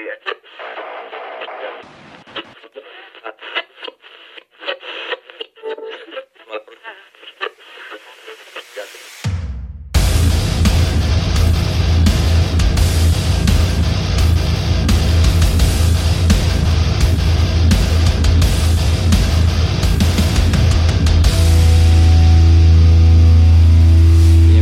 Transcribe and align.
Är 0.00 0.06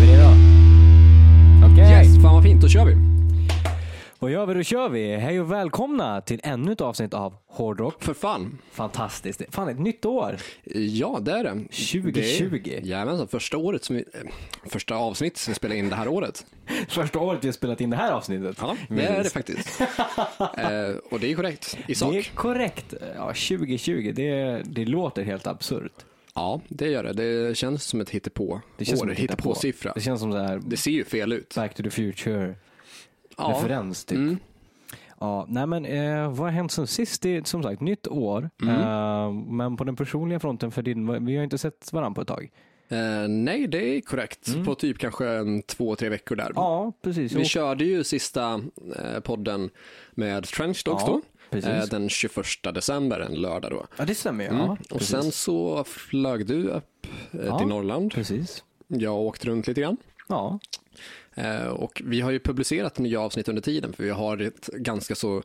vi 0.00 0.06
redo? 0.12 0.28
Okej. 1.72 1.90
Yes, 1.90 2.22
fan 2.22 2.34
vad 2.34 2.42
fint, 2.42 2.62
då 2.62 2.68
kör 2.68 2.84
vi. 2.84 2.94
Välkomna 5.68 6.20
till 6.20 6.40
ännu 6.42 6.72
ett 6.72 6.80
avsnitt 6.80 7.14
av 7.14 7.34
Hårdrock. 7.46 8.02
För 8.02 8.14
fan. 8.14 8.58
Fantastiskt. 8.70 9.42
Fan, 9.50 9.68
ett 9.68 9.78
nytt 9.78 10.04
år. 10.04 10.36
Ja, 10.74 11.18
det 11.22 11.32
är 11.32 11.44
det. 11.44 11.50
2020. 11.50 12.60
Det 12.64 12.76
är, 12.76 12.80
jajamensan, 12.80 13.28
första 13.28 13.56
året 13.56 13.84
som 13.84 13.96
vi, 13.96 14.04
eh, 14.14 14.20
första 14.70 14.94
avsnitt 14.94 15.36
som 15.36 15.50
vi 15.50 15.54
spelar 15.54 15.76
in 15.76 15.88
det 15.88 15.96
här 15.96 16.08
året. 16.08 16.46
Första 16.88 17.18
året 17.18 17.44
vi 17.44 17.48
har 17.48 17.52
spelat 17.52 17.80
in 17.80 17.90
det 17.90 17.96
här 17.96 18.12
avsnittet. 18.12 18.56
Ja, 18.60 18.76
det 18.88 19.02
är 19.02 19.24
det 19.24 19.30
faktiskt. 19.30 19.80
eh, 20.40 20.90
och 21.10 21.20
det 21.20 21.32
är 21.32 21.34
korrekt 21.34 21.78
i 21.86 21.94
sak. 21.94 22.12
Det 22.12 22.18
är 22.18 22.22
korrekt. 22.34 22.94
Ja, 23.16 23.26
2020, 23.26 24.12
det, 24.16 24.62
det 24.64 24.84
låter 24.84 25.22
helt 25.22 25.46
absurt. 25.46 26.04
Ja, 26.34 26.60
det 26.68 26.88
gör 26.88 27.04
det. 27.04 27.12
Det 27.12 27.56
känns 27.56 27.84
som 27.84 28.00
ett 28.00 28.10
hittepå. 28.10 28.60
Det 28.78 28.84
känns 28.84 29.00
år, 29.00 29.04
som 29.04 29.10
ett 29.10 29.18
hittepå-siffra. 29.18 29.92
Det 29.94 30.00
känns 30.00 30.20
som 30.20 30.32
så 30.32 30.38
här 30.38 30.60
Det 30.66 30.76
ser 30.76 30.90
ju 30.90 31.04
fel 31.04 31.32
ut. 31.32 31.54
Back 31.54 31.74
to 31.74 31.82
the 31.82 31.90
Future 31.90 32.54
Ja. 33.38 33.54
referens 33.56 34.04
typ. 34.04 34.18
Mm. 34.18 34.38
Ja, 35.20 35.46
nej 35.48 35.66
men 35.66 35.84
eh, 35.84 36.28
vad 36.28 36.38
har 36.38 36.48
hänt 36.50 36.72
sen 36.72 36.86
sist? 36.86 37.22
Det 37.22 37.36
är 37.36 37.42
som 37.44 37.62
sagt 37.62 37.80
nytt 37.80 38.06
år. 38.08 38.50
Mm. 38.62 38.74
Eh, 38.80 39.32
men 39.32 39.76
på 39.76 39.84
den 39.84 39.96
personliga 39.96 40.40
fronten 40.40 40.70
för 40.70 40.82
din, 40.82 41.26
vi 41.26 41.36
har 41.36 41.44
inte 41.44 41.58
sett 41.58 41.92
varandra 41.92 42.14
på 42.14 42.20
ett 42.20 42.28
tag. 42.28 42.50
Eh, 42.88 43.28
nej, 43.28 43.66
det 43.66 43.96
är 43.96 44.00
korrekt. 44.00 44.64
På 44.64 44.74
typ 44.74 44.98
kanske 44.98 45.28
en, 45.28 45.62
två, 45.62 45.96
tre 45.96 46.08
veckor 46.08 46.36
där. 46.36 46.44
Mm. 46.44 46.54
Ja, 46.56 46.92
precis. 47.02 47.32
Vi 47.32 47.42
Och- 47.42 47.46
körde 47.46 47.84
ju 47.84 48.04
sista 48.04 48.60
eh, 48.98 49.20
podden 49.20 49.70
med 50.14 50.44
Trench 50.44 50.82
Dogs 50.84 51.02
Ja, 51.06 51.12
då. 51.12 51.20
precis. 51.50 51.70
Eh, 51.70 51.84
den 51.90 52.08
21 52.08 52.74
december, 52.74 53.20
en 53.20 53.34
lördag 53.34 53.70
då. 53.70 53.86
Ja, 53.96 54.04
det 54.04 54.14
stämmer 54.14 54.44
ju. 54.44 54.50
Mm. 54.50 54.62
Ja, 54.62 54.72
och 54.90 54.98
precis. 54.98 55.08
sen 55.08 55.32
så 55.32 55.84
flög 55.84 56.46
du 56.46 56.68
upp 56.68 57.06
eh, 57.32 57.40
Ja. 57.46 57.58
till 57.58 57.66
Norrland. 57.68 58.12
Precis. 58.14 58.64
Jag 58.88 59.16
åkte 59.16 59.46
runt 59.48 59.66
lite 59.66 59.80
grann. 59.80 59.96
Ja, 60.28 60.58
och 61.72 62.02
vi 62.04 62.20
har 62.20 62.30
ju 62.30 62.38
publicerat 62.40 62.98
nya 62.98 63.20
avsnitt 63.20 63.48
under 63.48 63.62
tiden 63.62 63.92
för 63.92 64.02
vi 64.04 64.10
har 64.10 64.38
ett 64.38 64.66
ganska 64.66 65.14
så 65.14 65.42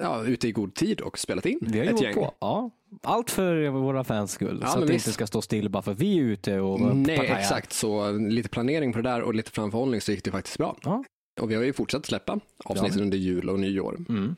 ja, 0.00 0.24
ute 0.24 0.48
i 0.48 0.52
god 0.52 0.74
tid 0.74 1.00
och 1.00 1.18
spelat 1.18 1.46
in 1.46 1.58
vi 1.62 1.78
har 1.78 1.86
ett 1.86 2.02
gäng. 2.02 2.14
på. 2.14 2.34
Ja. 2.40 2.70
Allt 3.02 3.30
för 3.30 3.68
våra 3.68 4.04
fans 4.04 4.32
skull. 4.32 4.58
Ja, 4.62 4.66
så 4.68 4.78
att 4.78 4.86
det 4.86 4.92
visst. 4.92 5.06
inte 5.06 5.14
ska 5.14 5.26
stå 5.26 5.42
still 5.42 5.68
bara 5.68 5.82
för 5.82 5.92
att 5.92 5.98
vi 6.00 6.18
är 6.18 6.22
ute 6.22 6.60
och 6.60 6.80
Nej, 6.96 7.16
partajar. 7.16 7.38
exakt. 7.38 7.72
Så 7.72 8.12
lite 8.12 8.48
planering 8.48 8.92
på 8.92 8.98
det 9.00 9.08
där 9.10 9.22
och 9.22 9.34
lite 9.34 9.50
framförhållning 9.50 10.00
så 10.00 10.12
gick 10.12 10.24
det 10.24 10.30
faktiskt 10.30 10.58
bra. 10.58 10.76
Ja. 10.82 11.04
Och 11.40 11.50
vi 11.50 11.54
har 11.54 11.62
ju 11.62 11.72
fortsatt 11.72 12.06
släppa 12.06 12.40
avsnitten 12.64 12.98
Ja. 12.98 13.02
under 13.04 13.18
jul 13.18 13.50
och 13.50 13.60
nyår. 13.60 13.98
Mm. 14.08 14.36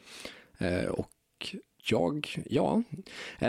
Eh, 0.59 0.85
och 0.89 1.09
jag, 1.91 2.43
ja, 2.51 2.83
eh, 3.39 3.49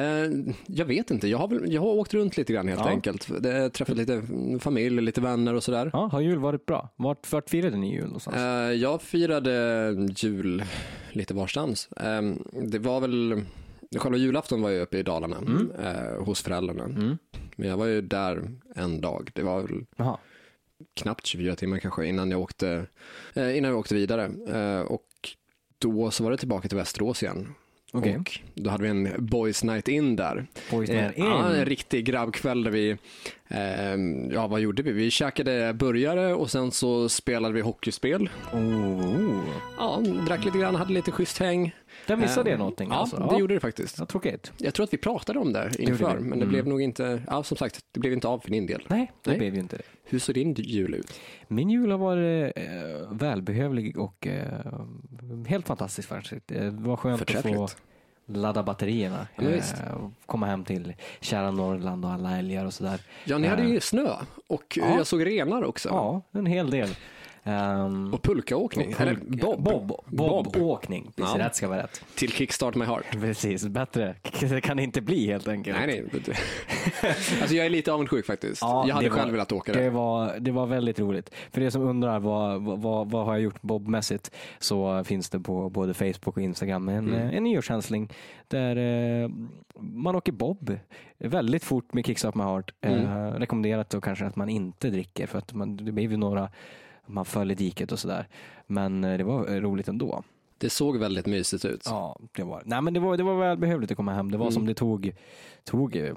jag 0.67 0.85
vet 0.85 1.11
inte. 1.11 1.27
Jag 1.27 1.37
har, 1.37 1.47
väl, 1.47 1.73
jag 1.73 1.81
har 1.81 1.87
åkt 1.89 2.13
runt 2.13 2.37
lite 2.37 2.53
grann 2.53 2.67
helt 2.67 2.79
Ja. 2.81 2.89
enkelt. 2.89 3.27
Det, 3.43 3.69
träffat 3.69 3.97
lite 3.97 4.23
familj, 4.59 5.01
lite 5.01 5.21
vänner 5.21 5.53
och 5.53 5.63
sådär. 5.63 5.89
ja, 5.93 6.09
har 6.11 6.21
jul 6.21 6.39
varit 6.39 6.65
bra? 6.65 6.89
Vart, 6.95 7.31
vart 7.31 7.49
firade 7.49 7.77
ni 7.77 7.93
jul 7.93 8.03
någonstans? 8.05 8.35
Eh, 8.37 8.43
jag 8.73 9.01
firade 9.01 9.95
jul 10.15 10.63
lite 11.11 11.33
varstans. 11.33 11.89
Eh, 11.97 12.21
det 12.63 12.79
var 12.79 13.01
väl, 13.01 13.41
själva 13.95 14.17
julafton 14.17 14.61
var 14.61 14.69
jag 14.69 14.81
uppe 14.81 14.97
i 14.97 15.03
Dalarna 15.03 15.37
Mm. 15.37 15.71
eh, 15.71 16.23
hos 16.23 16.41
föräldrarna. 16.41 16.83
Mm. 16.83 17.17
Men 17.55 17.69
jag 17.69 17.77
var 17.77 17.85
ju 17.85 18.01
där 18.01 18.49
en 18.75 19.01
dag. 19.01 19.31
Det 19.35 19.43
var 19.43 19.61
väl 19.61 19.85
Jaha. 19.95 20.17
knappt 20.93 21.25
24 21.25 21.55
timmar 21.55 21.79
kanske 21.79 22.05
innan 22.05 22.31
jag 22.31 22.41
åkte, 22.41 22.85
eh, 23.33 23.57
innan 23.57 23.71
jag 23.71 23.79
åkte 23.79 23.95
vidare. 23.95 24.31
Eh, 24.49 24.81
och 24.81 25.05
då 25.77 26.11
så 26.11 26.23
var 26.23 26.31
det 26.31 26.37
tillbaka 26.37 26.67
till 26.67 26.77
Västerås 26.77 27.23
igen. 27.23 27.47
Okej. 27.91 28.17
Och 28.17 28.39
då 28.55 28.69
hade 28.69 28.83
vi 28.83 28.89
en 28.89 29.15
boys 29.17 29.63
night 29.63 29.87
in 29.87 30.15
där. 30.15 30.47
Boys 30.71 30.89
Eh, 30.89 30.95
Night 30.95 31.17
In. 31.17 31.25
Ja, 31.25 31.53
en 31.53 31.65
riktig 31.65 32.05
grabbkväll 32.05 32.63
där 32.63 32.71
vi, 32.71 32.89
eh, 33.47 33.95
ja 34.35 34.47
vad 34.47 34.59
gjorde 34.59 34.83
vi? 34.83 34.91
Vi 34.91 35.11
käkade 35.11 35.73
burgare 35.73 36.33
och 36.33 36.51
sen 36.51 36.71
så 36.71 37.09
spelade 37.09 37.53
vi 37.53 37.61
hockeyspel. 37.61 38.29
Oh. 38.53 39.43
Ja, 39.77 40.03
drack 40.27 40.45
lite 40.45 40.57
grann, 40.57 40.75
hade 40.75 40.93
lite 40.93 41.11
schysst 41.11 41.37
häng. 41.37 41.75
Där 42.07 42.15
missade 42.15 42.49
Eh, 42.49 42.53
jag 42.53 42.57
någonting 42.59 42.89
Ja, 42.91 42.95
alltså. 42.95 43.27
det 43.31 43.37
gjorde 43.39 43.53
det 43.53 43.59
faktiskt. 43.59 43.99
Ja, 43.99 44.05
tråkigt. 44.05 44.51
Jag 44.57 44.73
tror 44.73 44.83
att 44.83 44.93
vi 44.93 44.97
pratade 44.97 45.39
om 45.39 45.53
det 45.53 45.71
inför, 45.79 46.15
vi. 46.17 46.23
men 46.23 46.29
det 46.39 46.45
Mm. 46.45 46.49
blev 46.49 46.67
nog 46.67 46.81
inte, 46.81 47.21
ja 47.27 47.43
som 47.43 47.57
sagt, 47.57 47.79
det 47.91 47.99
blev 47.99 48.13
inte 48.13 48.27
av 48.27 48.39
för 48.39 48.51
din 48.51 48.65
del. 48.65 48.81
Nej, 48.87 49.11
det 49.23 49.29
Nej. 49.29 49.39
blev 49.39 49.53
ju 49.53 49.59
inte 49.59 49.77
det. 49.77 49.83
Hur 50.03 50.19
såg 50.19 50.35
din 50.35 50.53
jul 50.53 50.93
ut? 50.93 51.19
Min 51.47 51.69
jul 51.69 51.91
har 51.91 51.97
varit 51.97 52.53
eh, 52.55 52.63
välbehövlig 53.11 53.97
och 53.97 54.27
eh, 54.27 54.83
helt 55.47 55.67
fantastisk 55.67 56.07
faktiskt. 56.09 56.47
Det 56.47 56.69
var 56.69 56.95
skönt 56.95 57.21
att 57.21 57.41
få 57.43 57.67
ladda 58.25 58.63
batterierna. 58.63 59.27
Ja. 59.35 59.43
Eh, 59.49 59.63
komma 60.25 60.45
hem 60.45 60.63
till 60.63 60.93
kära 61.21 61.51
Norrland 61.51 62.05
och 62.05 62.11
alla 62.11 62.37
älgar 62.37 62.65
och 62.65 62.73
sådär. 62.73 62.99
Ja, 63.25 63.37
ni 63.37 63.47
hade 63.47 63.61
Eh, 63.63 63.69
ju 63.69 63.79
snö 63.79 64.13
och 64.47 64.77
ja. 64.81 64.97
jag 64.97 65.07
såg 65.07 65.25
renar 65.25 65.63
också. 65.63 65.89
Ja, 65.89 66.21
en 66.31 66.45
hel 66.45 66.69
del. 66.69 66.89
Ehm, 67.43 68.13
Och 68.13 68.21
pulkaåkning, 68.23 68.93
och 68.95 69.01
eller 69.01 69.15
bob. 69.15 69.63
Bob. 69.63 69.91
Bobåkning. 70.07 71.11
Precis, 71.15 71.35
Ja. 71.37 71.45
rätt 71.45 71.55
ska 71.55 71.67
vara 71.67 71.83
rätt. 71.83 72.03
Till 72.15 72.31
Kickstart 72.31 72.75
My 72.75 72.85
Heart. 72.85 73.05
Precis, 73.11 73.65
bättre 73.67 74.15
det 74.39 74.61
kan 74.61 74.77
det 74.77 74.83
inte 74.83 75.01
bli 75.01 75.27
helt 75.27 75.47
enkelt. 75.47 75.77
Nej, 75.77 76.05
nej. 76.13 76.21
alltså 77.41 77.55
jag 77.55 77.65
är 77.65 77.69
lite 77.69 77.93
avundsjuk 77.93 78.25
faktiskt. 78.25 78.61
Ja, 78.61 78.85
jag 78.87 78.95
hade 78.95 79.05
det 79.05 79.09
var- 79.09 79.17
själv 79.17 79.31
velat 79.31 79.51
åka 79.51 79.73
Det 79.73 79.79
där. 79.83 79.89
var, 79.89 80.39
det 80.39 80.51
var 80.51 80.65
väldigt 80.65 80.99
roligt. 80.99 81.35
För 81.51 81.61
det 81.61 81.71
som 81.71 81.81
undrar 81.81 82.19
vad, 82.19 82.61
vad- 82.61 83.11
vad, 83.11 83.25
har 83.25 83.33
jag 83.33 83.41
gjort 83.41 83.61
bobmässigt 83.61 84.31
så 84.59 85.03
finns 85.03 85.29
det 85.29 85.39
på 85.39 85.69
både 85.69 85.93
Facebook 85.93 86.37
och 86.37 86.41
Instagram 86.43 86.89
en, 86.89 86.97
Mm. 87.09 87.13
eh, 87.29 87.35
en 87.37 87.43
nyårshälsning 87.43 88.09
där 88.47 88.75
eh, 89.23 89.29
man 89.79 90.15
åker 90.15 90.31
bob 90.31 90.77
väldigt 91.17 91.63
fort 91.63 91.93
med 91.93 92.05
Kickstart 92.05 92.35
My 92.35 92.43
Heart. 92.43 92.73
Eh, 92.81 92.93
Mm. 92.93 93.33
rekommenderat 93.33 93.89
då 93.89 94.01
kanske 94.01 94.25
att 94.25 94.35
man 94.35 94.49
inte 94.49 94.89
dricker 94.89 95.27
för 95.27 95.37
att 95.37 95.53
man, 95.53 95.77
det 95.77 95.91
blir 95.91 96.09
ju 96.11 96.17
några 96.17 96.49
man 97.09 97.25
föll 97.25 97.51
i 97.51 97.55
diket 97.55 97.91
och 97.91 97.99
sådär. 97.99 98.27
Men 98.67 99.03
eh, 99.03 99.17
det 99.17 99.23
var 99.23 99.47
eh, 99.55 99.61
roligt 99.61 99.87
ändå. 99.87 100.23
Det 100.57 100.69
såg 100.69 100.97
väldigt 100.97 101.25
mysigt 101.25 101.65
ut. 101.65 101.81
Ja, 101.85 102.19
det 102.31 102.43
var 102.43 102.61
Nej 102.65 102.81
men 102.81 102.93
det 102.93 102.99
var, 102.99 103.17
det 103.17 103.23
var 103.23 103.35
välbehövligt 103.39 103.91
att 103.91 103.97
komma 103.97 104.13
hem. 104.13 104.31
Det 104.31 104.37
var 104.37 104.45
Mm. 104.45 104.53
som 104.53 104.65
det 104.65 104.73
tog, 104.73 105.15
tog 105.63 105.95
eh, 105.95 106.15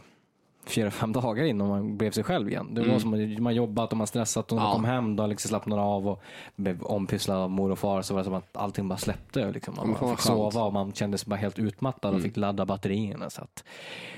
fyra, 0.67 0.91
fem 0.91 1.13
dagar 1.13 1.45
innan 1.45 1.69
man 1.69 1.97
blev 1.97 2.11
sig 2.11 2.25
själv 2.25 2.49
igen. 2.49 2.75
Det 2.75 2.81
var 2.81 2.89
Mm. 2.89 3.01
som 3.01 3.37
man 3.45 3.55
jobbat 3.55 3.91
och 3.93 3.97
man 3.99 4.07
stressat 4.07 4.53
och 4.53 4.57
när 4.57 4.63
man 4.63 4.71
Ja. 4.71 4.75
kom 4.75 4.85
hem 4.85 5.17
då 5.17 5.27
liksom 5.27 5.49
slappnade 5.49 5.83
av 5.83 6.09
och 6.09 6.23
blev 6.57 6.83
ompysslad 6.83 7.37
av 7.39 7.51
mor 7.51 7.71
och 7.71 7.79
far 7.79 8.03
så 8.03 8.15
var 8.15 8.21
det 8.21 8.25
som 8.25 8.35
att 8.35 8.57
allting 8.57 8.89
bara 8.89 8.99
släppte. 8.99 9.51
Liksom. 9.53 9.75
Man 9.77 10.11
fick 10.11 10.21
sova 10.21 10.63
och 10.63 10.73
man 10.73 10.93
kände 10.93 11.19
sig 11.19 11.29
bara 11.31 11.37
helt 11.37 11.59
utmattad 11.59 12.09
och 12.09 12.15
Mm. 12.19 12.23
fick 12.29 12.37
ladda 12.37 12.67
batterierna. 12.67 13.31
Så 13.31 13.43
att. 13.43 13.65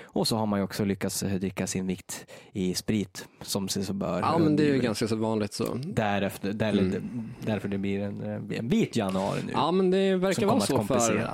Och 0.05 0.29
så 0.29 0.37
har 0.37 0.47
man 0.47 0.59
ju 0.59 0.65
också 0.65 0.85
lyckats 0.85 1.23
eh, 1.23 1.35
dricka 1.35 1.67
sin 1.67 1.87
vikt 1.87 2.27
i 2.53 2.75
sprit 2.75 3.29
som 3.43 3.69
sig 3.69 3.85
så 3.85 3.93
bör. 3.93 4.21
Ja, 4.21 4.39
men 4.39 4.57
det 4.57 4.63
är 4.71 4.75
ju 4.75 4.81
ganska 4.81 5.09
så 5.09 5.17
vanligt 5.17 5.53
så. 5.53 5.65
Därefter, 5.75 6.53
där, 6.53 6.73
Mm. 6.73 7.31
Därför 7.41 7.69
det 7.69 7.79
blir 7.79 8.01
en, 8.01 8.23
eh, 8.53 8.59
en 8.59 8.69
vit 8.69 8.97
januari 8.97 9.41
nu. 9.47 9.53
Ja, 9.53 9.71
men 9.71 9.91
det 9.91 10.17
verkar 10.17 10.47
vara 10.47 10.61
så 10.61 10.83
för. 10.83 11.31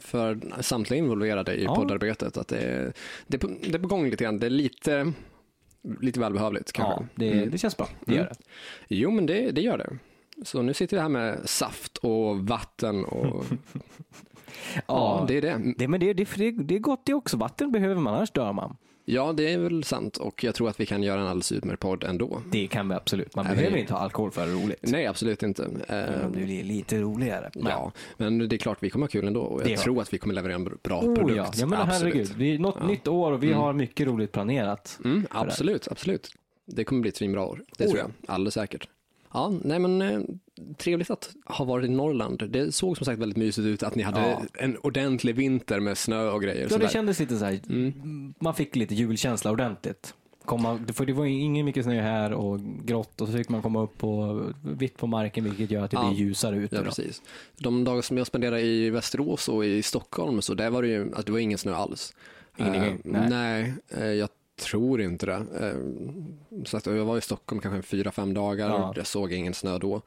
För 0.00 0.40
samtliga 0.62 0.98
involverade 0.98 1.54
i 1.54 1.64
Ja. 1.64 1.74
poddarbetet. 1.74 2.36
Att 2.36 2.48
det, 2.48 2.58
är, 2.58 2.92
det, 3.26 3.36
är 3.36 3.38
på, 3.38 3.46
det 3.46 3.74
är 3.74 3.78
på 3.78 3.88
gång 3.88 4.10
lite 4.10 4.24
grann. 4.24 4.38
Det 4.38 4.46
är 4.46 4.50
lite, 4.50 5.12
lite 6.00 6.20
välbehövligt 6.20 6.72
kanske. 6.72 7.00
Ja, 7.02 7.06
det, 7.14 7.32
Mm. 7.32 7.50
det 7.50 7.58
känns 7.58 7.76
bra. 7.76 7.88
Det 8.06 8.14
gör 8.14 8.20
Mm. 8.20 8.32
det. 8.38 8.44
Jo, 8.94 9.10
men 9.10 9.26
det, 9.26 9.50
det 9.50 9.60
gör 9.60 9.78
det. 9.78 9.98
Så 10.44 10.62
nu 10.62 10.74
sitter 10.74 10.96
vi 10.96 11.00
här 11.02 11.08
med 11.08 11.38
saft 11.44 11.96
och 11.96 12.38
vatten 12.38 13.04
och 13.04 13.44
ja, 14.86 15.24
det 15.28 15.36
är 15.36 15.42
det. 15.42 15.74
Det, 15.78 15.88
men 15.88 16.00
det, 16.00 16.12
det, 16.12 16.50
det 16.50 16.74
är 16.74 16.78
gott 16.78 17.06
det 17.06 17.14
också. 17.14 17.36
Vatten 17.36 17.72
behöver 17.72 17.94
man, 18.00 18.14
annars 18.14 18.30
dör 18.30 18.52
man. 18.52 18.76
Ja, 19.06 19.32
det 19.32 19.52
är 19.52 19.58
väl 19.58 19.84
sant 19.84 20.16
och 20.16 20.44
jag 20.44 20.54
tror 20.54 20.68
att 20.68 20.80
vi 20.80 20.86
kan 20.86 21.02
göra 21.02 21.20
en 21.20 21.26
alldeles 21.26 21.52
utmärkt 21.52 21.80
podd 21.80 22.04
ändå. 22.04 22.42
Det 22.50 22.66
kan 22.66 22.88
vi 22.88 22.94
absolut. 22.94 23.36
Man 23.36 23.44
Nej, 23.44 23.54
behöver 23.56 23.74
det- 23.74 23.80
inte 23.80 23.92
ha 23.92 24.00
alkohol 24.00 24.30
för 24.30 24.42
att 24.42 24.48
det 24.48 24.52
är 24.52 24.62
roligt. 24.64 24.78
Nej, 24.82 25.06
absolut 25.06 25.42
inte. 25.42 25.64
Om 25.66 25.78
det 26.32 26.40
blir 26.44 26.64
lite 26.64 27.00
roligare. 27.00 27.50
Men- 27.54 27.66
Ja, 27.66 27.92
men 28.16 28.48
det 28.48 28.56
är 28.56 28.58
klart 28.58 28.78
vi 28.80 28.90
kommer 28.90 29.06
ha 29.06 29.10
kul 29.10 29.26
ändå 29.26 29.40
och 29.40 29.60
Det 29.64 29.70
jag 29.70 29.78
har 29.78 29.84
tror 29.84 30.00
att 30.02 30.12
vi 30.14 30.18
kommer 30.18 30.34
leverera 30.34 30.54
en 30.56 30.64
bra 30.82 31.00
Oh, 31.00 31.14
produkt. 31.14 31.36
ja. 31.36 31.52
ja, 31.56 31.66
men 31.66 31.78
absolut. 31.80 32.14
herregud. 32.14 32.32
Vi 32.36 32.54
är 32.54 32.58
något 32.58 32.76
Ja. 32.80 32.86
nytt 32.86 33.08
år 33.08 33.32
och 33.32 33.42
vi 33.42 33.46
Mm. 33.46 33.58
har 33.58 33.72
mycket 33.72 34.06
roligt 34.06 34.32
planerat. 34.32 34.98
Mm, 35.04 35.26
absolut, 35.30 35.88
absolut. 35.90 36.28
Det 36.66 36.84
kommer 36.84 37.00
bli 37.00 37.08
ett 37.08 37.16
svinbra 37.16 37.44
år, 37.46 37.62
det 37.78 37.84
Oh, 37.84 37.88
tror 37.90 37.98
ja. 37.98 38.04
jag. 38.26 38.34
Alldeles 38.34 38.54
säkert. 38.54 38.88
Ja, 39.34 39.52
nej 39.64 39.78
men 39.78 40.02
eh, 40.02 40.20
trevligt 40.76 41.10
att 41.10 41.30
ha 41.46 41.64
varit 41.64 41.86
i 41.86 41.88
Norrland. 41.88 42.50
Det 42.50 42.72
såg 42.74 42.96
som 42.96 43.04
sagt 43.04 43.18
väldigt 43.20 43.36
mysigt 43.38 43.66
ut 43.66 43.82
att 43.82 43.94
ni 43.94 44.02
hade 44.02 44.20
Ja. 44.20 44.42
en 44.58 44.76
ordentlig 44.78 45.34
vinter 45.34 45.80
med 45.80 45.98
snö 45.98 46.28
och 46.30 46.42
grejer. 46.42 46.62
Ja, 46.62 46.68
sådär. 46.68 46.86
det 46.86 46.92
kändes 46.92 47.20
lite 47.20 47.36
så 47.38 47.44
här, 47.44 47.60
Mm. 47.68 48.34
man 48.38 48.54
fick 48.54 48.76
lite 48.76 48.94
julkänsla 48.94 49.50
ordentligt. 49.50 50.14
komma, 50.44 50.80
för 50.94 51.06
det 51.06 51.12
var 51.12 51.24
ingen 51.26 51.64
mycket 51.66 51.84
snö 51.84 52.00
här 52.02 52.32
och 52.32 52.60
grått 52.84 53.20
och 53.20 53.28
så 53.28 53.32
fick 53.36 53.48
man 53.48 53.62
komma 53.62 53.82
upp 53.82 53.98
på 53.98 54.42
vitt 54.62 54.96
på 54.96 55.06
marken 55.06 55.44
vilket 55.44 55.70
gör 55.70 55.84
att 55.84 55.90
det 55.90 55.96
Ja. 55.96 56.08
blir 56.08 56.18
ljusare 56.18 56.56
ute. 56.56 56.76
Ja, 56.76 56.82
precis. 56.82 57.22
De 57.58 57.84
dagar 57.84 58.02
som 58.02 58.18
jag 58.18 58.26
spenderade 58.26 58.60
i 58.60 58.90
Västerås 58.90 59.48
och 59.48 59.64
i 59.64 59.82
Stockholm 59.82 60.42
så 60.42 60.54
där 60.54 60.70
var 60.70 60.82
det 60.82 60.88
ju, 60.88 61.02
alltså, 61.06 61.22
det 61.22 61.32
var 61.32 61.38
ingen 61.38 61.58
snö 61.58 61.74
alls. 61.74 62.14
Ingen, 62.58 62.74
Eh, 62.74 62.92
nej. 63.04 63.28
nej, 63.30 63.74
eh, 63.88 64.04
jag 64.06 64.28
tror 64.60 65.00
inte 65.00 65.26
det. 65.26 65.32
Eh, 65.60 65.76
så 66.64 66.76
att 66.76 66.86
jag 66.86 67.04
var 67.04 67.18
i 67.18 67.20
Stockholm 67.20 67.60
kanske 67.60 67.76
en 67.76 67.82
fyra, 67.82 68.10
fem 68.10 68.34
dagar. 68.34 68.68
Ja. 68.68 68.92
Jag 68.96 69.06
såg 69.06 69.32
ingen 69.32 69.54
snö 69.54 69.78
då. 69.78 70.02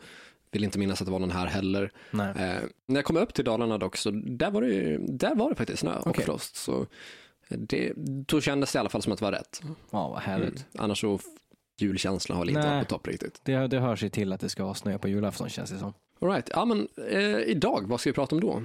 Vill 0.51 0.63
inte 0.63 0.79
minnas 0.79 1.01
att 1.01 1.05
det 1.07 1.11
var 1.11 1.19
någon 1.19 1.31
här 1.31 1.45
heller. 1.47 1.91
Nej. 2.11 2.29
Eh, 2.29 2.61
när 2.85 2.95
jag 2.95 3.05
kom 3.05 3.17
upp 3.17 3.33
till 3.33 3.45
Dalarna 3.45 3.77
dock 3.77 3.97
så 3.97 4.11
där 4.11 4.51
var 4.51 4.61
det, 4.61 4.67
ju- 4.67 4.97
där 5.07 5.35
var 5.35 5.49
det 5.49 5.55
faktiskt 5.55 5.79
snö 5.79 5.95
och 5.97 6.07
Okej. 6.07 6.25
frost. 6.25 6.55
Så 6.55 6.85
det, 7.49 7.93
då 8.27 8.41
kändes 8.41 8.71
det 8.71 8.77
i 8.77 8.79
alla 8.79 8.89
fall 8.89 9.01
som 9.01 9.13
att 9.13 9.19
det 9.19 9.25
var 9.25 9.31
rätt. 9.31 9.61
Ja, 9.91 10.09
vad 10.09 10.19
härligt. 10.21 10.49
Mm. 10.49 10.63
Annars 10.77 11.01
så 11.01 11.19
julkänslan 11.79 12.37
har 12.37 12.45
väl 12.45 12.49
inte 12.57 12.69
varit 12.69 12.87
på 12.87 12.95
topp 12.95 13.07
riktigt. 13.07 13.41
Det, 13.43 13.67
det 13.67 13.79
hör 13.79 13.95
sig 13.95 14.09
till 14.09 14.33
att 14.33 14.39
det 14.39 14.49
ska 14.49 14.63
vara 14.63 14.73
snö 14.73 14.97
på 14.97 15.07
julafton 15.07 15.49
känns 15.49 15.69
det 15.71 15.79
som. 15.79 15.93
All 16.21 16.29
right. 16.29 16.49
ja, 16.53 16.65
men 16.65 16.87
eh, 17.11 17.39
idag, 17.39 17.83
vad 17.87 17.99
ska 17.99 18.09
vi 18.09 18.13
prata 18.13 18.35
om 18.35 18.41
då? 18.41 18.63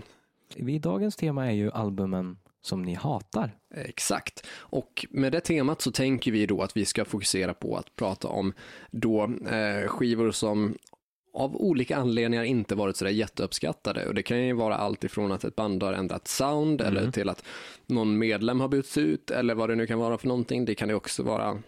Dagens 0.80 1.16
tema 1.16 1.46
är 1.46 1.52
ju 1.52 1.70
albumen 1.70 2.36
som 2.62 2.82
ni 2.82 2.94
hatar. 2.94 3.50
Exakt. 3.74 4.46
Och 4.56 5.06
med 5.10 5.32
det 5.32 5.40
temat 5.40 5.82
så 5.82 5.92
tänker 5.92 6.32
vi 6.32 6.46
då 6.46 6.62
att 6.62 6.76
vi 6.76 6.84
ska 6.84 7.04
fokusera 7.04 7.54
på 7.54 7.76
att 7.76 7.96
prata 7.96 8.28
om 8.28 8.52
då 8.90 9.24
eh, 9.50 9.88
skivor 9.88 10.30
som 10.30 10.74
av 11.34 11.56
olika 11.56 11.96
anledningar 11.96 12.44
inte 12.44 12.74
varit 12.74 12.96
sådär 12.96 13.10
jätteuppskattade. 13.12 14.06
Och 14.06 14.14
det 14.14 14.22
kan 14.22 14.42
ju 14.46 14.52
vara 14.52 14.76
allt 14.76 15.04
ifrån 15.04 15.32
att 15.32 15.44
ett 15.44 15.56
band 15.56 15.82
har 15.82 15.92
ändrat 15.92 16.28
sound 16.28 16.80
Mm. 16.80 16.96
eller 16.96 17.10
till 17.10 17.28
att 17.28 17.44
någon 17.86 18.18
medlem 18.18 18.60
har 18.60 18.68
bytts 18.68 18.98
ut 18.98 19.30
eller 19.30 19.54
vad 19.54 19.68
det 19.68 19.74
nu 19.74 19.86
kan 19.86 19.98
vara 19.98 20.18
för 20.18 20.28
någonting. 20.28 20.64
Det 20.64 20.74
kan 20.74 20.88
ju 20.88 20.94
också 20.94 21.22
vara 21.22 21.58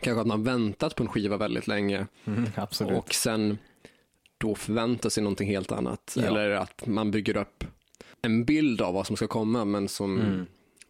kanske 0.00 0.20
att 0.20 0.26
man 0.26 0.44
väntat 0.44 0.94
på 0.94 1.02
en 1.02 1.08
skiva 1.08 1.36
väldigt 1.36 1.66
länge 1.66 2.06
absolut. 2.54 2.98
och 2.98 3.14
sen 3.14 3.58
då 4.38 4.54
förväntar 4.54 5.08
sig 5.10 5.22
någonting 5.22 5.48
helt 5.48 5.72
annat. 5.72 6.16
Ja. 6.18 6.22
Eller 6.26 6.50
att 6.50 6.86
man 6.86 7.10
bygger 7.10 7.36
upp 7.36 7.64
en 8.22 8.44
bild 8.44 8.80
av 8.80 8.94
vad 8.94 9.06
som 9.06 9.16
ska 9.16 9.26
komma 9.26 9.64
men 9.64 9.88
som 9.88 10.20
Mm. 10.20 10.46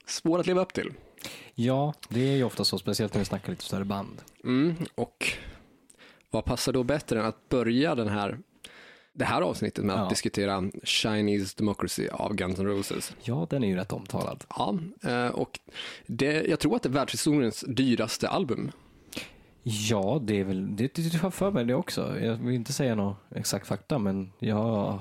svår 0.07 0.39
att 0.39 0.47
leva 0.47 0.61
upp 0.61 0.73
till. 0.73 0.93
Ja, 1.55 1.95
det 2.09 2.21
är 2.33 2.37
ju 2.37 2.45
ofta 2.45 2.65
så, 2.65 2.79
speciellt 2.79 3.15
när 3.15 3.19
vi 3.19 3.25
snackar 3.25 3.51
lite 3.53 3.65
större 3.65 3.85
band. 3.85 4.23
Mm, 4.45 4.75
och 4.95 5.33
vad 6.31 6.45
passar 6.45 6.73
då 6.73 6.83
bättre 6.83 7.21
än 7.21 7.27
att 7.27 7.49
börja 7.49 7.95
den 7.95 8.09
här, 8.09 8.39
det 9.13 9.25
här 9.25 9.43
avsnittet 9.43 9.85
med 9.85 9.95
att 9.97 10.03
Ja. 10.03 10.09
diskutera 10.09 10.63
Chinese 10.85 11.55
Democracy 11.59 12.09
av 12.09 12.35
Guns 12.35 12.59
N' 12.59 12.67
Roses. 12.67 13.15
Ja, 13.23 13.47
den 13.51 13.65
är 13.65 13.69
ju 13.69 13.77
rätt 13.77 13.93
omtalad. 13.93 14.45
Ja, 14.49 14.79
eh, 15.03 15.27
och 15.27 15.61
det, 16.07 16.45
jag 16.49 16.59
tror 16.61 16.77
att 16.77 16.83
det 16.83 16.89
är 16.89 16.91
världshistoriens 16.91 17.65
dyraste 17.69 18.29
album. 18.29 18.71
Ja, 19.63 20.21
det 20.23 20.41
är 20.41 20.45
väl, 20.45 20.77
det, 20.77 20.95
det, 20.95 21.13
det 21.13 21.19
har 21.19 21.31
för 21.31 21.51
mig 21.51 21.65
det 21.65 21.75
också. 21.75 22.21
Jag 22.21 22.35
vill 22.37 22.55
inte 22.55 22.73
säga 22.73 22.95
någon 22.95 23.15
exakt 23.35 23.67
fakta, 23.67 23.99
men 23.99 24.33
jag 24.39 25.01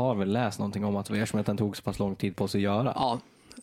har 0.00 0.14
väl 0.14 0.32
läst 0.32 0.58
någonting 0.58 0.84
om 0.84 0.96
att 0.96 1.10
eftersom 1.10 1.40
att 1.40 1.46
den 1.46 1.56
tog 1.56 1.76
så 1.76 1.82
pass 1.82 1.98
lång 1.98 2.16
tid 2.16 2.36
på 2.36 2.48
sig 2.48 2.58
att 2.58 2.62
göra. 2.62 2.92
Ja, 2.96 3.20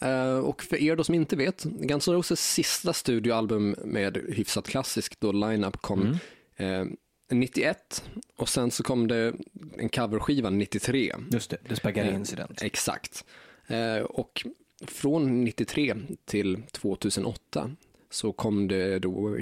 eh, 0.07 0.37
och 0.37 0.63
för 0.63 0.81
er 0.83 0.95
då 0.95 1.03
som 1.03 1.15
inte 1.15 1.35
vet, 1.35 1.63
Guns 1.63 2.07
N' 2.07 2.13
Roses 2.13 2.53
sista 2.53 2.93
studioalbum 2.93 3.75
med 3.85 4.17
hyfsat 4.29 4.67
klassisk 4.67 5.19
då 5.19 5.31
lineup 5.31 5.77
kom 5.77 6.17
Mm. 6.57 6.87
eh, 6.89 6.97
91 7.31 8.03
och 8.37 8.49
sen 8.49 8.71
så 8.71 8.83
kom 8.83 9.07
det 9.07 9.33
en 9.77 9.89
coverskiva 9.89 10.49
93. 10.49 11.13
Just 11.31 11.49
det, 11.49 11.57
The 11.69 11.75
Spaghetti 11.75 12.09
Eh, 12.09 12.15
Incident. 12.15 12.61
Exakt. 12.61 13.25
Eh, 13.67 14.03
och 14.03 14.45
från 14.87 15.43
93 15.43 15.95
till 16.25 16.63
2008 16.71 17.71
så 18.09 18.31
kom 18.33 18.67
det 18.67 18.99
då 18.99 19.37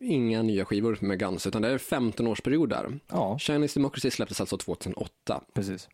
inga 0.00 0.42
nya 0.42 0.64
skivor 0.64 0.98
med 1.00 1.18
Guns, 1.18 1.46
utan 1.46 1.62
det 1.62 1.68
är 1.68 1.72
en 1.72 1.78
15-årsperiod 1.78 2.68
där. 2.68 2.98
Ja, 3.08 3.38
Chinese 3.38 3.78
Democracy 3.80 4.10
släpptes 4.10 4.40
alltså 4.40 4.56
2008. 4.56 5.40
precis. 5.54 5.88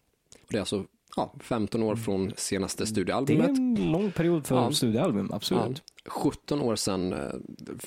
Det 0.52 0.58
är 0.58 0.60
alltså 0.60 0.84
ja, 1.16 1.34
15 1.40 1.82
år 1.82 1.96
från 1.96 2.32
senaste 2.37 2.84
Det 2.84 3.12
är 3.12 3.49
en 3.49 3.93
lång 3.93 4.10
period 4.10 4.46
för 4.46 4.56
Ja. 4.56 4.72
studioalbum, 4.72 5.26
Ja, 5.31 5.37
absolut. 5.37 5.82
17 6.06 6.60
år 6.60 6.76
sedan 6.76 7.12
eh, 7.12 7.19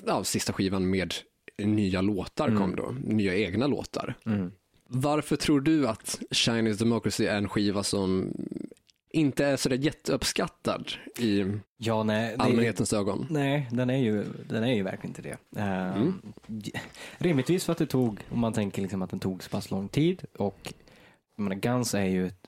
ja, 0.05 0.23
sista 0.23 0.53
skivan 0.53 0.89
med 0.89 1.13
nya 1.57 2.01
låtar 2.01 2.47
Mm. 2.47 2.59
kom 2.61 2.75
då, 2.75 2.95
nya 3.03 3.35
egna 3.35 3.67
låtar. 3.67 4.13
Mm. 4.25 4.51
Varför 4.87 5.35
tror 5.35 5.61
du 5.61 5.87
att 5.87 6.19
Chinese 6.31 6.83
Democracy 6.83 7.25
är 7.25 7.37
en 7.37 7.49
skiva 7.49 7.83
som 7.83 8.33
inte 9.09 9.45
är 9.45 9.57
sådär 9.57 9.75
jätteuppskattad 9.77 10.91
i 11.19 11.45
Ja, 11.77 12.03
nej. 12.03 12.35
Allmänhetens 12.39 12.93
ögon? 12.93 13.27
nej, 13.29 13.67
den 13.71 13.89
är, 13.89 13.97
ju, 13.97 14.25
den 14.49 14.63
är 14.63 14.73
ju 14.73 14.83
verkligen 14.83 15.09
inte 15.09 15.21
det. 15.21 15.61
Uh, 15.61 15.97
Mm. 15.97 16.13
Rimligtvis 17.17 17.65
för 17.65 17.71
att 17.71 17.77
det 17.77 17.85
tog, 17.85 18.19
om 18.29 18.39
man 18.39 18.53
tänker 18.53 18.81
liksom 18.81 19.01
att 19.01 19.09
den 19.09 19.19
tog 19.19 19.43
så 19.43 19.49
pass 19.49 19.71
lång 19.71 19.87
tid 19.87 20.23
och 20.37 20.73
menar, 21.43 21.55
Guns 21.55 21.93
är 21.95 22.05
ju 22.05 22.27
ett, 22.27 22.47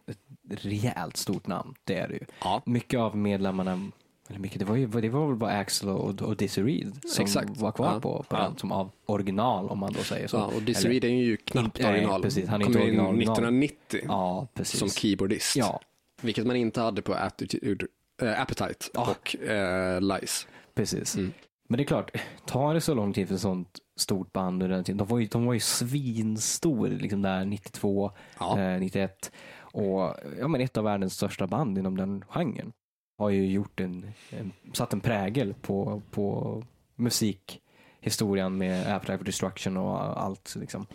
ett 0.51 0.65
rejält 0.65 1.17
stort 1.17 1.47
namn, 1.47 1.73
det 1.83 1.95
är 1.95 2.07
det 2.07 2.13
ju. 2.13 2.25
Ja. 2.43 2.61
Mycket 2.65 2.99
av 2.99 3.17
medlemmarna, 3.17 3.91
eller 4.29 4.39
mycket, 4.39 4.59
det 4.59 4.65
var, 4.65 4.75
ju, 4.75 4.87
det 4.87 5.09
var 5.09 5.27
väl 5.27 5.35
bara 5.35 5.51
Axel 5.51 5.89
och, 5.89 6.21
och 6.21 6.37
Dizzy 6.37 6.61
Reed 6.63 6.99
som 7.05 7.23
Exakt. 7.23 7.57
var 7.57 7.71
kvar 7.71 7.93
Ja. 7.93 7.99
på, 7.99 8.23
på 8.29 8.35
Ja. 8.35 8.37
den, 8.43 8.57
som 8.57 8.71
av 8.71 8.91
original 9.05 9.69
om 9.69 9.79
man 9.79 9.93
då 9.93 9.99
säger 10.03 10.27
så. 10.27 10.37
Ja, 10.37 10.45
och 10.55 10.61
Dizzy 10.61 10.89
Reed 10.89 11.03
är 11.03 11.07
ju 11.09 11.37
knappt 11.37 11.65
Inte- 11.65 11.83
nej, 11.83 11.91
original. 11.91 12.21
precis, 12.21 12.47
han 12.49 12.61
är 12.61 12.65
Kom 12.65 12.73
inte 12.73 12.83
in 12.83 12.87
original, 12.99 13.15
original. 13.15 13.33
1990 13.33 14.01
Ja, 14.07 14.47
precis. 14.53 14.79
som 14.79 14.89
keyboardist. 14.89 15.55
Ja, 15.55 15.79
Vilket 16.21 16.47
man 16.47 16.55
inte 16.55 16.81
hade 16.81 17.01
på 17.01 17.13
Attitude, 17.13 17.85
äh, 18.21 18.41
Appetite 18.41 18.85
och 18.95 19.35
äh, 19.49 20.01
Lies. 20.01 20.47
precis. 20.75 21.15
Mm. 21.15 21.33
Men 21.69 21.77
det 21.77 21.83
är 21.83 21.85
klart, 21.85 22.11
tar 22.45 22.73
det 22.73 22.81
så 22.81 22.93
lång 22.93 23.13
tid 23.13 23.27
för 23.27 23.37
sånt 23.37 23.77
stort 23.99 24.33
band 24.33 24.63
under 24.63 24.75
den 24.75 24.83
tiden, 24.83 24.97
de 24.97 25.07
var 25.07 25.19
ju, 25.19 25.25
de 25.25 25.45
var 25.45 25.53
ju 25.53 25.59
svinstor 25.59 26.87
liksom 26.87 27.21
där 27.21 27.45
92, 27.45 28.11
Ja. 28.39 28.59
eh, 28.59 28.79
91 28.79 29.31
och 29.59 30.13
ja, 30.39 30.47
men 30.47 30.61
ett 30.61 30.77
av 30.77 30.83
världens 30.83 31.13
största 31.13 31.47
band 31.47 31.77
inom 31.77 31.97
den 31.97 32.25
genren 32.29 32.71
har 33.17 33.29
ju 33.29 33.45
gjort 33.51 33.79
en, 33.79 34.11
en 34.29 34.51
satt 34.73 34.93
en 34.93 34.99
prägel 34.99 35.53
på, 35.53 36.01
på 36.11 36.63
musikhistorien 36.95 38.57
med 38.57 38.87
Appetite 38.95 39.17
for 39.17 39.25
Destruction 39.25 39.77
och 39.77 40.21
allt 40.23 40.55
liksom. 40.59 40.85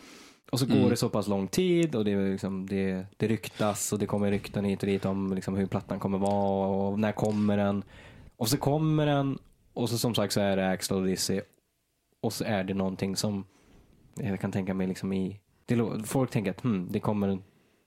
Och 0.53 0.59
så 0.59 0.67
går 0.67 0.77
Mm. 0.77 0.89
det 0.91 0.97
så 0.97 1.09
pass 1.09 1.29
lång 1.29 1.49
tid 1.49 1.95
och 1.95 2.05
det, 2.05 2.31
liksom, 2.31 2.67
det, 2.69 3.07
det 3.17 3.29
ryktas 3.29 3.93
och 3.93 3.99
det 3.99 4.07
kommer 4.07 4.31
rykten 4.31 4.65
hit 4.65 4.83
och 4.83 4.87
dit 4.87 5.05
om 5.05 5.33
liksom 5.35 5.57
hur 5.57 5.67
plattan 5.67 5.99
kommer 6.01 6.19
vara 6.19 6.67
och 6.67 6.99
när 6.99 7.13
kommer 7.13 7.57
den. 7.57 7.85
Och 8.37 8.49
så 8.49 8.57
kommer 8.57 9.07
den 9.07 9.39
och 9.73 9.91
så 9.91 9.99
som 9.99 10.15
sagt 10.15 10.33
så 10.33 10.41
är 10.41 10.57
det 10.57 10.69
Axel 10.71 10.97
och 10.97 11.07
Dizzy 11.07 11.41
och 12.23 12.33
så 12.33 12.45
är 12.45 12.65
det 12.65 12.75
någonting 12.75 13.17
som 13.17 13.45
jag 14.15 14.41
kan 14.41 14.53
tänka 14.53 14.75
mig 14.75 14.87
liksom 14.87 15.13
i 15.13 15.41
det, 15.67 16.07
folk 16.07 16.31
tänker 16.31 16.51
att 16.51 16.61
hmm, 16.61 16.89
det 16.91 17.01
kommer 17.01 17.29
en, 17.29 17.43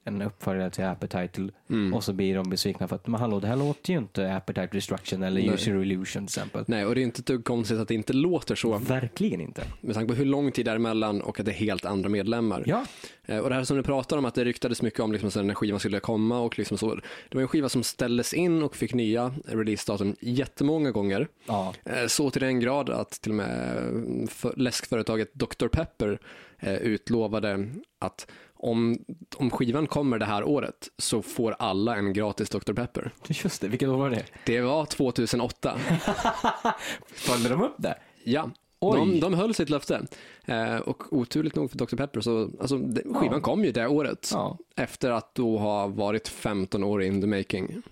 en 0.06 0.22
uppföljare 0.22 0.70
till 0.70 0.84
Appetite 0.84 1.48
Mm. 1.70 1.94
och 1.94 2.04
så 2.04 2.12
blir 2.12 2.34
de 2.34 2.50
besvikna 2.50 2.88
för 2.88 2.96
att 2.96 3.06
men 3.06 3.20
hallå 3.20 3.40
det 3.40 3.46
här 3.46 3.56
låter 3.56 3.92
ju 3.92 3.98
inte 3.98 4.34
Appetite 4.34 4.68
Destruction 4.72 5.22
eller 5.22 5.40
Nej. 5.40 5.50
Use 5.54 5.70
Your 5.70 5.82
Illusion 5.82 6.26
till 6.26 6.38
exempel. 6.40 6.64
Nej, 6.68 6.86
och 6.86 6.94
det 6.94 7.00
är 7.00 7.02
inte 7.02 7.34
ett 7.34 7.44
konstigt 7.44 7.78
att 7.78 7.88
det 7.88 7.94
inte 7.94 8.12
låter 8.12 8.54
så 8.54 8.78
Verkligen 8.78 9.40
inte. 9.40 9.62
med 9.80 9.94
tanke 9.94 10.12
på 10.12 10.18
hur 10.18 10.24
lång 10.24 10.52
tid 10.52 10.64
däremellan 10.64 11.22
och 11.22 11.40
att 11.40 11.46
det 11.46 11.52
är 11.52 11.56
helt 11.56 11.84
andra 11.84 12.08
medlemmar. 12.08 12.62
Ja, 12.66 12.84
Eh, 13.28 13.38
Och 13.38 13.48
det 13.48 13.54
här 13.54 13.64
som 13.64 13.76
du 13.76 13.82
pratar 13.82 14.16
om, 14.18 14.24
att 14.24 14.34
det 14.34 14.44
ryktades 14.44 14.82
mycket 14.82 15.00
om 15.00 15.12
liksom, 15.12 15.46
när 15.46 15.54
skivan 15.54 15.78
skulle 15.80 16.00
komma 16.00 16.40
och 16.40 16.58
liksom 16.58 16.78
så. 16.78 16.94
Det 16.94 17.34
var 17.34 17.42
en 17.42 17.48
skiva 17.48 17.68
som 17.68 17.82
ställdes 17.82 18.34
in 18.34 18.62
och 18.62 18.76
fick 18.76 18.94
nya 18.94 19.34
releasedatum 19.44 20.16
jättemånga 20.20 20.90
gånger. 20.90 21.28
ja, 21.46 21.74
Eh, 21.84 22.06
Så 22.06 22.30
till 22.30 22.42
den 22.42 22.60
grad 22.60 22.90
att 22.90 23.10
till 23.10 23.30
och 23.32 23.36
med 23.36 24.28
för, 24.30 24.54
läskföretaget 24.56 25.34
Dr. 25.34 25.68
Pepper 25.68 26.18
eh, 26.58 26.74
utlovade 26.74 27.68
att 28.06 28.26
om, 28.58 28.98
om 29.36 29.50
skivan 29.50 29.86
kommer 29.86 30.18
det 30.18 30.24
här 30.24 30.44
året 30.44 30.88
så 30.98 31.22
får 31.22 31.56
alla 31.58 31.96
en 31.96 32.12
gratis 32.12 32.48
Dr. 32.50 32.72
Pepper. 32.72 33.10
just 33.28 33.60
det. 33.60 33.68
Vilket 33.68 33.88
år 33.88 33.96
var 33.96 34.10
det? 34.10 34.24
Det 34.46 34.60
var 34.60 34.84
2008. 34.86 35.78
Följde 37.06 37.48
de 37.48 37.62
upp 37.62 37.74
det? 37.76 37.98
Ja, 38.24 38.50
Oj. 38.80 38.98
de, 38.98 39.20
de 39.20 39.34
höll 39.34 39.54
sitt 39.54 39.70
löfte. 39.70 40.06
Eh, 40.44 40.76
och 40.76 41.02
oturligt 41.12 41.54
nog 41.56 41.70
för 41.70 41.78
Dr. 41.78 41.96
Pepper 41.96 42.20
så, 42.20 42.50
alltså, 42.60 42.76
skivan 42.94 43.28
Ja. 43.32 43.40
kom 43.40 43.64
ju 43.64 43.72
det 43.72 43.86
året. 43.86 44.30
Ja. 44.32 44.58
Efter 44.76 45.10
att 45.10 45.34
då 45.34 45.58
ha 45.58 45.86
varit 45.86 46.28
15 46.28 46.84
år 46.84 47.02
in 47.02 47.20
the 47.20 47.26
making. 47.26 47.82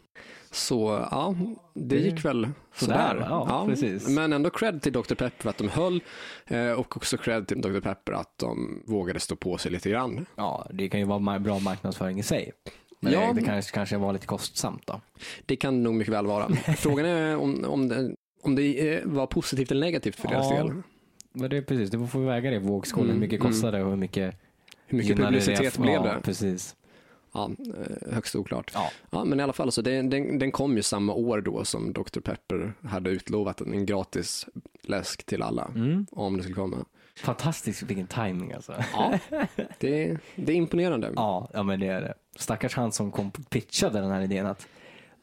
Så 0.54 1.06
ja, 1.10 1.34
det 1.74 1.80
Det- 1.96 1.96
gick 2.02 2.24
väl 2.24 2.48
sådär, 2.74 3.08
sådär. 3.08 3.26
ja, 3.30 3.64
precis. 3.68 4.08
Men 4.08 4.32
ändå 4.32 4.50
cred 4.50 4.82
till 4.82 4.92
Dr. 4.92 5.14
Pepper 5.14 5.42
för 5.42 5.50
att 5.50 5.58
de 5.58 5.68
höll 5.68 6.00
eh, 6.46 6.70
och 6.72 6.96
också 6.96 7.16
cred 7.16 7.46
till 7.48 7.60
Dr. 7.60 7.80
Pepper 7.80 8.12
att 8.12 8.38
de 8.38 8.82
vågade 8.86 9.20
stå 9.20 9.36
på 9.36 9.58
sig 9.58 9.72
lite 9.72 9.90
grann. 9.90 10.26
ja, 10.36 10.66
det 10.72 10.88
kan 10.88 11.00
ju 11.00 11.06
vara 11.06 11.38
bra 11.38 11.58
marknadsföring 11.58 12.18
i 12.18 12.22
sig. 12.22 12.52
Men 13.00 13.12
Ja. 13.12 13.20
det, 13.20 13.40
det 13.40 13.46
kanske, 13.46 13.74
kanske 13.74 13.96
var 13.96 14.12
lite 14.12 14.26
kostsamt 14.26 14.86
då. 14.86 15.00
Det 15.46 15.56
kan 15.56 15.82
nog 15.82 15.94
mycket 15.94 16.14
väl 16.14 16.26
vara. 16.26 16.48
Frågan 16.76 17.06
är 17.06 17.36
om, 17.36 17.64
om, 17.64 17.88
det, 17.88 18.14
om 18.42 18.54
det 18.54 19.02
var 19.04 19.26
positivt 19.26 19.70
eller 19.70 19.80
negativt 19.86 20.16
för 20.16 20.28
deras 20.28 20.50
Ja, 20.50 20.56
del. 20.56 20.82
Men 21.32 21.50
det 21.50 21.56
är 21.56 21.62
precis, 21.62 21.90
du 21.90 22.06
får 22.06 22.20
väga 22.20 22.50
det 22.50 22.56
i 22.56 22.58
vågskålen. 22.58 23.10
Mm, 23.10 23.14
hur 23.16 23.20
mycket 23.20 23.40
mm. 23.40 23.52
kostade 23.52 23.78
det 23.78 23.84
och 23.84 23.90
hur 23.90 23.96
mycket 23.96 24.34
Hur 24.86 24.98
mycket 24.98 25.16
publicitet 25.16 25.74
det? 25.74 25.80
blev 25.82 25.94
ja, 25.94 26.02
det? 26.02 26.20
precis. 26.22 26.76
Ja, 27.34 27.50
eh, 27.76 28.14
högst 28.14 28.36
oklart. 28.36 28.70
Ja. 28.74 28.90
Ja, 29.10 29.24
men 29.24 29.40
i 29.40 29.42
alla 29.42 29.52
fall, 29.52 29.72
så 29.72 29.82
det, 29.82 30.02
den, 30.02 30.38
den 30.38 30.52
kom 30.52 30.76
ju 30.76 30.82
samma 30.82 31.12
år 31.12 31.40
då 31.40 31.64
som 31.64 31.92
Dr. 31.92 32.20
Pepper 32.20 32.72
hade 32.88 33.10
utlovat 33.10 33.60
en 33.60 33.86
gratis 33.86 34.46
läsk 34.82 35.24
till 35.24 35.42
alla, 35.42 35.70
Mm. 35.74 36.06
om 36.10 36.36
det 36.36 36.42
skulle 36.42 36.56
komma. 36.56 36.76
Fantastiskt 37.16 37.82
vilken 37.82 38.06
timing 38.06 38.52
alltså. 38.52 38.74
Ja, 38.92 39.18
det, 39.78 40.18
det 40.36 40.52
är 40.52 40.56
imponerande. 40.56 41.12
Ja, 41.16 41.50
ja 41.52 41.62
men 41.62 41.80
det 41.80 41.86
är 41.86 42.00
det. 42.00 42.14
Stackars 42.36 42.76
han 42.76 42.92
som 42.92 43.12
kom 43.12 43.30
pitchade 43.30 44.00
den 44.00 44.10
här 44.10 44.20
idén 44.20 44.46
att 44.46 44.66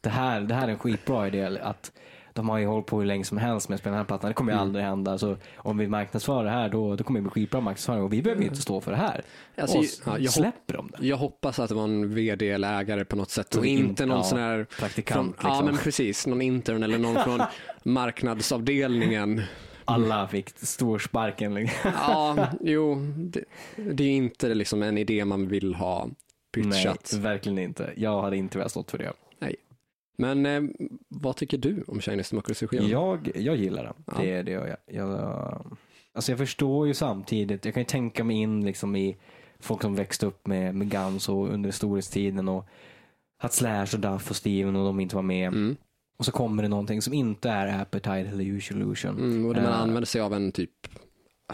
det 0.00 0.10
här, 0.10 0.40
det 0.40 0.54
här 0.54 0.68
är 0.68 0.72
en 0.72 0.78
skitbra 0.78 1.26
idé. 1.26 1.58
Att 1.62 1.92
de 2.34 2.48
har 2.48 2.58
ju 2.58 2.66
hållit 2.66 2.86
på 2.86 2.98
hur 2.98 3.06
länge 3.06 3.24
som 3.24 3.38
helst 3.38 3.68
med 3.68 3.74
att 3.74 3.80
spela 3.80 3.92
den 3.92 3.98
här 4.00 4.06
plattan. 4.06 4.28
Det 4.30 4.34
kommer 4.34 4.52
ju 4.52 4.56
Mm. 4.56 4.68
aldrig 4.68 4.84
hända. 4.84 5.18
Så 5.18 5.36
om 5.56 5.78
vi 5.78 5.86
marknadsför 5.88 6.44
det 6.44 6.50
här 6.50 6.68
då, 6.68 6.96
då 6.96 7.04
kommer 7.04 7.20
det 7.20 7.22
bli 7.22 7.30
skitbra 7.30 7.60
marknadsföring 7.60 8.02
och 8.02 8.12
vi 8.12 8.22
behöver 8.22 8.42
ju 8.42 8.48
inte 8.48 8.62
stå 8.62 8.80
för 8.80 8.90
det 8.90 8.96
här. 8.96 9.22
Alltså, 9.56 9.78
och 9.78 9.84
ja, 10.06 10.18
jag 10.18 10.32
släpper 10.32 10.74
de 10.74 10.90
det. 10.98 11.06
Jag 11.06 11.16
hoppas 11.16 11.58
att 11.58 11.68
det 11.68 11.74
var 11.74 11.84
en 11.84 12.14
vd 12.14 12.50
eller 12.50 12.80
ägare 12.80 13.04
på 13.04 13.16
något 13.16 13.30
sätt 13.30 13.54
och 13.54 13.66
inte 13.66 14.06
någon 14.06 14.16
ja, 14.16 14.22
sån 14.24 14.38
här 14.38 14.66
Praktikant 14.78 15.36
från, 15.40 15.50
Ja, 15.50 15.56
liksom. 15.56 15.66
men 15.66 15.76
precis. 15.84 16.26
Någon 16.26 16.42
intern 16.42 16.82
eller 16.82 16.98
någon 16.98 17.16
från 17.24 17.40
marknadsavdelningen. 17.82 19.42
Alla 19.84 20.28
fick 20.28 20.48
stor 20.58 20.98
sparken. 20.98 21.54
Liksom. 21.54 21.90
Ja, 21.98 22.46
jo, 22.60 22.94
det, 23.16 23.44
det 23.76 24.04
är 24.04 24.10
inte 24.10 24.54
liksom 24.54 24.82
en 24.82 24.98
idé 24.98 25.24
man 25.24 25.48
vill 25.48 25.74
ha 25.74 26.08
pitchat. 26.54 27.10
Nej, 27.12 27.22
verkligen 27.22 27.58
inte. 27.58 27.90
Jag 27.96 28.22
hade 28.22 28.36
inte 28.36 28.58
velat 28.58 28.70
stått 28.70 28.90
för 28.90 28.98
det. 28.98 29.12
Men 30.16 30.46
eh, 30.46 30.62
vad 31.08 31.36
tycker 31.36 31.58
du 31.58 31.84
om 31.88 32.00
Chinese 32.00 32.34
Democracy-skivan? 32.34 32.88
Jag, 32.88 33.30
jag 33.34 33.56
gillar 33.56 33.84
den. 33.84 33.94
Ja. 34.06 34.12
Det, 34.22 34.42
det 34.42 34.50
gör 34.50 34.66
jag. 34.66 35.08
jag. 35.08 35.76
Alltså 36.14 36.32
jag 36.32 36.38
förstår 36.38 36.86
ju 36.86 36.94
samtidigt, 36.94 37.64
jag 37.64 37.74
kan 37.74 37.80
ju 37.80 37.84
tänka 37.86 38.24
mig 38.24 38.36
in 38.36 38.64
liksom 38.64 38.96
i 38.96 39.16
folk 39.60 39.82
som 39.82 39.94
växte 39.94 40.26
upp 40.26 40.46
med, 40.46 40.74
med 40.74 40.90
Guns 40.90 41.28
och 41.28 41.48
under 41.52 41.70
storhetstiden 41.70 42.48
och 42.48 42.66
att 43.42 43.52
Slash 43.52 43.86
och 43.94 44.00
Duff 44.00 44.30
och 44.30 44.36
Steven 44.36 44.76
och 44.76 44.84
de 44.84 45.00
inte 45.00 45.16
var 45.16 45.22
med. 45.22 45.48
Mm, 45.48 45.76
Och 46.18 46.24
så 46.24 46.32
kommer 46.32 46.62
det 46.62 46.68
någonting 46.68 47.02
som 47.02 47.12
inte 47.14 47.50
är 47.50 47.80
Appetite 47.80 48.10
eller 48.18 48.44
Usual 48.44 48.80
Illusion. 48.82 49.18
mm, 49.18 49.46
och 49.46 49.54
där 49.54 49.62
man 49.62 49.72
Eh, 49.72 49.80
använder 49.80 50.06
sig 50.06 50.20
av 50.20 50.34
en 50.34 50.52
typ 50.52 50.70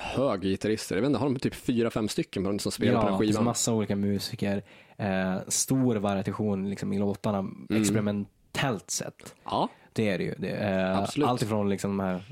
hög 0.00 0.40
gitarrist. 0.42 0.90
Jag 0.90 0.98
vet 1.00 1.06
inte, 1.06 1.18
har 1.18 1.26
de 1.30 1.38
typ 1.38 1.54
fyra, 1.54 1.90
fem 1.90 2.08
stycken 2.08 2.42
på 2.44 2.50
den 2.50 2.58
som 2.58 2.72
spelar 2.72 2.92
på 2.92 2.98
den 3.00 3.06
Ja, 3.12 3.18
det 3.18 3.24
finns 3.24 3.36
skivan? 3.36 3.44
massa 3.44 3.72
olika 3.74 3.96
musiker. 3.96 4.62
Eh, 4.96 5.36
stor 5.48 5.96
variation 5.96 6.70
liksom, 6.70 6.92
i 6.92 6.98
låtarna, 6.98 7.38
Mm. 7.38 8.26
Experimentellt 8.58 8.90
sett. 8.90 9.34
Ja, 9.44 9.68
Det 9.92 10.08
är 10.08 10.18
det 10.18 10.24
ju. 10.24 10.34
Det 10.38 10.50
är, 10.50 11.02
Absolut. 11.02 11.28
allt 11.28 11.42
ifrån 11.42 11.68
liksom 11.68 11.90
de 11.96 12.00
här 12.04 12.22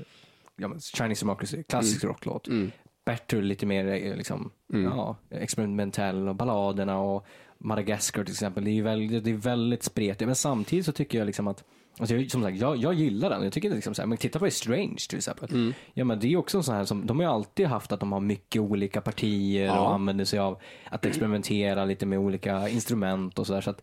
ja, 0.55 0.67
men 0.67 0.79
Chinese 0.79 1.25
Democracy, 1.25 1.63
klassisk 1.63 2.03
rocklåt. 2.03 2.47
mm, 2.47 2.71
Better 3.05 3.41
lite 3.41 3.65
mer 3.65 3.87
eh, 3.87 4.15
liksom, 4.15 4.51
Mm. 4.73 4.83
ja, 4.85 5.15
experimentell 5.31 6.27
och 6.27 6.35
balladerna 6.35 6.99
och 6.99 7.25
Madagascar 7.59 8.23
till 8.23 8.33
exempel. 8.33 8.63
Det 8.63 8.71
är, 8.71 8.83
väldigt, 8.83 9.23
det 9.23 9.29
är 9.31 9.35
väldigt 9.35 9.83
spretigt. 9.83 10.25
Men 10.27 10.35
samtidigt 10.35 10.85
så 10.85 10.91
tycker 10.91 11.17
jag 11.17 11.25
liksom 11.25 11.47
att 11.47 11.63
Alltså 11.99 12.15
jag, 12.15 12.31
som 12.31 12.43
sagt, 12.43 12.57
jag, 12.57 12.77
jag 12.77 12.93
gillar 12.93 13.29
den. 13.29 13.43
Jag 13.43 13.53
tycker 13.53 13.69
liksom 13.69 13.93
så 13.95 14.01
här, 14.01 14.07
men 14.07 14.17
titta 14.17 14.39
på 14.39 14.49
Strange 14.51 14.97
till 15.09 15.17
exempel. 15.17 15.49
mm. 15.51 15.73
Ja, 15.93 16.05
men 16.05 16.19
det 16.19 16.27
är 16.33 16.37
också 16.37 16.57
en 16.57 16.63
sån 16.63 16.75
här 16.75 16.85
som, 16.85 17.05
de 17.05 17.17
har 17.17 17.23
ju 17.23 17.29
alltid 17.31 17.65
haft 17.67 17.91
att 17.91 17.99
de 17.99 18.11
har 18.11 18.19
mycket 18.19 18.61
olika 18.61 19.01
partier 19.01 19.65
Ja. 19.65 19.79
och 19.79 19.93
använder 19.93 20.25
sig 20.25 20.39
av 20.39 20.59
att 20.89 21.05
experimentera 21.05 21.85
lite 21.85 22.05
med 22.05 22.19
olika 22.19 22.69
instrument 22.69 23.39
och 23.39 23.47
sådär. 23.47 23.61
Så 23.61 23.73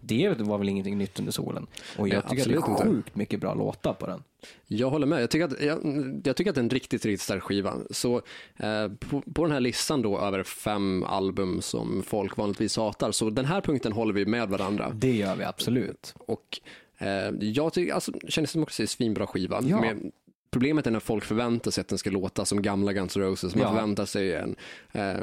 det 0.00 0.40
var 0.40 0.58
väl 0.58 0.68
ingenting 0.68 0.98
nytt 0.98 1.18
under 1.18 1.32
solen. 1.32 1.66
Och 1.98 2.08
jag 2.08 2.14
Nej, 2.14 2.22
tycker 2.30 2.42
att 2.58 2.66
det 2.66 2.72
är 2.72 2.72
inte. 2.72 2.84
sjukt 2.84 3.16
mycket 3.16 3.40
bra 3.40 3.54
låtar 3.54 3.92
på 3.92 4.06
den. 4.06 4.22
Jag 4.66 4.90
håller 4.90 5.06
med. 5.06 5.22
Jag 5.22 5.30
tycker 5.30 5.44
att, 5.44 5.60
jag, 5.62 5.78
jag 6.24 6.36
tycker 6.36 6.50
att 6.50 6.54
det 6.54 6.60
är 6.60 6.62
en 6.62 6.70
riktigt, 6.70 7.04
riktigt 7.04 7.20
stark 7.20 7.42
skiva. 7.42 7.74
Så 7.90 8.16
eh, 8.56 8.88
på, 8.98 9.20
på 9.34 9.42
den 9.44 9.52
här 9.52 9.60
listan 9.60 10.02
då 10.02 10.18
över 10.18 10.42
fem 10.42 11.04
album 11.04 11.62
som 11.62 12.02
folk 12.06 12.36
vanligtvis 12.36 12.76
hatar, 12.76 13.12
så 13.12 13.30
den 13.30 13.44
här 13.44 13.60
punkten 13.60 13.92
håller 13.92 14.14
vi 14.14 14.26
med 14.26 14.48
varandra. 14.48 14.90
Det 14.94 15.12
gör 15.16 15.36
vi 15.36 15.44
absolut. 15.44 16.14
Och 16.18 16.60
eh, 16.98 17.30
jag 17.40 17.72
tycker, 17.72 17.94
alltså, 17.94 18.12
Chinese 18.28 18.58
Democracy 18.58 18.80
är 18.82 18.84
en 18.84 18.88
svinbra 18.88 19.26
skiva. 19.26 19.60
Ja. 19.66 19.80
Men 19.80 20.12
problemet 20.50 20.86
är 20.86 20.90
när 20.90 21.00
folk 21.00 21.24
förväntar 21.24 21.70
sig 21.70 21.80
att 21.80 21.88
den 21.88 21.98
ska 21.98 22.10
låta 22.10 22.44
som 22.44 22.62
gamla 22.62 22.92
Guns 22.92 23.16
N' 23.16 23.22
Roses. 23.22 23.54
Man 23.54 23.62
Ja. 23.62 23.68
förväntar 23.70 24.04
sig 24.04 24.34
en 24.34 24.56
eh, 24.92 25.20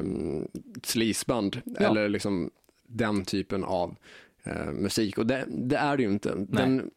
Ja. 1.79 1.87
eller 1.89 2.09
liksom 2.09 2.49
den 2.87 3.25
typen 3.25 3.63
av 3.63 3.95
eh, 4.43 4.71
musik. 4.71 5.17
Och 5.17 5.25
det, 5.27 5.45
det 5.47 5.75
är 5.77 5.97
det 5.97 6.03
ju 6.03 6.09
inte. 6.09 6.33
Den 6.37 6.91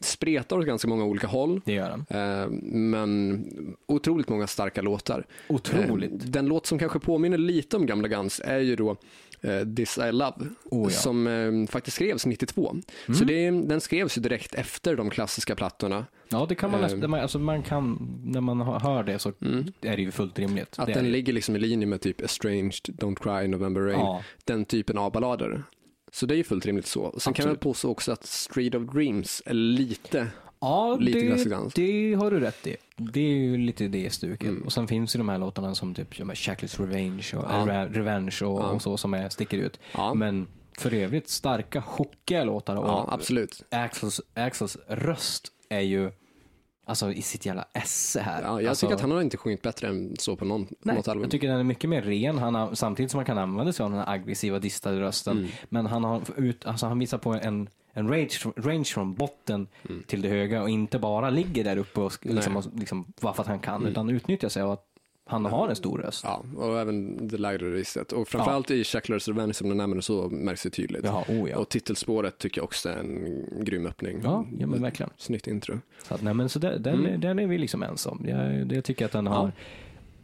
spretar 0.00 0.58
åt 0.58 0.66
ganska 0.66 0.88
många 0.88 1.04
olika 1.04 1.26
håll. 1.26 1.60
Det 1.64 1.72
gör 1.72 1.90
den. 1.90 2.06
Eh, 2.20 2.48
men 2.72 3.46
otroligt 3.86 4.28
många 4.28 4.46
starka 4.46 4.82
låtar. 4.82 5.26
Otroligt. 5.48 6.12
Eh, 6.24 6.30
Den 6.30 6.46
låt 6.46 6.66
som 6.66 6.78
kanske 6.78 6.98
påminner 6.98 7.38
lite 7.38 7.76
om 7.76 7.86
gamla 7.86 8.08
Guns 8.08 8.40
är 8.44 8.58
ju 8.58 8.76
då 8.76 8.96
eh, 9.40 9.74
This 9.76 9.98
I 9.98 10.12
Love, 10.12 10.36
Oh, 10.64 10.92
ja. 11.04 11.10
Mm. 11.10 11.60
som 11.60 11.66
faktiskt 11.70 11.94
skrevs 11.94 12.26
92. 12.26 12.76
Så 13.18 13.24
det, 13.24 13.50
den 13.50 13.80
skrevs 13.80 14.18
ju 14.18 14.22
direkt 14.22 14.54
efter 14.54 14.96
de 14.96 15.10
klassiska 15.10 15.54
plattorna. 15.54 16.06
Ja, 16.28 16.46
det 16.48 16.54
kan 16.54 16.70
man 16.70 16.80
nästan, 16.80 17.14
alltså 17.14 17.38
man 17.38 17.62
kan, 17.62 18.08
när 18.24 18.40
man 18.40 18.60
hör 18.60 19.02
det 19.02 19.18
så 19.18 19.28
är 19.80 19.96
det 19.96 20.02
ju 20.02 20.10
fullt 20.10 20.38
rimligt. 20.38 20.74
Att 20.78 20.94
den 20.94 21.12
ligger 21.12 21.32
liksom 21.32 21.56
i 21.56 21.58
linje 21.58 21.86
med 21.86 22.00
typ 22.00 22.20
Estranged, 22.20 22.72
Don't 22.86 23.14
Cry, 23.40 23.48
November 23.48 23.80
Rain, 23.80 23.98
Ja, 23.98 24.22
den 24.44 24.64
typen 24.64 24.98
av 24.98 25.12
ballader. 25.12 25.62
Så 26.12 26.26
det 26.26 26.34
är 26.34 26.36
ju 26.36 26.44
fullt 26.44 26.66
rimligt 26.66 26.86
så. 26.86 27.14
Sen 27.18 27.32
kan 27.34 27.42
jag 27.42 27.50
Absolut. 27.50 27.60
påstå 27.60 27.90
också 27.90 28.12
att 28.12 28.24
Street 28.26 28.74
of 28.74 28.82
Dreams 28.82 29.42
är 29.46 29.54
lite, 29.54 30.26
ja 30.60 30.96
Lite 31.00 31.18
det, 31.18 31.70
det 31.74 32.14
har 32.14 32.30
du 32.30 32.40
rätt 32.40 32.66
i. 32.66 32.76
Det 32.96 33.20
är 33.20 33.34
ju 33.36 33.56
lite 33.56 33.88
det 33.88 34.10
stuket. 34.12 34.48
Mm. 34.48 34.62
Och 34.62 34.72
sen 34.72 34.88
finns 34.88 35.16
ju 35.16 35.18
de 35.18 35.28
här 35.28 35.38
låtarna 35.38 35.74
som 35.74 35.94
typ 35.94 36.14
Shackless 36.36 36.80
Revenge 36.80 37.30
och, 37.36 37.44
Ja. 37.44 37.66
Re- 37.68 37.92
Revenge 37.92 38.38
och, 38.42 38.60
Ja. 38.60 38.64
och 38.70 38.82
så 38.82 38.96
som 38.96 39.14
är, 39.14 39.28
sticker 39.28 39.58
ut. 39.58 39.80
ja, 39.94 40.14
Men 40.14 40.46
för 40.78 40.94
övrigt 40.94 41.28
starka, 41.28 41.80
hookiga 41.86 42.44
låtar. 42.44 42.76
Och 42.76 42.88
ja 42.88 43.08
absolut. 43.10 43.62
Axels, 43.70 44.20
Axels 44.34 44.76
röst 44.88 45.52
är 45.68 45.80
ju 45.80 46.10
alltså 46.88 47.12
i 47.12 47.22
sitt 47.22 47.46
jävla 47.46 47.64
esse 47.72 48.20
här. 48.20 48.42
Ja, 48.42 48.60
jag 48.62 48.68
alltså, 48.68 48.86
tycker 48.86 48.94
att 48.94 49.00
han 49.00 49.10
har 49.10 49.20
inte 49.22 49.36
sjungit 49.36 49.62
bättre 49.62 49.88
än 49.88 50.16
så 50.18 50.36
på 50.36 50.44
någon, 50.44 50.66
Nej, 50.82 50.96
något 50.96 51.08
album. 51.08 51.22
jag 51.22 51.30
tycker 51.30 51.48
den 51.48 51.58
är 51.58 51.64
mycket 51.64 51.90
mer 51.90 52.02
ren, 52.02 52.38
han 52.38 52.54
har, 52.54 52.74
samtidigt 52.74 53.10
som 53.10 53.18
han 53.18 53.24
kan 53.24 53.38
använda 53.38 53.72
sig 53.72 53.84
av 53.84 53.90
den 53.90 53.98
här 54.00 54.12
aggressiva 54.12 54.58
distade 54.58 55.00
rösten. 55.00 55.38
Mm. 55.38 55.50
Men 55.68 55.86
han, 55.86 56.04
har 56.04 56.22
ut, 56.36 56.66
alltså 56.66 56.86
han 56.86 56.98
visar 56.98 57.18
på 57.18 57.32
en, 57.34 57.68
en 57.92 58.08
range, 58.08 58.30
range 58.56 58.84
från 58.84 59.14
botten 59.14 59.66
Mm. 59.88 60.02
till 60.06 60.22
det 60.22 60.28
höga 60.28 60.62
och 60.62 60.70
inte 60.70 60.98
bara 60.98 61.30
ligger 61.30 61.64
där 61.64 61.76
uppe 61.76 62.00
och 62.00 62.18
liksom, 62.22 62.56
och, 62.56 62.64
liksom, 62.74 63.12
bara 63.20 63.34
för 63.34 63.42
att 63.42 63.48
han 63.48 63.58
kan, 63.58 63.74
Mm. 63.80 63.88
utan 63.92 64.10
utnyttjar 64.10 64.48
sig 64.48 64.62
av 64.62 64.70
att 64.70 64.84
han 65.28 65.44
har 65.44 65.68
en 65.68 65.76
stor 65.76 65.98
röst. 65.98 66.24
Ja, 66.24 66.44
och 66.56 66.78
även 66.80 67.28
det 67.28 67.38
lägre 67.38 67.72
registret. 67.72 68.12
Och 68.12 68.28
framförallt 68.28 68.70
i 68.70 68.84
Shacklers 68.84 69.28
Revenge 69.28 69.54
som 69.54 69.68
du 69.68 69.74
nämner 69.74 70.00
så 70.00 70.28
märks 70.28 70.62
det 70.62 70.70
tydligt. 70.70 71.04
Jaha, 71.04 71.24
oh 71.28 71.50
ja. 71.50 71.58
Och 71.58 71.68
titelspåret 71.68 72.38
tycker 72.38 72.58
jag 72.60 72.64
också 72.64 72.88
är 72.88 72.96
en 72.96 73.64
grym 73.64 73.86
öppning. 73.86 74.20
Ja, 74.24 74.46
ja 74.58 74.66
men 74.66 74.82
verkligen. 74.82 75.10
Snyggt 75.16 75.46
intro. 75.46 75.78
Så, 76.02 76.14
att, 76.14 76.22
nej, 76.22 76.34
men 76.34 76.48
så 76.48 76.58
där, 76.58 76.78
den, 76.78 76.94
Mm. 77.06 77.20
den 77.20 77.38
är 77.38 77.46
vi 77.46 77.58
liksom 77.58 77.82
ens 77.82 78.06
om. 78.06 78.24
Jag, 78.28 78.72
jag 78.72 78.84
tycker 78.84 79.04
att 79.04 79.12
den 79.12 79.26
Ja. 79.26 79.32
har 79.32 79.52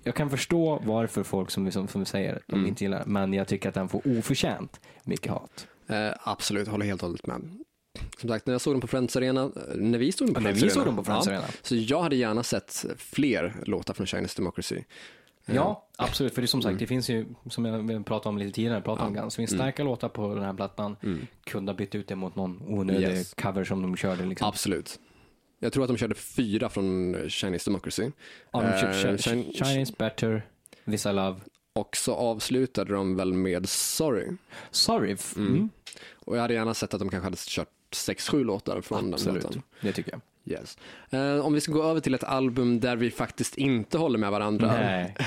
jag 0.06 0.14
kan 0.14 0.30
förstå 0.30 0.82
varför 0.86 1.22
folk 1.22 1.50
som, 1.50 1.70
som, 1.72 1.88
som 1.88 2.04
säger, 2.04 2.42
de 2.46 2.54
Mm. 2.54 2.66
inte 2.68 2.84
gillar 2.84 3.02
men 3.06 3.32
jag 3.32 3.48
tycker 3.48 3.68
att 3.68 3.74
den 3.74 3.88
får 3.88 4.02
oförtjänt 4.18 4.80
mycket 5.04 5.32
hat. 5.32 5.66
Eh, 5.88 6.10
absolut, 6.22 6.68
håller 6.68 6.86
helt 6.86 7.02
och 7.02 7.08
hållet 7.08 7.26
med. 7.26 7.63
Som 8.18 8.28
sagt, 8.28 8.46
när 8.46 8.54
jag 8.54 8.60
såg 8.60 8.74
den 8.74 8.80
på 8.80 8.86
Friends 8.86 9.16
Arena, 9.16 9.42
eh, 9.42 9.50
när 9.74 9.98
vi 9.98 10.12
såg 10.12 10.28
den 10.28 10.34
på 10.34 10.40
När 10.40 10.50
Friends 10.54 10.62
Arena. 10.62 10.74
såg 10.74 10.84
dem 10.86 10.96
på 10.96 11.04
Friends 11.04 11.26
ja, 11.26 11.32
Arena. 11.32 11.46
Så 11.62 11.76
jag 11.76 12.02
hade 12.02 12.16
gärna 12.16 12.42
sett 12.42 12.84
fler 12.98 13.54
låtar 13.66 13.94
från 13.94 14.06
Chinese 14.06 14.36
Democracy. 14.36 14.76
Eh, 15.46 15.54
Ja, 15.54 15.88
absolut. 15.96 16.34
För 16.34 16.42
det 16.42 16.44
är 16.44 16.46
som 16.46 16.62
sagt, 16.62 16.78
det 16.78 16.86
finns 16.86 17.08
ju, 17.10 17.26
som 17.50 17.64
jag 17.64 18.06
pratade 18.06 18.28
om 18.28 18.38
lite 18.38 18.52
tidigare, 18.52 18.80
pratade 18.80 19.08
om 19.08 19.14
Ja. 19.14 19.20
Guns. 19.22 19.34
Det 19.34 19.40
finns 19.40 19.50
starka 19.50 19.84
låtar 19.84 20.08
på 20.08 20.34
den 20.34 20.44
här 20.44 20.54
plattan. 20.54 20.96
Mm. 21.02 21.26
Kunde 21.44 21.72
ha 21.72 21.76
bytt 21.76 21.94
ut 21.94 22.08
det 22.08 22.16
mot 22.16 22.36
någon 22.36 22.62
onödig 22.68 23.00
Yes. 23.08 23.34
cover 23.34 23.64
som 23.64 23.82
de 23.82 23.96
körde. 23.96 24.24
Liksom. 24.26 24.48
Absolut. 24.48 24.98
Jag 25.60 25.72
tror 25.72 25.84
att 25.84 25.88
de 25.88 25.96
körde 25.96 26.14
fyra 26.14 26.68
från 26.68 27.16
Chinese 27.28 27.70
Democracy. 27.70 28.10
Ja, 28.52 28.60
de 28.62 28.80
körde 28.80 29.08
Eh, 29.10 29.16
Chi- 29.16 29.18
Chin- 29.18 29.52
Chinese 29.64 29.92
Better, 29.98 30.46
This 30.84 31.06
I 31.06 31.12
Love, 31.12 31.40
Och 31.76 31.96
så 31.96 32.14
avslutade 32.14 32.92
de 32.94 33.16
väl 33.16 33.32
med 33.32 33.68
Sorry. 33.68 34.28
Sorry. 34.70 35.16
Mm. 35.36 35.48
Mm. 35.54 35.70
Och 36.14 36.36
jag 36.36 36.40
hade 36.42 36.54
gärna 36.54 36.74
sett 36.74 36.94
att 36.94 37.00
de 37.00 37.08
kanske 37.08 37.26
hade 37.26 37.36
kört 37.40 37.68
sex, 37.94 38.28
sju 38.28 38.44
låtar 38.44 38.80
från 38.80 39.04
den 39.04 39.14
Absolut, 39.14 39.42
låten. 39.44 39.62
det 39.80 39.92
tycker 39.92 40.10
jag. 40.12 40.20
Yes. 40.46 40.78
Eh, 41.10 41.46
om 41.46 41.52
vi 41.54 41.60
ska 41.60 41.72
gå 41.72 41.82
över 41.82 42.00
till 42.00 42.14
ett 42.14 42.24
album 42.24 42.80
där 42.80 42.96
vi 42.96 43.10
faktiskt 43.10 43.58
inte 43.58 43.98
håller 43.98 44.18
med 44.18 44.30
varandra. 44.30 44.66
Nej. 44.66 45.14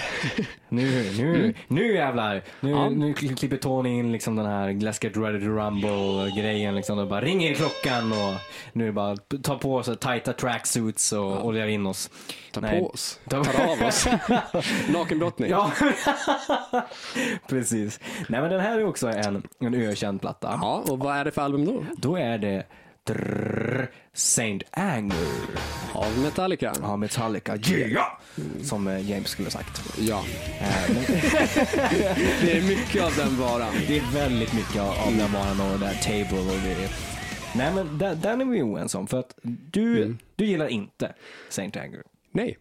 Nu, 0.69 1.11
nu, 1.17 1.53
nu 1.67 1.93
jävlar. 1.95 2.43
Nu, 2.59 2.69
Ja. 2.69 2.89
nu 2.89 3.13
kli- 3.13 3.35
klipper 3.35 3.57
Tony 3.57 3.89
in 3.99 4.11
liksom 4.11 4.35
den 4.35 4.45
här 4.45 4.69
Let's 4.69 5.03
Get 5.03 5.17
Ready 5.17 5.39
to 5.39 5.45
Rumble-grejen. 5.45 6.75
Liksom, 6.75 6.99
och 6.99 7.07
bara 7.07 7.21
ringer 7.21 7.53
klockan 7.53 8.11
och 8.11 8.33
nu 8.73 8.83
är 8.83 8.87
det 8.87 8.93
bara 8.93 9.15
ta 9.43 9.57
på 9.57 9.75
oss 9.75 9.89
tajta 9.99 10.33
tracksuits 10.33 11.11
och 11.11 11.45
oljar 11.45 11.67
in 11.67 11.85
oss. 11.87 12.09
Ta 12.51 12.61
Nej. 12.61 12.79
på 12.79 12.87
oss, 12.89 13.19
Ta- 13.29 13.43
tar 13.43 13.63
av 13.71 13.83
oss. 13.87 14.07
Nakenbrottning. 14.89 15.49
Ja, 15.49 15.71
precis. 17.49 17.99
Nej 18.29 18.41
men 18.41 18.49
den 18.49 18.59
här 18.59 18.79
är 18.79 18.85
också 18.85 19.07
en, 19.07 19.43
en 19.59 19.73
ökänd 19.75 20.21
platta. 20.21 20.57
Ja, 20.61 20.83
och 20.89 20.99
vad 20.99 21.15
är 21.17 21.25
det 21.25 21.31
för 21.31 21.41
album 21.41 21.65
då? 21.65 21.83
Då 21.97 22.15
är 22.15 22.37
det 22.37 22.63
Drrr, 23.07 23.87
Saint 24.13 24.63
Anger 24.71 25.27
Av 25.93 26.19
Metallica. 26.19 26.73
av 26.83 26.99
Metallica. 26.99 27.55
Yeah! 27.57 28.07
Som 28.63 28.87
eh, 28.87 29.09
James 29.09 29.27
skulle 29.29 29.45
ha 29.45 29.51
sagt. 29.51 29.81
Ja, 29.99 30.23
Eh, 30.59 30.91
det 32.41 32.57
är 32.57 32.61
mycket 32.67 33.03
av 33.03 33.15
den 33.17 33.37
varan. 33.37 33.73
det 33.87 33.97
är 33.97 34.13
väldigt 34.13 34.53
mycket 34.53 34.81
av, 34.81 34.95
den 35.17 35.31
varan 35.33 35.61
och 35.61 35.79
det 35.79 35.85
där 35.85 35.93
table 35.93 36.39
och 36.39 36.61
grejer. 36.63 36.89
Nej 37.55 37.73
men 37.75 37.97
där 37.97 38.41
är 38.41 38.45
vi 38.45 38.61
oense 38.61 38.97
om 38.97 39.07
för 39.07 39.19
att 39.19 39.35
du, 39.71 40.15
du 40.35 40.45
gillar 40.45 40.67
inte 40.67 41.13
Saint 41.49 41.77
Anger. 41.77 42.01
Nej. 42.31 42.57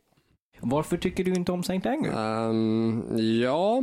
Varför 0.61 0.97
tycker 0.97 1.25
du 1.25 1.35
inte 1.35 1.53
om 1.53 1.63
Saint 1.63 1.87
Anger? 1.87 2.13
Um, 2.49 3.05
ja, 3.43 3.83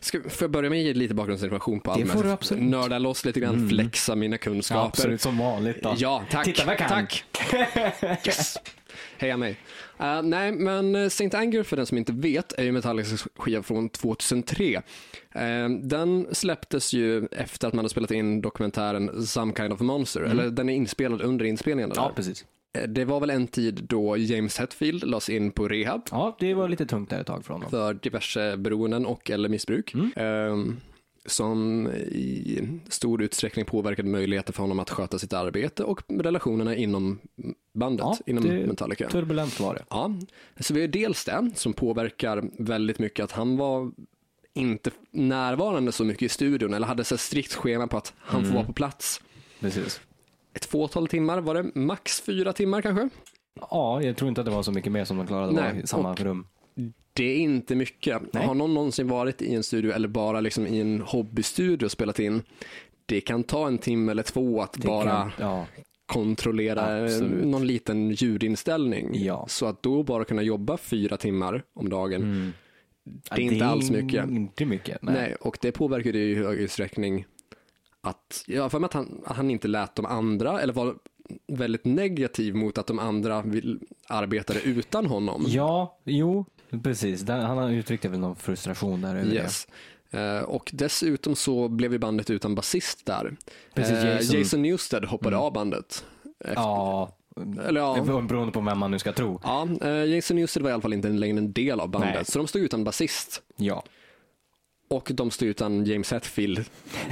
Ska, 0.00 0.20
får 0.20 0.44
jag 0.44 0.50
börja 0.50 0.70
med 0.70 0.78
att 0.78 0.84
ge 0.84 0.94
lite 0.94 1.14
bakgrundsinformation 1.14 1.80
på 1.80 1.90
Det 1.90 1.94
allmänt? 1.94 2.12
får 2.12 2.22
du 2.22 2.30
absolut. 2.30 2.64
Nörda 2.64 2.98
loss 2.98 3.24
lite 3.24 3.40
grann, 3.40 3.68
flexa 3.68 4.14
mina 4.16 4.38
kunskaper. 4.38 4.86
absolut 4.86 5.20
som 5.20 5.38
vanligt 5.38 5.82
då. 5.82 5.94
Ja, 5.98 6.22
tack. 6.30 6.44
Titta 6.44 6.64
vad 6.64 6.72
jag 6.72 6.78
kan. 6.78 6.88
Tack. 6.88 7.24
Yes. 8.26 8.56
Heja 9.18 9.36
mig. 9.36 9.50
Uh, 10.00 10.22
nej, 10.22 10.52
men 10.52 10.94
eh, 10.94 11.08
Saint 11.08 11.34
Anger, 11.34 11.62
för 11.62 11.76
den 11.76 11.86
som 11.86 11.98
inte 11.98 12.12
vet, 12.12 12.52
är 12.52 12.62
ju 12.64 12.72
Metallicas 12.72 13.26
skiva 13.36 13.62
från 13.62 13.88
2003. 13.88 14.76
Uh, 15.36 15.68
den 15.82 16.26
släpptes 16.32 16.92
ju 16.92 17.26
efter 17.26 17.68
att 17.68 17.74
man 17.74 17.78
hade 17.78 17.88
spelat 17.88 18.10
in 18.10 18.40
dokumentären 18.40 19.26
Some 19.26 19.52
Kind 19.56 19.72
of 19.72 19.80
Monster, 19.80 20.20
eller 20.20 20.50
den 20.50 20.68
är 20.68 20.74
inspelad 20.74 21.22
under 21.22 21.44
inspelningen. 21.44 21.90
Mm. 21.90 22.02
Ja, 22.02 22.08
där. 22.08 22.14
precis. 22.14 22.44
Eh, 22.72 22.88
Det 22.88 23.04
var 23.04 23.20
väl 23.20 23.30
en 23.30 23.46
tid 23.46 23.84
då 23.88 24.16
James 24.16 24.58
Hetfield 24.58 25.04
lades 25.04 25.28
in 25.30 25.50
på 25.50 25.68
rehab 25.68 26.02
Ja, 26.10 26.36
det 26.40 26.54
var 26.54 26.68
lite 26.68 26.86
tungt 26.86 27.10
där 27.10 27.20
ett 27.20 27.26
tag 27.26 27.44
från 27.44 27.60
dem. 27.60 27.70
för 27.70 27.94
diverse 27.94 28.56
beroenden 28.56 29.06
och 29.06 29.30
eller 29.30 29.48
missbruk. 29.48 29.94
Ehm, 30.16 30.76
som 31.26 31.86
i 31.92 32.68
stor 32.88 33.22
utsträckning 33.22 33.64
påverkade 33.64 34.08
möjligheter 34.08 34.52
för 34.52 34.62
honom 34.62 34.78
att 34.80 34.90
sköta 34.90 35.18
sitt 35.18 35.32
arbete 35.32 35.84
och 35.84 36.02
relationerna 36.08 36.76
inom 36.76 37.18
bandet, 37.74 38.04
Ja, 38.06 38.18
inom 38.26 38.44
Metallica. 38.44 39.08
Turbulent 39.08 39.60
var 39.60 39.74
det. 39.74 39.84
Ja, 39.90 40.14
så 40.60 40.74
vi 40.74 40.80
har 40.80 40.88
dels 40.88 41.24
det 41.24 41.50
som 41.54 41.72
påverkar 41.72 42.44
väldigt 42.58 42.98
mycket 42.98 43.24
att 43.24 43.32
han 43.32 43.56
var 43.56 43.90
inte 44.54 44.90
närvarande 45.10 45.92
så 45.92 46.04
mycket 46.04 46.22
i 46.22 46.28
studion 46.28 46.74
eller 46.74 46.86
hade 46.86 47.04
så 47.04 47.16
strikt 47.18 47.54
schema 47.54 47.86
på 47.86 47.96
att 47.96 48.12
han 48.18 48.44
får 48.44 48.54
vara 48.54 48.64
på 48.64 48.72
plats 48.72 49.20
Precis. 49.60 50.00
Ett 50.54 50.64
fåtal 50.64 51.08
timmar, 51.08 51.40
var 51.40 51.54
det 51.54 51.70
max 51.74 52.20
fyra 52.20 52.52
timmar 52.52 52.82
kanske? 52.82 53.08
Ja, 53.70 54.02
jag 54.02 54.16
tror 54.16 54.28
inte 54.28 54.40
att 54.40 54.44
det 54.44 54.50
var 54.50 54.62
så 54.62 54.72
mycket 54.72 54.92
mer 54.92 55.04
som 55.04 55.16
de 55.16 55.26
klarade 55.26 55.52
Nej, 55.52 55.62
vara 55.72 55.82
i 55.82 55.86
samma 55.86 56.14
rum. 56.14 56.46
Det 57.12 57.24
är 57.24 57.36
inte 57.36 57.74
mycket. 57.74 58.22
Nej. 58.32 58.46
Har 58.46 58.54
någon 58.54 58.74
någonsin 58.74 59.08
varit 59.08 59.42
i 59.42 59.54
en 59.54 59.62
studio 59.62 59.92
eller 59.92 60.08
bara 60.08 60.40
liksom 60.40 60.66
i 60.66 60.80
en 60.80 61.00
hobbystudio 61.00 61.84
och 61.86 61.92
spelat 61.92 62.18
in, 62.18 62.42
det 63.06 63.20
kan 63.20 63.42
ta 63.44 63.66
en 63.66 63.78
timme 63.78 64.10
eller 64.12 64.22
två 64.22 64.62
att 64.62 64.72
Det 64.72 64.86
bara 64.86 65.04
kan- 65.10 65.30
ja, 65.40 65.66
kontrollera 66.06 66.98
eh, 66.98 67.04
Absolut. 67.04 67.44
någon 67.44 67.66
liten 67.66 68.10
ljudinställning. 68.10 69.10
Ja. 69.12 69.46
Så 69.48 69.66
att 69.66 69.82
då 69.82 70.02
bara 70.02 70.24
kunna 70.24 70.42
jobba 70.42 70.76
fyra 70.76 71.16
timmar 71.16 71.62
om 71.74 71.88
dagen, 71.88 72.22
Mm. 72.22 72.52
det 73.36 73.42
är 73.42 73.52
inte 73.52 73.66
alls 73.66 73.90
mycket. 73.90 74.28
Inte 74.30 74.64
mycket. 74.66 75.02
Nej. 75.02 75.14
Nej. 75.14 75.34
och 75.40 75.58
det 75.60 75.72
påverkar 75.72 76.12
ju 76.12 76.30
i 76.30 76.34
hög 76.34 76.58
utsträckning 76.58 77.26
att, 78.02 78.44
jag 78.46 78.62
har 78.62 78.68
för 78.68 78.78
mig 78.78 78.86
att 78.86 78.92
han, 78.92 79.20
han 79.26 79.50
inte 79.50 79.68
lät 79.68 79.94
de 79.94 80.06
andra, 80.06 80.60
eller 80.60 80.72
var 80.72 80.94
väldigt 81.46 81.84
negativ 81.84 82.54
mot 82.54 82.78
att 82.78 82.86
de 82.86 82.98
andra 82.98 83.42
vill, 83.42 83.78
arbetade 84.08 84.60
utan 84.60 85.06
honom. 85.06 85.44
Ja, 85.48 85.98
jo, 86.04 86.44
precis. 86.82 87.28
Han 87.28 87.70
uttryckte 87.70 88.08
väl 88.08 88.18
någon 88.20 88.36
frustration 88.36 89.00
där 89.00 89.16
över 89.16 89.32
Yes. 89.34 89.68
Eh, 90.10 90.38
och 90.42 90.70
dessutom 90.74 91.34
så 91.36 91.68
blev 91.68 91.92
ju 91.92 91.98
bandet 91.98 92.30
utan 92.30 92.54
basist 92.54 93.06
där. 93.06 93.36
Precis, 93.74 93.94
Eh, 93.96 94.16
Jason- 94.16 94.38
Jason 94.38 94.62
Newsted 94.62 95.04
hoppade 95.04 95.36
Mm. 95.36 95.46
av 95.46 95.52
bandet. 95.52 96.04
det. 96.38 96.52
Ja, 96.54 97.16
Eller 97.66 97.80
ja, 97.80 98.22
beroende 98.28 98.52
på 98.52 98.60
vem 98.60 98.78
man 98.78 98.90
nu 98.90 98.98
ska 98.98 99.12
tro. 99.12 99.40
ja 99.44 99.68
eh, 99.82 100.04
Jason 100.04 100.36
Newsted 100.36 100.62
var 100.62 100.70
i 100.70 100.72
alla 100.72 100.82
fall 100.82 100.92
inte 100.92 101.08
längre 101.08 101.38
en 101.38 101.52
del 101.52 101.80
av 101.80 101.88
bandet, 101.88 102.14
Nej. 102.14 102.24
så 102.24 102.38
de 102.38 102.46
stod 102.46 102.62
utan 102.62 102.84
basist. 102.84 103.42
Ja, 103.56 103.84
Och 104.92 105.10
de 105.14 105.30
stod 105.30 105.48
utan 105.48 105.84
James 105.84 106.10
Hetfield 106.12 106.64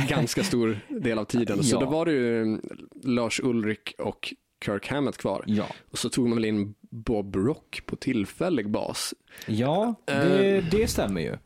ganska 0.08 0.44
stor 0.44 0.80
del 0.88 1.18
av 1.18 1.24
tiden. 1.24 1.62
Så 1.64 1.76
Ja. 1.76 1.80
då 1.80 1.86
var 1.86 2.06
det 2.06 2.12
ju 2.12 2.42
mm, 2.42 2.60
Lars 3.02 3.40
Ulrik 3.40 3.94
och 3.98 4.34
Kirk 4.64 4.88
Hammett 4.88 5.16
kvar. 5.16 5.44
ja. 5.46 5.66
Och 5.90 5.98
så 5.98 6.08
tog 6.08 6.28
man 6.28 6.36
väl 6.36 6.44
in 6.44 6.74
Bob 6.90 7.36
Rock 7.36 7.82
på 7.86 7.96
tillfällig 7.96 8.70
bas. 8.70 9.14
Ja, 9.46 9.94
det, 10.04 10.56
Eh. 10.56 10.64
det 10.70 10.86
stämmer 10.90 11.20
ju. 11.20 11.36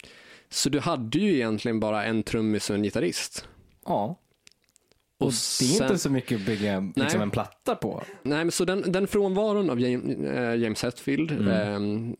Så 0.48 0.68
du 0.68 0.80
hade 0.80 1.18
ju 1.18 1.34
egentligen 1.34 1.80
bara 1.80 2.04
en 2.04 2.22
trummis 2.22 2.70
och 2.70 2.76
en 2.76 2.82
gitarrist. 2.82 3.48
Ja. 3.86 4.20
Och 5.18 5.26
det 5.26 5.64
är 5.64 5.66
sen- 5.66 5.82
inte 5.86 5.98
så 5.98 6.10
mycket 6.10 6.40
att 6.40 6.46
bygga 6.46 6.92
liksom, 6.96 7.20
en 7.20 7.30
platta 7.30 7.74
på. 7.74 8.02
Nej, 8.22 8.38
men 8.44 8.50
så 8.52 8.64
den, 8.64 8.92
den 8.92 9.06
frånvaron 9.06 9.70
av 9.70 9.80
James, 9.80 10.16
eh, 10.26 10.54
James 10.56 10.82
Hetfield, 10.82 11.30
Mm. 11.30 11.48
eh, 12.10 12.14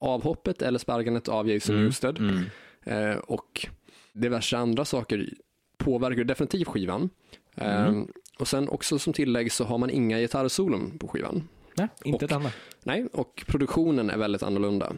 avhoppet 0.00 0.62
eller 0.62 0.78
sparkandet 0.78 1.28
av 1.28 1.48
Jason 1.48 1.76
Newsted 1.82 2.18
Mm. 2.18 2.42
Eh, 2.84 3.16
och 3.16 3.66
diverse 4.12 4.56
andra 4.56 4.84
saker 4.84 5.28
påverkar 5.76 6.24
definitivt 6.24 6.68
skivan. 6.68 7.10
Eh, 7.54 7.86
Mm. 7.86 8.08
och 8.38 8.48
sen 8.48 8.68
också 8.68 8.98
som 8.98 9.12
tillägg 9.12 9.52
så 9.52 9.64
har 9.64 9.78
man 9.78 9.90
inga 9.90 10.18
gitarrsolon 10.18 10.98
på 10.98 11.08
skivan. 11.08 11.48
Nej, 11.76 11.88
inte 12.04 12.16
Och- 12.16 12.22
ett 12.22 12.32
annat. 12.36 12.52
Nej, 12.84 13.06
och 13.12 13.44
produktionen 13.46 14.10
är 14.10 14.16
väldigt 14.18 14.42
annorlunda. 14.42 14.92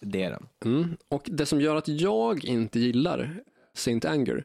Det 0.00 0.22
är 0.22 0.30
den. 0.30 0.46
Mm. 0.64 0.96
Och 1.08 1.22
det 1.32 1.46
som 1.46 1.60
gör 1.60 1.76
att 1.76 1.88
jag 1.88 2.44
inte 2.44 2.78
gillar 2.80 3.40
Saint 3.74 4.04
Anger, 4.04 4.44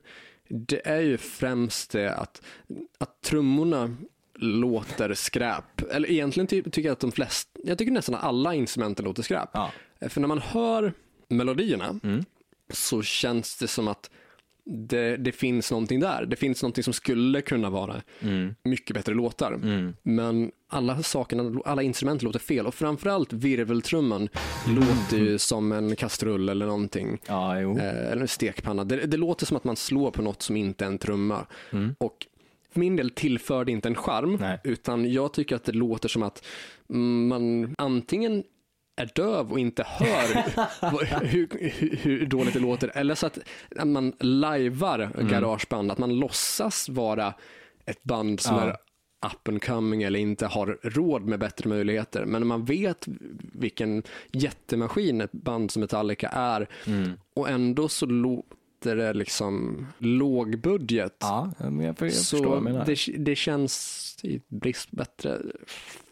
det 0.50 0.88
är 0.88 1.02
ju 1.02 1.18
främst 1.18 1.92
det 1.92 2.14
att, 2.16 2.42
att 2.98 3.22
trummorna 3.22 3.96
låter 4.36 5.14
skräp. 5.14 5.82
Eller 5.92 6.12
egentligen 6.12 6.48
ty- 6.48 6.64
tycker 6.64 6.82
jag 6.90 6.94
att 6.94 7.00
de 7.00 7.12
flesta, 7.12 7.60
jag 7.64 7.78
tycker 7.78 7.92
nästan 7.92 8.16
alla 8.16 8.54
instrumenten 8.54 9.06
låter 9.06 9.24
skräp. 9.24 9.50
Ja. 9.54 9.72
För 10.10 10.22
när 10.22 10.28
man 10.28 10.40
hör 10.42 10.94
melodierna 11.28 12.00
Mm. 12.04 12.24
Så 12.69 13.02
känns 13.02 13.58
det 13.58 13.67
som 13.67 13.88
att 13.88 14.10
det, 14.65 15.17
det 15.17 15.32
finns 15.32 15.71
någonting 15.71 15.99
där. 15.99 16.26
Det 16.26 16.36
finns 16.36 16.62
någonting 16.63 16.84
som 16.84 16.93
skulle 16.93 17.41
kunna 17.41 17.69
vara 17.69 18.02
Mm. 18.21 18.56
mycket 18.63 18.93
bättre 18.93 19.13
låtar. 19.13 19.52
Mm. 19.54 19.93
Men 20.04 20.52
alla 20.67 21.04
sakerna, 21.04 21.62
alla 21.65 21.82
instrument 21.84 22.21
låter 22.21 22.39
fel 22.39 22.67
och 22.67 22.73
framförallt 22.76 23.34
virveltrumman 23.34 24.30
låter 24.67 25.17
ju 25.17 25.38
som 25.38 25.71
en 25.71 25.95
kastrull 25.95 26.49
eller 26.49 26.65
någonting. 26.65 27.19
Jo. 27.30 27.78
Eh, 27.80 28.12
eller 28.12 28.21
en 28.21 28.28
stekpanna. 28.28 28.84
Det, 28.84 29.06
det 29.06 29.17
låter 29.17 29.45
som 29.45 29.58
att 29.58 29.63
man 29.63 29.76
slår 29.76 30.12
på 30.12 30.21
något 30.21 30.41
som 30.41 30.56
inte 30.58 30.86
är 30.86 30.88
en 30.88 30.97
trumma. 30.97 31.45
Mm. 31.71 31.95
Och 31.97 32.28
för 32.71 32.80
min 32.80 32.95
del 32.95 33.10
tillför 33.10 33.65
det 33.65 33.71
inte 33.71 33.88
en 33.89 33.95
charm, 33.95 34.38
Nej. 34.41 34.60
utan 34.63 35.12
jag 35.12 35.34
tycker 35.34 35.56
att 35.56 35.63
det 35.63 35.71
låter 35.71 36.10
som 36.10 36.23
att 36.23 36.45
mm, 36.89 37.28
man 37.28 37.76
antingen 37.78 38.43
är 38.96 39.10
döv 39.16 39.52
och 39.52 39.60
inte 39.60 39.84
hör 39.88 40.44
hur, 41.26 41.26
hur, 41.70 41.98
hur 42.02 42.26
dåligt 42.26 42.54
det 42.54 42.60
låter, 42.60 42.92
eller 42.96 43.16
så 43.16 43.26
att 43.28 43.38
man 43.86 44.14
lajvar 44.20 45.00
Mm. 45.00 45.28
garageband, 45.28 45.92
att 45.92 45.98
man 45.98 46.16
låtsas 46.20 46.90
vara 46.90 47.34
ett 47.86 48.04
band 48.04 48.40
som 48.40 48.56
Ja. 48.56 48.62
är 48.64 48.76
up 49.26 49.48
and 49.48 49.64
coming 49.64 50.04
eller 50.04 50.20
inte 50.20 50.46
har 50.46 50.80
råd 50.84 51.26
med 51.26 51.40
bättre 51.40 51.70
möjligheter. 51.70 52.26
Men 52.26 52.42
när 52.42 52.48
man 52.48 52.66
vet 52.66 53.06
vilken 53.54 54.04
jättemaskin 54.32 55.22
ett 55.22 55.32
band 55.32 55.72
som 55.72 55.80
Metallica 55.80 56.28
är 56.30 56.68
Mm. 56.88 57.12
och 57.34 57.50
ändå 57.50 57.88
så 57.88 58.06
låter 58.06 58.96
det 58.96 59.14
liksom 59.14 59.86
lågbudget. 59.98 61.16
Ja, 61.20 61.52
men 61.60 61.80
jag, 61.80 61.96
jag 62.00 62.14
så 62.14 62.60
det, 62.86 62.98
det 63.18 63.36
känns 63.36 64.00
i 64.24 64.42
brist 64.48 64.92
bättre 64.92 65.40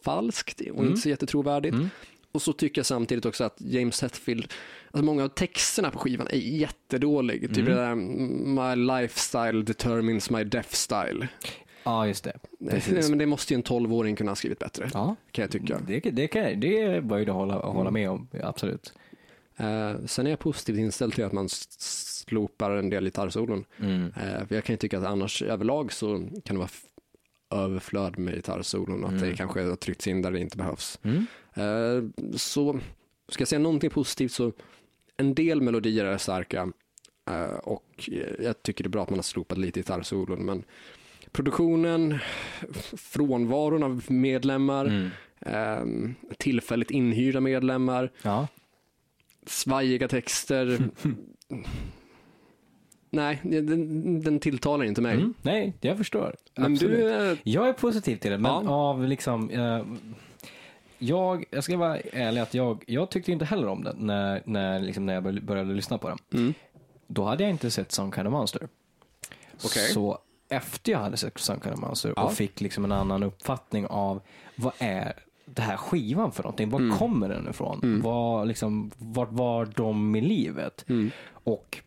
falskt 0.04 0.62
och 0.62 0.68
Mm. 0.68 0.88
inte 0.88 1.02
så 1.02 1.10
jättetrovärdigt. 1.10 1.74
Mm. 1.76 1.90
Och 2.32 2.42
så 2.42 2.54
tycker 2.54 2.80
jag 2.80 2.86
samtidigt 2.86 3.26
också 3.26 3.44
att 3.44 3.56
James 3.62 4.02
Hetfield, 4.02 4.54
alltså 4.92 5.06
många 5.06 5.24
av 5.24 5.28
texterna 5.28 5.92
på 5.92 6.00
skivan 6.00 6.28
är 6.28 6.36
jättedålig. 6.38 7.42
Typ 7.56 7.58
Mm. 7.58 7.66
det 7.66 7.76
där 7.76 7.96
My 8.76 9.02
lifestyle 9.02 9.64
determines 9.64 10.30
my 10.30 10.44
death 10.44 10.70
style. 10.70 11.28
Ja, 11.84 12.08
just 12.08 12.24
det. 12.24 12.34
Precis. 12.70 13.10
Men 13.10 13.18
det 13.18 13.26
måste 13.26 13.54
ju 13.54 13.56
en 13.56 13.64
12-åring 13.64 14.16
kunna 14.16 14.32
ha 14.32 14.36
skrivit 14.36 14.60
bättre, 14.60 14.90
Ja, 14.94 15.16
kan 15.32 15.42
jag 15.44 15.52
tycka. 15.52 15.80
det, 15.88 16.00
det, 16.00 16.28
kan, 16.28 16.60
det 16.60 17.04
bör 17.04 17.18
ju 17.18 17.26
du 17.26 17.32
hålla, 17.32 17.54
hålla 17.60 17.90
Mm. 17.90 17.94
med 17.94 18.10
om. 18.10 18.28
Absolut. 18.44 18.94
Eh, 19.58 19.94
sen 20.06 20.26
är 20.26 20.30
jag 20.30 20.40
positivt 20.40 20.78
inställd 20.78 21.14
till 21.14 21.24
att 21.24 21.32
man 21.32 21.50
slopar 21.50 22.72
en 22.72 22.90
del 22.90 23.04
gitarrsolon. 23.06 23.66
Mm. 23.80 24.12
För 24.48 24.56
jag 24.56 24.64
kan 24.64 24.74
ju 24.74 24.78
tycka 24.78 24.98
att 25.00 25.06
annars 25.06 25.42
överlag 25.42 25.94
så 25.94 26.18
kan 26.46 26.56
det 26.56 26.60
vara 26.60 26.70
överflöd 27.66 28.20
med 28.20 28.34
gitarrsolon 28.36 29.04
och 29.04 29.10
att 29.10 29.16
Mm. 29.16 29.30
det 29.30 29.36
kanske 29.36 29.62
har 29.62 29.76
tryckts 29.76 30.08
in 30.08 30.22
där 30.22 30.32
det 30.32 30.40
inte 30.40 30.58
behövs. 30.58 31.00
Mm. 31.04 31.26
Eh, 31.56 32.04
så 32.38 32.80
ska 33.30 33.42
jag 33.42 33.48
säga 33.48 33.60
någonting 33.60 33.90
positivt 33.90 34.32
så 34.32 34.52
en 35.18 35.34
del 35.34 35.62
melodier 35.62 36.06
är 36.06 36.18
starka 36.18 36.72
eh, 37.30 37.44
och 37.64 38.10
jag 38.40 38.64
tycker 38.64 38.84
det 38.84 38.88
är 38.88 38.90
bra 38.90 39.04
att 39.04 39.10
man 39.10 39.20
har 39.20 39.24
slopat 39.24 39.58
lite 39.58 39.80
gitarrsolon 39.80 40.46
men 40.46 40.64
produktionen, 41.32 42.20
frånvaron 42.98 43.84
av 43.84 44.04
medlemmar, 44.12 44.86
Mm. 44.86 45.10
eh, 45.40 46.36
tillfälligt 46.38 46.92
inhyrda 46.92 47.40
medlemmar, 47.40 48.12
Ja. 48.22 48.48
svajiga 49.46 50.08
texter. 50.08 50.90
nej, 53.10 53.40
den, 53.44 54.22
den 54.22 54.40
tilltalar 54.40 54.86
inte 54.86 55.02
mig. 55.02 55.16
Mm. 55.16 55.34
Nej, 55.42 55.74
jag 55.82 55.98
förstår. 55.98 56.36
Men 56.56 56.72
Absolut. 56.74 56.98
du, 57.44 57.52
Jag 57.52 57.70
är 57.70 57.74
positiv 57.74 58.16
till 58.18 58.32
det, 58.32 58.38
men 58.38 58.52
Ja. 58.52 58.70
av 58.70 59.06
liksom... 59.08 59.50
Eh, 59.50 59.86
jag, 61.02 61.46
jag 61.50 61.64
ska 61.64 61.78
vara 61.78 62.00
ärlig 62.00 62.42
att 62.42 62.54
jag, 62.54 62.84
jag 62.88 63.10
tyckte 63.10 63.32
inte 63.32 63.46
heller 63.46 63.68
om 63.68 63.84
den 63.84 63.96
när, 64.00 64.42
när, 64.46 64.80
liksom, 64.80 65.06
när 65.06 65.14
jag 65.14 65.24
bör- 65.24 65.42
började 65.42 65.74
lyssna 65.74 65.98
på 65.98 66.10
den. 66.10 66.18
mm, 66.34 66.54
Då 67.08 67.24
hade 67.24 67.44
jag 67.44 67.50
inte 67.50 67.72
sett 67.72 67.92
Some 67.92 68.12
Kind 68.16 68.28
of 68.28 68.32
Monster. 68.32 68.68
Okej. 69.66 69.90
Så 69.94 70.20
efter 70.50 70.92
jag 70.92 71.00
hade 71.00 71.18
sett 71.18 71.38
Some 71.40 71.60
Kind 71.64 71.74
of 71.74 71.80
Monster 71.82 72.14
Ja. 72.16 72.24
och 72.24 72.34
fick 72.34 72.62
liksom 72.62 72.86
en 72.86 72.92
annan 72.92 73.24
uppfattning 73.24 73.86
av 73.88 74.22
vad 74.56 74.74
är 74.78 75.14
det 75.46 75.62
här 75.62 75.78
skivan 75.78 76.32
för 76.32 76.44
någonting? 76.44 76.70
Var 76.70 76.80
Mm. 76.80 76.98
kommer 76.98 77.30
den 77.30 77.50
ifrån? 77.50 78.02
Vad, 78.04 78.48
liksom, 78.48 78.92
vart 78.98 79.32
var 79.32 79.66
de 79.76 80.16
i 80.16 80.22
livet? 80.22 80.86
mm, 80.90 81.12
Och 81.44 81.78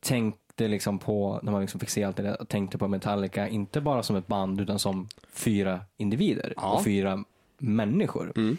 tänkte 0.00 0.68
liksom 0.68 0.98
på, 0.98 1.40
när 1.42 1.52
man 1.52 1.60
liksom 1.60 1.80
fick 1.80 1.88
se 1.90 2.04
allt 2.04 2.16
det 2.16 2.22
där, 2.22 2.44
tänkte 2.44 2.78
på 2.78 2.88
Metallica, 2.88 3.48
inte 3.48 3.80
bara 3.80 4.02
som 4.02 4.16
ett 4.16 4.26
band 4.26 4.60
utan 4.60 4.78
som 4.78 5.08
fyra 5.32 5.80
individer 5.96 6.52
Ja. 6.56 6.72
och 6.74 6.84
fyra 6.84 7.24
människor. 7.58 8.32
mm, 8.36 8.56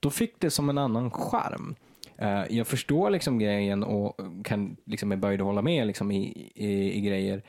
Då 0.00 0.10
fick 0.10 0.40
det 0.40 0.50
som 0.50 0.68
en 0.70 0.78
annan 0.78 1.10
charm. 1.10 1.74
Eh, 2.18 2.42
jag 2.50 2.66
förstår 2.66 3.10
liksom 3.10 3.38
grejen 3.38 3.82
och 3.84 4.20
kan 4.44 4.76
liksom 4.84 5.12
är 5.12 5.16
böjd 5.16 5.40
att 5.40 5.46
hålla 5.46 5.62
med 5.62 5.86
liksom 5.86 6.10
i, 6.10 6.50
i, 6.54 6.98
i 6.98 7.00
grejer 7.00 7.42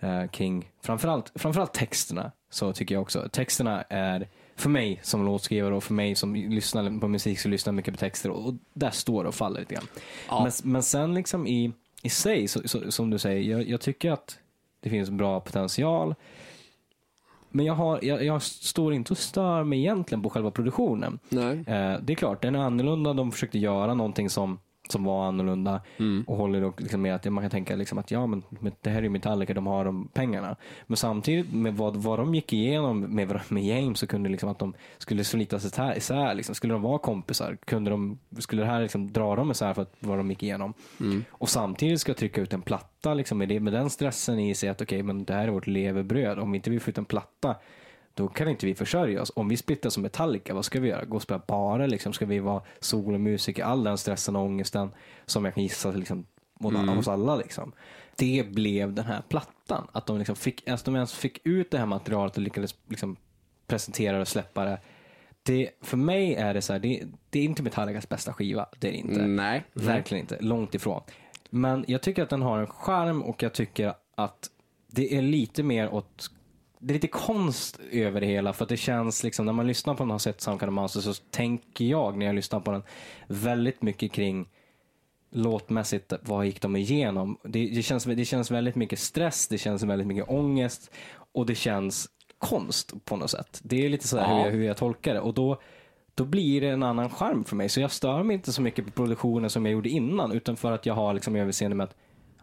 eh, 0.00 0.26
kring 0.26 0.70
framförallt, 0.80 1.32
framförallt 1.34 1.72
texterna. 1.74 2.32
Så 2.50 2.72
tycker 2.72 2.94
jag 2.94 3.02
också. 3.02 3.28
Texterna 3.32 3.82
är 3.82 4.28
för 4.56 4.70
mig 4.70 5.00
som 5.02 5.24
låtskrivare 5.24 5.74
och 5.74 5.84
för 5.84 5.94
mig 5.94 6.14
som 6.14 6.34
lyssnar 6.34 7.00
på 7.00 7.08
musik 7.08 7.38
så 7.38 7.48
lyssnar 7.48 7.72
mycket 7.72 7.94
på 7.94 7.98
texter 8.00 8.30
och, 8.30 8.46
och 8.46 8.54
där 8.74 8.90
står 8.90 9.22
det 9.22 9.28
och 9.28 9.34
faller 9.34 9.60
lite 9.60 9.74
grann. 9.74 9.86
Ja. 10.28 10.42
Men, 10.42 10.72
men 10.72 10.82
sen 10.82 11.14
liksom 11.14 11.46
i, 11.46 11.72
i 12.02 12.08
sig, 12.10 12.48
så, 12.48 12.68
så, 12.68 12.92
som 12.92 13.10
du 13.10 13.18
säger, 13.18 13.50
jag, 13.50 13.68
jag 13.68 13.80
tycker 13.80 14.10
att 14.12 14.38
det 14.80 14.90
finns 14.90 15.10
bra 15.10 15.40
potential. 15.40 16.14
Men 17.54 17.66
jag, 17.66 17.74
har, 17.74 17.98
jag, 18.02 18.24
jag 18.24 18.42
står 18.42 18.94
inte 18.94 19.12
och 19.12 19.18
stör 19.18 19.64
mig 19.64 19.78
egentligen 19.78 20.22
på 20.22 20.30
själva 20.30 20.50
produktionen. 20.50 21.18
nej, 21.28 21.56
Eh, 21.66 22.00
det 22.02 22.12
är 22.12 22.14
klart, 22.14 22.42
den 22.42 22.54
är 22.54 22.58
annorlunda. 22.58 23.12
De 23.12 23.32
försökte 23.32 23.58
göra 23.58 23.94
någonting 23.94 24.30
som, 24.30 24.58
som 24.88 25.04
var 25.04 25.24
annorlunda 25.26 25.80
mm, 25.98 26.24
och 26.26 26.36
håller 26.36 26.72
liksom 26.78 27.02
med 27.02 27.14
att 27.14 27.24
man 27.24 27.44
kan 27.44 27.50
tänka 27.50 27.76
liksom 27.76 27.98
att 27.98 28.10
ja, 28.10 28.26
men 28.26 28.42
det 28.80 28.90
här 28.90 28.98
är 28.98 29.02
ju 29.02 29.08
Metallica, 29.08 29.54
de 29.54 29.66
har 29.66 29.84
de 29.84 30.08
pengarna. 30.08 30.56
Men 30.86 30.96
samtidigt 30.96 31.52
med 31.52 31.76
vad, 31.76 31.96
vad 31.96 32.18
de 32.18 32.34
gick 32.34 32.52
igenom 32.52 33.00
med, 33.00 33.40
med 33.48 33.64
James 33.64 33.98
så 33.98 34.06
kunde 34.06 34.28
liksom 34.28 34.48
att 34.48 34.58
de 34.58 34.74
skulle 34.98 35.24
slita 35.24 35.58
sig 35.58 35.96
isär, 35.96 36.34
liksom. 36.34 36.54
Skulle 36.54 36.74
de 36.74 36.82
vara 36.82 36.98
kompisar? 36.98 37.56
Kunde 37.64 37.90
de, 37.90 38.18
skulle 38.38 38.62
det 38.62 38.68
här 38.68 38.82
liksom 38.82 39.12
dra 39.12 39.36
dem 39.36 39.50
isär 39.50 39.74
för 39.74 39.82
att, 39.82 39.94
vad 40.00 40.18
de 40.18 40.30
gick 40.30 40.42
igenom? 40.42 40.74
mm, 41.00 41.24
Och 41.30 41.48
samtidigt 41.48 42.00
ska 42.00 42.14
trycka 42.14 42.40
ut 42.40 42.52
en 42.52 42.62
platta 42.62 43.14
liksom, 43.14 43.38
med, 43.38 43.48
det, 43.48 43.60
med 43.60 43.72
den 43.72 43.90
stressen 43.90 44.38
i 44.38 44.54
sig 44.54 44.68
att 44.68 44.80
okej, 44.80 45.02
men 45.02 45.24
det 45.24 45.34
här 45.34 45.48
är 45.48 45.52
vårt 45.52 45.66
levebröd. 45.66 46.38
Om 46.38 46.52
vi 46.52 46.56
inte 46.56 46.70
vill 46.70 46.80
få 46.80 46.90
ut 46.90 46.98
en 46.98 47.04
platta 47.04 47.56
då 48.14 48.28
kan 48.28 48.48
inte 48.48 48.66
vi 48.66 48.74
försörja 48.74 49.22
oss. 49.22 49.32
Om 49.36 49.48
vi 49.48 49.56
splittar 49.56 49.90
som 49.90 50.02
Metallica, 50.02 50.54
vad 50.54 50.64
ska 50.64 50.80
vi 50.80 50.88
göra? 50.88 51.04
Gå 51.04 51.16
och 51.16 51.22
spela 51.22 51.42
bara? 51.46 51.86
Liksom? 51.86 52.12
Ska 52.12 52.26
vi 52.26 52.38
vara 52.38 52.62
solomusiker? 52.80 53.64
All 53.64 53.84
den 53.84 53.98
stressen 53.98 54.36
och 54.36 54.42
ångesten 54.42 54.90
som 55.26 55.44
jag 55.44 55.54
kan 55.54 55.62
gissa 55.62 55.90
liksom, 55.90 56.26
hos 56.60 56.74
Mm. 56.74 56.88
hos 56.88 57.08
alla. 57.08 57.36
Liksom. 57.36 57.72
Det 58.16 58.46
blev 58.52 58.92
den 58.92 59.04
här 59.04 59.22
plattan. 59.28 59.86
Att 59.92 60.06
de, 60.06 60.18
liksom 60.18 60.36
fick, 60.36 60.68
att 60.68 60.84
de 60.84 60.94
ens 60.94 61.14
fick 61.14 61.40
ut 61.44 61.70
det 61.70 61.78
här 61.78 61.86
materialet 61.86 62.36
och 62.36 62.42
lyckades 62.42 62.74
liksom, 62.88 63.16
presentera 63.66 64.20
och 64.20 64.28
släppa 64.28 64.64
det. 64.64 64.80
det. 65.42 65.70
För 65.80 65.96
mig 65.96 66.34
är 66.34 66.54
det 66.54 66.62
så 66.62 66.72
här, 66.72 66.80
det, 66.80 67.02
det 67.30 67.38
är 67.38 67.44
inte 67.44 67.62
Metallicas 67.62 68.08
bästa 68.08 68.32
skiva. 68.32 68.66
Det 68.78 68.88
är 68.88 68.92
det 68.92 68.98
inte. 68.98 69.26
nej, 69.26 69.64
Verkligen 69.72 70.20
inte, 70.20 70.38
långt 70.40 70.74
ifrån. 70.74 71.02
Men 71.50 71.84
jag 71.88 72.02
tycker 72.02 72.22
att 72.22 72.30
den 72.30 72.42
har 72.42 72.58
en 72.58 72.66
charm 72.66 73.22
och 73.22 73.42
jag 73.42 73.52
tycker 73.52 73.94
att 74.14 74.50
det 74.86 75.16
är 75.16 75.22
lite 75.22 75.62
mer 75.62 75.94
åt 75.94 76.30
det 76.82 76.92
är 76.92 76.94
lite 76.94 77.08
konst 77.08 77.80
över 77.90 78.20
det 78.20 78.26
hela 78.26 78.52
för 78.52 78.64
att 78.64 78.68
det 78.68 78.76
känns 78.76 79.24
liksom 79.24 79.46
när 79.46 79.52
man 79.52 79.66
lyssnar 79.66 79.94
på 79.94 80.02
den 80.02 80.10
har 80.10 80.18
sett 80.18 80.40
Some 80.40 80.58
Kind 80.58 80.68
of 80.68 80.74
Monster 80.74 81.00
så 81.00 81.14
tänker 81.30 81.84
jag 81.84 82.16
när 82.16 82.26
jag 82.26 82.34
lyssnar 82.34 82.60
på 82.60 82.72
den 82.72 82.82
väldigt 83.28 83.82
mycket 83.82 84.12
kring 84.12 84.48
låtmässigt 85.30 86.12
vad 86.22 86.46
gick 86.46 86.60
de 86.60 86.76
igenom. 86.76 87.38
Det, 87.44 87.66
det, 87.66 87.82
känns, 87.82 88.04
det 88.04 88.24
känns 88.24 88.50
väldigt 88.50 88.74
mycket 88.74 88.98
stress, 88.98 89.48
det 89.48 89.58
känns 89.58 89.82
väldigt 89.82 90.06
mycket 90.06 90.28
ångest 90.28 90.90
och 91.32 91.46
det 91.46 91.54
känns 91.54 92.08
konst 92.38 93.04
på 93.04 93.16
något 93.16 93.30
sätt. 93.30 93.60
Det 93.62 93.84
är 93.84 93.88
lite 93.88 94.08
så 94.08 94.18
här 94.18 94.28
Ja. 94.28 94.36
hur, 94.36 94.44
jag, 94.44 94.50
hur 94.52 94.64
jag 94.64 94.76
tolkar 94.76 95.14
det 95.14 95.20
och 95.20 95.34
då 95.34 95.60
då 96.14 96.24
blir 96.24 96.60
det 96.60 96.68
en 96.68 96.82
annan 96.82 97.10
charm 97.10 97.44
för 97.44 97.56
mig. 97.56 97.68
Så 97.68 97.80
jag 97.80 97.90
stör 97.90 98.22
mig 98.22 98.34
inte 98.34 98.52
så 98.52 98.62
mycket 98.62 98.84
på 98.84 98.90
produktionen 98.90 99.50
som 99.50 99.66
jag 99.66 99.72
gjorde 99.72 99.88
innan, 99.88 100.32
utan 100.32 100.56
för 100.56 100.72
att 100.72 100.86
jag 100.86 100.94
har 100.94 101.14
liksom 101.14 101.36
överseende 101.36 101.76
med 101.76 101.84
att 101.84 101.96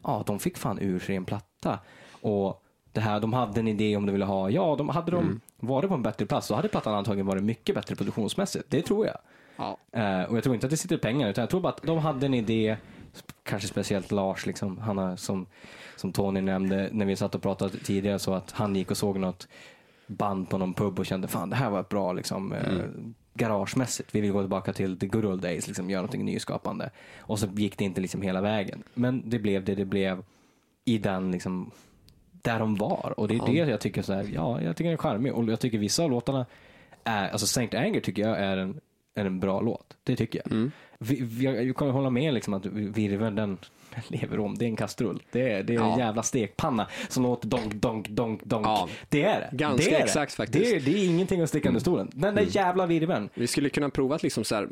ja, 0.03 0.23
de 0.27 0.39
fick 0.39 0.57
fan 0.57 0.79
ur 0.79 0.99
sig 0.99 1.15
en 1.15 1.25
platta. 1.25 1.79
Och 2.21 2.63
det 2.99 3.03
här, 3.03 3.19
de 3.19 3.33
hade 3.33 3.59
en 3.59 3.67
idé 3.67 3.95
om 3.95 4.05
de 4.05 4.11
ville 4.11 4.25
ha, 4.25 4.49
ja, 4.49 4.75
de, 4.75 4.89
hade 4.89 5.11
de 5.11 5.41
varit 5.59 5.89
på 5.89 5.95
en 5.95 6.03
bättre 6.03 6.25
plats 6.25 6.47
så 6.47 6.55
hade 6.55 6.67
plattan 6.67 6.93
antagligen 6.93 7.25
varit 7.25 7.43
mycket 7.43 7.75
bättre 7.75 7.95
produktionsmässigt. 7.95 8.65
Det 8.69 8.81
tror 8.81 9.05
jag. 9.05 9.17
ja, 9.57 9.77
Eh, 9.91 10.23
och 10.23 10.37
jag 10.37 10.43
tror 10.43 10.55
inte 10.55 10.67
att 10.67 10.71
det 10.71 10.77
sitter 10.77 10.97
pengar, 10.97 11.29
utan 11.29 11.41
jag 11.41 11.49
tror 11.49 11.61
bara 11.61 11.73
att 11.73 11.83
de 11.83 11.97
hade 11.97 12.25
en 12.25 12.33
idé, 12.33 12.77
kanske 13.43 13.67
speciellt 13.67 14.11
Lars, 14.11 14.45
liksom, 14.45 14.77
han 14.77 15.17
som, 15.17 15.45
som 15.95 16.11
Tony 16.11 16.41
nämnde 16.41 16.89
när 16.91 17.05
vi 17.05 17.15
satt 17.15 17.35
och 17.35 17.41
pratade 17.41 17.77
tidigare, 17.77 18.19
så 18.19 18.33
att 18.33 18.51
han 18.51 18.75
gick 18.75 18.91
och 18.91 18.97
såg 18.97 19.19
något 19.19 19.47
band 20.07 20.49
på 20.49 20.57
någon 20.57 20.73
pub 20.73 20.99
och 20.99 21.05
kände 21.05 21.27
fan 21.27 21.49
det 21.49 21.55
här 21.55 21.69
var 21.69 21.83
bra 21.83 22.13
liksom, 22.13 22.53
eh, 22.53 22.83
garagemässigt. 23.33 24.15
Vi 24.15 24.21
vill 24.21 24.31
gå 24.31 24.41
tillbaka 24.41 24.73
till 24.73 24.99
the 24.99 25.07
good 25.07 25.25
old 25.25 25.41
days, 25.41 25.67
liksom, 25.67 25.89
göra 25.89 26.01
någonting 26.01 26.25
nyskapande. 26.25 26.89
Och 27.19 27.39
så 27.39 27.47
gick 27.47 27.77
det 27.77 27.83
inte 27.83 28.01
liksom 28.01 28.21
hela 28.21 28.41
vägen. 28.41 28.83
Men 28.93 29.29
det 29.29 29.39
blev 29.39 29.65
det 29.65 29.75
det 29.75 29.85
blev 29.85 30.23
i 30.85 30.97
den 30.97 31.31
liksom, 31.31 31.71
där 32.41 32.59
de 32.59 32.75
var. 32.75 33.13
Och 33.17 33.27
det 33.27 33.33
är 33.33 33.37
Ja. 33.37 33.45
det 33.65 33.71
jag 33.71 33.81
tycker 33.81 34.01
så 34.01 34.13
här, 34.13 34.29
ja, 34.33 34.61
jag 34.61 34.75
tycker 34.75 34.89
den 34.89 34.93
är 34.93 34.97
charmig. 34.97 35.33
Och 35.33 35.45
jag 35.49 35.59
tycker 35.59 35.77
vissa 35.77 36.03
av 36.03 36.09
låtarna 36.11 36.45
är, 37.03 37.29
alltså 37.29 37.47
Saint 37.47 37.73
Anger 37.73 37.99
tycker 37.99 38.21
jag 38.21 38.39
är 38.39 38.57
en, 38.57 38.79
är 39.15 39.25
en 39.25 39.39
bra 39.39 39.61
låt. 39.61 39.97
Det 40.03 40.15
tycker 40.15 40.41
jag. 40.45 40.51
mm, 40.51 40.71
Vi, 40.99 41.21
vi, 41.21 41.43
jag 41.67 41.75
kan 41.77 41.89
hålla 41.89 42.09
med 42.09 42.33
liksom 42.33 42.53
att 42.53 42.65
virveln 42.65 43.35
den 43.35 43.57
lever 44.07 44.39
om. 44.39 44.55
Det 44.57 44.65
är 44.65 44.69
en 44.69 44.75
kastrull. 44.75 45.23
Det 45.31 45.51
är, 45.53 45.63
det 45.63 45.73
är 45.73 45.79
Ja. 45.79 45.93
en 45.93 45.99
jävla 45.99 46.23
stekpanna 46.23 46.87
som 47.09 47.23
låter 47.23 47.47
donk, 47.47 47.73
donk, 47.73 48.09
donk, 48.09 48.43
donk. 48.43 48.65
Ja. 48.65 48.87
Det 49.09 49.23
är 49.23 49.39
det. 49.51 49.57
Ganska 49.57 49.89
det 49.89 49.95
är 49.95 50.03
exakt 50.03 50.31
det. 50.31 50.35
faktiskt. 50.35 50.65
Mm. 50.73 50.83
Det 50.85 50.91
är, 50.91 50.93
det 50.93 50.99
är 50.99 51.05
ingenting 51.09 51.41
att 51.41 51.49
sticka 51.49 51.67
under 51.69 51.81
stolen. 51.81 52.09
Den 52.13 52.35
där 52.35 52.45
jävla 52.49 52.85
virveln. 52.85 53.29
Vi 53.33 53.47
skulle 53.47 53.69
kunna 53.69 53.89
prova 53.89 54.15
att 54.15 54.23
liksom 54.23 54.43
så 54.43 54.55
här, 54.55 54.69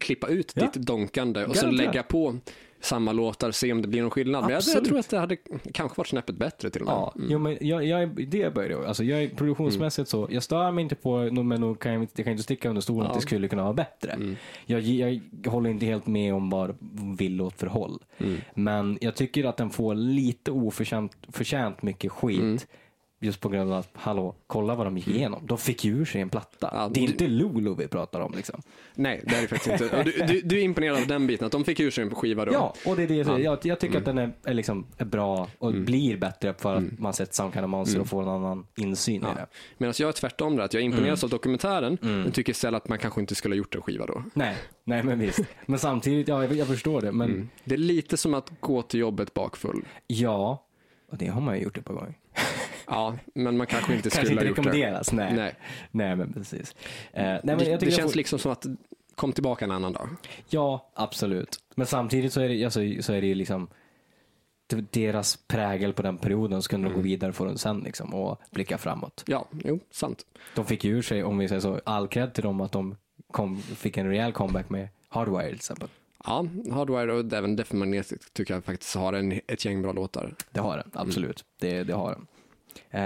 klippa 0.00 0.28
ut 0.28 0.52
Ja. 0.56 0.62
ditt 0.62 0.74
donkande 0.74 1.44
och 1.44 1.56
sen 1.56 1.76
lägga 1.76 2.02
på 2.02 2.38
samma 2.80 3.12
låtar, 3.12 3.50
se 3.50 3.72
om 3.72 3.82
det 3.82 3.88
blir 3.88 4.02
någon 4.02 4.10
skillnad. 4.10 4.44
Men 4.44 4.52
jag, 4.52 4.62
jag 4.74 4.84
tror 4.84 4.98
att 4.98 5.08
det 5.10 5.18
hade 5.18 5.36
kanske 5.72 5.98
varit 5.98 6.08
snäppet 6.08 6.36
bättre 6.36 6.70
till 6.70 6.82
och 6.82 6.86
med. 6.86 6.94
Ja, 6.94 7.14
jo, 7.28 7.38
men 7.38 7.58
jag, 7.60 7.84
jag, 7.84 8.02
är- 8.02 8.26
det 8.26 8.54
börjar 8.54 8.70
jag. 8.70 8.84
Alltså 8.84 9.04
jag 9.04 9.22
är 9.22 9.28
produktionsmässigt 9.28 10.08
så, 10.08 10.28
jag 10.30 10.42
stör 10.42 10.70
mig 10.70 10.82
inte 10.82 10.94
på 10.94 11.18
men 11.32 11.60
nog 11.60 11.78
kan 11.80 11.92
jag, 11.92 12.02
jag 12.14 12.24
kan 12.24 12.30
inte 12.30 12.42
sticka 12.42 12.68
under 12.68 12.82
stolen 12.82 13.02
att 13.02 13.08
Ja. 13.08 13.14
det 13.14 13.20
skulle 13.26 13.48
kunna 13.48 13.62
vara 13.62 13.72
bättre. 13.74 14.36
Jag, 14.66 14.80
jag 14.80 15.20
håller 15.46 15.70
inte 15.70 15.86
helt 15.86 16.06
med 16.06 16.34
om 16.34 16.50
vad 16.50 16.76
vill 17.18 17.40
åt 17.40 17.58
för 17.58 17.66
håll. 17.66 18.02
Men 18.54 18.98
jag 19.00 19.14
tycker 19.14 19.44
att 19.44 19.56
den 19.56 19.70
får 19.70 19.94
lite 19.94 20.50
oförtjänt 20.50 21.12
förtjänt 21.28 21.82
mycket 21.82 22.12
skit. 22.12 22.66
Just 23.24 23.40
på 23.40 23.48
grund 23.48 23.72
av 23.72 23.78
att, 23.78 23.88
hallå, 23.92 24.34
kolla 24.46 24.74
vad 24.74 24.86
de 24.86 24.96
gick 24.96 25.08
igenom. 25.08 25.46
De 25.46 25.58
fick 25.58 25.84
ju 25.84 25.96
ur 25.98 26.04
sig 26.04 26.20
en 26.20 26.28
platta. 26.28 26.70
Ja, 26.72 26.88
det 26.94 27.00
är 27.00 27.06
du- 27.06 27.12
inte 27.12 27.26
Lulu 27.28 27.74
vi 27.74 27.88
pratar 27.88 28.20
om 28.20 28.32
liksom. 28.36 28.62
Nej, 28.94 29.22
det 29.26 29.34
är 29.34 29.42
det 29.42 29.48
faktiskt 29.48 29.82
inte. 29.82 30.02
Du, 30.02 30.12
du, 30.26 30.40
du 30.40 30.58
är 30.58 30.62
imponerad 30.62 30.96
av 31.00 31.06
den 31.06 31.26
biten, 31.26 31.46
att 31.46 31.52
de 31.52 31.64
fick 31.64 31.80
ur 31.80 31.90
sig 31.90 32.04
en 32.04 32.10
på 32.10 32.16
skiva 32.16 32.44
då? 32.44 32.52
Ja, 32.52 32.74
och 32.86 32.96
det 32.96 33.02
är 33.02 33.06
det 33.06 33.14
jag 33.14 33.26
säger. 33.26 33.38
Ja. 33.38 33.44
Jag, 33.44 33.58
jag 33.66 33.80
tycker 33.80 33.98
att 33.98 34.04
den 34.04 34.18
är, 34.18 34.32
är, 34.44 34.54
liksom, 34.54 34.86
är 34.98 35.04
bra 35.04 35.48
och 35.58 35.72
blir 35.74 36.16
bättre 36.16 36.54
för 36.54 36.76
att 36.76 36.98
man 36.98 37.12
sett 37.12 37.34
Some 37.34 37.52
Kind 37.52 37.64
of 37.64 37.68
Monster 37.70 38.00
och 38.00 38.06
får 38.08 38.22
en 38.22 38.28
annan 38.28 38.66
insyn 38.76 39.16
i 39.22 39.34
det. 39.34 39.46
Medan 39.78 39.94
jag 39.98 40.08
är 40.08 40.12
tvärtom 40.12 40.56
där, 40.56 40.64
att 40.64 40.74
jag 40.74 40.82
imponeras 40.82 41.22
Mm. 41.22 41.26
av 41.26 41.30
dokumentären, 41.30 41.98
men 42.00 42.32
tycker 42.32 42.50
istället 42.50 42.82
att 42.82 42.88
man 42.88 42.98
kanske 42.98 43.20
inte 43.20 43.34
skulle 43.34 43.52
ha 43.54 43.58
gjort 43.58 43.74
en 43.74 43.82
skiva 43.82 44.06
då. 44.06 44.24
Nej, 44.34 44.56
nej 44.84 45.02
men 45.02 45.18
visst. 45.18 45.40
Men 45.66 45.78
samtidigt, 45.78 46.28
ja 46.28 46.44
jag, 46.44 46.52
jag 46.52 46.66
förstår 46.66 47.00
det. 47.00 47.12
Men 47.12 47.30
Mm. 47.30 47.48
Det 47.64 47.74
är 47.74 47.78
lite 47.78 48.16
som 48.16 48.34
att 48.34 48.52
gå 48.60 48.82
till 48.82 49.00
jobbet 49.00 49.34
bakfull. 49.34 49.84
ja, 50.06 50.66
och 51.10 51.18
det 51.18 51.26
har 51.26 51.40
man 51.40 51.56
ju 51.56 51.62
gjort 51.62 51.78
ett 51.78 51.84
par 51.84 51.94
gånger. 51.94 52.14
Ja, 52.92 53.14
men 53.34 53.56
man 53.56 53.66
kanske 53.66 53.94
inte 53.94 54.10
skulle 54.10 54.20
Kanske 54.28 54.32
inte 54.32 54.44
ha 54.44 54.48
gjort 54.48 54.56
det. 54.56 54.62
rekommenderas, 54.62 55.12
nej. 55.12 55.32
nej. 55.36 55.54
Nej. 55.90 56.16
men 56.16 56.32
precis. 56.32 56.74
Eh, 57.12 57.22
nej, 57.24 57.40
men 57.44 57.58
det 57.58 57.76
det 57.76 57.90
känns 57.90 58.12
får, 58.12 58.16
liksom 58.16 58.38
som 58.38 58.52
att 58.52 58.66
kom 59.14 59.32
tillbaka 59.32 59.64
en 59.64 59.70
annan 59.70 59.92
dag. 59.92 60.08
Ja, 60.48 60.90
absolut. 60.94 61.60
Men 61.74 61.86
samtidigt 61.86 62.32
så 62.32 62.40
är 62.40 62.48
det, 62.48 62.64
alltså, 62.64 62.80
så 63.00 63.12
är 63.12 63.20
det 63.20 63.26
ju 63.26 63.34
liksom 63.34 63.68
det- 64.66 64.92
deras 64.92 65.36
prägel 65.36 65.92
på 65.92 66.02
den 66.02 66.18
perioden 66.18 66.62
så 66.62 66.68
kunde 66.70 66.88
de 66.88 66.94
gå 66.94 67.00
vidare 67.00 67.32
från 67.32 67.46
den 67.48 67.58
sen 67.58 67.80
liksom, 67.80 68.14
och 68.14 68.40
blicka 68.50 68.78
framåt. 68.78 69.24
Ja, 69.26 69.46
jo, 69.64 69.80
sant. 69.90 70.26
De 70.54 70.64
fick 70.64 70.84
ju 70.84 70.96
ur 70.96 71.02
sig, 71.02 71.24
om 71.24 71.38
vi 71.38 71.48
säger 71.48 71.60
så, 71.60 71.80
all 71.84 72.08
cred 72.08 72.34
till 72.34 72.42
dem 72.44 72.60
att 72.60 72.72
de 72.72 72.96
kom, 73.30 73.62
fick 73.62 73.96
en 73.96 74.06
rejäl 74.08 74.32
comeback 74.32 74.70
med 74.70 74.88
Hardwire 75.08 75.46
till 75.46 75.56
exempel. 75.56 75.88
Ja, 76.24 76.46
Hardwire 76.72 77.12
och 77.12 77.32
även 77.32 77.56
Death 77.56 77.74
Magnetic 77.74 78.30
tycker 78.32 78.54
jag 78.54 78.64
faktiskt 78.64 78.94
har 78.96 79.12
en, 79.12 79.40
ett 79.46 79.64
gäng 79.64 79.82
bra 79.82 79.92
låtar. 79.92 80.34
Det 80.50 80.60
har 80.60 80.76
den, 80.76 80.90
absolut. 80.94 81.44
Det, 81.60 81.82
det 81.82 81.92
har 81.92 82.10
den. 82.10 82.26
Eh, 82.90 83.00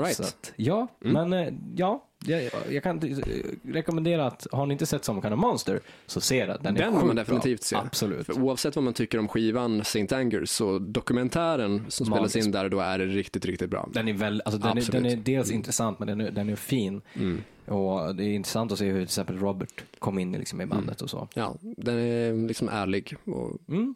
right. 0.00 0.20
att, 0.20 0.52
ja, 0.56 0.88
Mm. 1.04 1.28
men 1.30 1.46
eh, 1.46 1.54
ja, 1.76 2.04
jag, 2.26 2.42
jag 2.70 2.82
kan 2.82 2.98
eh, 3.08 3.16
rekommendera 3.64 4.26
att 4.26 4.46
har 4.52 4.66
ni 4.66 4.72
inte 4.72 4.86
sett 4.86 5.04
Some 5.04 5.36
Monster 5.36 5.80
så 6.06 6.20
se 6.20 6.46
den. 6.46 6.58
Den, 6.62 6.76
är 6.76 6.80
Den 6.80 6.96
vill 6.96 7.06
man 7.06 7.16
definitivt 7.16 7.60
bra. 7.60 7.64
se. 7.64 7.76
Absolut. 7.86 8.26
För 8.26 8.40
oavsett 8.42 8.76
vad 8.76 8.82
man 8.84 8.94
tycker 8.94 9.18
om 9.18 9.28
skivan 9.28 9.80
St. 9.80 10.14
Anger 10.14 10.44
så 10.44 10.78
dokumentären 10.78 11.84
som 11.88 12.06
spelas 12.06 12.20
Magisk. 12.20 12.46
in 12.46 12.52
där 12.52 12.68
då 12.68 12.80
är 12.80 12.98
riktigt, 12.98 13.44
riktigt 13.44 13.70
bra. 13.70 13.88
Den 13.92 14.08
är, 14.08 14.12
väl, 14.12 14.42
alltså 14.44 14.58
den, 14.60 14.78
är, 14.78 14.92
den 14.92 15.06
är 15.06 15.16
dels 15.16 15.50
intressant 15.50 15.98
men 15.98 16.08
den 16.08 16.20
är, 16.20 16.30
den 16.30 16.48
är 16.48 16.56
fin. 16.56 17.00
Mm. 17.14 17.42
Och 17.66 18.14
det 18.16 18.24
är 18.24 18.34
intressant 18.34 18.72
att 18.72 18.78
se 18.78 18.86
hur 18.86 18.94
till 18.94 19.02
exempel 19.02 19.38
Robert 19.38 19.84
kom 19.98 20.18
in 20.18 20.32
liksom 20.32 20.60
i 20.60 20.66
bandet 20.66 21.00
och 21.02 21.10
så. 21.10 21.28
Ja, 21.34 21.54
den 21.60 21.98
är 21.98 22.48
liksom 22.48 22.68
ärlig 22.68 23.16
och 23.24 23.56
Mm. 23.68 23.94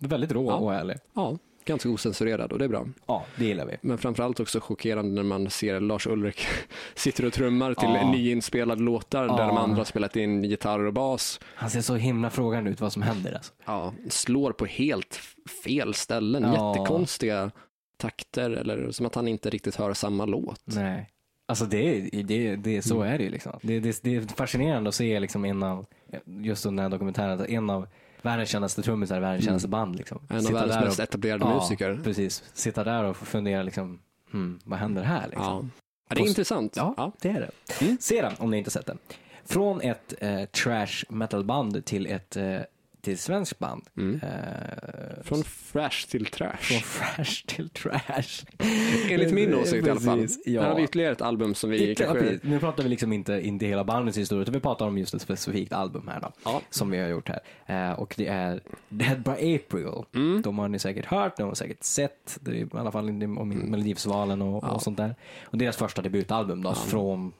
Väldigt 0.00 0.32
rå 0.32 0.46
Ja. 0.50 0.54
och 0.56 0.74
ärlig. 0.74 0.96
ja, 1.14 1.38
ganska 1.68 1.88
osensurerad 1.90 2.52
och 2.52 2.58
det 2.58 2.64
är 2.64 2.68
bra. 2.68 2.86
Ja, 3.06 3.24
det 3.36 3.44
gillar 3.44 3.66
vi. 3.66 3.76
Men 3.80 3.98
framförallt 3.98 4.40
också 4.40 4.60
chockerande 4.60 5.14
när 5.14 5.22
man 5.22 5.50
ser 5.50 5.80
Lars 5.80 6.06
Ulrik 6.06 6.46
sitter 6.94 7.24
och 7.24 7.32
trummar 7.32 7.74
till 7.74 7.88
Ja. 7.94 8.10
nyinspelade 8.10 8.82
låtar 8.82 9.22
där 9.28 9.38
Ja. 9.38 9.46
de 9.46 9.56
andra 9.56 9.76
har 9.76 9.84
spelat 9.84 10.16
in 10.16 10.44
gitarr 10.44 10.80
och 10.80 10.92
bas. 10.92 11.40
Han 11.44 11.70
ser 11.70 11.80
så 11.80 11.94
himla 11.94 12.30
frågande 12.30 12.70
ut 12.70 12.80
vad 12.80 12.92
som 12.92 13.02
händer 13.02 13.32
alltså. 13.32 13.52
Ja, 13.66 13.94
slår 14.08 14.52
på 14.52 14.66
helt 14.66 15.20
fel 15.64 15.94
ställen, 15.94 16.42
Ja. 16.42 16.68
jättekonstiga 16.76 17.50
takter 17.96 18.50
eller 18.50 18.90
som 18.90 19.06
att 19.06 19.14
han 19.14 19.28
inte 19.28 19.50
riktigt 19.50 19.76
hör 19.76 19.94
samma 19.94 20.24
låt. 20.26 20.62
Nej. 20.64 21.10
Alltså 21.48 21.64
det 21.64 22.00
det, 22.22 22.56
det, 22.56 22.82
så 22.82 22.96
Mm. 23.02 23.14
är 23.14 23.18
det 23.18 23.24
ju 23.24 23.30
liksom. 23.30 23.52
Det, 23.62 23.80
det, 23.80 24.02
det 24.02 24.16
är 24.16 24.20
fascinerande 24.20 24.88
att 24.88 24.94
se 24.94 25.20
liksom 25.20 25.44
en 25.44 25.62
av, 25.62 25.86
just 26.26 26.66
under 26.66 26.82
den 26.82 26.92
här 26.92 26.98
dokumentären, 26.98 27.46
en 27.48 27.70
av 27.70 27.86
världens 28.22 28.48
kändaste 28.50 28.82
trummisar 28.82 29.20
världens 29.20 29.44
kändaste 29.44 29.68
band. 29.68 29.96
Liksom. 29.96 30.18
Mm. 30.30 30.40
En 30.40 30.46
av 30.46 30.52
världens 30.52 30.84
mest 30.84 30.98
och, 30.98 31.04
etablerade 31.04 31.44
ja, 31.44 31.54
musiker. 31.54 32.00
Precis. 32.04 32.44
Sitta 32.54 32.84
där 32.84 33.04
och 33.04 33.16
fundera 33.16 33.62
liksom, 33.62 33.98
hmm, 34.32 34.58
vad 34.64 34.78
händer 34.78 35.02
här 35.02 35.26
liksom? 35.26 35.44
Ja. 35.44 35.62
Ja, 36.08 36.14
det 36.14 36.20
är 36.20 36.24
Post- 36.24 36.28
intressant. 36.28 36.76
Ja, 36.76 36.94
Ja. 36.96 37.12
det 37.20 37.28
är 37.28 37.40
det. 37.40 37.84
Mm. 37.84 37.96
Se 38.00 38.22
den 38.22 38.32
om 38.38 38.50
ni 38.50 38.58
inte 38.58 38.70
sett 38.70 38.86
den. 38.86 38.98
Från 39.44 39.80
ett 39.80 40.14
eh, 40.20 40.44
trash 40.44 41.04
metal-band 41.08 41.84
till 41.84 42.06
ett 42.06 42.36
eh, 42.36 42.58
till 43.08 43.14
ett 43.14 43.20
svenskt 43.20 43.58
band. 43.58 43.82
Mm. 43.96 44.20
Eh, 44.22 45.22
Från 45.22 45.44
fresh 45.44 46.08
till 46.08 46.26
trash. 46.26 46.56
från 46.60 46.80
fresh 46.80 47.46
till 47.46 47.68
trash. 47.68 48.46
Enligt 49.10 49.32
min 49.32 49.54
åsikt 49.54 49.86
i 49.86 49.90
alla 49.90 50.00
fall. 50.00 50.26
Ja. 50.44 50.62
Här 50.62 50.68
har 50.68 50.76
vi 50.76 50.82
ytterligare 50.82 51.12
ett 51.12 51.22
album 51.22 51.54
som 51.54 51.70
vi 51.70 51.90
Inte, 51.90 52.04
kanske... 52.04 52.24
okej, 52.26 52.38
nu 52.42 52.58
pratar 52.58 52.82
vi 52.82 52.88
liksom 52.88 53.12
inte, 53.12 53.32
inte 53.40 53.66
hela 53.66 53.84
bandets 53.84 54.18
historia, 54.18 54.42
utan 54.42 54.54
vi 54.54 54.60
pratar 54.60 54.86
om 54.86 54.98
just 54.98 55.14
ett 55.14 55.22
specifikt 55.22 55.72
album 55.72 56.08
här 56.08 56.20
då, 56.20 56.32
Ja. 56.44 56.60
som 56.70 56.90
vi 56.90 56.98
har 56.98 57.08
gjort 57.08 57.28
här. 57.28 57.40
Eh, 57.90 57.98
och 58.00 58.14
det 58.16 58.26
är 58.26 58.60
Dead 58.88 59.22
by 59.22 59.30
April. 59.56 60.04
Mm. 60.14 60.42
De 60.42 60.58
har 60.58 60.68
ni 60.68 60.78
säkert 60.78 61.06
hört, 61.06 61.36
de 61.36 61.42
har 61.42 61.54
säkert 61.54 61.84
sett, 61.84 62.38
det 62.40 62.50
är 62.50 62.54
i 62.54 62.66
alla 62.72 62.92
fall 62.92 63.08
om 63.08 63.22
mm. 63.22 63.58
Melodifestivalen 63.58 64.42
och, 64.42 64.64
Ja. 64.64 64.68
och 64.70 64.82
sånt 64.82 64.96
där. 64.96 65.14
Och 65.44 65.58
deras 65.58 65.76
första 65.76 66.02
debutalbum 66.02 66.62
då, 66.62 66.70
Ja. 66.70 66.74
från 66.74 67.32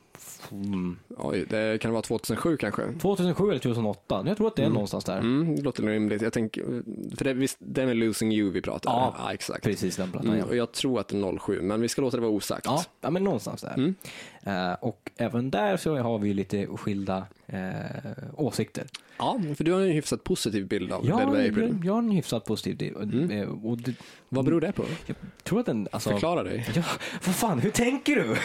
mm, 0.53 0.99
Oj, 1.17 1.47
det 1.49 1.81
kan 1.81 1.93
vara 1.93 2.03
2007 2.03 2.57
kanske. 2.57 2.83
2007 2.93 3.51
eller 3.51 3.59
2008, 3.61 4.23
jag 4.27 4.37
tror 4.37 4.47
att 4.47 4.57
det 4.57 4.63
är 4.63 4.67
Mm. 4.67 4.75
någonstans 4.75 5.05
där. 5.05 5.19
Mm, 5.19 5.57
det 5.57 5.63
låter 5.63 5.83
rimligt. 5.83 6.23
Jag 6.23 6.33
tänker, 6.33 6.83
för 7.17 7.25
det, 7.25 7.33
visst, 7.35 7.57
det 7.61 7.83
är 7.83 7.87
med 7.87 7.97
Losing 7.97 8.33
You 8.33 8.51
vi 8.51 8.61
pratar. 8.63 8.91
Ja. 8.91 9.15
ja 9.19 9.33
exakt. 9.33 9.65
Precis 9.65 9.97
den 9.97 10.11
plattan 10.13 10.31
Mm, 10.33 10.45
och 10.45 10.57
jag 10.57 10.73
tror 10.73 11.01
att 11.01 11.09
det 11.09 11.17
är 11.19 11.39
07, 11.39 11.61
men 11.63 11.81
vi 11.81 11.89
ska 11.89 12.03
låta 12.03 12.17
det 12.17 12.21
vara 12.21 12.33
osagt. 12.33 12.67
Ja, 12.67 12.85
ja, 13.01 13.11
men 13.11 13.25
någonstans 13.25 13.63
där. 13.63 13.75
Mm. 13.75 13.95
Eh, 14.43 14.73
och 14.81 15.11
även 15.17 15.51
där 15.51 15.77
så 15.77 15.97
har 15.97 16.19
vi 16.19 16.35
lite 16.35 16.67
skilda 16.67 17.25
eh, 17.49 18.13
åsikter. 18.37 18.87
Ja, 19.19 19.41
för 19.57 19.65
du 19.65 19.73
har 19.73 19.81
en 19.81 19.89
hyfsat 19.91 20.25
positiv 20.25 20.67
bild 20.69 20.93
av 20.93 21.07
Jag, 21.07 21.19
Dead 21.19 21.31
by 21.33 21.39
jag, 21.39 21.49
April. 21.51 21.83
jag 21.85 21.93
har 21.93 21.99
en 21.99 22.11
hyfsat 22.11 22.45
positiv. 22.45 22.95
Och, 22.95 23.03
Mm. 23.03 23.31
eh, 23.31 23.49
och 23.49 23.79
det, 23.79 23.95
Vad 24.29 24.45
beror 24.45 24.61
det 24.61 24.73
på? 24.73 24.85
jag 25.07 25.17
tror 25.43 25.61
att 25.61 25.67
den, 25.67 25.89
alltså, 25.93 26.11
Förklara 26.11 26.43
dig. 26.43 26.67
Ja, 26.75 26.83
vad 27.27 27.35
fan, 27.35 27.59
hur 27.59 27.71
tänker 27.71 28.17
du? 28.17 28.37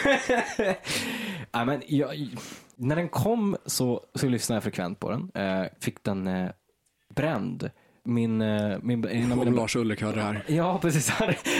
ja, 1.52 1.64
men 1.64 1.82
jag, 1.86 2.28
när 2.76 2.96
den 2.96 3.08
kom 3.08 3.56
så, 3.66 4.00
så 4.14 4.28
lyssnade 4.28 4.56
jag 4.56 4.62
frekvent 4.62 5.00
på 5.00 5.10
den. 5.10 5.30
Eh, 5.34 5.66
fick 5.80 6.04
den 6.04 6.26
eh, 6.26 6.50
bränd. 7.14 7.70
Min, 8.06 8.40
eh, 8.42 8.78
min, 8.82 9.32
av 9.32 9.40
Om 9.40 9.54
Lars 9.54 9.76
Ulrik 9.76 10.02
hör 10.02 10.14
det 10.14 10.20
här. 10.22 10.44
Ja, 10.46 10.78
precis. 10.82 11.12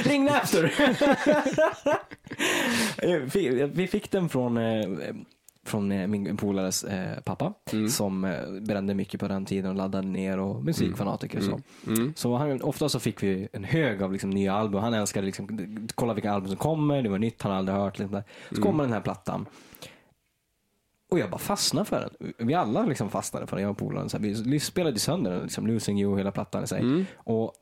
Ring 0.04 0.24
Napster! 0.24 0.72
Eh, 2.98 3.66
vi, 3.74 3.86
fick 3.86 4.10
den 4.10 4.28
från, 4.28 4.56
från 5.64 6.10
min 6.10 6.36
polares 6.36 6.84
eh, 6.84 7.20
pappa 7.20 7.52
Mm. 7.72 7.88
som 7.88 8.24
eh, 8.24 8.50
brände 8.60 8.94
mycket 8.94 9.20
på 9.20 9.28
den 9.28 9.44
tiden 9.44 9.70
och 9.70 9.76
laddade 9.76 10.08
ner 10.08 10.38
och 10.38 10.64
musikfanatiker 10.64 11.38
och 11.38 11.44
så. 11.44 11.60
Mm. 11.86 12.12
Så 12.16 12.36
han, 12.36 12.62
ofta 12.62 12.88
så 12.88 13.00
fick 13.00 13.22
vi 13.22 13.48
en 13.52 13.64
hög 13.64 14.02
av 14.02 14.12
liksom 14.12 14.30
nya 14.30 14.54
album. 14.54 14.82
Han 14.82 14.94
älskade 14.94 15.26
liksom, 15.26 15.48
kolla 15.94 16.14
vilka 16.14 16.32
album 16.32 16.48
som 16.48 16.56
kommer, 16.56 17.02
det 17.02 17.08
var 17.08 17.18
nytt, 17.18 17.42
han 17.42 17.52
hade 17.52 17.58
aldrig 17.60 17.76
hört. 17.78 17.98
Liksom 17.98 18.14
där. 18.14 18.24
Så 18.56 18.62
kommer 18.62 18.84
den 18.84 18.92
här 18.92 19.00
plattan. 19.00 19.46
Och 21.10 21.18
jag 21.18 21.30
bara 21.30 21.38
fastnade 21.38 21.84
för 21.86 22.00
den. 22.18 22.32
Vi 22.46 22.54
alla 22.54 22.86
liksom 22.86 23.10
fastnade 23.10 23.46
för 23.46 23.56
den, 23.56 23.62
jag 23.62 23.70
och 23.70 23.78
polaren. 23.78 24.08
Så 24.08 24.18
här, 24.18 24.44
Vi 24.50 24.60
spelade 24.60 24.98
sönder 24.98 25.30
den, 25.30 25.42
liksom, 25.42 25.66
Losing 25.66 26.00
You, 26.00 26.16
hela 26.16 26.32
plattan 26.32 26.64
i 26.64 26.66
sig. 26.66 26.80
Mm. 26.80 27.06
Och 27.16 27.52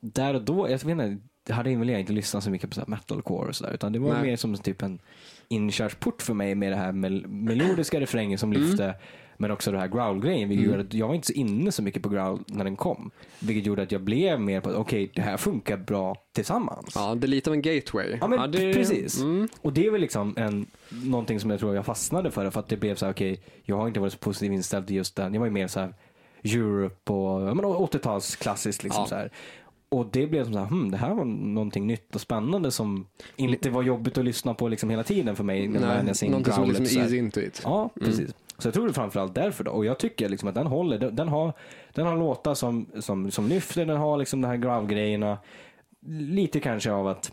där 0.00 0.34
och 0.34 0.42
då, 0.42 0.70
jag 0.70 0.84
vet 0.84 0.84
inte, 0.84 1.18
hade 1.50 1.76
väl 1.76 1.90
inte 1.90 2.12
lyssnat 2.12 2.44
så 2.44 2.50
mycket 2.50 2.70
på 2.70 2.74
så 2.74 2.80
här 2.80 2.88
metalcore 2.88 3.48
och 3.48 3.56
sådär. 3.56 3.72
Utan 3.72 3.92
det 3.92 3.98
var 3.98 4.12
Nej. 4.12 4.22
mer 4.22 4.36
som 4.36 4.56
typ 4.56 4.82
en 4.82 4.98
inkörsport 5.48 6.22
för 6.22 6.34
mig 6.34 6.54
med 6.54 6.72
det 6.72 6.76
här 6.76 6.92
mel- 6.92 7.26
melodiska 7.26 8.00
refrängen 8.00 8.38
som 8.38 8.52
lyfte. 8.52 8.94
Men 9.36 9.50
också 9.50 9.72
det 9.72 9.78
här 9.78 9.88
growl-grejen. 9.88 10.48
Vilket 10.48 10.66
gjorde 10.66 10.80
att 10.80 10.94
jag 10.94 11.08
var 11.08 11.14
inte 11.14 11.26
så 11.26 11.32
inne 11.32 11.72
så 11.72 11.82
mycket 11.82 12.02
på 12.02 12.08
growl 12.08 12.44
när 12.46 12.64
den 12.64 12.76
kom. 12.76 13.10
Vilket 13.38 13.66
gjorde 13.66 13.82
att 13.82 13.92
jag 13.92 14.00
blev 14.00 14.40
mer 14.40 14.60
på 14.60 14.70
att 14.70 14.76
okej, 14.76 15.10
det 15.14 15.22
här 15.22 15.36
funkar 15.36 15.76
bra 15.76 16.16
tillsammans. 16.32 16.92
Ja, 16.94 17.14
det 17.14 17.26
är 17.26 17.28
lite 17.28 17.50
av 17.50 17.54
en 17.54 17.62
gateway. 17.62 18.18
Ja, 18.20 18.26
men 18.26 18.50
det... 18.50 18.72
precis. 18.74 19.20
Mm. 19.20 19.48
Och 19.62 19.72
det 19.72 19.86
är 19.86 19.90
väl 19.90 20.00
liksom 20.00 20.34
en, 20.36 20.66
någonting 21.04 21.40
som 21.40 21.50
jag 21.50 21.60
tror 21.60 21.74
jag 21.74 21.86
fastnade 21.86 22.30
för. 22.30 22.50
För 22.50 22.60
att 22.60 22.68
det 22.68 22.76
blev 22.76 22.94
så 22.94 23.06
här, 23.06 23.12
okej, 23.12 23.40
jag 23.64 23.76
har 23.76 23.88
inte 23.88 24.00
varit 24.00 24.12
så 24.12 24.18
positiv 24.18 24.52
inställd 24.52 24.86
till 24.86 24.96
just 24.96 25.16
den. 25.16 25.34
Jag 25.34 25.40
var 25.40 25.46
ju 25.46 25.52
mer 25.52 25.66
så 25.68 25.80
här 25.80 25.94
Europe 26.44 27.12
och 27.12 27.42
ja, 27.48 27.54
men 27.54 27.64
80-tals 27.64 28.36
klassiskt 28.36 28.82
liksom 28.84 29.02
Ja. 29.02 29.08
så 29.08 29.14
här. 29.14 29.30
Och 29.92 30.06
det 30.12 30.26
blev 30.26 30.44
som 30.44 30.52
så 30.52 30.58
här, 30.58 30.66
hmm, 30.66 30.90
det 30.90 30.96
här 30.96 31.14
var 31.14 31.24
någonting 31.24 31.86
nytt 31.86 32.14
och 32.14 32.20
spännande 32.20 32.70
som 32.70 33.06
inte 33.36 33.70
var 33.70 33.82
jobbigt 33.82 34.18
att 34.18 34.24
lyssna 34.24 34.54
på 34.54 34.68
liksom 34.68 34.90
hela 34.90 35.02
tiden 35.02 35.36
för 35.36 35.44
mig. 35.44 35.68
När 35.68 35.80
Nej, 35.80 36.14
in 36.22 36.28
i 36.28 36.30
någonting 36.30 36.52
som 36.52 36.68
liksom 36.68 37.00
easy 37.00 37.16
into 37.16 37.40
it. 37.40 37.60
Ja, 37.64 37.90
precis. 38.00 38.34
Så 38.58 38.68
jag 38.68 38.74
tror 38.74 38.84
det 38.84 38.90
är 38.90 38.94
framförallt 38.94 39.34
därför 39.34 39.64
då. 39.64 39.70
Och 39.70 39.84
jag 39.84 39.98
tycker 39.98 40.28
liksom 40.28 40.48
att 40.48 40.54
den 40.54 40.66
håller. 40.66 40.98
Den, 40.98 41.16
den 41.16 41.28
har, 41.28 41.52
den 41.94 42.06
har 42.06 42.16
låtar 42.16 42.54
som, 42.54 42.86
som, 43.00 43.30
som 43.30 43.48
lyfter, 43.48 43.86
den 43.86 43.96
har 43.96 44.16
liksom 44.16 44.40
de 44.40 44.48
här 44.48 44.56
growl-grejerna. 44.56 45.38
Lite 46.08 46.60
kanske 46.60 46.92
av 46.92 47.06
att 47.06 47.32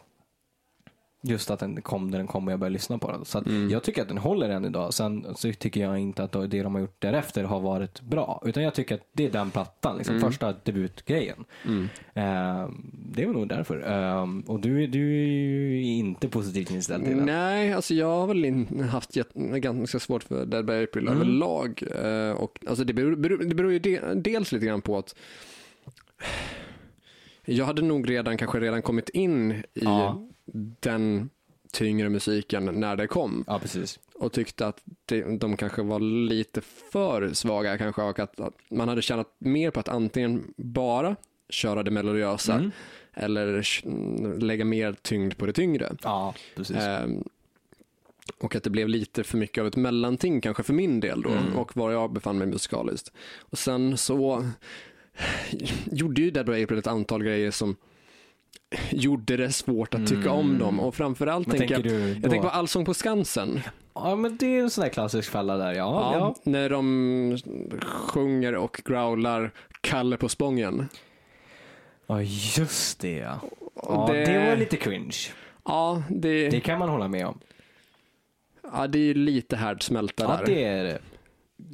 just 1.21 1.51
att 1.51 1.59
den 1.59 1.81
kom 1.81 2.07
när 2.07 2.17
den 2.17 2.27
kom 2.27 2.47
och 2.47 2.51
jag 2.53 2.59
började 2.59 2.73
lyssna 2.73 2.97
på 2.97 3.11
den. 3.11 3.25
Så 3.25 3.37
Mm. 3.39 3.69
jag 3.69 3.83
tycker 3.83 4.01
att 4.01 4.07
den 4.07 4.17
håller 4.17 4.49
än 4.49 4.65
idag. 4.65 4.93
Sen 4.93 5.25
så 5.35 5.53
tycker 5.53 5.81
jag 5.81 5.99
inte 5.99 6.23
att 6.23 6.31
det 6.31 6.47
de 6.63 6.73
har 6.75 6.81
gjort 6.81 6.95
därefter 7.01 7.43
har 7.43 7.59
varit 7.59 8.01
bra. 8.01 8.41
Utan 8.45 8.63
jag 8.63 8.73
tycker 8.75 8.95
att 8.95 9.01
det 9.13 9.25
är 9.25 9.31
den 9.31 9.51
plattan, 9.51 9.97
liksom, 9.97 10.15
Mm. 10.15 10.29
första 10.29 10.53
debutgrejen. 10.63 11.45
Mm. 11.65 11.83
Eh, 12.13 12.69
det 12.93 13.23
är 13.23 13.27
nog 13.27 13.47
därför. 13.47 13.91
Eh, 13.91 14.27
och 14.47 14.59
du, 14.59 14.87
du 14.87 15.23
är 15.23 15.27
ju 15.27 15.81
inte 15.83 16.29
positivt 16.29 16.71
inställd 16.71 17.05
till 17.05 17.17
den. 17.17 17.25
Nej, 17.25 17.73
alltså 17.73 17.93
jag 17.93 18.07
har 18.19 18.27
väl 18.27 18.83
haft 18.89 19.17
ganska 19.37 19.99
svårt 19.99 20.23
för 20.23 20.45
Dead 20.45 20.65
by 20.65 20.83
April 20.83 21.07
Mm. 21.07 21.15
överlag. 21.15 21.83
Eh, 22.03 22.31
och, 22.31 22.59
alltså 22.67 22.83
det, 22.83 22.93
beror, 22.93 23.15
beror, 23.15 23.37
det 23.37 23.55
beror 23.55 23.71
ju 23.71 23.79
de, 23.79 23.99
dels 24.15 24.51
lite 24.51 24.65
grann 24.65 24.81
på 24.81 24.97
att 24.97 25.15
jag 27.45 27.65
hade 27.65 27.81
nog 27.81 28.09
redan 28.09 28.37
kanske 28.37 28.59
redan 28.59 28.81
kommit 28.81 29.09
in 29.09 29.51
i 29.51 29.63
Ja. 29.73 30.25
Den 30.79 31.29
tyngre 31.71 32.09
musiken 32.09 32.65
när 32.65 32.95
det 32.95 33.07
kom 33.07 33.43
Ja, 33.47 33.59
precis. 33.59 33.99
och 34.13 34.31
tyckte 34.31 34.67
att 34.67 34.81
de 35.39 35.57
kanske 35.57 35.81
var 35.81 35.99
lite 36.27 36.61
för 36.91 37.33
svaga 37.33 37.77
kanske 37.77 38.01
och 38.01 38.19
att, 38.19 38.39
att 38.39 38.53
man 38.69 38.87
hade 38.89 39.01
tjänat 39.01 39.35
mer 39.37 39.71
på 39.71 39.79
att 39.79 39.89
antingen 39.89 40.53
bara 40.57 41.15
köra 41.49 41.83
det 41.83 41.91
melodiösa 41.91 42.53
Mm. 42.53 42.71
eller 43.13 43.65
lägga 44.39 44.65
mer 44.65 44.93
tyngd 45.01 45.37
på 45.37 45.45
det 45.45 45.53
tyngre. 45.53 45.95
Ja, 46.03 46.33
precis. 46.55 46.77
Ehm, 46.77 47.23
och 48.39 48.55
att 48.55 48.63
det 48.63 48.69
blev 48.69 48.89
lite 48.89 49.23
för 49.23 49.37
mycket 49.37 49.61
av 49.61 49.67
ett 49.67 49.75
mellanting 49.75 50.41
kanske 50.41 50.63
för 50.63 50.73
min 50.73 50.99
del 50.99 51.21
då 51.21 51.29
Mm. 51.29 51.55
och 51.57 51.77
var 51.77 51.91
jag 51.91 52.13
befann 52.13 52.37
mig 52.37 52.47
musikaliskt. 52.47 53.11
Och 53.39 53.57
sen 53.57 53.97
så 53.97 54.45
gjorde 55.91 56.21
ju 56.21 56.31
Dead 56.31 56.49
April 56.49 56.77
ett 56.79 56.87
antal 56.87 57.23
grejer 57.23 57.51
som 57.51 57.75
gjorde 58.91 59.37
det 59.37 59.51
svårt 59.51 59.93
att 59.93 60.07
tycka 60.07 60.31
om 60.31 60.45
Mm. 60.45 60.59
dem 60.59 60.79
och 60.79 60.95
framförallt 60.95 61.47
Vad 61.47 61.57
tänker 61.57 61.75
jag, 61.75 61.83
du 61.83 61.99
då? 62.13 62.19
jag 62.21 62.31
tänker 62.31 62.41
på 62.41 62.49
Allsång 62.49 62.85
på 62.85 62.93
Skansen. 62.93 63.61
Ja, 63.93 64.15
men 64.15 64.37
det 64.37 64.45
är 64.45 64.59
en 64.61 64.69
sån 64.69 64.81
där 64.81 64.89
klassisk 64.89 65.31
fälla 65.31 65.57
där. 65.57 65.73
Ja, 65.73 66.11
Ja, 66.13 66.13
ja. 66.19 66.35
När 66.51 66.69
de 66.69 67.37
sjunger 67.81 68.55
och 68.55 68.81
growlar 68.85 69.51
Kalle 69.81 70.17
på 70.17 70.29
Spången. 70.29 70.87
Ja, 72.07 72.21
just 72.21 72.99
det 72.99 73.17
ja. 73.17 73.39
Ja 73.75 74.09
det- 74.11 74.25
det... 74.25 74.49
var 74.49 74.55
lite 74.55 74.77
cringe. 74.77 75.17
Ja, 75.65 76.03
det, 76.09 76.49
Det 76.49 76.59
kan 76.59 76.79
man 76.79 76.89
hålla 76.89 77.07
med 77.07 77.25
om. 77.27 77.39
ja, 78.73 78.87
det 78.87 78.99
är 78.99 79.03
ju 79.03 79.13
lite 79.13 79.55
härdsmälta 79.55 80.23
Ja, 80.23 80.37
där. 80.37 80.45
det 80.45 80.63
är 80.63 80.83
det. 80.83 80.99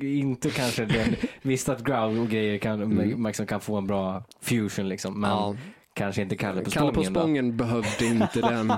Inte 0.07 0.49
kanske 0.49 0.85
den, 0.85 1.15
visst 1.41 1.69
att 1.69 1.83
growl 1.83 2.19
och 2.19 2.27
grejer 2.29 2.57
kan, 2.57 2.81
Mm. 2.81 3.25
liksom 3.25 3.45
kan 3.47 3.61
få 3.61 3.77
en 3.77 3.87
bra 3.87 4.23
fusion 4.41 4.89
liksom, 4.89 5.21
men 5.21 5.29
Ja. 5.29 5.55
Kanske 5.95 6.21
inte 6.21 6.35
Kalle 6.35 6.61
på 6.61 6.71
Kalle 6.71 6.91
på 6.93 7.03
Spången. 7.03 7.13
då. 7.13 7.19
Spången 7.19 7.57
behövde 7.57 8.05
inte 8.05 8.41
den. 8.49 8.73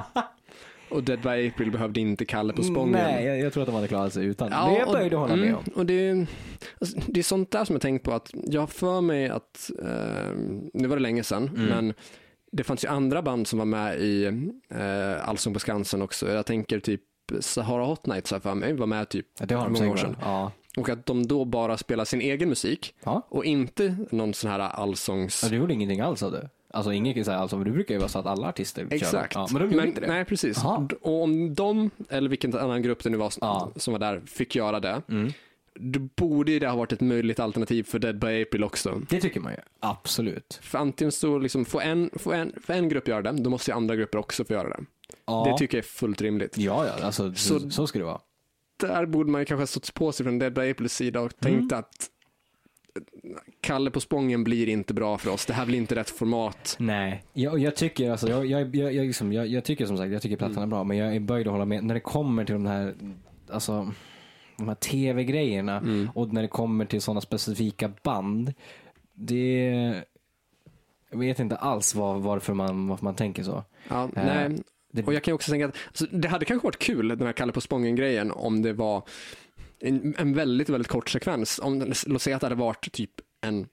Och 0.90 1.04
Dead 1.04 1.22
by 1.22 1.48
April 1.48 1.72
behövde 1.72 2.00
inte 2.00 2.26
Kalle 2.26 2.54
på 2.54 2.64
Spången. 2.64 2.92
Nej, 2.92 3.26
jag, 3.26 3.40
jag 3.40 3.54
tror 3.54 3.64
att 3.64 3.68
de 3.68 3.76
hade 3.76 3.88
klarat 3.88 4.14
sig 4.14 4.26
utan. 4.26 4.52
Ja, 4.52 4.94
det 4.94 5.08
jag 5.08 5.20
hålla 5.20 5.36
med 5.36 5.48
mm, 5.48 5.56
om. 5.58 5.64
Och 5.76 5.86
det, 5.86 6.26
alltså, 6.82 6.98
det 7.08 7.20
är 7.20 7.24
sånt 7.24 7.52
där 7.52 7.66
som 7.66 7.74
jag 7.76 7.82
tänkt 7.82 8.04
på 8.04 8.14
att 8.14 8.32
jag 8.34 8.62
har 8.62 8.68
för 8.68 9.02
mig 9.02 9.30
att, 9.30 9.72
eh, 9.84 10.32
nu 10.74 10.88
var 10.88 10.96
det 10.96 11.02
länge 11.02 11.24
sedan, 11.24 11.50
Mm. 11.56 11.66
men 11.66 11.94
det 12.52 12.64
fanns 12.64 12.84
ju 12.84 12.88
andra 12.88 13.22
band 13.22 13.48
som 13.48 13.60
var 13.60 13.66
med 13.66 14.00
i 14.00 14.26
eh, 14.70 15.30
Allsång 15.30 15.54
på 15.54 15.60
Skansen 15.60 16.02
också. 16.02 16.30
Jag 16.32 16.46
tänker 16.46 16.80
typ 16.80 17.02
Sahara 17.40 17.86
Hot 17.86 18.06
Nights 18.06 18.32
jag 18.32 18.44
för 18.44 18.56
mig, 18.56 18.74
var 18.74 18.88
med 18.88 19.10
typ 19.10 19.26
Ja, 19.40 19.46
det 19.46 19.56
har 19.56 19.70
många 19.70 19.92
år 19.92 19.96
sedan. 19.98 20.18
Ja. 20.22 20.52
Och 20.78 20.90
att 20.90 21.06
de 21.06 21.28
då 21.28 21.46
bara 21.46 21.78
spelar 21.78 22.06
sin 22.06 22.22
egen 22.22 22.50
musik 22.50 22.94
Ja. 23.04 23.22
och 23.30 23.46
inte 23.46 23.96
någon 24.12 24.34
sån 24.34 24.52
här 24.52 24.60
allsångs... 24.60 25.44
ja, 25.44 25.50
du 25.50 25.56
gjorde 25.56 25.74
ingenting 25.74 26.00
alls 26.00 26.24
av 26.24 26.32
det. 26.32 26.50
Alltså 26.70 26.94
inget 26.94 27.26
så 27.26 27.32
här, 27.32 27.38
alltså, 27.38 27.58
du 27.58 27.72
brukar 27.72 27.94
ju 27.96 28.00
vara 28.00 28.10
så 28.10 28.20
att 28.20 28.26
alla 28.26 28.48
artister 28.48 28.82
kör. 28.90 28.96
Exakt. 28.96 29.36
Ja, 29.36 29.48
men 29.52 29.62
de 29.62 29.74
gjorde 29.76 29.88
inte 29.88 30.02
det. 30.02 30.08
Nej, 30.08 30.26
precis. 30.26 30.58
Jaha. 30.64 30.88
Och 31.02 31.24
om 31.24 31.54
de, 31.54 31.90
eller 32.10 32.30
vilken 32.30 32.58
annan 32.58 32.82
grupp 32.82 33.04
det 33.04 33.10
nu 33.10 33.18
var 33.18 33.34
Ja. 33.42 33.72
som 33.76 33.92
var 33.92 34.00
där, 34.00 34.22
fick 34.26 34.56
göra 34.56 34.80
det, 34.80 35.02
Mm. 35.10 35.32
då 35.80 36.00
borde 36.00 36.52
ju 36.52 36.60
det 36.60 36.68
ha 36.68 36.76
varit 36.76 36.92
ett 36.92 37.02
möjligt 37.02 37.40
alternativ 37.40 37.84
för 37.84 38.00
Dead 38.00 38.20
by 38.20 38.42
April 38.42 38.64
också. 38.64 39.02
Det 39.10 39.22
tycker 39.22 39.40
man 39.40 39.52
ju. 39.52 39.58
Absolut. 39.80 40.60
För 40.62 40.78
antingen 40.78 41.12
så 41.12 41.38
liksom, 41.38 41.66
får 41.66 41.82
en, 41.82 42.10
får 42.14 42.34
en, 42.34 42.54
får 42.64 42.74
en 42.74 42.90
grupp 42.90 43.08
göra 43.08 43.22
det, 43.22 43.32
då 43.44 43.50
måste 43.50 43.72
ju 43.72 43.78
andra 43.78 43.96
grupper 43.96 44.18
också 44.18 44.46
få 44.46 44.54
göra 44.54 44.70
det. 44.70 44.80
Ja. 45.26 45.48
Det 45.52 45.58
tycker 45.58 45.78
jag 45.78 45.84
är 45.84 45.88
fullt 45.88 46.22
rimligt. 46.22 46.58
Ja, 46.58 46.86
ja, 46.86 47.06
alltså 47.06 47.34
så, 47.34 47.60
Så- 47.60 47.70
så 47.70 47.88
ska 47.88 48.00
det 48.00 48.06
vara. 48.06 48.20
Där 48.80 49.06
borde 49.06 49.32
man 49.32 49.42
ju 49.42 49.46
kanske 49.46 49.62
ha 49.62 49.68
stått 49.68 49.94
på 49.94 50.12
sig 50.12 50.24
från 50.24 50.40
Dead 50.40 50.54
by 50.54 50.72
Aprils 50.72 50.94
sida 50.94 51.20
och 51.22 51.40
tänkt 51.40 51.72
Mm. 51.72 51.80
att 51.80 52.10
Kalle 53.62 53.92
på 53.92 54.00
Spången 54.00 54.44
blir 54.44 54.70
inte 54.70 54.94
bra 54.94 55.18
för 55.18 55.30
oss. 55.32 55.46
Det 55.46 55.54
här 55.54 55.66
blir 55.66 55.78
inte 55.78 55.96
rätt 55.96 56.10
format. 56.10 56.76
Nej, 56.80 57.24
jag, 57.34 57.60
jag 57.60 57.76
tycker 57.76 58.12
alltså, 58.12 58.30
jag, 58.30 58.46
jag, 58.46 58.76
jag, 58.76 58.94
jag, 58.94 59.06
liksom, 59.08 59.34
jag, 59.34 59.48
jag 59.48 59.64
tycker 59.64 59.86
som 59.86 59.98
sagt, 59.98 60.12
jag 60.12 60.22
tycker 60.22 60.36
plattan 60.38 60.64
är 60.64 60.68
bra, 60.68 60.84
men 60.84 60.98
jag 60.98 61.16
är 61.16 61.20
böjd 61.20 61.48
att 61.48 61.52
hålla 61.54 61.66
med. 61.66 61.84
När 61.84 61.94
det 61.94 62.00
kommer 62.00 62.46
till 62.46 62.54
de 62.54 62.66
här, 62.66 62.96
alltså, 63.52 63.92
de 64.58 64.68
här 64.68 64.76
tv-grejerna 64.76 65.82
och 66.16 66.34
när 66.34 66.42
det 66.42 66.48
kommer 66.48 66.86
till 66.86 67.02
sådana 67.02 67.22
specifika 67.22 67.92
band, 68.04 68.54
det, 69.14 69.66
jag 71.12 71.18
vet 71.20 71.40
inte 71.40 71.56
alls 71.56 71.96
var, 71.96 72.20
varför, 72.20 72.54
man, 72.54 72.88
varför 72.88 73.04
man 73.04 73.16
tänker 73.16 73.44
så. 73.44 73.64
Ja, 73.88 74.10
nej. 74.14 74.50
det- 74.92 75.04
Och 75.08 75.14
jag 75.14 75.24
kan 75.24 75.34
också 75.34 75.52
tänka 75.52 75.66
att 75.68 75.76
alltså, 75.88 76.06
det 76.12 76.28
hade 76.28 76.46
kanske 76.46 76.66
varit 76.68 76.80
kul, 76.80 77.08
den 77.08 77.22
här 77.22 77.34
Kalle 77.34 77.52
på 77.52 77.62
Spången-grejen, 77.62 78.32
om 78.32 78.62
det 78.62 78.74
var 78.74 79.04
en, 79.80 80.16
en 80.18 80.34
väldigt, 80.34 80.70
väldigt 80.70 80.88
kort 80.88 81.10
sekvens. 81.10 81.60
Om, 81.64 81.94
låt 82.08 82.22
säga 82.22 82.36
att 82.36 82.42
det 82.42 82.46
hade 82.46 82.56
varit 82.56 82.92
typ 82.92 83.12
en 83.42 83.68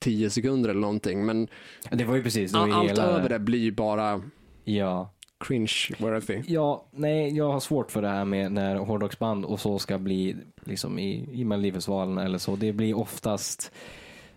tio 0.00 0.30
sekunder 0.30 0.70
eller 0.70 0.80
någonting, 0.80 1.26
men 1.26 1.48
Det 1.90 2.04
var 2.04 2.16
ju 2.16 2.22
precis, 2.22 2.52
det 2.52 2.58
var 2.58 2.72
allt 2.72 2.90
hela, 2.90 3.02
över 3.02 3.28
det 3.28 3.38
blir 3.38 3.58
ju 3.58 3.72
bara 3.72 4.22
Ja. 4.64 5.14
cringe-worthy. 5.44 6.44
Ja, 6.46 6.86
nej, 6.90 7.36
jag 7.36 7.52
har 7.52 7.60
svårt 7.60 7.90
för 7.90 8.02
det 8.02 8.08
här 8.08 8.24
med 8.24 8.52
när 8.52 8.76
hårdrocksband 8.76 9.44
och 9.44 9.60
så 9.60 9.78
ska 9.78 9.98
bli 9.98 10.36
liksom 10.64 10.98
i, 10.98 11.28
i 11.40 11.44
Melodifestivalen 11.44 12.18
eller 12.18 12.38
så. 12.38 12.56
Det 12.56 12.72
blir 12.72 12.96
oftast 12.96 13.72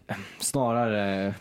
eh, 0.07 0.15
snarare 0.39 1.33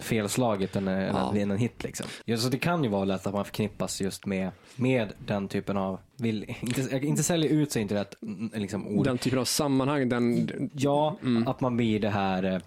felslaget 0.00 0.76
än, 0.76 0.86
Ja. 0.86 1.34
än 1.36 1.50
en 1.50 1.58
hit 1.58 1.82
liksom. 1.84 2.06
Ja, 2.24 2.36
så 2.36 2.48
det 2.48 2.58
kan 2.58 2.84
ju 2.84 2.90
vara 2.90 3.04
lätt 3.04 3.26
att 3.26 3.34
man 3.34 3.44
förknippas 3.44 4.00
just 4.00 4.26
med, 4.26 4.50
med 4.76 5.12
den 5.26 5.48
typen 5.48 5.76
av, 5.76 5.98
vill, 6.16 6.54
inte, 6.60 7.06
inte 7.06 7.22
sälja 7.22 7.50
ut 7.50 7.72
sig 7.72 7.82
inte 7.82 7.94
rätt 7.94 8.14
liksom, 8.54 8.88
ord. 8.88 9.04
Den 9.04 9.18
typen 9.18 9.38
av 9.38 9.44
sammanhang, 9.44 10.08
den, 10.08 10.50
Ja, 10.74 11.16
Mm. 11.22 11.48
att 11.48 11.60
man 11.60 11.76
blir 11.76 12.00
det 12.00 12.10
här 12.10 12.42
eh, 12.54 12.58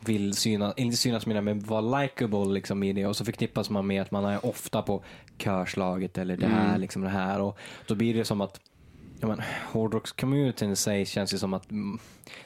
vill 0.00 0.34
synas, 0.34 0.74
inte 0.76 0.96
synas 0.96 1.24
det, 1.24 1.40
men 1.40 1.60
vara 1.60 2.00
likable 2.00 2.44
liksom 2.54 2.82
i 2.82 2.92
det 2.92 3.06
och 3.06 3.16
så 3.16 3.24
förknippas 3.24 3.70
man 3.70 3.86
med 3.86 4.02
att 4.02 4.10
man 4.10 4.24
är 4.24 4.46
ofta 4.46 4.82
på 4.82 5.02
körslaget 5.38 6.18
eller 6.18 6.36
det 6.36 6.46
här, 6.46 6.68
Mm. 6.68 6.80
liksom 6.80 7.02
det 7.02 7.08
här 7.08 7.40
och 7.40 7.58
då 7.86 7.94
blir 7.94 8.14
det 8.14 8.24
som 8.24 8.40
att 8.40 8.60
ja, 9.20 9.28
men, 9.28 9.40
hårdrockscommunityn 9.72 10.70
i 10.70 10.76
sig 10.76 11.06
känns 11.06 11.34
ju 11.34 11.38
som 11.38 11.54
att 11.54 11.70
mm, 11.70 11.98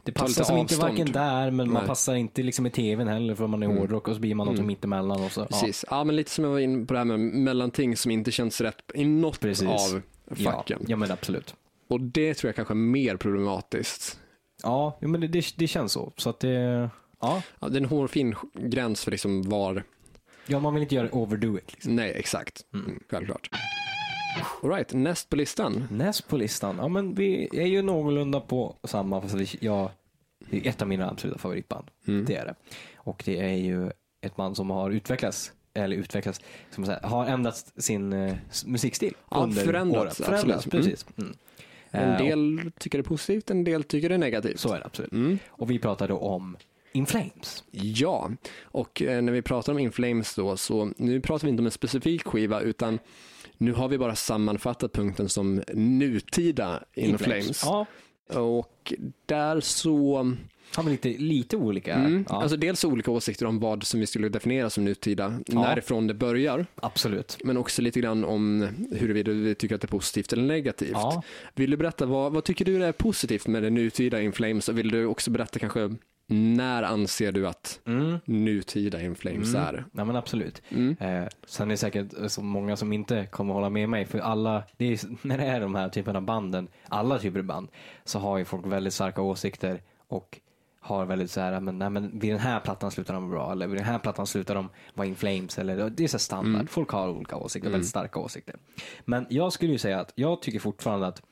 det 0.02 0.12
passar 0.12 0.44
som 0.44 0.56
inte 0.58 0.74
avstånd. 0.74 0.90
varken 0.90 1.12
där 1.12 1.50
men 1.50 1.70
man 1.72 1.80
Nej. 1.82 1.86
passar 1.86 2.14
inte 2.14 2.42
liksom 2.42 2.66
i 2.66 2.70
tvn 2.70 3.08
heller 3.08 3.34
för 3.34 3.46
man 3.46 3.62
är 3.62 3.66
Mm. 3.66 3.78
hårdrock 3.78 4.08
och 4.08 4.14
så 4.14 4.20
blir 4.20 4.34
man 4.34 4.46
något 4.46 4.54
Mm. 4.54 4.66
mittemellan 4.66 5.22
och 5.24 5.32
så. 5.32 5.40
Ja, 5.40 5.46
precis. 5.46 5.84
Ja, 5.90 6.04
men 6.04 6.16
lite 6.16 6.30
som 6.30 6.44
jag 6.44 6.50
var 6.50 6.58
inne 6.58 6.86
på 6.86 6.92
det 6.94 7.00
här 7.00 7.04
med 7.04 7.20
mellanting 7.20 7.96
som 7.96 8.10
inte 8.10 8.30
känns 8.32 8.60
rätt 8.60 8.82
i 8.94 9.04
något 9.04 9.40
Precis. 9.40 9.68
av 9.68 10.02
ja, 10.36 10.52
facken. 10.52 10.84
ja 10.88 10.96
men 10.96 11.10
absolut. 11.10 11.54
Och 11.88 12.00
det 12.00 12.34
tror 12.34 12.48
jag 12.48 12.56
kanske 12.56 12.74
är 12.74 12.76
mer 12.76 13.16
problematiskt. 13.16 14.18
Ja, 14.62 14.98
jo, 15.00 15.08
men 15.08 15.20
det, 15.20 15.28
det, 15.28 15.44
det 15.56 15.66
känns 15.66 15.92
så. 15.92 16.12
Så 16.16 16.30
att 16.30 16.40
det, 16.40 16.90
ja, 17.20 17.42
Ja, 17.60 17.68
det 17.68 17.76
är 17.78 17.80
en 17.80 17.88
hårfin 17.88 18.34
gräns 18.54 19.04
för 19.04 19.10
liksom 19.10 19.42
var 19.42 19.82
ja 20.46 20.60
man 20.60 20.74
vill 20.74 20.82
inte 20.82 20.94
göra 20.94 21.08
overdo 21.12 21.58
it. 21.58 21.72
Liksom. 21.72 21.96
Nej, 21.96 22.12
exakt. 22.16 22.60
Mm, 22.74 23.00
självklart. 23.10 23.50
All 24.62 24.70
right, 24.70 24.92
näst 24.92 25.28
på 25.28 25.36
listan. 25.36 25.84
Näst 25.90 26.28
på 26.28 26.36
listan, 26.36 26.76
ja 26.78 26.88
men 26.88 27.14
vi 27.14 27.48
är 27.52 27.66
ju 27.66 27.82
någorlunda 27.82 28.40
på 28.40 28.76
samma, 28.84 29.20
fast 29.20 29.54
ja, 29.60 29.90
det 30.50 30.66
är 30.66 30.70
ett 30.70 30.82
av 30.82 30.88
mina 30.88 31.10
absoluta 31.10 31.38
favoritband. 31.38 31.90
Mm. 32.06 32.24
Det 32.24 32.34
är 32.36 32.44
det. 32.44 32.54
Och 32.96 33.22
det 33.26 33.38
är 33.38 33.56
ju 33.56 33.90
ett 34.20 34.36
band 34.36 34.56
som 34.56 34.70
har 34.70 34.90
utvecklats, 34.90 35.52
eller 35.74 35.96
utvecklats, 35.96 36.40
som 36.70 36.86
säga, 36.86 37.00
har 37.02 37.26
ändrat 37.26 37.72
sin 37.76 38.12
eh, 38.12 38.34
musikstil. 38.66 39.14
Ja, 39.30 39.36
under 39.42 39.62
förändrats, 39.64 40.20
åren. 40.20 40.26
Förändrats, 40.30 40.66
absolut. 40.66 40.84
precis. 40.84 41.06
Mm. 41.18 41.34
En 41.90 42.10
Eh, 42.10 42.18
del 42.18 42.72
tycker 42.78 42.98
det 42.98 43.02
är 43.02 43.08
positivt, 43.08 43.50
en 43.50 43.64
del 43.64 43.84
tycker 43.84 44.08
det 44.08 44.14
är 44.14 44.18
negativt. 44.18 44.60
så 44.60 44.72
är 44.72 44.78
det 44.78 44.84
absolut. 44.86 45.12
Mm. 45.12 45.38
Och 45.48 45.70
vi 45.70 45.78
pratade 45.78 46.12
om 46.12 46.56
In 46.92 47.06
Flames. 47.06 47.64
Ja, 47.70 48.30
och 48.62 49.02
eh, 49.02 49.22
när 49.22 49.32
vi 49.32 49.42
pratar 49.42 49.72
om 49.72 49.78
In 49.78 49.92
Flames 49.92 50.34
då, 50.34 50.56
så 50.56 50.92
nu 50.96 51.20
pratar 51.20 51.46
vi 51.46 51.50
inte 51.50 51.60
om 51.60 51.66
en 51.66 51.72
specifik 51.72 52.24
skiva, 52.26 52.60
utan 52.60 52.98
nu 53.58 53.72
har 53.72 53.88
vi 53.88 53.98
bara 53.98 54.14
sammanfattat 54.14 54.92
punkten 54.92 55.28
som 55.28 55.62
nutida 55.74 56.84
In, 56.94 57.18
Flames. 57.18 57.62
Ja, 57.64 57.86
Och 58.40 58.94
där 59.26 59.60
så, 59.60 60.16
har 60.74 60.82
vi 60.82 60.90
lite, 60.90 61.08
lite 61.08 61.56
olika. 61.56 61.94
mm, 61.94 62.24
ja, 62.28 62.42
alltså 62.42 62.56
dels 62.56 62.84
olika 62.84 63.10
åsikter 63.10 63.46
om 63.46 63.60
vad 63.60 63.84
som 63.84 64.00
vi 64.00 64.06
skulle 64.06 64.28
definiera 64.28 64.70
som 64.70 64.84
nutida, 64.84 65.40
närifrån 65.46 66.06
det 66.06 66.14
börjar, 66.14 66.66
absolut. 66.74 67.38
men 67.44 67.56
också 67.56 67.82
lite 67.82 68.00
grann 68.00 68.24
om 68.24 68.68
huruvida 68.92 69.32
vi 69.32 69.54
tycker 69.54 69.74
att 69.74 69.80
det 69.80 69.86
är 69.86 69.88
positivt 69.88 70.32
eller 70.32 70.44
negativt. 70.44 70.90
Ja. 70.92 71.22
Vill 71.54 71.70
du 71.70 71.76
berätta, 71.76 72.06
vad, 72.06 72.32
vad 72.32 72.44
tycker 72.44 72.64
du 72.64 72.84
är 72.84 72.92
positivt 72.92 73.46
med 73.46 73.62
det 73.62 73.70
nutida 73.70 74.22
In 74.22 74.32
Flames 74.32 74.68
och 74.68 74.78
vill 74.78 74.90
du 74.90 75.06
också 75.06 75.30
berätta 75.30 75.58
kanske 75.58 75.96
när 76.30 76.82
anser 76.82 77.32
du 77.32 77.48
att 77.48 77.80
Mm. 77.86 78.18
nutida 78.24 79.02
In 79.02 79.14
Flames 79.14 79.54
Mm. 79.54 79.62
är? 79.66 79.84
Ja 79.92 80.04
men 80.04 80.16
absolut. 80.16 80.62
Mm. 80.68 80.96
Eh, 81.00 81.28
sen 81.46 81.68
är 81.68 81.72
det 81.72 81.76
säkert 81.76 82.06
så 82.26 82.42
många 82.42 82.76
som 82.76 82.92
inte 82.92 83.26
kommer 83.26 83.54
hålla 83.54 83.70
med 83.70 83.88
mig, 83.88 84.06
för 84.06 84.18
alla, 84.18 84.62
det 84.76 84.92
är, 84.92 85.00
när 85.26 85.38
det 85.38 85.44
är 85.44 85.60
de 85.60 85.74
här 85.74 85.88
typerna 85.88 86.18
av 86.18 86.24
banden, 86.24 86.68
alla 86.88 87.18
typer 87.18 87.38
av 87.38 87.44
band, 87.44 87.68
så 88.04 88.18
har 88.18 88.38
ju 88.38 88.44
folk 88.44 88.66
väldigt 88.66 88.94
starka 88.94 89.22
åsikter 89.22 89.82
och 90.08 90.40
har 90.80 91.04
väldigt 91.06 91.30
så 91.30 91.40
här, 91.40 91.60
men, 91.60 91.78
nej, 91.78 91.90
men 91.90 92.18
vid 92.18 92.30
den 92.30 92.38
här 92.40 92.60
plattan 92.60 92.90
slutar 92.90 93.14
de 93.14 93.30
bra, 93.30 93.52
eller 93.52 93.66
vid 93.66 93.76
den 93.78 93.84
här 93.86 93.98
plattan 93.98 94.26
slutar 94.26 94.54
de 94.54 94.68
vara 94.94 95.06
in 95.08 95.16
flames, 95.16 95.58
eller 95.58 95.90
det 95.90 96.04
är 96.04 96.08
så 96.08 96.18
standard. 96.18 96.54
Mm. 96.54 96.66
Folk 96.66 96.90
har 96.90 97.08
olika 97.08 97.36
åsikter, 97.36 97.70
väldigt 97.70 97.88
starka 97.88 98.18
åsikter. 98.20 98.56
Men 99.04 99.26
jag 99.30 99.52
skulle 99.52 99.72
ju 99.72 99.78
säga 99.78 100.00
att 100.00 100.12
jag 100.14 100.42
tycker 100.42 100.58
fortfarande 100.58 101.06
att, 101.06 101.22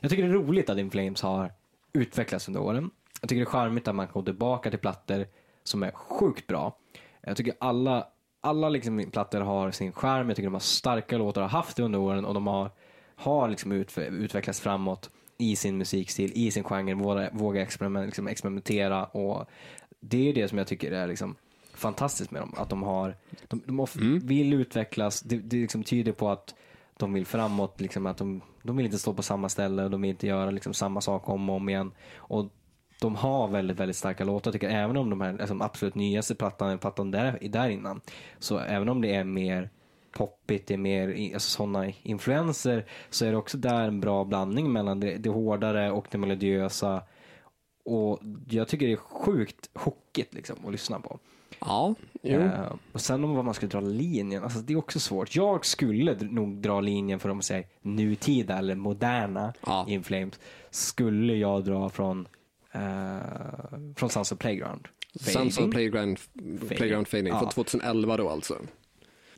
jag 0.00 0.10
tycker 0.10 0.22
det 0.22 0.28
är 0.28 0.32
roligt 0.32 0.70
att 0.70 0.78
In 0.78 0.90
Flames 0.90 1.22
har 1.22 1.52
utvecklats 1.92 2.48
under 2.48 2.60
åren. 2.60 2.90
Jag 3.24 3.28
tycker 3.28 3.40
det 3.40 3.48
är 3.48 3.50
charmigt 3.50 3.88
att 3.88 3.94
man 3.94 4.08
går 4.12 4.22
tillbaka 4.22 4.70
till 4.70 4.78
plattor 4.78 5.26
som 5.62 5.82
är 5.82 5.90
sjukt 5.90 6.46
bra. 6.46 6.76
Jag 7.20 7.36
tycker 7.36 7.54
alla, 7.60 8.06
alla 8.40 8.68
liksom 8.68 9.04
plattor 9.12 9.40
har 9.40 9.70
sin 9.70 9.92
charm. 9.92 10.28
Jag 10.28 10.36
tycker 10.36 10.46
de 10.46 10.52
har 10.52 10.60
starka 10.60 11.18
låtar, 11.18 11.42
har 11.42 11.48
haft 11.48 11.76
det 11.76 11.82
under 11.82 11.98
åren 11.98 12.24
och 12.24 12.34
de 12.34 12.46
har, 12.46 12.70
har 13.14 13.48
liksom 13.48 13.72
ut, 13.72 13.98
utvecklats 13.98 14.60
framåt 14.60 15.10
i 15.38 15.56
sin 15.56 15.78
musikstil, 15.78 16.32
i 16.34 16.50
sin 16.50 16.64
genre, 16.64 16.94
våga, 16.94 17.30
våga 17.32 17.62
experiment, 17.62 18.06
liksom 18.06 18.28
experimentera 18.28 19.04
och 19.04 19.48
det 20.00 20.28
är 20.28 20.34
det 20.34 20.48
som 20.48 20.58
jag 20.58 20.66
tycker 20.66 20.92
är 20.92 21.06
liksom 21.06 21.36
fantastiskt 21.74 22.30
med 22.30 22.42
dem. 22.42 22.54
Att 22.56 22.68
de 22.68 22.82
har, 22.82 23.16
de, 23.48 23.62
de 23.66 23.80
of, 23.80 23.96
vill 24.22 24.52
utvecklas, 24.52 25.20
det, 25.20 25.36
det 25.36 25.56
liksom 25.56 25.82
tyder 25.82 26.12
på 26.12 26.30
att 26.30 26.54
de 26.96 27.12
vill 27.12 27.26
framåt, 27.26 27.80
liksom 27.80 28.06
att 28.06 28.16
de, 28.16 28.40
de 28.62 28.76
vill 28.76 28.86
inte 28.86 28.98
stå 28.98 29.14
på 29.14 29.22
samma 29.22 29.48
ställe, 29.48 29.88
de 29.88 30.02
vill 30.02 30.10
inte 30.10 30.26
göra 30.26 30.50
liksom 30.50 30.74
samma 30.74 31.00
sak 31.00 31.28
om 31.28 31.50
och 31.50 31.56
om 31.56 31.68
igen. 31.68 31.92
Och 32.16 32.50
de 33.00 33.16
har 33.16 33.48
väldigt, 33.48 33.80
väldigt 33.80 33.96
starka 33.96 34.24
låtar. 34.24 34.48
Jag 34.48 34.52
tycker 34.52 34.68
även 34.68 34.96
om 34.96 35.10
de 35.10 35.20
här 35.20 35.32
liksom, 35.32 35.62
absolut 35.62 35.94
nyaste 35.94 36.34
plattan, 36.34 36.78
plattan 36.78 37.10
där, 37.10 37.38
där 37.42 37.68
innan, 37.68 38.00
så 38.38 38.58
även 38.58 38.88
om 38.88 39.00
det 39.00 39.14
är 39.14 39.24
mer 39.24 39.70
poppigt, 40.12 40.66
det 40.66 40.74
är 40.74 40.78
mer 40.78 41.34
alltså, 41.34 41.50
sådana 41.50 41.92
influenser, 42.02 42.86
så 43.10 43.24
är 43.24 43.30
det 43.30 43.36
också 43.36 43.58
där 43.58 43.88
en 43.88 44.00
bra 44.00 44.24
blandning 44.24 44.72
mellan 44.72 45.00
det, 45.00 45.16
det 45.16 45.30
hårdare 45.30 45.90
och 45.90 46.06
det 46.10 46.18
melodiösa. 46.18 47.02
Och 47.84 48.20
jag 48.48 48.68
tycker 48.68 48.86
det 48.86 48.92
är 48.92 48.96
sjukt 48.96 49.70
hookigt 49.74 50.34
liksom, 50.34 50.56
att 50.66 50.72
lyssna 50.72 51.00
på. 51.00 51.18
Ja, 51.60 51.94
jo. 52.22 52.40
Eh, 52.40 52.72
och 52.92 53.00
sen 53.00 53.24
om 53.24 53.34
vad 53.34 53.44
man 53.44 53.54
skulle 53.54 53.70
dra 53.70 53.80
linjen, 53.80 54.42
alltså 54.42 54.58
det 54.58 54.72
är 54.72 54.76
också 54.76 55.00
svårt. 55.00 55.36
Jag 55.36 55.66
skulle 55.66 56.16
nog 56.20 56.56
dra 56.56 56.80
linjen 56.80 57.20
för 57.20 57.28
om 57.28 57.36
man 57.36 57.42
säger 57.42 57.66
nutida 57.82 58.58
eller 58.58 58.74
moderna 58.74 59.52
Ja. 59.66 59.86
In 59.88 60.02
Flames, 60.02 60.40
skulle 60.70 61.34
jag 61.34 61.64
dra 61.64 61.88
från, 61.88 62.18
uh, 62.20 62.26
från 63.96 64.10
Sons 64.10 64.32
of 64.32 64.38
Playground. 64.38 64.88
Sons 65.20 65.36
of 65.46 65.54
Fading. 65.54 65.70
Playground, 65.70 66.18
Playground 66.68 67.08
Fading 67.08 67.26
Ja. 67.26 67.38
från 67.38 67.48
2011 67.50 68.16
då 68.16 68.28
alltså. 68.30 68.58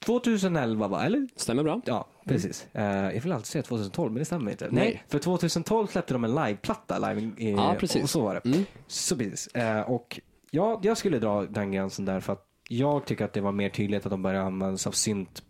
2011 0.01 0.89
va, 0.89 1.05
eller? 1.05 1.29
Stämmer 1.37 1.63
bra. 1.63 1.81
Ja, 1.85 2.07
precis. 2.25 2.67
Eh, 2.73 2.85
jag 2.85 3.21
vill 3.21 3.33
alltid 3.33 3.47
säga 3.47 3.63
2012, 3.63 4.13
men 4.13 4.19
det 4.19 4.25
stämmer 4.25 4.51
inte. 4.51 4.69
Nej. 4.71 5.05
för 5.09 5.19
2012 5.19 5.87
släppte 5.87 6.15
de 6.15 6.25
en 6.25 6.35
liveplatta, 6.35 6.99
live, 7.15 7.31
eh, 7.39 7.51
Ja, 7.51 7.77
precis. 7.79 8.03
och 8.03 8.11
så 8.11 8.21
var 8.23 8.35
det. 8.35 8.49
Mm. 8.51 8.65
Så 8.87 9.17
precis. 9.17 9.47
Eh, 9.47 9.81
och 9.81 10.21
ja, 10.51 10.81
jag 10.83 10.97
skulle 10.99 11.19
dra 11.19 11.43
den 11.47 11.73
gränsen 11.73 12.05
där 12.05 12.21
för 12.21 12.33
att 12.33 12.47
jag 12.69 13.05
tycker 13.05 13.25
att 13.25 13.33
det 13.33 13.41
var 13.41 13.53
mer 13.53 13.69
tydligt 13.69 14.07
att 14.07 14.11
de 14.11 14.23
började 14.23 14.47
använda 14.47 14.79
sig 14.79 14.91
av 14.91 14.93
synt, 14.93 15.43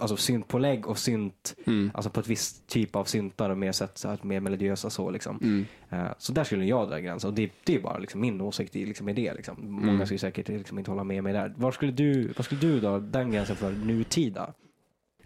alltså 0.00 0.16
syntpålägg 0.16 0.86
och 0.86 0.98
synt, 0.98 1.54
Mm. 1.66 1.90
alltså 1.94 2.10
på 2.10 2.20
ett 2.20 2.26
visst 2.28 2.66
typ 2.66 2.96
av 2.96 3.04
syntar 3.04 3.50
och 3.50 3.58
mer 3.58 3.72
sätt, 3.72 3.98
så 3.98 4.08
här, 4.08 4.18
mer 4.22 4.40
melodiösa 4.40 4.90
så 4.90 5.10
liksom. 5.10 5.38
Mm. 5.42 5.66
Eh, 5.90 6.12
så 6.18 6.32
där 6.32 6.44
skulle 6.44 6.64
jag 6.64 6.88
dra 6.88 6.98
gränsen 6.98 7.28
och 7.30 7.34
det, 7.34 7.50
det 7.64 7.74
är 7.74 7.80
bara 7.80 7.98
liksom 7.98 8.20
min 8.20 8.40
åsikt 8.40 8.76
i, 8.76 8.86
liksom, 8.86 9.08
i 9.08 9.12
det. 9.12 9.34
Liksom. 9.34 9.56
Många 9.70 9.92
Mm. 9.92 10.06
skulle 10.06 10.18
säkert 10.18 10.48
liksom, 10.48 10.78
inte 10.78 10.90
hålla 10.90 11.04
med 11.04 11.24
mig 11.24 11.32
där. 11.32 11.54
Var 11.56 11.72
skulle 11.72 11.92
du, 11.92 12.32
vad 12.36 12.44
skulle 12.44 12.60
du 12.60 12.80
dra 12.80 12.98
den 12.98 13.32
gränsen 13.32 13.56
för 13.56 13.72
nutida? 13.72 14.52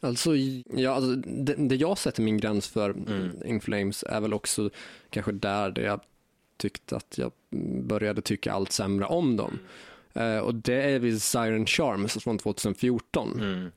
Alltså, 0.00 0.36
ja, 0.76 0.90
alltså 0.90 1.14
det, 1.16 1.54
det 1.54 1.76
jag 1.76 1.98
sätter 1.98 2.22
min 2.22 2.38
gräns 2.38 2.68
för 2.68 2.90
Mm. 2.90 3.30
In 3.44 3.60
Flames 3.60 4.02
är 4.08 4.20
väl 4.20 4.34
också 4.34 4.70
kanske 5.10 5.32
där 5.32 5.70
det 5.70 5.82
jag 5.82 6.00
tyckte 6.56 6.96
att 6.96 7.18
jag 7.18 7.32
började 7.82 8.20
tycka 8.22 8.52
allt 8.52 8.72
sämre 8.72 9.06
om 9.06 9.36
dem. 9.36 9.58
Eh, 10.14 10.38
och 10.38 10.54
det 10.54 10.82
är 10.82 10.98
vid 10.98 11.22
Siren 11.22 11.66
Charms 11.66 12.12
från 12.24 12.38
2014. 12.38 13.40
Eh, 13.40 13.68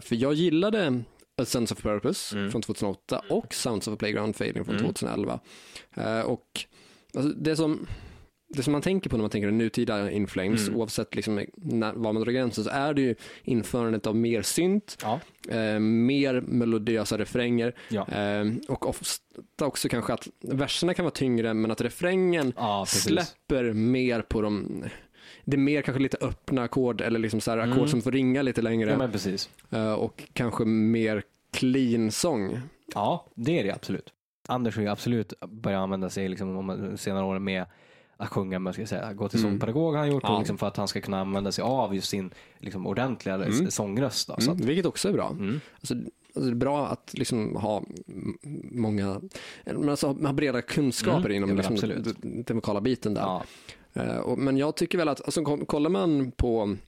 för 0.00 0.14
jag 0.16 0.34
gillade 0.34 1.02
A 1.42 1.44
Sense 1.44 1.74
of 1.74 1.82
Purpose 1.82 2.36
Mm. 2.38 2.50
från 2.50 2.62
2008 2.62 3.22
och 3.28 3.54
Sounds 3.54 3.88
of 3.88 3.94
a 3.94 3.96
Playground 3.98 4.36
Fading 4.36 4.64
från 4.64 4.74
Mm. 4.76 4.86
2011. 4.86 5.40
Eh, 5.94 6.20
och 6.20 6.46
alltså, 7.14 7.32
det 7.32 7.56
som 7.56 7.86
det 8.54 8.62
som 8.62 8.72
man 8.72 8.82
tänker 8.82 9.10
på 9.10 9.16
när 9.16 9.22
man 9.22 9.30
tänker 9.30 9.50
nutida 9.50 10.10
In 10.10 10.26
Flames, 10.26 10.68
Mm. 10.68 10.80
oavsett 10.80 11.14
liksom 11.14 11.44
när, 11.56 11.92
var 11.92 12.12
man 12.12 12.22
drar 12.22 12.32
gränsen, 12.32 12.64
så 12.64 12.70
är 12.70 12.94
det 12.94 13.02
ju 13.02 13.14
införandet 13.42 14.06
av 14.06 14.16
mer 14.16 14.42
synt, 14.42 14.96
Ja. 15.02 15.20
eh, 15.48 15.78
mer 15.80 16.40
melodiösa 16.40 17.18
refränger 17.18 17.74
Ja. 17.88 18.08
eh, 18.08 18.44
och 18.68 18.88
ofta 18.88 19.66
också 19.66 19.88
kanske 19.88 20.12
att 20.12 20.28
verserna 20.40 20.94
kan 20.94 21.04
vara 21.04 21.14
tyngre 21.14 21.54
men 21.54 21.70
att 21.70 21.80
refrängen 21.80 22.52
Ja, 22.56 22.86
släpper 22.88 23.72
mer 23.72 24.22
på 24.22 24.42
de 24.42 24.84
det 25.44 25.56
är 25.56 25.58
mer 25.60 25.82
kanske 25.82 26.02
lite 26.02 26.16
öppna 26.20 26.62
ackord 26.62 27.00
eller 27.00 27.18
liksom 27.18 27.40
så 27.40 27.50
här 27.50 27.58
ackord 27.58 27.76
Mm. 27.76 27.88
som 27.88 28.02
får 28.02 28.12
ringa 28.12 28.42
lite 28.42 28.62
längre 28.62 28.90
Ja, 28.90 29.78
eh, 29.78 29.92
och 29.92 30.22
kanske 30.32 30.64
mer 30.64 31.22
clean 31.50 32.10
sång. 32.10 32.60
Ja, 32.94 33.26
det 33.34 33.58
är 33.58 33.64
det 33.64 33.70
absolut. 33.70 34.12
Anders 34.48 34.76
har 34.76 34.82
ju 34.82 34.88
absolut 34.88 35.32
börjat 35.48 35.78
använda 35.80 36.10
sig 36.10 36.28
liksom, 36.28 36.96
senare 36.98 37.24
åren 37.24 37.44
med 37.44 37.64
att 38.16 38.28
sjunga, 38.28 38.58
men 38.58 38.72
ska 38.72 38.86
säga, 38.86 39.12
gå 39.12 39.28
till 39.28 39.38
Mm. 39.40 39.50
sångpedagog 39.52 39.92
har 39.92 39.98
han 39.98 40.10
gjort 40.12 40.22
Ja. 40.26 40.38
liksom 40.38 40.58
för 40.58 40.66
att 40.66 40.76
han 40.76 40.88
ska 40.88 41.00
kunna 41.00 41.20
använda 41.20 41.52
sig 41.52 41.62
av 41.62 41.94
just 41.94 42.08
sin 42.08 42.30
liksom, 42.58 42.86
ordentliga 42.86 43.34
Mm. 43.34 43.70
sångröst. 43.70 44.28
Då, 44.28 44.34
så 44.38 44.50
Mm, 44.50 44.62
att, 44.62 44.68
vilket 44.68 44.86
också 44.86 45.08
är 45.08 45.12
bra. 45.12 45.28
mm. 45.30 45.60
Alltså, 45.80 45.94
alltså 45.94 46.40
det 46.40 46.50
är 46.50 46.54
bra 46.54 46.86
att 46.86 47.10
liksom 47.14 47.56
ha 47.56 47.82
många, 48.70 49.20
men 49.64 49.88
alltså 49.88 50.06
ha 50.12 50.32
breda 50.32 50.62
kunskaper 50.62 51.30
Mm, 51.30 51.32
inom 51.32 51.56
liksom 51.56 51.76
den, 51.76 52.14
den 52.46 52.56
vokala 52.56 52.80
biten 52.80 53.14
där. 53.14 53.20
Ja. 53.22 53.42
Eh, 53.94 54.36
men 54.36 54.56
jag 54.56 54.76
tycker 54.76 54.98
väl 54.98 55.08
att, 55.08 55.24
alltså, 55.24 55.42
ko- 55.44 55.64
kollar 55.66 55.90
man 55.90 56.32
på 56.32 56.62
um, 56.62 56.78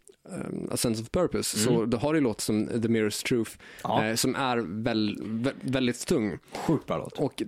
A 0.70 0.76
Sense 0.76 1.02
of 1.02 1.10
Purpose 1.10 1.58
så 1.58 1.74
Mm. 1.74 1.90
då 1.90 1.96
har 1.98 2.14
det 2.14 2.20
låt 2.20 2.40
som 2.40 2.66
The 2.66 2.88
Mirror's 2.88 3.26
Truth 3.26 3.50
Ja. 3.82 4.04
eh, 4.04 4.14
som 4.14 4.34
är 4.34 4.56
väl, 4.82 5.18
vä- 5.22 5.52
väldigt 5.60 6.06
tung. 6.06 6.38
Sjukt 6.52 6.86
bra 6.86 6.98
låt. 6.98 7.18
Och 7.18 7.42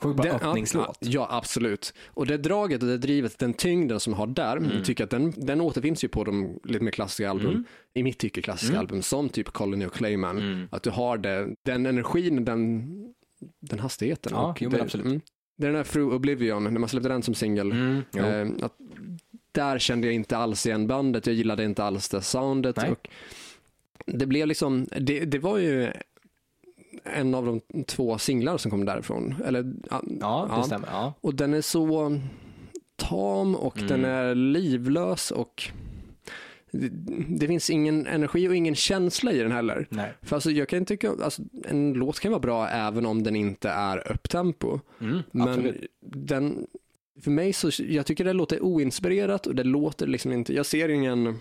Sjukt 0.00 0.16
bra 0.16 0.26
öppningslåt. 0.32 0.98
Ja, 1.00 1.28
absolut. 1.30 1.94
Och 2.06 2.26
det 2.26 2.36
draget 2.36 2.82
och 2.82 2.88
det 2.88 2.98
drivet, 2.98 3.38
den 3.38 3.54
tyngden 3.54 4.00
som 4.00 4.14
har 4.14 4.26
där, 4.26 4.56
Mm. 4.56 4.70
jag 4.76 4.84
tycker 4.84 5.04
att 5.04 5.10
den, 5.10 5.32
den 5.36 5.60
återfinns 5.60 6.04
ju 6.04 6.08
på 6.08 6.24
de 6.24 6.58
lite 6.64 6.84
mer 6.84 6.90
klassiska 6.92 7.30
album, 7.30 7.50
Mm. 7.50 7.64
i 7.94 8.02
mitt 8.02 8.18
tycke 8.18 8.42
klassiska 8.42 8.72
Mm. 8.74 8.80
album, 8.80 9.02
som 9.02 9.28
typ 9.28 9.48
Colony 9.48 9.86
och 9.86 9.92
Clayman. 9.92 10.38
Mm. 10.38 10.68
Att 10.70 10.82
du 10.82 10.90
har 10.90 11.18
det, 11.18 11.54
den 11.62 11.86
energin, 11.86 12.44
den, 12.44 12.84
den 13.60 13.78
hastigheten. 13.78 14.32
Ja, 14.34 14.50
och 14.50 14.62
jo, 14.62 14.70
det, 14.70 14.82
absolut. 14.82 15.22
Det 15.56 15.66
är 15.66 15.70
den 15.70 15.76
här 15.76 15.84
Through 15.84 16.14
Oblivion, 16.14 16.64
när 16.64 16.70
man 16.70 16.88
släppte 16.88 17.08
den 17.08 17.22
som 17.22 17.34
singel. 17.34 17.72
Mm. 17.72 18.02
Eh, 18.14 18.68
där 19.52 19.78
kände 19.78 20.06
jag 20.06 20.14
inte 20.14 20.36
alls 20.36 20.66
igen 20.66 20.86
bandet, 20.86 21.26
jag 21.26 21.36
gillade 21.36 21.64
inte 21.64 21.84
alls 21.84 22.08
det 22.08 22.22
soundet. 22.22 22.76
Nej. 22.76 22.90
Och 22.90 23.08
det 24.06 24.26
blev 24.26 24.46
liksom, 24.46 24.86
det, 25.00 25.24
det 25.24 25.38
var 25.38 25.58
ju 25.58 25.92
en 27.04 27.34
av 27.34 27.46
de 27.46 27.84
två 27.84 28.18
singlar 28.18 28.58
som 28.58 28.70
kom 28.70 28.84
därifrån. 28.84 29.34
Eller, 29.44 29.74
ja, 29.90 30.02
Ja, 30.20 30.54
det 30.58 30.64
stämmer. 30.66 30.88
Ja. 30.92 31.14
Och 31.20 31.34
den 31.34 31.54
är 31.54 31.60
så 31.60 32.18
tam 32.96 33.54
och 33.56 33.76
Mm. 33.76 33.88
den 33.88 34.04
är 34.04 34.34
livlös 34.34 35.30
och 35.30 35.62
det, 37.28 37.46
finns 37.46 37.70
ingen 37.70 38.06
energi 38.06 38.48
och 38.48 38.56
ingen 38.56 38.74
känsla 38.74 39.32
i 39.32 39.38
den 39.38 39.52
heller. 39.52 39.86
Nej. 39.90 40.12
För 40.22 40.36
alltså 40.36 40.50
jag 40.50 40.68
kan 40.68 40.84
tycka, 40.84 41.10
alltså, 41.24 41.42
en 41.68 41.92
låt 41.92 42.20
kan 42.20 42.30
vara 42.32 42.40
bra 42.40 42.68
även 42.68 43.06
om 43.06 43.22
den 43.22 43.36
inte 43.36 43.68
är 43.68 44.12
upptempo. 44.12 44.80
Mm. 45.00 45.22
Men 45.30 45.48
Absolut. 45.48 45.86
den, 46.00 46.66
för 47.20 47.30
mig 47.30 47.52
så, 47.52 47.70
jag 47.88 48.06
tycker 48.06 48.24
det 48.24 48.32
låter 48.32 48.62
oinspirerat 48.62 49.46
och 49.46 49.54
det 49.54 49.64
låter 49.64 50.06
liksom 50.06 50.32
inte, 50.32 50.54
jag 50.54 50.66
ser 50.66 50.88
ingen 50.88 51.38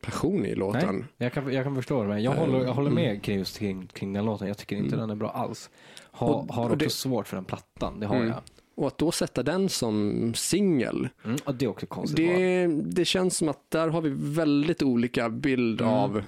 passion 0.00 0.46
i 0.46 0.54
låten. 0.54 0.96
Nej, 0.96 1.04
jag 1.16 1.32
kan, 1.32 1.52
jag 1.52 1.64
kan 1.64 1.74
förstå 1.74 2.02
det, 2.02 2.08
men 2.08 2.22
jag 2.22 2.32
håller, 2.32 2.64
jag 2.64 2.72
håller 2.74 2.90
mm. 2.90 3.04
med 3.04 3.22
kring, 3.22 3.38
just 3.38 3.58
kring, 3.58 3.86
kring 3.86 4.12
den 4.12 4.24
låten. 4.24 4.48
Jag 4.48 4.58
tycker 4.58 4.76
inte 4.76 4.88
Mm. 4.94 5.00
den 5.00 5.10
är 5.10 5.14
bra 5.14 5.30
alls. 5.30 5.70
Ha, 6.12 6.26
Och- 6.26 6.54
har 6.54 6.64
också 6.64 6.76
det- 6.76 6.90
svårt 6.90 7.28
för 7.28 7.36
den 7.36 7.44
plattan, 7.44 8.00
det 8.00 8.06
har 8.06 8.16
Mm. 8.16 8.28
jag. 8.28 8.36
Och 8.74 8.86
att 8.86 8.98
då 8.98 9.12
sätta 9.12 9.42
den 9.42 9.68
som 9.68 10.32
singel, 10.34 11.08
Mm. 11.24 11.36
Det 11.58 11.64
är 11.64 11.68
också 11.68 11.86
konstigt. 11.86 12.16
det, 12.16 12.66
det 12.66 13.04
känns 13.04 13.36
som 13.36 13.48
att 13.48 13.70
där 13.70 13.88
har 13.88 14.00
vi 14.00 14.10
väldigt 14.16 14.82
olika 14.82 15.28
bild 15.30 15.80
Mm. 15.80 15.92
av 15.92 16.22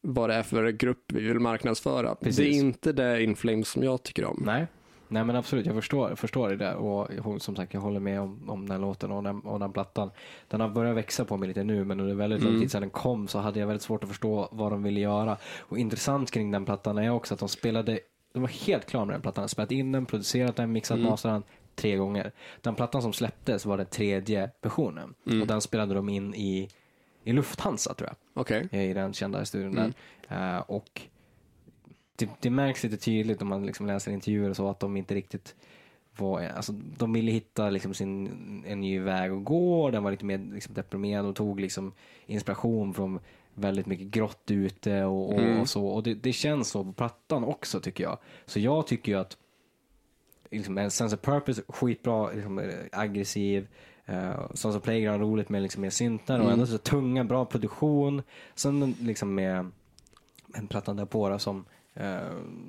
vad 0.00 0.30
det 0.30 0.34
är 0.34 0.42
för 0.42 0.68
grupp 0.70 1.12
vi 1.12 1.20
vill 1.28 1.40
marknadsföra. 1.40 2.14
Precis. 2.14 2.36
Det 2.36 2.48
är 2.48 2.58
inte 2.58 2.92
det 2.92 3.22
Inflames 3.22 3.68
som 3.68 3.82
jag 3.82 4.02
tycker 4.02 4.24
om. 4.24 4.42
Nej. 4.46 4.66
Nej 5.08 5.24
men 5.24 5.36
absolut, 5.36 5.66
jag 5.66 5.74
förstår, 5.74 6.14
förstår 6.14 6.48
det 6.48 6.56
där 6.56 6.74
och 6.74 7.08
jag- 7.16 7.42
som 7.42 7.56
sagt 7.56 7.74
jag 7.74 7.80
håller 7.80 8.00
med 8.00 8.20
om, 8.20 8.50
om 8.50 8.60
den 8.60 8.70
här 8.70 8.78
låten 8.78 9.10
och 9.12 9.22
den, 9.22 9.40
och 9.40 9.60
den 9.60 9.72
plattan. 9.72 10.10
Den 10.48 10.60
har 10.60 10.68
börjat 10.68 10.96
växa 10.96 11.24
på 11.24 11.36
mig 11.36 11.48
lite 11.48 11.64
nu 11.64 11.84
men 11.84 12.00
under 12.00 12.14
väldigt 12.14 12.40
lång 12.42 12.48
Mm. 12.50 12.60
tid 12.60 12.70
sedan 12.70 12.80
den 12.80 12.90
kom 12.90 13.28
så 13.28 13.38
hade 13.38 13.60
jag 13.60 13.66
väldigt 13.66 13.82
svårt 13.82 14.02
att 14.02 14.08
förstå 14.08 14.48
vad 14.52 14.72
de 14.72 14.82
ville 14.82 15.00
göra. 15.00 15.36
Och 15.58 15.78
intressant 15.78 16.30
kring 16.30 16.50
den 16.50 16.64
plattan 16.64 16.98
är 16.98 17.10
också 17.10 17.34
att 17.34 17.40
de 17.40 17.48
spelade, 17.48 17.98
de 18.32 18.40
var 18.42 18.66
helt 18.66 18.86
klara 18.86 19.04
med 19.04 19.14
den 19.14 19.22
plattan, 19.22 19.48
spelat 19.48 19.70
in 19.72 19.92
den, 19.92 20.06
producerat 20.06 20.56
den, 20.56 20.72
mixat, 20.72 20.96
Mm. 20.98 21.10
masterat 21.10 21.34
den 21.34 21.42
tre 21.74 21.96
gånger. 21.96 22.32
Den 22.60 22.74
plattan 22.74 23.02
som 23.02 23.12
släpptes 23.12 23.66
var 23.66 23.76
den 23.76 23.86
tredje 23.86 24.50
versionen 24.62 25.14
Mm. 25.26 25.40
och 25.42 25.46
den 25.46 25.60
spelade 25.60 25.94
de 25.94 26.08
in 26.08 26.34
i, 26.34 26.68
i 27.24 27.32
Lufthansa 27.32 27.94
tror 27.94 28.08
jag 28.08 28.40
Okej. 28.42 28.68
i 28.90 28.92
den 28.94 29.12
kända 29.12 29.44
studion 29.44 29.78
Mm. 29.78 29.92
där. 30.28 30.54
Eh, 30.56 30.60
och 30.60 31.00
det, 32.16 32.28
det 32.40 32.50
märks 32.50 32.82
lite 32.84 32.96
tydligt 32.96 33.42
om 33.42 33.48
man 33.48 33.66
liksom 33.66 33.86
läser 33.86 34.12
intervjuer 34.12 34.50
och 34.50 34.56
så 34.56 34.68
att 34.68 34.80
de 34.80 34.96
inte 34.96 35.14
riktigt 35.14 35.54
var, 36.16 36.40
alltså, 36.42 36.72
de 36.72 37.12
ville 37.12 37.32
hitta 37.32 37.70
liksom 37.70 37.94
sin, 37.94 38.64
en 38.66 38.80
ny 38.80 39.00
väg 39.00 39.30
att 39.32 39.44
gå, 39.44 39.90
den 39.90 40.02
var 40.04 40.10
lite 40.10 40.24
mer 40.24 40.38
liksom, 40.52 40.74
deprimerad 40.74 41.26
och 41.26 41.36
tog 41.36 41.60
liksom 41.60 41.92
inspiration 42.26 42.94
från 42.94 43.20
väldigt 43.54 43.86
mycket 43.86 44.06
grått 44.06 44.50
ute 44.50 45.04
och, 45.04 45.32
och, 45.34 45.40
Mm. 45.40 45.60
och 45.60 45.68
så. 45.68 45.86
Och 45.86 46.02
det, 46.02 46.14
det 46.14 46.32
känns 46.32 46.68
så 46.68 46.84
på 46.84 46.92
plattan 46.92 47.44
också 47.44 47.80
tycker 47.80 48.04
jag. 48.04 48.18
Så 48.46 48.60
jag 48.60 48.86
tycker 48.86 49.12
ju 49.12 49.18
att 49.18 49.36
liksom, 50.56 50.78
en 50.78 50.90
Sense 50.90 51.16
of 51.16 51.22
Purpose, 51.22 51.62
skitbra, 51.68 52.30
liksom, 52.32 52.58
eh, 52.58 52.68
aggressiv. 52.92 53.66
Uh, 54.08 54.46
Sons 54.54 54.76
of 54.76 54.82
Playground, 54.82 55.22
roligt 55.22 55.48
med 55.48 55.62
liksom, 55.62 55.82
mer 55.82 55.90
syntar 55.90 56.34
och 56.38 56.40
Mm. 56.44 56.52
ändå 56.52 56.66
så 56.66 56.78
tunga, 56.78 57.24
bra 57.24 57.44
produktion. 57.44 58.22
Sen 58.54 58.94
liksom 59.00 59.34
med 59.34 59.70
en 60.54 60.66
plattan 60.66 60.96
där 60.96 61.04
på 61.04 61.38
som, 61.38 61.64
uh, 62.00 62.18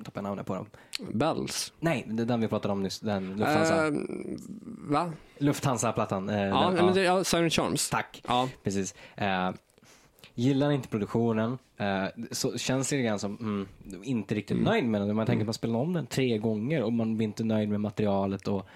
tappade 0.04 0.28
namnet 0.28 0.46
på 0.46 0.54
dem. 0.54 0.66
Bells. 1.12 1.72
Nej, 1.80 2.04
det 2.08 2.22
är 2.22 2.26
den 2.26 2.40
vi 2.40 2.48
pratade 2.48 2.72
om 2.72 2.82
nyss, 2.82 3.00
den 3.00 3.36
Lufthansa. 3.36 3.86
Eh, 3.86 3.92
va? 4.88 5.12
Lufthansa-plattan. 5.38 6.28
eh, 6.28 6.40
Ja, 6.48 6.70
den, 6.76 6.84
men 6.86 6.94
det, 6.94 7.02
ja, 7.02 7.24
Siren 7.24 7.50
Charms. 7.50 7.90
Tack, 7.90 8.22
Ja. 8.28 8.48
precis. 8.62 8.94
Uh, 9.20 9.50
gillar 10.38 10.70
inte 10.70 10.88
produktionen, 10.88 11.58
eh, 11.76 12.04
så 12.30 12.58
känns 12.58 12.88
det 12.88 13.02
grann 13.02 13.18
som 13.18 13.36
mm, 13.40 13.66
inte 14.02 14.34
riktigt 14.34 14.56
Mm. 14.56 14.64
nöjd 14.64 14.84
med 14.84 15.00
den. 15.00 15.16
Man 15.16 15.26
tänker 15.26 15.42
att 15.42 15.46
man 15.46 15.54
spelar 15.54 15.78
om 15.78 15.92
den 15.92 16.06
tre 16.06 16.38
gånger 16.38 16.82
och 16.82 16.92
man 16.92 17.16
blir 17.16 17.26
inte 17.26 17.44
nöjd 17.44 17.68
med 17.68 17.80
materialet. 17.80 18.48
Och, 18.48 18.66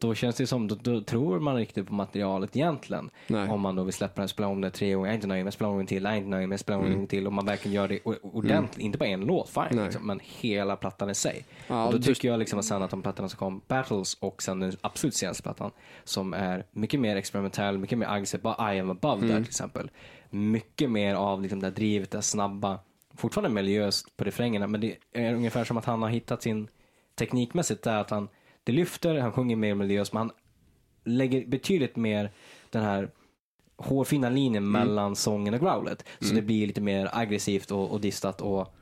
då 0.00 0.14
känns 0.14 0.36
det 0.36 0.46
som, 0.46 0.68
då, 0.68 0.74
då 0.82 1.00
tror 1.00 1.40
man 1.40 1.56
riktigt 1.56 1.86
på 1.86 1.94
materialet 1.94 2.56
egentligen. 2.56 3.10
Nej. 3.26 3.48
Om 3.48 3.60
man 3.60 3.76
då 3.76 3.82
vill 3.84 3.92
släppa 3.94 4.20
den, 4.20 4.28
spela 4.28 4.48
om 4.48 4.60
det 4.60 4.70
tre 4.70 4.92
gånger, 4.94 5.06
jag 5.06 5.10
är 5.12 5.14
inte 5.14 5.26
nöjd 5.26 5.44
med, 5.44 5.52
spela 5.52 5.70
om 5.70 5.76
den 5.76 5.86
till, 5.86 6.02
jag 6.04 6.12
är 6.12 6.16
inte 6.16 6.28
nöjd 6.28 6.48
med, 6.48 6.60
spela 6.60 6.78
om 6.78 6.84
Mm. 6.86 6.98
den 6.98 7.06
till. 7.06 7.26
Och 7.26 7.32
man 7.32 7.46
verkligen 7.46 7.74
gör 7.74 7.88
det 7.88 7.98
o- 8.04 8.14
ordentligt, 8.22 8.84
inte 8.84 8.98
bara 8.98 9.08
en 9.08 9.20
låt, 9.20 9.48
fine, 9.50 9.84
liksom, 9.84 10.06
men 10.06 10.20
hela 10.24 10.76
plattan 10.76 11.10
i 11.10 11.14
sig. 11.14 11.44
Ja, 11.66 11.86
och 11.86 11.92
då 11.92 11.98
tycker 11.98 12.28
jag 12.28 12.38
liksom 12.38 12.58
att 12.58 12.64
sen 12.64 12.82
att 12.82 12.90
de 12.90 13.02
plattorna 13.02 13.28
som 13.28 13.38
kom, 13.38 13.60
Battles 13.68 14.14
och 14.20 14.42
sen 14.42 14.60
den 14.60 14.72
absolut 14.80 15.14
senaste 15.14 15.42
plattan, 15.42 15.70
som 16.04 16.34
är 16.34 16.64
mycket 16.72 17.00
mer 17.00 17.16
experimentell, 17.16 17.78
mycket 17.78 17.98
mer 17.98 18.06
aggressiv, 18.06 18.40
bara 18.40 18.74
I 18.74 18.80
am 18.80 18.90
above 18.90 19.16
Mm. 19.16 19.28
där 19.28 19.36
till 19.36 19.44
exempel. 19.48 19.90
Mycket 20.30 20.90
mer 20.90 21.14
av 21.14 21.42
liksom 21.42 21.60
det 21.60 21.66
här 21.66 21.74
drivet, 21.74 22.10
det 22.10 22.16
här 22.16 22.22
snabba, 22.22 22.78
fortfarande 23.14 23.62
miljöst 23.62 24.16
på 24.16 24.24
refrängerna, 24.24 24.66
men 24.66 24.80
det 24.80 24.96
är 25.12 25.34
ungefär 25.34 25.64
som 25.64 25.76
att 25.76 25.84
han 25.84 26.02
har 26.02 26.08
hittat 26.08 26.42
sin 26.42 26.68
teknikmässigt 27.14 27.82
där 27.82 27.96
att 27.96 28.10
han, 28.10 28.28
det 28.64 28.72
lyfter, 28.72 29.18
han 29.18 29.32
sjunger 29.32 29.56
mer 29.56 29.74
melodiöst, 29.74 30.12
men 30.12 30.20
han 30.20 30.30
lägger 31.04 31.46
betydligt 31.46 31.96
mer 31.96 32.30
den 32.70 32.82
här 32.82 33.10
hårfina 33.76 34.28
linjen 34.28 34.64
Mm. 34.64 34.72
mellan 34.72 35.16
sången 35.16 35.54
och 35.54 35.60
growlet. 35.60 36.04
Så 36.20 36.34
det 36.34 36.42
blir 36.42 36.66
lite 36.66 36.80
mer 36.80 37.10
aggressivt 37.12 37.70
och, 37.70 37.90
och 37.92 38.00
distat 38.00 38.40
och 38.40 38.74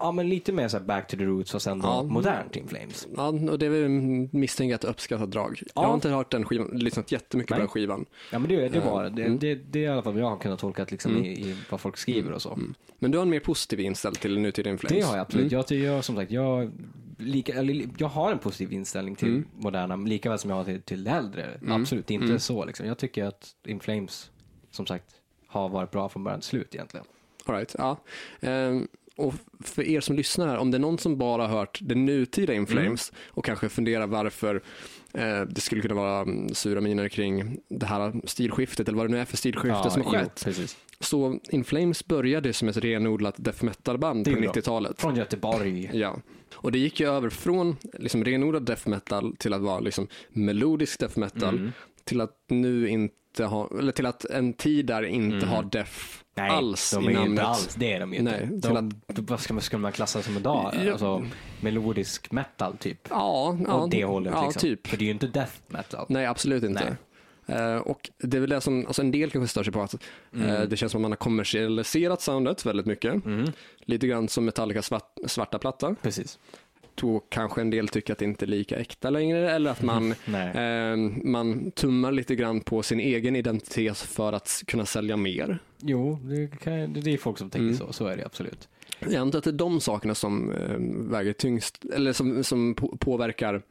ja, 0.00 0.12
men 0.12 0.28
lite 0.28 0.52
mer 0.52 0.68
så 0.68 0.76
här 0.78 0.84
back 0.84 1.06
to 1.08 1.16
the 1.16 1.24
roots 1.24 1.54
och 1.54 1.62
sen 1.62 1.80
Ja. 1.82 2.02
modernt 2.02 2.56
In 2.56 2.68
Flames. 2.68 3.08
Ja, 3.16 3.26
och 3.28 3.58
det 3.58 3.66
är 3.66 3.70
väl 3.70 3.88
misstänkt 4.32 4.72
ett 4.74 4.84
uppskattat 4.84 5.30
drag. 5.30 5.62
Jag 5.74 5.82
har 5.82 5.94
inte 5.94 6.08
hört 6.08 6.30
den 6.30 6.44
skivan, 6.44 6.66
lyssnat 6.72 7.12
jättemycket 7.12 7.48
på 7.48 7.54
Nej. 7.54 7.60
den 7.60 7.68
skivan. 7.68 8.06
Ja 8.32 8.38
men 8.38 8.48
det, 8.48 8.68
det 8.68 8.80
var 8.80 9.10
det, 9.10 9.22
Mm. 9.24 9.38
det, 9.38 9.54
det 9.54 9.78
är 9.78 9.82
i 9.82 9.88
alla 9.88 10.02
fall 10.02 10.12
vad 10.12 10.22
jag 10.22 10.30
har 10.30 10.36
kunnat 10.36 10.58
tolka 10.60 10.86
liksom 10.90 11.16
i, 11.24 11.28
i 11.50 11.56
vad 11.70 11.80
folk 11.80 11.96
skriver 11.96 12.32
och 12.32 12.42
så. 12.42 12.58
Men 12.98 13.10
du 13.10 13.18
har 13.18 13.22
en 13.22 13.30
mer 13.30 13.40
positiv 13.40 13.80
inställning 13.80 14.20
till 14.20 14.38
nutida 14.38 14.70
In 14.70 14.78
Flames. 14.78 14.98
Det 14.98 15.06
har 15.06 15.16
jag 15.16 15.22
absolut. 15.22 15.52
Mm. 15.52 15.64
Jag, 15.68 15.78
jag, 15.96 16.04
som 16.04 16.16
sagt, 16.16 16.30
jag, 16.30 16.70
lika, 17.18 17.62
jag 17.98 18.08
har 18.08 18.32
en 18.32 18.38
positiv 18.38 18.72
inställning 18.72 19.16
till 19.16 19.28
Mm. 19.28 19.44
moderna, 19.58 19.96
lika 19.96 20.28
väl 20.30 20.38
som 20.38 20.50
jag 20.50 20.56
har 20.56 20.64
till, 20.64 20.82
till 20.82 21.06
äldre. 21.06 21.60
Absolut, 21.68 22.10
inte 22.10 22.38
så 22.38 22.64
liksom. 22.64 22.86
Jag 22.86 22.98
tycker 22.98 23.24
att 23.24 23.54
In 23.66 23.80
Flames, 23.80 24.30
som 24.70 24.86
sagt, 24.86 25.04
har 25.46 25.68
varit 25.68 25.90
bra 25.90 26.08
från 26.08 26.24
början 26.24 26.40
till 26.40 26.48
slut 26.48 26.74
egentligen. 26.74 27.06
All 27.46 27.54
right, 27.56 27.74
ja. 27.78 27.96
Ehm, 28.40 28.88
och 29.20 29.34
för 29.60 29.82
er 29.82 30.00
som 30.00 30.16
lyssnar 30.16 30.56
om 30.56 30.70
det 30.70 30.76
är 30.76 30.78
någon 30.78 30.98
som 30.98 31.18
bara 31.18 31.46
har 31.46 31.58
hört 31.58 31.78
det 31.82 31.94
nutida 31.94 32.52
Mm. 32.52 32.62
In 32.62 32.66
Flames 32.66 33.12
och 33.28 33.44
kanske 33.44 33.68
funderar 33.68 34.06
varför 34.06 34.62
eh, 35.14 35.40
det 35.40 35.60
skulle 35.60 35.82
kunna 35.82 35.94
vara 35.94 36.20
mm, 36.20 36.54
sura 36.54 36.80
miner 36.80 37.08
kring 37.08 37.58
det 37.68 37.86
här 37.86 38.20
stilskiftet 38.24 38.88
eller 38.88 38.98
vad 38.98 39.06
det 39.06 39.12
nu 39.12 39.20
är 39.20 39.24
för 39.24 39.36
stilskifte 39.36 39.90
som 39.90 40.02
har 40.02 40.10
skett. 40.10 40.46
Så 41.00 41.40
In 41.50 41.64
Flames 41.64 42.06
började 42.06 42.52
som 42.52 42.68
ett 42.68 42.76
renodlat 42.76 43.34
death 43.38 43.64
metal-band 43.64 44.24
på 44.24 44.30
är 44.30 44.36
bra. 44.40 44.52
90-talet. 44.52 45.00
Från 45.00 45.16
Göteborg. 45.16 45.90
Ja, 45.92 46.16
och 46.54 46.72
det 46.72 46.78
gick 46.78 47.00
ju 47.00 47.08
över 47.08 47.30
från 47.30 47.76
liksom 47.98 48.24
renodlad 48.24 48.62
death 48.62 48.88
metal 48.88 49.36
till 49.36 49.52
att 49.52 49.60
vara 49.60 49.80
liksom 49.80 50.08
melodisk 50.28 51.00
death 51.00 51.18
metal 51.18 51.58
Mm. 51.58 51.72
Till 52.04 52.20
att 52.20 52.36
nu 52.48 52.88
inte 52.88 53.44
ha, 53.44 53.70
eller 53.78 53.92
till 53.92 54.06
att 54.06 54.24
en 54.24 54.52
tid 54.52 54.86
där 54.86 55.02
inte 55.02 55.46
ha 55.46 55.62
death 55.62 55.92
Nej, 56.34 56.50
alls 56.50 56.90
de 56.90 57.04
i 57.04 57.06
är 57.06 57.10
ju 57.10 57.14
namnet. 57.16 57.30
inte 57.30 57.42
alls, 57.42 57.74
det 57.74 57.92
är 57.92 58.00
de 58.00 58.14
ju 58.14 58.22
Nej, 58.22 58.48
inte. 58.52 58.68
De, 58.68 58.92
vad 59.06 59.40
ska 59.40 59.54
man, 59.54 59.62
skulle 59.62 59.82
man 59.82 59.92
klassa 59.92 60.22
som 60.22 60.36
idag? 60.36 60.74
Ja. 60.84 60.90
Alltså, 60.92 61.24
melodisk 61.60 62.32
metal 62.32 62.76
typ. 62.76 63.06
Ja, 63.10 63.58
ja, 63.66 63.88
det 63.90 64.04
hållet 64.04 64.32
ja 64.36 64.44
liksom. 64.44 64.60
typ. 64.60 64.86
För 64.86 64.96
det 64.96 65.02
är 65.04 65.06
ju 65.06 65.12
inte 65.12 65.26
death 65.26 65.52
metal. 65.66 66.06
Nej, 66.08 66.26
absolut 66.26 66.62
inte. 66.64 66.96
Eh, 67.46 67.76
och 67.76 68.10
det 68.18 68.36
är 68.36 68.40
väl 68.40 68.50
det 68.50 68.60
som, 68.60 68.86
alltså 68.86 69.02
en 69.02 69.10
del 69.10 69.30
kanske 69.30 69.48
stör 69.48 69.62
sig 69.64 69.72
på 69.72 69.82
att 69.82 69.94
Mm. 70.34 70.48
eh, 70.50 70.62
det 70.62 70.76
känns 70.76 70.92
som 70.92 70.98
att 71.00 71.02
man 71.02 71.10
har 71.10 71.16
kommersialiserat 71.16 72.20
soundet 72.20 72.66
väldigt 72.66 72.86
mycket. 72.86 73.24
Mm. 73.24 73.52
Lite 73.80 74.06
grann 74.06 74.28
som 74.28 74.44
Metallicas 74.44 74.86
svart, 74.86 75.18
svarta 75.26 75.58
platta. 75.58 75.94
Precis. 76.02 76.38
Då 76.94 77.20
kanske 77.28 77.60
en 77.60 77.70
del 77.70 77.88
tycker 77.88 78.12
att 78.12 78.18
det 78.18 78.24
inte 78.24 78.44
är 78.44 78.46
lika 78.46 78.76
äkta 78.76 79.10
längre 79.10 79.50
eller 79.52 79.70
att 79.70 79.82
man, 79.82 80.12
eh, 80.54 80.96
man 81.24 81.70
tummar 81.70 82.12
lite 82.12 82.34
grann 82.34 82.60
på 82.60 82.82
sin 82.82 83.00
egen 83.00 83.36
identitet 83.36 83.96
för 83.98 84.32
att 84.32 84.62
kunna 84.66 84.86
sälja 84.86 85.16
mer. 85.16 85.58
Jo, 85.78 86.18
det, 86.22 86.60
kan, 86.60 86.92
det 86.92 87.12
är 87.12 87.18
folk 87.18 87.38
som 87.38 87.50
tänker 87.50 87.64
Mm. 87.66 87.76
så. 87.76 87.92
Så 87.92 88.06
är 88.06 88.16
det 88.16 88.24
absolut. 88.26 88.68
Jag 88.98 89.14
antar 89.14 89.38
att 89.38 89.44
det 89.44 89.50
är 89.50 89.52
de 89.52 89.80
sakerna 89.80 90.14
som 90.14 90.52
eh, 90.52 90.76
väger 91.10 91.32
tyngst, 91.32 91.84
eller 91.94 92.12
som, 92.12 92.44
som 92.44 92.74
på, 92.74 92.96
påverkar 92.96 93.62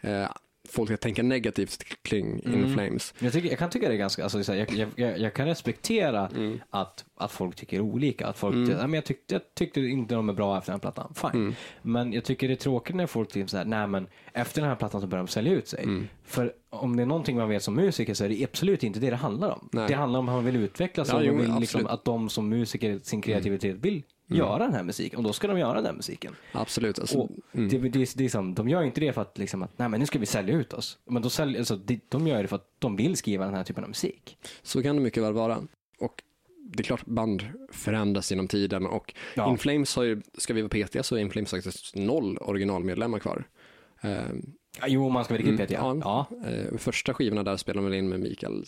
eh, 0.00 0.26
folk 0.68 0.90
att 0.90 1.00
tänka 1.00 1.22
negativt 1.22 1.84
kring 2.02 2.42
In 2.42 2.54
Mm. 2.54 2.74
Flames. 2.74 3.14
Jag, 3.18 3.32
tycker, 3.32 3.48
jag 3.48 3.58
kan 3.58 3.70
tycka 3.70 3.88
det 3.88 3.94
är 3.94 3.98
ganska, 3.98 4.24
alltså, 4.24 4.54
jag, 4.54 4.88
jag, 4.96 5.18
jag, 5.18 5.34
kan 5.34 5.46
respektera 5.46 6.28
Mm. 6.28 6.60
att, 6.70 7.04
att 7.16 7.32
folk 7.32 7.56
tycker 7.56 7.80
olika. 7.80 8.26
Att 8.26 8.38
folk, 8.38 8.54
ja, 8.68 8.76
men 8.76 8.94
jag, 8.94 9.04
tyckte, 9.04 9.34
jag 9.34 9.42
tyckte 9.54 9.80
inte 9.80 10.14
de 10.14 10.28
är 10.28 10.32
bra 10.32 10.58
efter 10.58 10.72
den 10.72 10.80
här 10.84 10.92
plattan, 10.92 11.14
fine. 11.14 11.42
Mm. 11.42 11.54
Men 11.82 12.12
jag 12.12 12.24
tycker 12.24 12.48
det 12.48 12.54
är 12.54 12.56
tråkigt 12.56 12.96
när 12.96 13.06
folk 13.06 13.32
typ 13.32 13.50
såhär, 13.50 13.64
nej 13.64 13.86
men 13.86 14.06
efter 14.32 14.60
den 14.60 14.68
här 14.70 14.76
plattan 14.76 15.00
så 15.00 15.06
börjar 15.06 15.24
de 15.24 15.28
sälja 15.28 15.52
ut 15.52 15.68
sig. 15.68 15.82
Mm. 15.84 16.08
För 16.24 16.52
om 16.70 16.96
det 16.96 17.02
är 17.02 17.06
någonting 17.06 17.36
man 17.36 17.48
vet 17.48 17.62
som 17.62 17.74
musiker 17.74 18.14
så 18.14 18.24
är 18.24 18.28
det 18.28 18.44
absolut 18.44 18.82
inte 18.84 19.00
det 19.00 19.10
det 19.10 19.16
handlar 19.16 19.50
om. 19.50 19.68
Nej. 19.72 19.88
Det 19.88 19.94
handlar 19.94 20.18
om 20.18 20.28
hur 20.28 20.34
man 20.34 20.44
vill 20.44 20.56
utvecklas 20.56 21.08
Ja, 21.08 21.16
och 21.16 21.24
jo, 21.24 21.36
vill 21.36 21.54
liksom. 21.60 21.80
Mm. 21.80 21.92
att 21.92 22.04
de 22.04 22.28
som 22.28 22.48
musiker, 22.48 23.00
sin 23.02 23.22
kreativitet 23.22 23.76
vill 23.76 24.02
göra 24.26 24.58
den 24.64 24.74
här 24.74 24.82
musiken. 24.82 25.16
Och 25.18 25.24
då 25.24 25.32
ska 25.32 25.46
de 25.48 25.58
göra 25.58 25.80
den 25.80 25.96
musiken. 25.96 26.34
Absolut. 26.52 26.98
Alltså, 26.98 27.18
Och 27.18 27.30
det, 27.52 27.78
det, 27.78 28.14
det 28.16 28.24
är 28.24 28.28
som, 28.28 28.54
de 28.54 28.68
gör 28.68 28.82
inte 28.82 29.00
det 29.00 29.12
för 29.12 29.22
att, 29.22 29.38
liksom, 29.38 29.62
att 29.62 29.78
nej, 29.78 29.88
men 29.88 30.00
nu 30.00 30.06
ska 30.06 30.18
vi 30.18 30.26
sälja 30.26 30.54
ut 30.54 30.72
oss. 30.72 30.98
Men 31.04 31.22
då 31.22 31.30
säljer, 31.30 31.58
alltså, 31.58 31.76
de, 31.76 32.00
de 32.08 32.26
gör 32.26 32.42
det 32.42 32.48
för 32.48 32.56
att 32.56 32.68
de 32.78 32.96
vill 32.96 33.16
skriva 33.16 33.44
den 33.44 33.54
här 33.54 33.64
typen 33.64 33.84
av 33.84 33.90
musik. 33.90 34.38
Så 34.62 34.82
kan 34.82 34.96
det 34.96 35.02
mycket 35.02 35.22
väl 35.22 35.32
vara. 35.32 35.58
Och 35.98 36.22
det 36.64 36.80
är 36.80 36.84
klart 36.84 37.06
band 37.06 37.44
förändras 37.72 38.30
genom 38.30 38.48
tiden 38.48 38.86
och 38.86 39.14
Ja. 39.34 39.50
In 39.50 39.58
Flames 39.58 39.96
har 39.96 40.02
ju, 40.02 40.22
ska 40.38 40.54
vi 40.54 40.62
vara 40.62 40.68
petiga 40.68 41.02
så 41.02 41.16
är 41.16 41.20
In 41.20 41.30
Flames 41.30 41.50
faktiskt 41.50 41.96
noll 41.96 42.38
originalmedlemmar 42.38 43.18
kvar. 43.18 43.44
Ja, 44.80 44.86
jo, 44.86 45.06
om 45.06 45.12
man 45.12 45.24
ska 45.24 45.34
vara 45.34 45.42
riktigt 45.42 45.58
petig. 45.58 45.74
Mm, 45.74 45.98
Ja. 45.98 46.26
ja. 46.30 46.48
eh, 46.50 46.76
första 46.78 47.14
skivorna 47.14 47.42
där 47.42 47.56
spelar 47.56 47.82
man 47.82 47.94
in 47.94 48.08
med 48.08 48.20
Mikael 48.20 48.64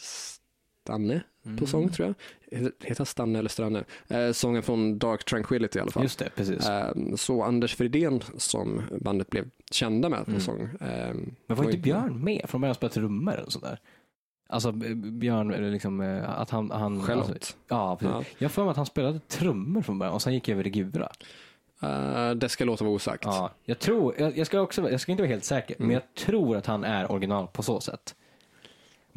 Stanne 0.84 1.20
Mm. 1.46 1.56
på 1.58 1.66
sång 1.66 1.88
tror 1.88 2.14
jag. 2.50 2.58
Heter- 2.58 2.94
han 2.98 3.06
Stanne 3.06 3.38
eller 3.38 3.48
Stranne? 3.48 3.84
Eh, 4.08 4.32
sången 4.32 4.62
från 4.62 4.98
Dark 4.98 5.24
Tranquility 5.24 5.78
i 5.78 5.82
alla 5.82 5.90
fall. 5.90 6.02
Just 6.02 6.18
det, 6.18 6.30
precis. 6.36 6.68
Eh, 6.68 6.92
så 7.16 7.42
Anders 7.42 7.74
Fridén 7.76 8.20
som 8.36 8.82
bandet 9.00 9.30
blev 9.30 9.50
kända 9.70 10.08
med 10.08 10.24
på 10.24 10.30
Mm. 10.30 10.40
sång. 10.40 10.60
Eh, 10.80 11.14
Men 11.46 11.56
var 11.56 11.64
inte 11.64 11.78
Björn 11.78 12.24
med 12.24 12.44
från 12.48 12.60
början 12.60 12.70
och 12.70 12.76
spelade 12.76 12.94
trummor 12.94 13.34
eller 13.34 13.50
sådär? 13.50 13.78
Alltså 14.48 14.72
Björn, 14.72 15.54
eller 15.54 15.70
liksom 15.70 16.00
eh, 16.00 16.30
att 16.40 16.50
han... 16.50 16.70
han 16.70 17.02
Charlotte. 17.02 17.30
Alltså, 17.30 17.54
ja, 17.68 17.96
precis. 17.96 18.14
Ja. 18.32 18.36
Jag 18.44 18.52
för 18.52 18.62
mig 18.64 18.70
att 18.70 18.76
han 18.76 18.86
spelade 18.86 19.18
trummor 19.18 19.82
från 19.82 19.98
början 19.98 20.14
och 20.14 20.22
sen 20.22 20.34
gick 20.34 20.48
över 20.48 20.62
till 20.62 20.72
gura. 20.72 21.08
Eh, 21.82 22.30
det 22.30 22.48
ska 22.48 22.64
låta 22.64 22.84
vara 22.84 22.94
osagt. 22.94 23.24
Ja, 23.24 23.50
jag 23.64 23.78
tror, 23.78 24.14
jag, 24.18 24.38
jag 24.38 24.46
ska 24.46 24.60
också, 24.60 24.90
jag 24.90 25.00
ska 25.00 25.12
inte 25.12 25.22
vara 25.22 25.30
helt 25.30 25.44
säker, 25.44 25.76
Mm. 25.76 25.86
men 25.88 25.94
jag 25.94 26.14
tror 26.26 26.56
att 26.56 26.66
han 26.66 26.84
är 26.84 27.12
original 27.12 27.46
på 27.46 27.62
så 27.62 27.80
sätt. 27.80 28.14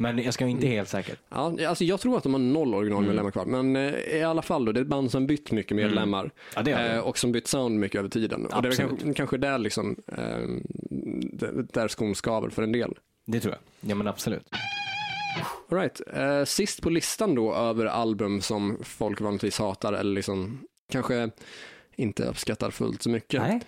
Men 0.00 0.18
jag 0.22 0.34
ska 0.34 0.46
inte 0.46 0.66
Mm. 0.66 0.76
helt 0.76 0.88
säker. 0.88 1.16
Ja, 1.28 1.56
alltså 1.68 1.84
jag 1.84 2.00
tror 2.00 2.16
att 2.16 2.22
de 2.22 2.32
har 2.34 2.40
noll 2.40 2.74
originalmedlemmar 2.74 3.30
kvar, 3.30 3.44
men 3.46 3.76
eh, 3.76 3.94
i 4.16 4.22
alla 4.22 4.42
fall 4.42 4.64
då, 4.64 4.72
det 4.72 4.80
är 4.80 4.82
ett 4.82 4.88
band 4.88 5.10
som 5.10 5.26
bytt 5.26 5.50
mycket 5.52 5.76
medlemmar 5.76 6.30
Ja, 6.56 6.62
det 6.62 6.74
det. 6.74 6.92
eh, 6.92 6.98
och 7.00 7.18
som 7.18 7.32
bytt 7.32 7.46
sound 7.46 7.78
mycket 7.80 7.98
över 7.98 8.08
tiden. 8.08 8.46
Och 8.46 8.62
det 8.62 8.68
är 8.68 8.70
Absolut. 8.70 8.90
kanske, 8.90 9.14
kanske 9.14 9.36
där 9.36 9.58
liksom, 9.58 9.96
eh, 10.06 10.48
där- 11.72 11.88
skon 11.88 12.14
skaver 12.14 12.50
för 12.50 12.62
en 12.62 12.72
del. 12.72 12.94
Det 13.26 13.40
tror 13.40 13.54
jag. 13.54 13.90
Ja 13.90 13.94
men 13.94 14.06
absolut. 14.08 14.48
All 15.70 15.78
right. 15.78 16.00
sist 16.48 16.82
på 16.82 16.90
listan 16.90 17.34
då 17.34 17.54
över 17.54 17.86
album 17.86 18.40
som 18.40 18.78
folk 18.82 19.20
vanligtvis 19.20 19.58
hatar 19.58 19.92
eller 19.92 20.12
liksom 20.14 20.58
kanske 20.92 21.30
inte 21.96 22.24
uppskattar 22.24 22.70
fullt 22.70 23.02
så 23.02 23.10
mycket. 23.10 23.42
Nej. 23.42 23.60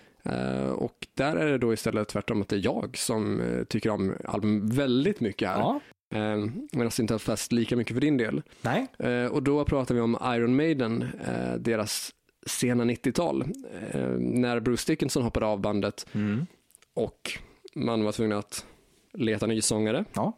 Och 0.71 1.07
där 1.15 1.37
är 1.37 1.47
det 1.51 1.59
då 1.59 1.73
istället 1.73 2.09
tvärtom 2.09 2.43
att 2.43 2.49
det 2.49 2.57
är 2.57 2.65
jag 2.65 2.97
som 2.99 3.43
tycker 3.69 3.91
om 3.91 4.15
album 4.25 4.69
väldigt 4.69 5.21
mycket 5.21 5.49
här. 5.49 5.59
Ja. 5.59 5.81
Eh, 6.11 6.37
Medan 6.73 6.91
det 6.97 6.99
inte 6.99 7.15
har 7.15 7.19
fäst 7.19 7.53
lika 7.53 7.77
mycket 7.77 7.95
för 7.95 8.01
din 8.01 8.17
del. 8.17 8.43
Nej. 8.63 8.87
Eh, 8.99 9.27
och 9.27 9.43
då 9.43 9.65
pratar 9.65 9.95
vi 9.95 10.01
om 10.01 10.19
Iron 10.25 10.57
Maiden, 10.57 11.03
eh, 11.27 11.55
deras 11.55 12.11
sena 12.47 12.85
90-tal. 12.85 13.43
Eh, 13.91 14.09
när 14.19 14.61
Bruce 14.61 14.93
Dickinson 14.93 15.23
hoppade 15.23 15.47
av 15.47 15.61
bandet 15.61 16.07
Mm. 16.13 16.47
och 16.95 17.31
man 17.75 18.05
var 18.05 18.13
tvungen 18.13 18.39
att 18.39 18.67
leta 19.13 19.47
ny 19.47 19.61
sångare. 19.61 20.05
Ja. 20.13 20.37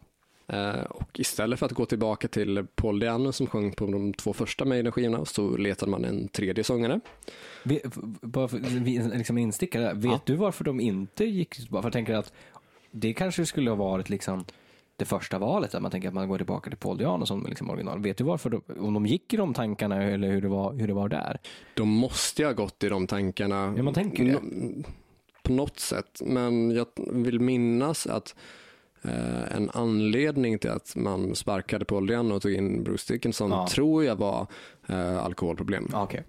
Och 0.89 1.19
istället 1.19 1.59
för 1.59 1.65
att 1.65 1.71
gå 1.71 1.85
tillbaka 1.85 2.27
till 2.27 2.65
Paul 2.75 2.99
Diano 2.99 3.31
som 3.31 3.47
sjöng 3.47 3.71
på 3.71 3.85
de 3.85 4.13
två 4.13 4.33
första 4.33 4.65
Maiden-skivorna 4.65 5.25
så 5.25 5.57
letade 5.57 5.91
man 5.91 6.05
en 6.05 6.27
tredje 6.27 6.63
sångare. 6.63 6.99
Vi, 7.63 7.81
bara 8.21 8.47
för, 8.47 8.57
vi, 8.57 8.99
liksom 9.13 9.37
instickare. 9.37 9.93
Vet 9.93 10.05
Ja. 10.11 10.21
du 10.25 10.35
varför 10.35 10.63
de 10.63 10.79
inte 10.79 11.25
gick? 11.25 11.55
För 11.55 11.83
jag 11.83 11.93
tänker 11.93 12.13
att 12.13 12.33
det 12.91 13.13
kanske 13.13 13.45
skulle 13.45 13.69
ha 13.71 13.75
varit 13.75 14.09
liksom 14.09 14.45
det 15.03 15.09
första 15.09 15.37
valet, 15.39 15.71
där 15.71 15.79
man 15.79 15.91
tänker 15.91 16.07
att 16.07 16.13
man 16.13 16.27
går 16.29 16.37
tillbaka 16.37 16.69
till 16.69 16.79
Paul 16.79 16.97
Diano 16.97 17.25
som 17.25 17.45
liksom 17.45 17.69
original. 17.69 17.99
Vet 18.01 18.17
du 18.17 18.23
varför, 18.23 18.49
de, 18.49 18.61
om 18.79 18.93
de 18.93 19.05
gick 19.05 19.33
i 19.33 19.37
de 19.37 19.53
tankarna 19.53 20.03
eller 20.03 20.31
hur 20.31 20.41
det 20.41 20.47
var, 20.47 20.73
hur 20.73 20.87
det 20.87 20.93
var 20.93 21.09
där? 21.09 21.39
De 21.73 21.89
måste 21.89 22.41
ju 22.41 22.45
ha 22.45 22.53
gått 22.53 22.83
i 22.83 22.89
de 22.89 23.07
tankarna. 23.07 23.73
Ja, 23.77 23.83
man 23.83 23.93
tänker 23.93 24.25
det. 24.25 24.39
På 25.43 25.51
något 25.51 25.79
sätt, 25.79 26.21
men 26.25 26.71
jag 26.71 26.85
vill 27.11 27.39
minnas 27.39 28.07
att 28.07 28.35
eh, 29.01 29.55
en 29.55 29.69
anledning 29.73 30.59
till 30.59 30.69
att 30.69 30.95
man 30.95 31.35
sparkade 31.35 31.85
Paul 31.85 32.07
Diano 32.07 32.35
och 32.35 32.41
tog 32.41 32.51
in 32.53 32.83
Bruce 32.83 33.13
Dickinson 33.13 33.51
Ja. 33.51 33.67
tror 33.67 34.03
jag 34.03 34.15
var 34.15 34.47
eh, 34.87 35.23
alkoholproblem. 35.23 35.87
Ja, 35.91 36.03
Okej, 36.03 36.23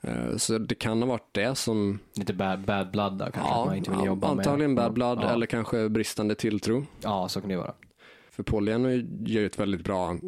Eh, 0.00 0.36
så 0.36 0.58
det 0.58 0.74
kan 0.74 1.02
ha 1.02 1.08
varit 1.08 1.28
det 1.32 1.54
som, 1.54 1.98
lite 2.14 2.32
bad, 2.34 2.60
bad 2.60 2.90
blood 2.90 3.18
där 3.18 3.30
kanske, 3.30 3.52
att 3.52 3.66
man 3.66 3.76
inte 3.76 3.90
vill 3.90 4.00
ja, 4.00 4.06
jobba 4.06 4.28
med. 4.34 4.38
antagligen 4.38 4.74
bad 4.74 4.92
blood 4.92 5.18
ja. 5.22 5.30
eller 5.30 5.46
kanske 5.46 5.88
bristande 5.88 6.34
tilltro. 6.34 6.86
Ja, 7.00 7.28
så 7.28 7.40
kan 7.40 7.50
det 7.50 7.56
vara. 7.56 7.72
För 8.38 8.42
Paul 8.42 8.64
Diano 8.64 8.88
gör 8.90 9.40
ju 9.40 9.46
ett 9.46 9.58
väldigt 9.58 9.84
bra 9.84 10.18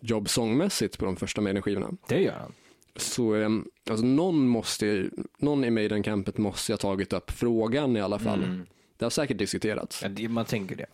jobb 0.00 0.28
sångmässigt 0.28 0.98
på 0.98 1.04
de 1.04 1.16
första 1.16 1.40
Maiden-skivorna. 1.40 1.90
Det 2.08 2.22
gör 2.22 2.32
han. 2.32 2.52
Så 2.96 3.34
eh, 3.34 3.48
alltså 3.90 4.06
någon, 4.06 4.46
måste, 4.48 5.10
någon 5.38 5.64
i 5.64 5.70
Maiden-campet 5.70 6.38
måste 6.38 6.72
ha 6.72 6.76
tagit 6.76 7.12
upp 7.12 7.30
frågan 7.30 7.96
i 7.96 8.00
alla 8.00 8.18
fall. 8.18 8.44
Mm. 8.44 8.66
Det 8.96 9.04
har 9.04 9.10
säkert 9.10 9.38
diskuterats. 9.38 10.02
Ja, 10.02 10.08
det, 10.08 10.28
man 10.28 10.44
tänker 10.44 10.76
det. 10.76 10.86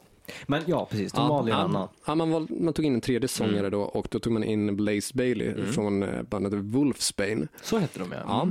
Men 0.47 0.63
ja, 0.67 0.87
precis. 0.91 1.13
De 1.13 1.21
Ja, 1.21 1.29
valde 1.29 1.53
en 1.53 1.59
annan. 1.59 1.89
Ja, 2.07 2.15
man, 2.15 2.31
val, 2.31 2.47
man 2.61 2.75
tog 2.75 2.85
in 2.85 2.95
en 2.95 3.01
tredje 3.01 3.29
sångare 3.29 3.59
Mm. 3.59 3.71
då 3.71 3.81
och 3.83 4.09
då 4.11 4.19
tog 4.19 4.33
man 4.33 4.45
in 4.45 4.77
Blaze 4.77 5.15
Bailey 5.17 5.65
från 5.67 6.03
eh, 6.03 6.23
bandet 6.23 6.53
Wolfsbane. 6.55 7.49
Så 7.63 7.79
hette 7.79 7.99
de 7.99 8.13
ja. 8.13 8.49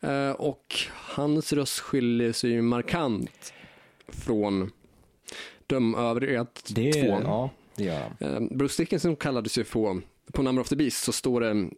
Ja. 0.00 0.08
Eh, 0.10 0.32
och 0.32 0.74
hans 0.92 1.52
röst 1.52 1.78
skiljer 1.78 2.32
sig 2.32 2.50
ju 2.50 2.62
markant 2.62 3.52
från 4.08 4.70
de 5.66 5.94
övriga 5.94 6.46
Det, 6.74 6.92
två. 6.92 7.20
ja, 7.24 7.50
det 7.76 7.84
gör 7.84 8.00
han. 8.20 8.34
Eh, 8.50 8.56
Bruce 8.56 8.82
Dickinson 8.82 9.16
kallades 9.16 9.58
ju 9.58 9.64
få 9.64 10.00
på 10.32 10.42
Number 10.42 10.62
of 10.62 10.68
the 10.68 10.76
Beast 10.76 11.04
så 11.04 11.12
står 11.12 11.40
det 11.40 11.70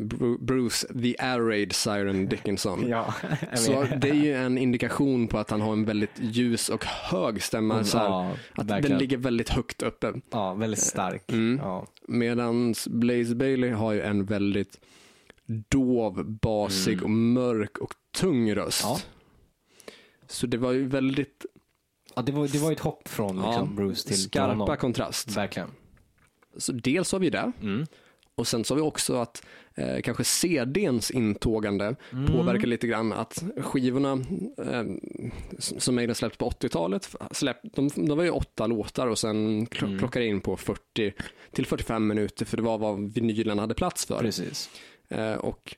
Bru- 0.00 0.44
Bruce 0.44 0.86
the 1.02 1.14
Air 1.18 1.40
Raid 1.40 1.72
Siren 1.72 2.28
Dickinson. 2.28 2.88
Ja, 2.88 3.14
Så 3.54 3.84
det 3.96 4.08
är 4.10 4.14
ju 4.14 4.34
en 4.34 4.58
indikation 4.58 5.28
på 5.28 5.38
att 5.38 5.50
han 5.50 5.60
har 5.60 5.72
en 5.72 5.84
väldigt 5.84 6.10
ljus 6.20 6.68
och 6.68 6.84
hög 6.84 7.42
stämma. 7.42 7.84
Så 7.84 7.98
här, 7.98 8.04
ja, 8.04 8.30
att 8.52 8.66
verkligen. 8.70 8.90
den 8.90 8.98
ligger 8.98 9.16
väldigt 9.16 9.48
högt 9.48 9.82
uppe. 9.82 10.12
ja, 10.30 10.54
väldigt 10.54 10.80
stark. 10.82 11.32
Mm. 11.32 11.60
Ja. 11.62 11.86
Medan 12.08 12.74
Blaze 12.86 13.34
Bailey 13.34 13.70
har 13.70 13.92
ju 13.92 14.00
en 14.00 14.24
väldigt 14.24 14.80
dov, 15.68 16.24
basig 16.24 17.02
och 17.02 17.10
mörk 17.10 17.78
och 17.78 17.94
tung 18.14 18.54
röst. 18.54 18.84
Mm. 18.84 18.96
Ja. 18.96 19.00
Så 20.26 20.46
det 20.46 20.56
var 20.56 20.72
ju 20.72 20.88
väldigt 20.88 21.46
Ja, 22.16 22.22
det, 22.22 22.32
var, 22.32 22.48
det 22.48 22.58
var 22.58 22.72
ett 22.72 22.80
hopp 22.80 23.08
från 23.08 23.36
liksom, 23.36 23.52
ja, 23.52 23.64
Bruce 23.76 24.08
till 24.08 24.22
skarpa 24.22 24.52
honom. 24.54 24.76
kontrast. 24.76 25.36
Verkligen. 25.36 25.68
Så 26.56 26.72
dels 26.72 27.12
har 27.12 27.18
vi 27.18 27.30
det. 27.30 27.52
Mm. 27.62 27.86
Och 28.34 28.46
sen 28.46 28.64
så 28.64 28.74
har 28.74 28.76
vi 28.76 28.82
också 28.82 29.16
att 29.16 29.46
eh, 29.74 30.00
kanske 30.04 30.24
CDns 30.24 31.10
intågande 31.10 31.94
Mm. 32.12 32.26
påverkar 32.26 32.66
lite 32.66 32.86
grann 32.86 33.12
att 33.12 33.44
skivorna 33.58 34.12
eh, 34.58 34.84
som 35.58 35.94
Maiden 35.94 36.14
släppt 36.14 36.38
på 36.38 36.50
80-talet, 36.50 37.14
släpp, 37.30 37.56
de, 37.74 37.88
de 37.94 38.16
var 38.18 38.24
ju 38.24 38.30
åtta 38.30 38.66
låtar 38.66 39.06
och 39.06 39.18
sen 39.18 39.66
kl- 39.66 39.84
Mm. 39.86 39.98
klockade 39.98 40.26
in 40.26 40.40
på 40.40 40.56
40 40.56 41.12
till 41.52 41.66
45 41.66 42.06
minuter 42.06 42.44
för 42.44 42.56
det 42.56 42.62
var 42.62 42.78
vad 42.78 43.12
vinylen 43.14 43.58
hade 43.58 43.74
plats 43.74 44.06
för. 44.06 44.18
Precis. 44.18 44.70
Eh, 45.08 45.32
och 45.34 45.76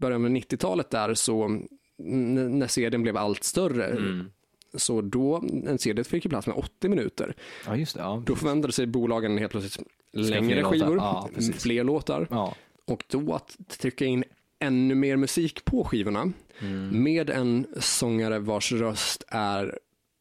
början 0.00 0.22
med 0.22 0.32
90-talet 0.32 0.90
där 0.90 1.14
så 1.14 1.60
när 1.98 2.66
CDn 2.66 3.02
blev 3.02 3.16
allt 3.16 3.44
större 3.44 3.86
Mm. 3.86 4.30
Så 4.76 5.00
då 5.00 5.36
en 5.66 5.78
CD 5.78 6.04
fick 6.04 6.24
ju 6.24 6.28
plats 6.28 6.46
med 6.46 6.56
80 6.56 6.88
minuter. 6.88 7.34
Ja, 7.66 7.76
just 7.76 7.94
det. 7.96 8.00
Ja. 8.02 8.22
Då 8.26 8.36
förväntade 8.36 8.72
sig 8.72 8.86
bolagen 8.86 9.38
helt 9.38 9.52
plötsligt 9.52 9.86
längre 10.12 10.60
fler 10.60 10.70
skivor, 10.70 10.96
Ja, 10.96 11.28
fler 11.58 11.84
låtar 11.84 12.26
Ja. 12.30 12.54
och 12.84 13.04
då 13.08 13.34
att 13.34 13.56
trycka 13.68 14.04
in 14.04 14.24
ännu 14.58 14.94
mer 14.94 15.16
musik 15.16 15.64
på 15.64 15.84
skivorna 15.84 16.32
Mm. 16.60 17.02
med 17.02 17.30
en 17.30 17.66
sångare 17.80 18.38
vars 18.38 18.72
röst 18.72 19.24
är 19.28 19.78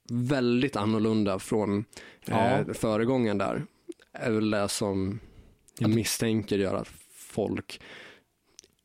väldigt 0.10 0.76
annorlunda 0.76 1.39
från 1.39 1.86
Ja. 2.26 2.49
eh, 2.49 2.74
föregångaren 2.74 3.38
där 3.38 3.66
är 4.14 4.32
väl 4.32 4.49
det 4.49 4.70
som 4.70 5.20
jag 5.80 5.89
Ja. 5.89 5.95
misstänker 5.95 6.58
gör 6.58 6.74
att 6.76 6.88
folk 7.16 7.82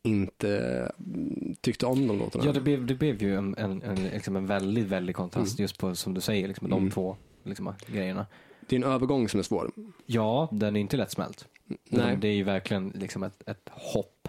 inte 0.09 0.91
mm, 1.07 1.55
tyckte 1.61 1.87
om 1.87 2.09
de 2.09 2.19
låtarna. 2.19 2.45
Ja, 2.45 2.53
det 2.53 2.61
blev, 2.61 2.87
det 2.87 2.95
blev 2.95 3.23
ju 3.23 3.37
en, 3.37 3.55
en, 3.59 3.83
en, 3.83 3.95
liksom 4.05 4.37
en 4.37 4.47
väldigt, 4.47 4.87
väldigt 4.87 5.17
kontrast 5.17 5.59
Mm. 5.59 5.63
just 5.65 5.79
på, 5.79 5.95
som 5.95 6.15
du 6.15 6.21
säger, 6.21 6.49
liksom, 6.49 6.71
de 6.71 6.79
Mm. 6.79 6.91
två 6.91 7.17
liksom, 7.45 7.75
grejerna. 7.87 8.27
Det 8.69 8.77
är 8.77 8.81
en 8.81 8.85
övergång 8.93 9.29
som 9.29 9.41
är 9.41 9.45
svår. 9.45 9.71
Ja, 10.07 10.49
den 10.53 10.77
är 10.77 10.81
inte 10.81 10.97
lättsmält. 10.97 11.49
Nej. 11.91 12.17
Det 12.17 12.29
är 12.29 12.33
ju 12.35 12.43
verkligen 12.45 12.89
liksom 12.95 13.23
ett, 13.23 13.43
ett 13.49 13.69
hopp. 13.73 14.29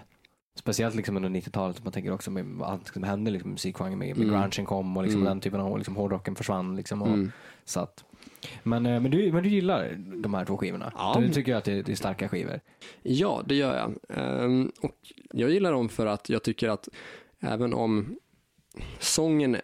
Speciellt 0.54 0.94
liksom 0.94 1.16
under 1.16 1.28
90-talet, 1.28 1.84
man 1.84 1.92
tänker 1.92 2.12
också 2.12 2.30
med 2.30 2.62
allt 2.62 2.88
som 2.88 3.02
hände 3.02 3.30
liksom, 3.30 3.50
musikgenren 3.50 3.98
med, 3.98 4.16
med 4.16 4.28
Mm. 4.28 4.40
grungen 4.50 4.66
kom 4.66 4.96
och 4.96 5.02
liksom 5.02 5.20
Mm. 5.20 5.30
den 5.30 5.40
typen 5.40 5.60
av 5.60 5.78
liksom, 5.78 5.96
hårdrocken 5.96 6.34
försvann. 6.36 6.76
Liksom, 6.76 7.02
och, 7.02 7.08
Mm. 7.08 7.32
så 7.64 7.80
att, 7.80 8.04
men, 8.62 8.86
eh, 8.86 9.00
men, 9.00 9.10
du, 9.10 9.32
men 9.32 9.42
du 9.42 9.48
gillar 9.48 9.94
de 10.22 10.34
här 10.34 10.44
två 10.44 10.56
skivorna? 10.56 10.92
Ja. 10.96 11.16
Du 11.20 11.28
tycker 11.28 11.54
att 11.54 11.64
det, 11.64 11.88
är 11.88 11.94
starka 11.94 12.28
skivor? 12.28 12.60
Ja, 13.02 13.42
det 13.46 13.54
gör 13.54 13.76
jag. 13.76 14.18
Ehm, 14.18 14.72
och 14.80 14.96
jag 15.32 15.50
gillar 15.50 15.72
dem 15.72 15.88
för 15.88 16.06
att 16.06 16.28
jag 16.28 16.42
tycker 16.42 16.68
att 16.68 16.88
även 17.40 17.74
om 17.74 18.16
sången 18.98 19.56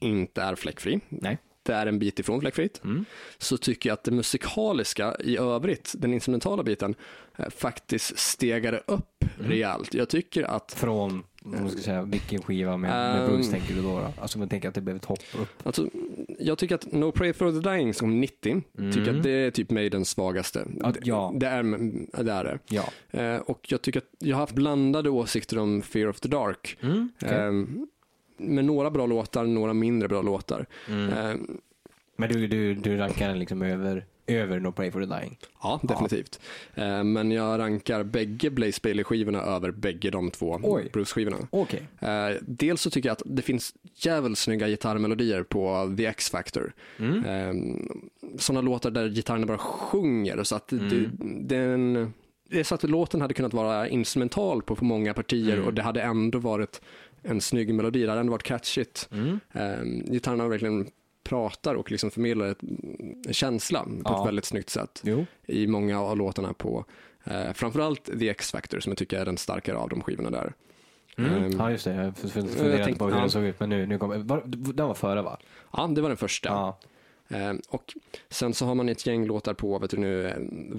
inte 0.00 0.42
är 0.42 0.54
fläckfri, 0.54 1.00
Nej. 1.08 1.38
det 1.62 1.72
är 1.72 1.86
en 1.86 1.98
bit 1.98 2.18
ifrån 2.18 2.40
fläckfritt, 2.40 2.80
Mm. 2.84 3.04
så 3.38 3.56
tycker 3.56 3.88
jag 3.90 3.94
att 3.94 4.04
det 4.04 4.10
musikaliska 4.10 5.16
i 5.20 5.36
övrigt, 5.38 5.92
den 5.98 6.14
instrumentala 6.14 6.62
biten, 6.62 6.94
eh, 7.36 7.48
faktiskt 7.50 8.18
stegade 8.18 8.82
upp 8.86 9.24
Mm. 9.38 9.50
rejält. 9.50 9.94
Jag 9.94 10.08
tycker 10.08 10.42
att 10.42 10.72
Från, 10.72 11.22
om 11.44 11.50
man 11.50 11.70
ska 11.70 11.80
säga, 11.80 12.02
vilken 12.02 12.42
skiva 12.42 12.76
med, 12.76 12.90
med 12.90 13.20
Ehm. 13.20 13.26
Bruce 13.30 13.50
tänker 13.50 13.74
du 13.74 13.82
då? 13.82 13.88
då? 13.98 14.12
Alltså 14.22 14.38
man 14.38 14.48
tänker 14.48 14.68
att 14.68 14.74
det 14.74 14.80
blev 14.80 14.96
ett 14.96 15.04
hopp 15.04 15.22
upp. 15.40 15.48
Alltså, 15.66 15.88
jag 16.38 16.58
tycker 16.58 16.74
att 16.74 16.92
No 16.92 17.12
Pray 17.12 17.32
for 17.32 17.52
the 17.62 17.70
Dying 17.70 17.94
som 17.94 18.20
90, 18.20 18.62
tycker 18.76 18.98
Mm. 19.02 19.16
att 19.16 19.22
det 19.22 19.30
är 19.30 19.50
typ 19.50 19.70
Maidens 19.70 20.10
svagaste. 20.10 20.66
Ja, 20.80 20.92
ja. 21.02 21.32
Det, 21.36 21.46
är, 21.46 21.62
det 22.24 22.32
är 22.32 22.44
det. 22.44 22.58
Ja. 22.68 22.84
Eh, 23.20 23.36
och 23.40 23.66
jag 23.72 23.82
tycker 23.82 24.00
att 24.00 24.08
jag 24.18 24.36
har 24.36 24.40
haft 24.40 24.54
blandade 24.54 25.10
åsikter 25.10 25.58
om 25.58 25.82
Fear 25.82 26.08
of 26.08 26.20
the 26.20 26.28
Dark. 26.28 26.76
Mm. 26.80 27.08
okej. 27.22 27.38
Ehm, 27.38 27.86
med 28.36 28.64
några 28.64 28.90
bra 28.90 29.06
låtar, 29.06 29.44
några 29.44 29.74
mindre 29.74 30.08
bra 30.08 30.22
låtar. 30.22 30.66
Mm. 30.88 31.10
Ehm, 31.12 31.58
Men 32.16 32.28
du, 32.32 32.46
du, 32.46 32.74
du 32.74 32.96
rankar 32.96 33.28
den 33.28 33.38
liksom 33.38 33.62
över, 33.62 34.04
över 34.26 34.60
No 34.60 34.72
Pray 34.72 34.90
for 34.90 35.00
the 35.00 35.06
Dying? 35.20 35.38
ja, 35.62 35.80
definitivt. 35.82 36.40
Ehm, 36.74 37.12
men 37.12 37.30
jag 37.30 37.58
rankar 37.58 38.02
bägge 38.04 38.50
Blaze 38.50 38.80
Bailey-skivorna 38.82 39.42
över 39.42 39.70
bägge 39.70 40.10
de 40.10 40.30
två. 40.30 40.58
Bruce-skivorna. 40.92 41.36
Okej. 41.50 41.82
Ehm, 42.00 42.36
dels 42.40 42.80
så 42.80 42.90
tycker 42.90 43.08
jag 43.08 43.12
att 43.14 43.22
det 43.26 43.42
finns 43.42 43.74
jävligt 43.94 44.38
snygga 44.38 44.68
gitarrmelodier 44.68 45.42
på 45.42 45.94
The 45.96 46.06
X-Factor. 46.06 46.72
Mm. 46.98 47.24
Ehm, 47.24 47.88
sådana 48.38 48.60
låtar 48.60 48.90
där 48.90 49.08
gitarrerna 49.08 49.46
bara 49.46 49.58
sjunger 49.58 50.42
så 50.44 50.56
att 50.56 50.68
det, 50.68 50.76
Mm. 50.76 51.46
den, 51.48 52.12
det 52.50 52.60
är 52.60 52.64
så 52.64 52.74
att 52.74 52.82
låten 52.82 53.20
hade 53.20 53.34
kunnat 53.34 53.54
vara 53.54 53.88
instrumental 53.88 54.62
på, 54.62 54.76
på 54.76 54.84
många 54.84 55.14
partier 55.14 55.54
Mm. 55.54 55.66
och 55.66 55.74
det 55.74 55.82
hade 55.82 56.02
ändå 56.02 56.38
varit 56.38 56.80
en 57.22 57.40
snygg 57.40 57.74
melodi, 57.74 58.02
det 58.02 58.08
hade 58.08 58.20
ändå 58.20 58.30
varit 58.32 58.42
catchigt. 58.42 59.08
Mm. 59.12 59.40
Um, 59.52 60.04
gitarrerna 60.12 60.48
verkligen 60.48 60.90
pratar 61.24 61.74
och 61.74 61.90
liksom 61.90 62.10
förmedlar 62.10 62.46
ett, 62.46 62.58
känsla 63.30 63.84
på 63.84 64.00
Ja. 64.04 64.20
ett 64.20 64.26
väldigt 64.26 64.44
snyggt 64.44 64.70
sätt 64.70 65.00
Jo. 65.04 65.26
i 65.46 65.66
många 65.66 66.00
av 66.00 66.16
låtarna 66.16 66.52
på 66.52 66.84
uh, 67.30 67.52
framförallt 67.52 68.04
The 68.18 68.28
X-Factor 68.28 68.80
som 68.80 68.90
jag 68.90 68.98
tycker 68.98 69.18
är 69.20 69.24
den 69.24 69.36
starkare 69.38 69.76
av 69.76 69.88
de 69.88 70.00
skivorna 70.02 70.30
där. 70.30 70.52
Mm. 71.18 71.44
Ehm, 71.44 71.52
ja, 71.58 71.70
just 71.70 71.84
det. 71.84 71.94
Jag 71.94 72.06
f- 72.08 72.14
f- 72.24 72.32
jag 72.34 72.48
funderade 72.50 72.84
tänkte- 72.84 72.98
på 72.98 73.04
hur 73.04 73.12
ja. 73.14 73.20
den 73.20 73.30
såg 73.30 73.44
ut, 73.44 73.60
men 73.60 73.68
nu, 73.68 73.86
nu 73.86 73.98
kommer... 73.98 74.18
Var, 74.18 74.42
den 74.46 74.86
var 74.86 74.94
före 74.94 75.22
va? 75.22 75.38
Ja, 75.72 75.86
det 75.86 76.00
var 76.00 76.08
den 76.08 76.16
första. 76.16 76.48
Ja. 76.48 76.78
Eh, 77.28 77.52
och 77.68 77.94
sen 78.28 78.54
så 78.54 78.66
har 78.66 78.74
man 78.74 78.88
ett 78.88 79.06
gäng 79.06 79.26
låtar 79.26 79.54
på, 79.54 79.78
vet 79.78 79.90
du 79.90 79.96
nu, 79.96 80.26
eh, 80.28 80.36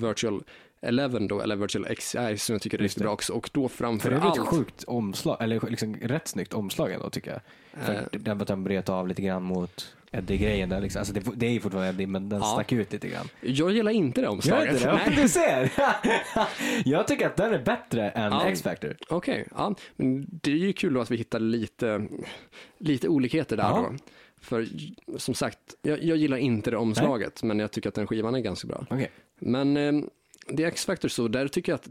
Virtual 0.07 0.43
11 0.84 1.19
då, 1.19 1.41
eller 1.41 1.55
Virtual 1.55 1.95
XI 1.95 2.38
som 2.38 2.53
jag 2.53 2.61
tycker 2.61 2.77
är 2.77 2.81
Just 2.81 2.93
riktigt 2.93 2.97
det. 2.97 3.03
bra 3.03 3.13
också. 3.13 3.34
Och 3.34 3.49
då 3.53 3.69
framför 3.69 4.09
För 4.09 4.15
det 4.19 4.27
är 4.27 4.31
ett 4.31 4.47
sjukt 4.47 4.84
omslag, 4.84 5.38
eller 5.39 5.69
liksom 5.69 5.95
rätt 5.95 6.27
snyggt 6.27 6.53
omslag 6.53 6.91
ändå 6.91 7.09
tycker 7.09 7.31
jag. 7.31 7.41
För 7.86 7.93
Eh. 7.93 7.99
den, 8.11 8.38
den 8.38 8.63
bröt 8.63 8.89
av 8.89 9.07
lite 9.07 9.21
grann 9.21 9.43
mot 9.43 9.95
Eddie-grejen 10.11 10.69
där 10.69 10.81
liksom. 10.81 10.99
Alltså 10.99 11.13
det, 11.13 11.21
det 11.36 11.45
är 11.45 11.51
ju 11.51 11.59
fortfarande 11.59 11.89
Eddie, 11.89 12.05
men 12.07 12.29
den 12.29 12.39
Ja. 12.39 12.45
stack 12.45 12.71
ut 12.71 12.91
lite 12.93 13.07
grann. 13.07 13.27
jag 13.41 13.71
gillar 13.71 13.91
inte 13.91 14.21
det 14.21 14.27
omslaget. 14.27 14.86
Nej. 14.86 15.13
Du 15.21 15.29
ser! 15.29 15.71
jag 16.86 17.07
tycker 17.07 17.27
att 17.27 17.36
den 17.36 17.53
är 17.53 17.59
bättre 17.63 18.09
än 18.09 18.31
Ja. 18.31 18.45
X-Factor. 18.45 18.97
Okej, 19.09 19.47
ja. 19.55 19.75
Men 19.95 20.25
det 20.29 20.51
är 20.51 20.55
ju 20.55 20.73
kul 20.73 20.93
då 20.93 21.01
att 21.01 21.11
vi 21.11 21.17
hittar 21.17 21.39
lite, 21.39 22.07
lite 22.77 23.07
olikheter 23.07 23.57
där 23.57 23.63
Ja. 23.63 23.89
då. 23.91 23.97
För 24.41 24.67
som 25.17 25.34
sagt, 25.34 25.59
jag, 25.81 26.03
jag 26.03 26.17
gillar 26.17 26.38
inte 26.38 26.71
det 26.71 26.77
omslaget, 26.77 27.43
men 27.43 27.59
jag 27.59 27.71
tycker 27.71 27.89
att 27.89 27.95
den 27.95 28.07
skivan 28.07 28.36
är 28.36 28.39
ganska 28.39 28.67
bra. 28.67 28.86
Okej. 28.89 29.11
Men 29.39 30.09
The 30.57 30.63
X-Factor 30.63 31.09
så, 31.09 31.27
där 31.27 31.47
tycker 31.47 31.71
jag 31.71 31.77
att 31.77 31.89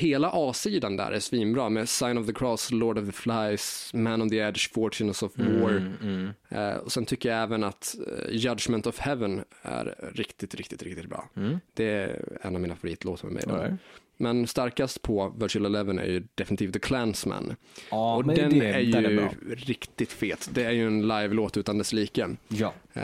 hela 0.00 0.30
A-sidan 0.32 0.96
där 0.96 1.10
är 1.12 1.20
svinbra 1.20 1.68
med 1.68 1.88
Sign 1.88 2.18
of 2.18 2.26
the 2.26 2.32
Cross, 2.32 2.70
Lord 2.70 2.98
of 2.98 3.06
the 3.06 3.12
Flies, 3.12 3.90
Man 3.94 4.22
on 4.22 4.30
the 4.30 4.38
Edge, 4.38 4.72
Fortunes 4.72 5.22
of 5.22 5.32
War. 5.38 5.70
Mm, 5.70 5.92
mm. 6.02 6.30
Eh, 6.48 6.76
och 6.76 6.92
sen 6.92 7.06
tycker 7.06 7.28
jag 7.28 7.42
även 7.42 7.64
att 7.64 7.96
eh, 8.06 8.30
Judgment 8.36 8.86
of 8.86 8.98
Heaven 8.98 9.44
är 9.62 10.10
riktigt, 10.14 10.54
riktigt, 10.54 10.82
riktigt 10.82 11.08
bra. 11.08 11.28
Mm. 11.36 11.58
Det 11.74 11.84
är 11.84 12.38
en 12.42 12.54
av 12.54 12.60
mina 12.60 12.76
favoritlåtar 12.76 13.28
med 13.28 13.46
mig. 13.46 13.56
Right. 13.56 13.80
Men 14.16 14.46
starkast 14.46 15.02
på 15.02 15.34
Virtual 15.38 15.66
Eleven 15.66 15.98
är 15.98 16.04
ju 16.04 16.26
definitivt 16.34 16.72
The 16.72 16.78
Clansman. 16.78 17.56
Ja, 17.90 18.16
och 18.16 18.24
den 18.24 18.58
det, 18.58 18.66
är 18.66 18.78
ju 18.80 19.16
bra. 19.16 19.30
riktigt 19.48 20.12
fet. 20.12 20.50
Det 20.52 20.64
är 20.64 20.70
ju 20.72 20.86
en 20.86 21.02
live-låt 21.02 21.56
utan 21.56 21.78
dess 21.78 21.92
like. 21.92 22.36
Ja, 22.48 22.72
Eh, 22.92 23.02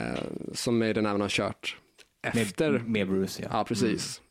som 0.53 0.79
Maiden 0.79 1.07
även 1.07 1.21
har 1.21 1.29
kört 1.29 1.77
efter. 2.23 2.71
med, 2.71 2.89
med 2.89 3.09
Bruce 3.09 3.43
ja. 3.43 3.49
Ja, 3.53 3.65
precis. 3.65 4.22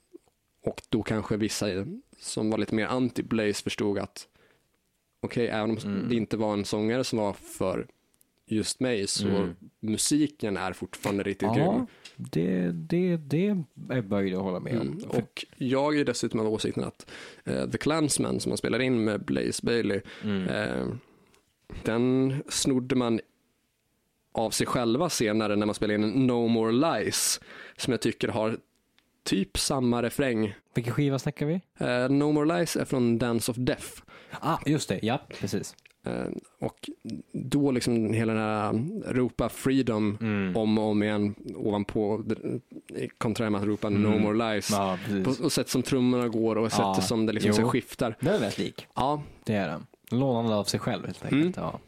Och 0.64 0.82
då 0.89 1.03
kanske 1.03 1.38
vissa 1.38 1.68
som 2.20 2.49
var 2.49 2.57
lite 2.57 2.76
mer 2.76 2.88
anti-Blaze 2.88 3.64
förstod 3.64 3.97
att 3.99 4.28
okej, 5.22 5.47
även 5.47 5.70
om 5.72 5.78
Mm. 5.78 6.09
det 6.09 6.16
inte 6.16 6.38
var 6.38 6.53
en 6.53 6.66
sångare 6.66 7.03
som 7.03 7.20
var 7.20 7.34
för 7.34 7.88
just 8.45 8.80
mig 8.80 9.07
så 9.07 9.28
Mm. 9.28 9.55
musiken 9.80 10.57
är 10.57 10.74
fortfarande 10.74 11.24
riktigt 11.24 11.47
Ja, 11.55 11.72
grym. 11.74 11.86
det, 12.16 12.72
det, 12.72 13.18
det 13.18 13.47
är 13.47 13.64
jag 13.89 14.05
böjd 14.05 14.36
att 14.36 14.41
hålla 14.41 14.59
med 14.59 14.80
om. 14.80 14.88
Mm. 14.88 15.09
Och 15.09 15.45
jag 15.57 15.97
är 15.99 16.05
dessutom 16.05 16.39
av 16.39 16.47
åsikten 16.47 16.84
att 16.84 17.12
eh, 17.45 17.70
The 17.70 17.78
Clansman 17.78 18.39
som 18.39 18.49
man 18.49 18.57
spelar 18.57 18.80
in 18.80 19.03
med 19.03 19.26
Blaze 19.26 19.66
Bailey, 19.66 20.01
eh, 20.49 20.88
den 21.84 22.36
snodde 22.49 22.95
man 22.95 23.20
av 24.34 24.49
sig 24.51 24.68
själva 24.68 25.09
senare 25.09 25.55
när 25.55 25.66
man 25.66 25.76
spelar 25.76 25.93
in 25.95 26.28
No 26.28 26.47
More 26.47 26.72
Lies, 26.72 27.41
som 27.78 27.91
jag 27.91 28.01
tycker 28.01 28.28
har 28.28 28.57
typ 29.24 29.58
samma 29.58 30.04
refräng. 30.04 30.54
Vilken 30.74 30.94
skiva 30.94 31.20
snackar 31.20 31.46
vi? 31.46 31.62
Eh, 31.80 32.10
no 32.10 32.32
More 32.32 32.58
Lies 32.60 32.76
är 32.76 32.86
från 32.86 33.18
Dance 33.18 33.52
of 33.52 33.58
Death. 33.58 33.88
Ah, 34.40 34.58
just 34.66 34.90
det. 34.90 35.00
Ja, 35.02 35.20
precis. 35.40 35.76
Eh, 36.06 36.26
och 36.60 36.90
då 37.34 37.72
liksom 37.72 38.14
hela 38.14 38.34
den 38.34 38.42
här 38.42 39.14
ropa 39.14 39.50
freedom 39.50 40.18
Mm. 40.22 40.58
om 40.58 40.78
och 40.78 40.86
om 40.86 41.04
igen 41.04 41.36
ovanpå 41.56 42.24
konträr 43.18 43.50
med 43.50 43.62
att 43.62 43.68
ropa 43.68 43.90
No 43.90 44.20
More 44.20 44.38
Lives. 44.38 44.70
Ja. 44.72 44.98
På, 45.26 45.44
och 45.46 45.52
sätt 45.52 45.70
som 45.70 45.84
trummorna 45.84 46.28
går 46.28 46.56
och 46.56 46.66
Ja, 46.66 46.70
sättet 46.70 47.08
som 47.10 47.26
det 47.26 47.34
liksom 47.34 47.54
så 47.54 47.64
skiftar. 47.70 48.18
Den 48.20 48.34
är 48.36 48.40
rätt 48.40 48.58
lik. 48.58 48.88
Ja, 48.96 49.24
Det 49.44 49.54
är 49.54 49.68
den. 49.68 49.86
Lånande 50.20 50.56
av 50.56 50.64
sig 50.64 50.80
själv 50.80 51.06
helt 51.06 51.26
enkelt. 51.26 51.58
Ja. 51.58 51.80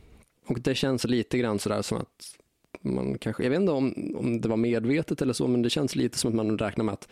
och 0.47 0.59
det 0.59 0.75
känns 0.75 1.03
lite 1.03 1.37
grann 1.37 1.59
sådär 1.59 1.81
som 1.81 1.97
att 1.97 2.37
man 2.83 3.17
kanske, 3.17 3.43
jag 3.43 3.49
vet 3.49 3.59
inte 3.59 3.71
om, 3.71 4.13
om 4.17 4.41
det 4.41 4.47
var 4.47 4.57
medvetet 4.57 5.21
eller 5.21 5.33
så, 5.33 5.47
men 5.47 5.61
det 5.61 5.69
känns 5.69 5.95
lite 5.95 6.17
som 6.17 6.29
att 6.29 6.35
man 6.35 6.57
räknar 6.57 6.85
med 6.85 6.93
att 6.93 7.07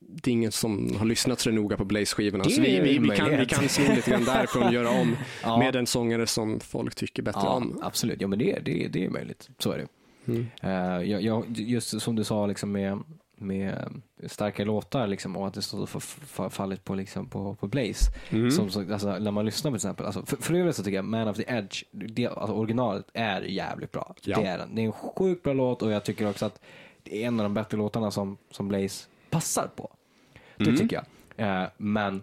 det 0.00 0.30
är 0.30 0.32
ingen 0.32 0.52
som 0.52 0.96
har 0.98 1.06
lyssnat 1.06 1.40
så 1.40 1.50
noga 1.50 1.76
på 1.76 1.84
Blaze-skivorna. 1.84 2.44
Så 2.44 2.60
vi, 2.60 2.80
vi, 2.80 2.98
vi, 2.98 3.08
kan, 3.16 3.38
vi 3.38 3.46
kan 3.46 3.68
sno 3.68 3.94
lite 3.94 4.10
grann 4.10 4.24
därifrån 4.24 4.62
och 4.62 4.72
göra 4.72 4.88
om 4.90 5.16
Ja. 5.42 5.58
med 5.58 5.76
en 5.76 5.86
sångare 5.86 6.26
som 6.26 6.60
folk 6.60 6.94
tycker 6.94 7.22
bättre 7.22 7.40
Ja, 7.44 7.50
om. 7.50 7.78
absolut. 7.82 8.20
Ja, 8.20 8.26
men 8.28 8.38
det, 8.38 8.58
det, 8.64 8.88
det 8.88 9.04
är 9.04 9.10
möjligt. 9.10 9.50
Så 9.58 9.70
är 9.72 9.78
det. 9.78 9.86
Mm. 10.32 10.46
Eh, 10.62 11.10
jag, 11.10 11.22
jag, 11.22 11.44
just 11.48 12.00
som 12.00 12.16
du 12.16 12.24
sa 12.24 12.46
liksom 12.46 12.72
med, 12.72 12.98
med 13.36 14.02
starka 14.26 14.64
låtar 14.64 15.06
liksom, 15.06 15.36
och 15.36 15.46
att 15.46 15.54
det 15.54 15.62
står 15.62 16.48
fallit 16.50 16.84
på, 16.84 16.94
liksom, 16.94 17.28
på, 17.28 17.54
på 17.54 17.66
Blaze. 17.66 18.10
Mm. 18.30 18.50
Som, 18.50 18.70
så- 18.70 18.92
alltså, 18.92 19.18
när 19.18 19.30
man 19.30 19.44
lyssnar 19.46 19.70
på 19.70 19.74
till 19.78 19.86
exempel, 19.88 20.06
alltså, 20.06 20.26
för, 20.26 20.36
för 20.36 20.54
övrigt 20.54 20.76
så 20.76 20.82
tycker 20.82 20.96
jag 20.96 21.04
Man 21.04 21.28
of 21.28 21.36
the 21.36 21.44
Edge, 21.48 21.82
det, 21.90 22.26
alltså, 22.26 22.54
originalet 22.56 23.06
är 23.12 23.40
jävligt 23.42 23.92
bra. 23.92 24.14
Ja. 24.22 24.40
Det 24.40 24.46
är 24.46 24.58
den. 24.58 24.74
Det 24.74 24.82
är 24.82 24.86
en 24.86 24.92
sjukt 24.92 25.42
bra 25.42 25.52
låt 25.52 25.82
och 25.82 25.90
jag 25.90 26.04
tycker 26.04 26.28
också 26.30 26.46
att 26.46 26.60
det 27.02 27.22
är 27.22 27.26
en 27.28 27.40
av 27.40 27.44
de 27.44 27.54
bättre 27.54 27.76
låtarna 27.78 28.10
som, 28.10 28.36
som 28.50 28.68
Blaze 28.68 29.06
passar 29.30 29.70
på. 29.76 29.90
Det 30.56 30.64
Mm. 30.64 30.76
tycker 30.76 31.02
jag. 31.36 31.62
Eh, 31.62 31.68
men 31.76 32.22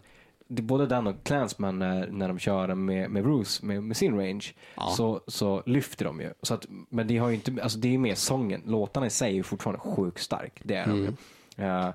det, 0.56 0.62
både 0.62 0.86
den 0.86 1.08
och 1.08 1.24
Clansman 1.24 1.80
när, 1.80 2.08
när 2.08 2.28
de 2.28 2.40
kör 2.40 2.76
med, 2.76 3.10
med 3.12 3.24
Bruce, 3.24 3.66
med, 3.66 3.84
med 3.84 3.98
sin 3.98 4.16
range, 4.18 4.46
Ja. 4.76 4.90
så, 4.98 5.22
så 5.28 5.64
lyfter 5.66 6.06
de 6.06 6.22
ju. 6.22 6.34
Så 6.42 6.54
att, 6.54 6.66
men 6.90 7.08
det 7.08 7.18
har 7.18 7.30
ju 7.30 7.36
inte, 7.36 7.64
alltså 7.64 7.80
det 7.80 7.94
är 7.94 7.98
mer 7.98 8.16
sången. 8.16 8.62
Låtarna 8.66 9.06
i 9.06 9.10
sig 9.10 9.40
är 9.40 9.44
fortfarande 9.44 9.80
sjukt 9.80 10.20
stark. 10.22 10.62
Det 10.64 10.76
är 10.76 10.86
de 10.88 10.92
Mm. 10.92 11.16
ju. 11.58 11.64
Eh, 11.66 11.94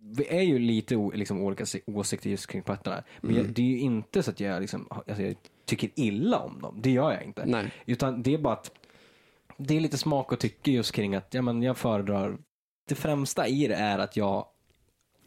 vi 0.00 0.26
är 0.28 0.42
ju 0.42 0.58
lite 0.58 1.10
liksom, 1.14 1.40
olika 1.42 1.66
si- 1.66 1.82
åsikter 1.86 2.30
just 2.30 2.46
kring 2.46 2.62
plattorna. 2.62 3.02
Men 3.20 3.30
Mm. 3.30 3.42
jag, 3.46 3.54
det 3.54 3.62
är 3.62 3.66
ju 3.66 3.78
inte 3.78 4.22
så 4.22 4.30
att 4.30 4.40
jag, 4.40 4.60
liksom, 4.60 4.86
alltså, 4.90 5.22
jag 5.22 5.34
tycker 5.64 5.90
illa 5.94 6.38
om 6.38 6.60
dem. 6.60 6.78
Det 6.82 6.90
gör 6.90 7.12
jag 7.12 7.22
inte. 7.24 7.46
Nej. 7.46 7.72
Utan 7.86 8.22
det 8.22 8.34
är 8.34 8.38
bara 8.38 8.54
att 8.54 8.70
det 9.56 9.76
är 9.76 9.80
lite 9.80 9.98
smak 9.98 10.32
och 10.32 10.38
tycke 10.40 10.70
just 10.70 10.92
kring 10.92 11.14
att 11.14 11.34
ja, 11.34 11.42
men 11.42 11.62
jag 11.62 11.76
föredrar, 11.76 12.38
det 12.88 12.94
främsta 12.94 13.46
i 13.48 13.66
det 13.66 13.74
är 13.74 13.98
att 13.98 14.16
jag 14.16 14.46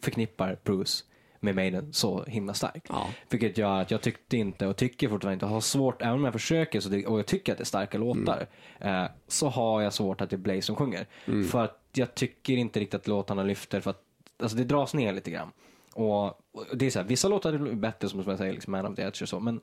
förknippar 0.02 0.58
Bruce 0.64 1.04
med 1.40 1.54
Maiden 1.54 1.92
så 1.92 2.24
himla 2.24 2.54
starkt. 2.54 2.86
Ja. 2.88 3.06
Vilket 3.28 3.58
gör 3.58 3.80
att 3.80 3.90
jag 3.90 4.00
tyckte 4.00 4.36
inte 4.36 4.66
och 4.66 4.76
tycker 4.76 5.08
fortfarande 5.08 5.34
inte, 5.34 5.46
har 5.46 5.60
svårt, 5.60 6.02
även 6.02 6.14
om 6.14 6.24
jag 6.24 6.32
försöker 6.32 6.80
så 6.80 7.08
och 7.08 7.18
jag 7.18 7.26
tycker 7.26 7.52
att 7.52 7.58
det 7.58 7.62
är 7.62 7.66
starka 7.66 7.98
låtar, 7.98 8.46
eh, 8.78 9.04
så 9.28 9.48
har 9.48 9.82
jag 9.82 9.92
svårt 9.92 10.20
att 10.20 10.30
det 10.30 10.36
är 10.36 10.38
Blaze 10.38 10.62
som 10.62 10.76
sjunger. 10.76 11.06
För 11.50 11.64
att 11.64 11.80
jag 11.92 12.14
tycker 12.14 12.52
inte 12.52 12.80
riktigt 12.80 13.00
att 13.00 13.08
låtarna 13.08 13.42
lyfter 13.42 13.80
för 13.80 13.90
att 13.90 14.02
alltså 14.42 14.56
det 14.56 14.64
dras 14.64 14.94
ner 14.94 15.12
lite 15.12 15.30
grann. 15.30 15.50
Och, 15.92 16.26
och 16.26 16.66
det 16.74 16.86
är 16.86 16.90
så 16.90 16.98
här, 16.98 17.06
vissa 17.06 17.28
låtar 17.28 17.52
är 17.52 17.74
bättre 17.74 18.08
som 18.08 18.24
jag 18.26 18.38
säger, 18.38 18.52
liksom 18.52 18.70
Man 18.70 18.86
of 18.86 18.96
the 18.96 19.02
Edge 19.02 19.22
och 19.22 19.28
så, 19.28 19.40
men 19.40 19.60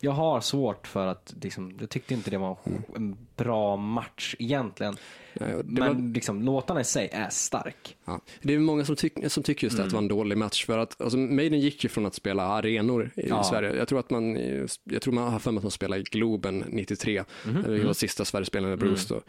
jag 0.00 0.12
har 0.12 0.40
svårt 0.40 0.86
för 0.86 1.06
att, 1.06 1.34
liksom, 1.42 1.72
jag 1.80 1.90
tyckte 1.90 2.14
inte 2.14 2.30
det 2.30 2.38
var 2.38 2.56
en, 2.64 2.82
en 2.96 3.16
bra 3.36 3.76
match 3.76 4.34
egentligen. 4.38 4.96
Nej, 5.34 5.54
Men 5.64 5.86
var- 6.06 6.12
liksom, 6.14 6.42
låtarna 6.42 6.80
i 6.80 6.84
sig 6.84 7.08
är 7.12 7.28
stark. 7.30 7.96
Ja. 8.04 8.20
Det 8.42 8.54
är 8.54 8.58
många 8.58 8.84
som, 8.84 8.96
tyck, 8.96 9.12
som 9.32 9.42
tycker 9.42 9.66
just 9.66 9.76
det, 9.76 9.82
att 9.82 9.88
det 9.90 9.94
var 9.94 10.02
en 10.02 10.08
dålig 10.08 10.38
match 10.38 10.66
för 10.66 10.78
att 10.78 11.00
alltså, 11.00 11.18
Maiden 11.18 11.60
gick 11.60 11.84
ju 11.84 11.88
från 11.90 12.06
att 12.06 12.14
spela 12.14 12.42
arenor 12.42 13.10
i 13.16 13.28
Ja. 13.28 13.42
Sverige. 13.44 13.76
Jag 13.76 13.88
tror 13.88 13.98
att 14.00 14.10
man, 14.10 14.36
jag 14.84 15.02
tror 15.02 15.14
man 15.14 15.32
har 15.32 15.38
för 15.38 15.50
mig 15.52 15.58
att 15.58 15.64
man 15.64 15.70
spelade 15.70 16.00
i 16.00 16.04
Globen 16.04 16.64
93. 16.68 17.24
Det 17.66 17.84
var 17.84 17.92
sista 17.92 18.24
Sverigespelaren 18.24 18.70
med 18.70 18.78
Bruce 18.78 19.14
då, 19.14 19.20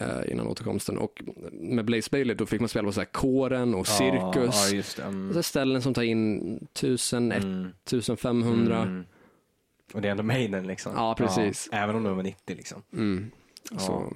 eh, 0.00 0.32
innan 0.32 0.46
återkomsten. 0.46 0.98
Och 0.98 1.22
med 1.52 1.84
Blaze 1.84 2.08
Bailey 2.10 2.34
då 2.36 2.46
fick 2.46 2.60
man 2.60 2.68
spela 2.68 2.86
på 2.88 2.92
så 2.92 3.00
här 3.00 3.04
kåren 3.06 3.74
och 3.74 3.86
cirkus. 3.86 4.68
Ja, 4.70 4.76
just 4.76 4.96
det. 4.96 5.02
Mm. 5.02 5.26
Och 5.28 5.32
så 5.32 5.38
här 5.38 5.42
ställen 5.42 5.82
som 5.82 5.94
tar 5.94 6.02
in 6.02 6.40
1000, 6.72 7.32
Mm. 7.32 7.68
1500. 7.84 9.04
Mm. 9.90 9.96
Och 9.96 10.02
det 10.02 10.08
är 10.08 10.10
ändå 10.10 10.22
Maiden 10.22 10.66
liksom. 10.66 10.92
Ja, 10.96 11.14
precis. 11.14 11.68
Ja, 11.72 11.78
även 11.78 11.96
om 11.96 12.04
de 12.04 12.18
är 12.18 12.22
90 12.22 12.56
liksom. 12.56 12.82
Mm. 12.92 13.30
Så, 13.78 14.12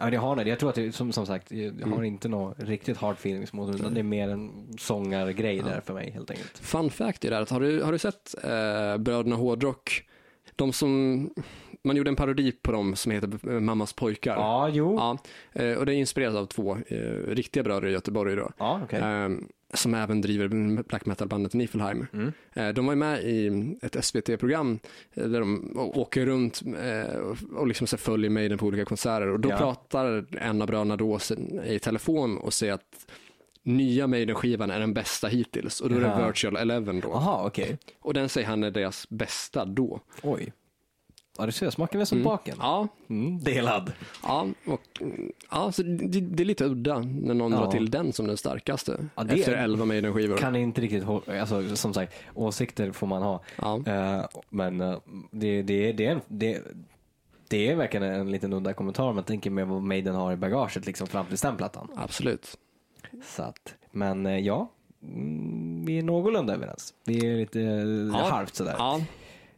Ja, 0.00 0.10
det 0.10 0.16
har 0.16 0.36
det. 0.36 0.48
Jag 0.48 0.58
tror 0.58 0.68
att 0.70 0.74
det, 0.76 0.92
som, 0.92 1.12
som 1.12 1.26
sagt, 1.26 1.50
jag 1.52 1.60
Mm. 1.74 1.92
har 1.92 2.02
inte 2.02 2.28
något 2.28 2.60
riktigt 2.60 2.96
hard 2.96 3.14
feelings 3.14 3.52
mot 3.52 3.74
utan 3.74 3.94
det 3.94 4.00
är 4.00 4.04
mer 4.04 4.28
en 4.28 4.68
sångargrej 4.78 5.58
där 5.58 5.80
för 5.80 5.94
mig 5.94 6.10
helt 6.10 6.30
enkelt. 6.30 6.58
Fun 6.58 6.90
fact 6.90 7.24
är 7.24 7.30
det 7.30 7.36
här, 7.36 7.42
att 7.42 7.50
har 7.50 7.60
du, 7.60 7.82
har 7.82 7.92
du 7.92 7.98
sett 7.98 8.34
eh, 8.44 8.98
Bröderna 8.98 9.36
Hårdrock? 9.36 10.04
De 10.56 10.72
som, 10.72 11.30
man 11.84 11.96
gjorde 11.96 12.10
en 12.10 12.16
parodi 12.16 12.52
på 12.52 12.72
dem 12.72 12.96
som 12.96 13.12
heter 13.12 13.60
Mammas 13.60 13.92
pojkar. 13.92 14.34
Ja, 14.36 14.68
jo. 14.68 14.94
Ja, 14.96 15.18
eh, 15.62 15.78
och 15.78 15.86
det 15.86 15.94
är 15.94 15.96
inspirerat 15.96 16.34
av 16.36 16.46
två 16.46 16.76
eh, 16.86 16.98
riktiga 17.28 17.62
bröder 17.62 17.88
i 17.88 17.92
Göteborg 17.92 18.36
då. 18.36 18.50
Ja. 18.58 18.80
Eh, 18.90 19.28
som 19.74 19.94
även 19.94 20.20
driver 20.20 20.48
black 20.82 21.06
metal-bandet 21.06 21.54
Niflheim. 21.54 22.06
Mm. 22.12 22.32
Eh, 22.52 22.68
de 22.68 22.86
var 22.86 22.94
med 22.94 23.22
i 23.24 23.50
ett 23.82 24.04
SVT-program 24.04 24.78
eh, 25.14 25.24
där 25.24 25.40
de 25.40 25.72
åker 25.94 26.26
runt 26.26 26.62
eh, 26.82 27.16
och- 27.56 27.66
liksom 27.66 27.86
så 27.86 27.96
följer 27.96 28.30
Maiden 28.30 28.58
på 28.58 28.66
olika 28.66 28.84
konserter. 28.84 29.26
Och 29.28 29.40
då 29.40 29.48
Ja. 29.50 29.56
pratar 29.58 30.24
en 30.38 30.62
av 30.62 30.68
bröderna 30.68 30.96
då 30.96 31.18
i 31.66 31.78
telefon 31.78 32.38
och 32.38 32.52
säger 32.54 32.72
att 32.72 33.06
nya 33.62 34.06
Maiden-skivan 34.06 34.70
är 34.70 34.80
den 34.80 34.94
bästa 34.94 35.28
hittills. 35.28 35.80
Och 35.80 35.88
då 35.90 35.96
är 35.96 36.00
det 36.00 36.06
Ja. 36.06 36.26
Virtual 36.26 36.56
Eleven 36.56 37.00
då. 37.00 37.08
Jaha, 37.08 37.46
okej. 37.46 37.78
Och 38.00 38.14
den 38.14 38.28
säger 38.28 38.46
han 38.48 38.62
är 38.64 38.70
deras 38.70 39.08
bästa 39.08 39.64
då. 39.64 40.00
Oj. 40.22 40.52
Ja, 41.38 41.46
du 41.46 41.52
ser, 41.52 41.70
smaken 41.70 42.00
är 42.00 42.04
som 42.04 42.22
baken. 42.22 42.56
Ja, 42.60 42.88
Mm, 43.08 43.38
delad. 43.44 43.92
ja, 44.22 44.46
och, 44.66 44.80
mm, 45.00 45.32
ja 45.50 45.72
så 45.72 45.82
det, 45.82 46.20
det 46.20 46.42
är 46.42 46.44
lite 46.44 46.64
udda 46.64 46.98
när 46.98 47.34
någon 47.34 47.52
Ja. 47.52 47.58
drar 47.58 47.70
till 47.70 47.90
den 47.90 48.12
som 48.12 48.26
den 48.26 48.36
starkaste. 48.36 49.06
Ja, 49.14 49.22
det 49.24 49.34
efter 49.34 49.52
är- 49.52 49.62
11 49.64 49.84
Maiden-skivor. 49.84 50.36
Kan 50.36 50.56
inte 50.56 50.80
riktigt, 50.80 51.04
alltså 51.28 51.76
som 51.76 51.94
sagt, 51.94 52.12
åsikter 52.34 52.92
får 52.92 53.06
man 53.06 53.22
ha. 53.22 53.42
Ja. 53.56 53.82
Eh, 53.86 54.24
men 54.50 54.80
eh, 54.80 54.98
det, 55.30 55.62
det, 55.62 55.92
det, 55.92 56.06
är 56.06 56.12
en, 56.12 56.20
det, 56.28 56.62
det 57.48 57.68
är 57.70 57.76
verkligen 57.76 58.06
en 58.06 58.30
liten 58.30 58.52
udda 58.52 58.72
kommentar 58.72 59.04
om 59.04 59.14
man 59.14 59.24
tänker 59.24 59.50
med 59.50 59.66
vad 59.66 59.82
Maiden 59.82 60.14
har 60.14 60.32
i 60.32 60.36
bagaget 60.36 60.86
liksom 60.86 61.06
fram 61.06 61.26
till 61.26 61.36
den 61.36 61.56
plattan. 61.56 61.88
Absolut. 61.96 62.58
Så 63.24 63.42
att, 63.42 63.74
men 63.90 64.26
eh, 64.26 64.38
ja, 64.38 64.70
mm, 65.02 65.84
vi 65.84 65.98
är 65.98 66.02
någorlunda 66.02 66.54
överens. 66.54 66.94
Vi 67.04 67.26
är 67.26 67.36
lite 67.36 67.60
eh, 68.18 68.24
halvt 68.30 68.54
sådär. 68.54 68.74
Ja, 68.78 69.00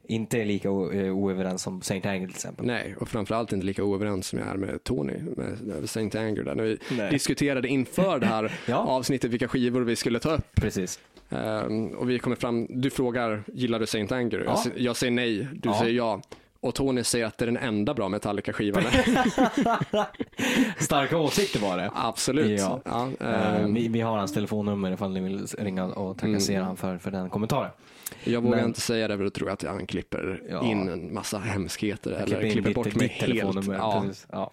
Inte 0.08 0.44
lika 0.44 0.70
o- 0.70 0.92
eh, 0.92 1.16
oöverens 1.16 1.62
som 1.62 1.82
Saint 1.82 2.06
Anger 2.06 2.26
till 2.26 2.36
exempel. 2.36 2.66
nej, 2.66 2.94
och 3.00 3.08
framförallt 3.08 3.52
inte 3.52 3.66
lika 3.66 3.84
oöverens 3.84 4.26
som 4.26 4.38
jag 4.38 4.48
är 4.48 4.54
med 4.56 4.84
Tony, 4.84 5.12
med 5.36 5.90
Saint 5.90 6.14
Anger 6.14 6.42
där. 6.44 6.54
När 6.54 6.64
vi 6.64 6.78
Nej. 6.90 7.10
diskuterade 7.10 7.68
inför 7.68 8.18
det 8.18 8.26
här 8.26 8.52
Ja. 8.66 8.76
avsnittet 8.76 9.30
vilka 9.30 9.48
skivor 9.48 9.80
vi 9.80 9.96
skulle 9.96 10.18
ta 10.18 10.30
upp. 10.34 10.54
Precis. 10.54 11.00
Ehm, 11.30 11.86
och 11.88 12.10
vi 12.10 12.18
kommer 12.18 12.36
fram, 12.36 12.66
du 12.70 12.90
frågar, 12.90 13.42
gillar 13.46 13.78
du 13.78 13.86
Saint 13.86 14.12
Anger? 14.12 14.38
Jag, 14.38 14.46
Ja. 14.46 14.54
sä- 14.66 14.72
jag 14.76 14.96
säger 14.96 15.10
nej, 15.12 15.48
du 15.52 15.68
Ja. 15.68 15.78
säger 15.80 15.92
ja. 15.94 16.20
Och 16.60 16.74
Tony 16.74 17.04
säger 17.04 17.26
att 17.26 17.38
det 17.38 17.44
är 17.44 17.46
den 17.46 17.56
enda 17.56 17.94
bra 17.94 18.08
Metallica-skivan. 18.08 18.82
Starka 20.78 21.16
åsikter 21.18 21.60
var 21.60 21.76
det. 21.76 21.90
Absolut. 21.94 22.60
Ja. 22.60 22.80
Ja, 22.84 23.08
ehm, 23.26 23.74
vi, 23.74 23.88
vi 23.88 24.00
har 24.00 24.18
hans 24.18 24.32
telefonnummer 24.32 24.92
ifall 24.92 25.12
ni 25.12 25.20
vill 25.20 25.46
ringa 25.58 25.84
och 25.84 26.18
trakassera 26.18 26.56
Mm. 26.56 26.66
han 26.66 26.76
för, 26.76 26.98
för 26.98 27.10
den 27.10 27.30
kommentaren. 27.30 27.70
Jag 28.24 28.40
vågar 28.40 28.56
men- 28.56 28.66
inte 28.66 28.80
säga 28.80 29.08
det 29.08 29.16
för 29.16 29.24
då 29.24 29.30
tror 29.30 29.48
jag 29.48 29.52
att 29.54 29.62
han 29.62 29.86
klipper 29.86 30.42
Ja. 30.50 30.64
in 30.64 30.88
en 30.88 31.14
massa 31.14 31.38
hemskheter 31.38 32.10
eller 32.10 32.26
Klipper 32.26 32.50
klipper 32.50 32.68
ditt- 32.68 32.74
bort 32.74 32.94
mig 32.94 33.08
helt. 33.08 33.66
Ja. 33.66 34.02
Precis. 34.06 34.26
Ja. 34.32 34.52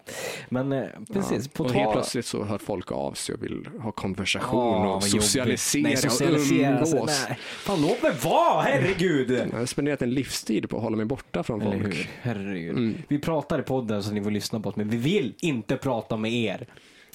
Men 0.49 0.71
eh, 0.71 0.83
precis, 1.13 1.45
Ja. 1.45 1.51
på 1.53 1.63
och 1.63 1.71
helt 1.71 1.91
plötsligt 1.91 2.25
så 2.25 2.43
hör 2.43 2.57
folk 2.57 2.91
av 2.91 3.13
sig 3.13 3.35
och 3.35 3.43
vill 3.43 3.67
ha 3.79 3.91
konversation 3.91 4.87
och 4.87 5.03
socialisera, 5.03 5.83
Nej, 5.83 5.97
socialisera 5.97 6.81
och 6.81 6.87
sig. 6.87 6.97
umgås. 6.99 7.25
Nej. 7.29 7.37
Fan 7.41 7.81
låt 7.81 8.03
mig 8.03 8.11
vara, 8.23 8.61
herregud! 8.61 9.31
Jag 9.51 9.59
har 9.59 9.65
spenderat 9.65 10.01
en 10.01 10.11
livstid 10.13 10.69
på 10.69 10.77
att 10.77 10.83
hålla 10.83 10.97
mig 10.97 11.05
borta 11.05 11.43
från 11.43 11.61
Eller 11.61 11.71
folk. 11.71 11.95
hur? 11.95 12.09
Herregud. 12.21 12.77
Mm. 12.77 12.95
Vi 13.07 13.19
pratar 13.19 13.59
i 13.59 13.63
podden 13.63 14.03
så 14.03 14.11
ni 14.13 14.23
får 14.23 14.31
lyssna 14.31 14.59
på 14.59 14.69
oss, 14.69 14.75
men 14.75 14.89
vi 14.89 14.97
vill 14.97 15.33
inte 15.41 15.77
prata 15.77 16.17
med 16.17 16.31
er. 16.33 16.67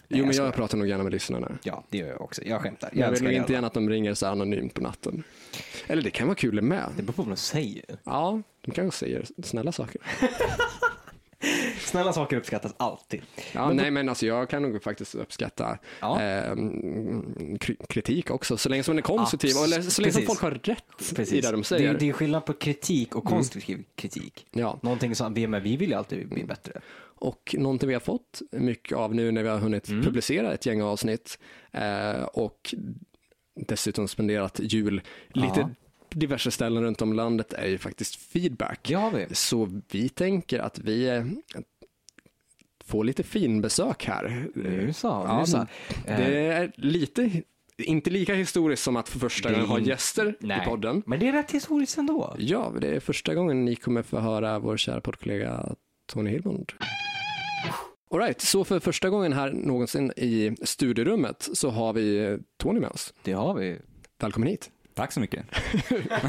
Nej, 0.09 0.19
Jo, 0.21 0.25
men 0.25 0.35
skojar. 0.35 0.47
jag 0.49 0.55
pratar 0.55 0.79
nog 0.79 0.89
gärna 0.89 1.03
med 1.03 1.13
lyssnarna. 1.13 1.59
Ja, 1.63 1.85
det 1.91 1.99
gör 1.99 2.09
jag 2.09 2.21
också. 2.21 2.45
Jag 2.45 2.61
skämtar. 2.63 2.91
Jag, 2.93 2.97
vill 3.07 3.11
älskar 3.13 3.25
nog 3.27 3.35
inte 3.35 3.53
gärna 3.53 3.67
att 3.67 3.75
de 3.75 3.91
ringer 3.91 4.15
så 4.15 4.27
anonymt 4.27 4.75
på 4.75 4.81
natten. 4.83 5.23
Eller 5.87 6.03
det 6.03 6.11
kan 6.11 6.27
vara 6.27 6.35
kul 6.37 6.57
det 6.57 6.63
med. 6.63 6.85
Det 6.97 7.03
beror 7.03 7.13
på 7.15 7.23
vad 7.23 7.33
de 7.33 7.37
säger. 7.37 7.85
Ja, 8.05 8.43
de 8.61 8.71
kanske 8.73 8.99
säger 8.99 9.25
snälla 9.43 9.73
saker. 9.73 10.01
Snälla 11.81 12.13
saker 12.13 12.37
uppskattas 12.37 12.75
alltid. 12.77 13.23
Ja, 13.53 13.73
nej, 13.73 13.91
men 13.91 14.09
alltså 14.09 14.27
jag 14.27 14.49
kan 14.51 14.63
nog 14.63 14.83
faktiskt 14.83 15.15
uppskatta 15.15 15.79
Ja. 16.01 16.23
eh, 16.23 16.53
kri- 17.61 17.87
kritik 17.89 18.31
också, 18.31 18.57
så 18.57 18.69
länge 18.69 18.83
som 18.83 18.93
den 18.97 18.99
är 18.99 19.03
konstruktiv 19.03 19.51
eller 19.65 19.83
så 19.83 20.03
länge 20.03 20.13
som 20.13 20.23
folk 20.23 20.41
har 20.41 20.51
rätt 20.51 20.85
Precis. 21.15 21.33
i 21.33 21.41
det 21.41 21.51
de 21.51 21.65
säger. 21.65 21.93
Det, 21.93 21.99
det 21.99 22.09
är 22.09 22.13
skillnad 22.13 22.45
på 22.45 22.53
kritik 22.53 23.17
och 23.17 23.25
konstruktiv 23.25 23.85
kritik. 23.95 24.47
Ja, 24.51 24.79
Någonting 24.83 25.15
som 25.15 25.35
vi, 25.35 25.47
men 25.47 25.63
vi 25.63 25.77
vill 25.77 25.89
ju 25.89 25.95
alltid 25.95 26.29
bli 26.29 26.45
bättre. 26.45 26.81
Och 27.19 27.55
någonting 27.59 27.89
vi 27.89 27.95
har 27.95 28.01
fått 28.01 28.43
mycket 28.53 28.99
av 28.99 29.15
nu 29.15 29.31
när 29.33 29.43
vi 29.43 29.49
har 29.49 29.59
hunnit 29.59 29.89
Mm. 29.89 30.03
publicera 30.05 30.55
ett 30.55 30.67
gäng 30.67 30.83
avsnitt 30.83 31.39
eh, 31.73 32.23
och 32.23 32.75
dessutom 33.67 34.09
spenderat 34.09 34.61
jul 34.63 35.01
lite 35.29 35.61
Ja. 35.61 35.71
diverse 36.11 36.51
ställen 36.51 36.83
runt 36.83 37.03
om 37.03 37.13
landet 37.13 37.53
är 37.53 37.67
ju 37.67 37.79
faktiskt 37.79 38.17
feedback. 38.17 38.93
Vi. 39.15 39.35
Så 39.35 39.81
vi 39.91 40.09
tänker 40.09 40.59
att 40.59 40.79
vi 40.79 41.09
eh, 41.09 41.25
få 42.85 43.03
lite 43.03 43.23
finbesök 43.23 44.05
här. 44.05 44.47
Nu 44.55 44.93
så. 44.93 45.39
Nu 45.41 45.47
så. 45.47 45.67
Det 46.05 46.47
är 46.47 46.73
lite, 46.77 47.43
inte 47.79 48.11
lika 48.11 48.35
historiskt 48.35 48.83
som 48.83 48.97
att 48.97 49.09
för 49.09 49.19
första 49.19 49.53
gången 49.53 49.67
ha 49.67 49.79
gäster 49.81 50.37
nej. 50.41 50.61
i 50.63 50.65
podden. 50.69 51.03
Men 51.07 51.21
det 51.21 51.29
är 51.29 51.33
rätt 51.33 51.51
historiskt 51.51 51.99
ändå. 51.99 52.37
Ja, 52.39 52.73
det 52.81 52.89
är 52.97 53.01
första 53.01 53.35
gången 53.35 53.65
ni 53.65 53.77
kommer 53.77 54.03
få 54.03 54.19
höra 54.19 54.59
vår 54.59 54.77
kära 54.77 55.01
poddkollega 55.01 55.75
Tony 56.07 56.31
Hillmond. 56.31 56.73
Alright, 58.11 58.41
så 58.41 58.65
för 58.65 58.81
första 58.81 59.11
gången 59.11 59.33
här 59.33 59.51
någonsin 59.51 60.13
i 60.17 60.57
studierummet 60.63 61.49
så 61.55 61.71
har 61.71 61.93
vi 61.93 62.39
Tony 62.57 62.81
med 62.81 62.91
oss. 62.91 63.15
Det 63.23 63.33
har 63.33 63.55
vi. 63.55 63.79
Välkommen 64.19 64.49
hit. 64.49 64.71
Tack 64.95 65.13
så 65.13 65.21
mycket. 65.21 65.45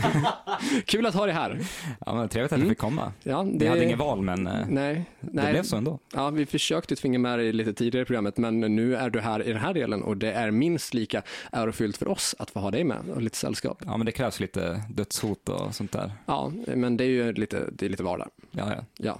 Kul 0.85 1.05
att 1.05 1.13
ha 1.13 1.25
dig 1.25 1.35
här. 1.35 1.59
Ja, 2.05 2.15
men 2.15 2.29
trevligt 2.29 2.51
att 2.51 2.57
Mm. 2.57 2.67
jag 2.67 2.71
fick 2.71 2.77
komma. 2.77 3.13
Ja, 3.23 3.43
det... 3.43 3.57
Vi 3.59 3.67
hade 3.67 3.83
inget 3.83 3.99
val, 3.99 4.21
men 4.21 4.47
eh, 4.47 4.53
Nej, 4.69 5.05
det 5.19 5.29
nej. 5.33 5.51
blev 5.51 5.63
så 5.63 5.75
ändå. 5.77 5.99
Ja, 6.13 6.29
vi 6.29 6.45
försökte 6.45 6.95
tvinga 6.95 7.19
med 7.19 7.39
dig 7.39 7.53
lite 7.53 7.73
tidigare 7.73 8.01
i 8.01 8.05
programmet, 8.05 8.37
men 8.37 8.59
nu 8.59 8.95
är 8.95 9.09
du 9.09 9.19
här 9.19 9.43
i 9.47 9.53
den 9.53 9.61
här 9.61 9.73
delen 9.73 10.03
och 10.03 10.17
det 10.17 10.31
är 10.31 10.51
minst 10.51 10.93
lika 10.93 11.21
ärofyllt 11.51 11.97
för 11.97 12.07
oss 12.07 12.35
att 12.39 12.49
få 12.49 12.59
ha 12.59 12.71
dig 12.71 12.83
med 12.83 12.97
och 13.15 13.21
lite 13.21 13.37
sällskap. 13.37 13.81
Ja, 13.85 13.97
men 13.97 14.05
det 14.05 14.11
krävs 14.11 14.39
lite 14.39 14.81
dödshot 14.89 15.49
och 15.49 15.75
sånt 15.75 15.91
där. 15.91 16.11
Ja, 16.25 16.51
men 16.67 16.97
det 16.97 17.03
är 17.03 17.09
ju 17.09 17.33
lite, 17.33 17.69
det 17.71 17.85
är 17.85 17.89
lite 17.89 18.03
vardag. 18.03 18.29
Ja, 18.51 18.73
ja. 18.75 18.83
Ja. 18.97 19.19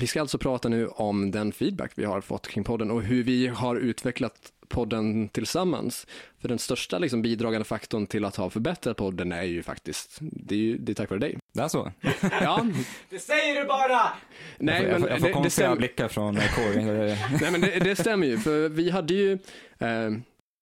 Vi 0.00 0.06
ska 0.06 0.20
alltså 0.20 0.38
prata 0.38 0.68
nu 0.68 0.88
om 0.88 1.30
den 1.30 1.52
feedback 1.52 1.92
vi 1.94 2.04
har 2.04 2.20
fått 2.20 2.48
kring 2.48 2.64
podden 2.64 2.90
och 2.90 3.02
hur 3.02 3.22
vi 3.22 3.46
har 3.46 3.76
utvecklat 3.76 4.52
podden 4.68 5.28
tillsammans. 5.28 6.06
För 6.40 6.48
den 6.48 6.58
största 6.58 6.98
liksom, 6.98 7.22
bidragande 7.22 7.64
faktorn 7.64 8.06
till 8.06 8.24
att 8.24 8.36
ha 8.36 8.50
förbättrat 8.50 8.96
podden 8.96 9.32
är 9.32 9.42
ju 9.42 9.62
faktiskt, 9.62 10.18
det 10.20 10.54
är 10.54 10.58
ju 10.58 10.78
det 10.78 10.92
är 10.92 10.94
tack 10.94 11.10
vare 11.10 11.20
dig. 11.20 11.38
Det 11.52 11.62
är 11.62 11.68
så. 11.68 11.92
Ja, 12.40 12.66
Det 13.10 13.18
säger 13.18 13.60
du 13.60 13.66
bara! 13.66 14.00
nej 14.58 14.82
jag, 14.82 14.90
men 14.90 15.00
får, 15.00 15.10
jag 15.10 15.18
får 15.18 15.26
det, 15.26 15.30
det, 15.30 15.32
konstiga 15.32 15.76
blickar 15.76 16.08
från 16.08 16.36
eh, 16.36 16.54
Kåre. 16.54 17.18
Nej, 17.40 17.50
men 17.50 17.60
det, 17.60 17.78
det 17.78 17.96
stämmer 17.96 18.26
ju, 18.26 18.38
för 18.38 18.68
vi 18.68 18.90
hade 18.90 19.14
ju, 19.14 19.32
eh, 19.78 20.10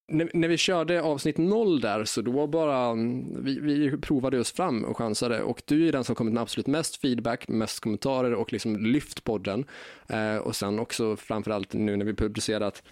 när, 0.07 0.31
när 0.33 0.47
vi 0.47 0.57
körde 0.57 1.01
avsnitt 1.01 1.37
noll 1.37 1.81
där, 1.81 2.05
så 2.05 2.21
då 2.21 2.47
bara, 2.47 2.85
mm, 2.85 3.43
vi, 3.43 3.59
vi 3.59 3.97
provade 3.97 4.39
oss 4.39 4.51
fram 4.51 4.85
och 4.85 4.97
chansade 4.97 5.41
och 5.41 5.61
du 5.65 5.87
är 5.87 5.91
den 5.91 6.03
som 6.03 6.15
kommit 6.15 6.33
med 6.33 6.41
absolut 6.41 6.67
mest 6.67 7.01
feedback, 7.01 7.47
mest 7.47 7.79
kommentarer 7.79 8.33
och 8.33 8.53
liksom 8.53 8.85
lyft 8.85 9.23
podden. 9.23 9.65
Eh, 10.07 10.37
och 10.37 10.55
sen 10.55 10.79
också 10.79 11.15
framförallt 11.15 11.73
nu 11.73 11.95
när 11.97 12.05
vi 12.05 12.13
publicerat 12.13 12.83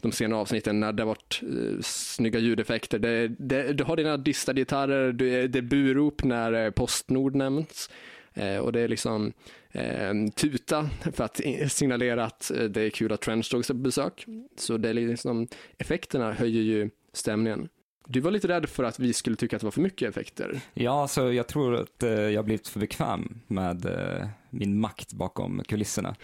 de 0.00 0.12
sena 0.12 0.36
avsnitten 0.36 0.80
när 0.80 0.92
det 0.92 1.04
varit 1.04 1.40
eh, 1.42 1.80
snygga 1.82 2.38
ljudeffekter. 2.38 2.98
Det, 2.98 3.28
det, 3.28 3.72
du 3.72 3.84
har 3.84 3.96
dina 3.96 4.16
distade 4.16 4.60
gitarrer, 4.60 5.12
det, 5.12 5.46
det 5.46 5.58
är 5.58 5.62
burop 5.62 6.24
när 6.24 6.52
eh, 6.52 6.70
Postnord 6.70 7.34
nämns. 7.34 7.90
Eh, 8.34 8.56
och 8.56 8.72
det 8.72 8.80
är 8.80 8.88
liksom 8.88 9.32
eh, 9.72 10.14
tuta 10.34 10.90
för 11.12 11.24
att 11.24 11.40
signalera 11.68 12.24
att 12.24 12.50
eh, 12.50 12.64
det 12.64 12.82
är 12.82 12.90
kul 12.90 13.12
att 13.12 13.20
Trenchdogs 13.20 13.70
är 13.70 13.74
på 13.74 13.80
besök. 13.80 14.26
Så 14.56 14.76
det 14.76 14.88
är 14.88 14.94
liksom, 14.94 15.48
effekterna 15.78 16.32
höjer 16.32 16.62
ju 16.62 16.90
stämningen. 17.12 17.68
Du 18.06 18.20
var 18.20 18.30
lite 18.30 18.48
rädd 18.48 18.68
för 18.68 18.84
att 18.84 18.98
vi 18.98 19.12
skulle 19.12 19.36
tycka 19.36 19.56
att 19.56 19.60
det 19.60 19.66
var 19.66 19.70
för 19.70 19.80
mycket 19.80 20.08
effekter. 20.08 20.60
Ja, 20.74 21.08
så 21.08 21.32
jag 21.32 21.46
tror 21.46 21.74
att 21.76 22.02
eh, 22.02 22.10
jag 22.10 22.44
blivit 22.44 22.68
för 22.68 22.80
bekväm 22.80 23.40
med 23.46 23.86
eh, 23.86 24.28
min 24.50 24.80
makt 24.80 25.12
bakom 25.12 25.62
kulisserna. 25.68 26.14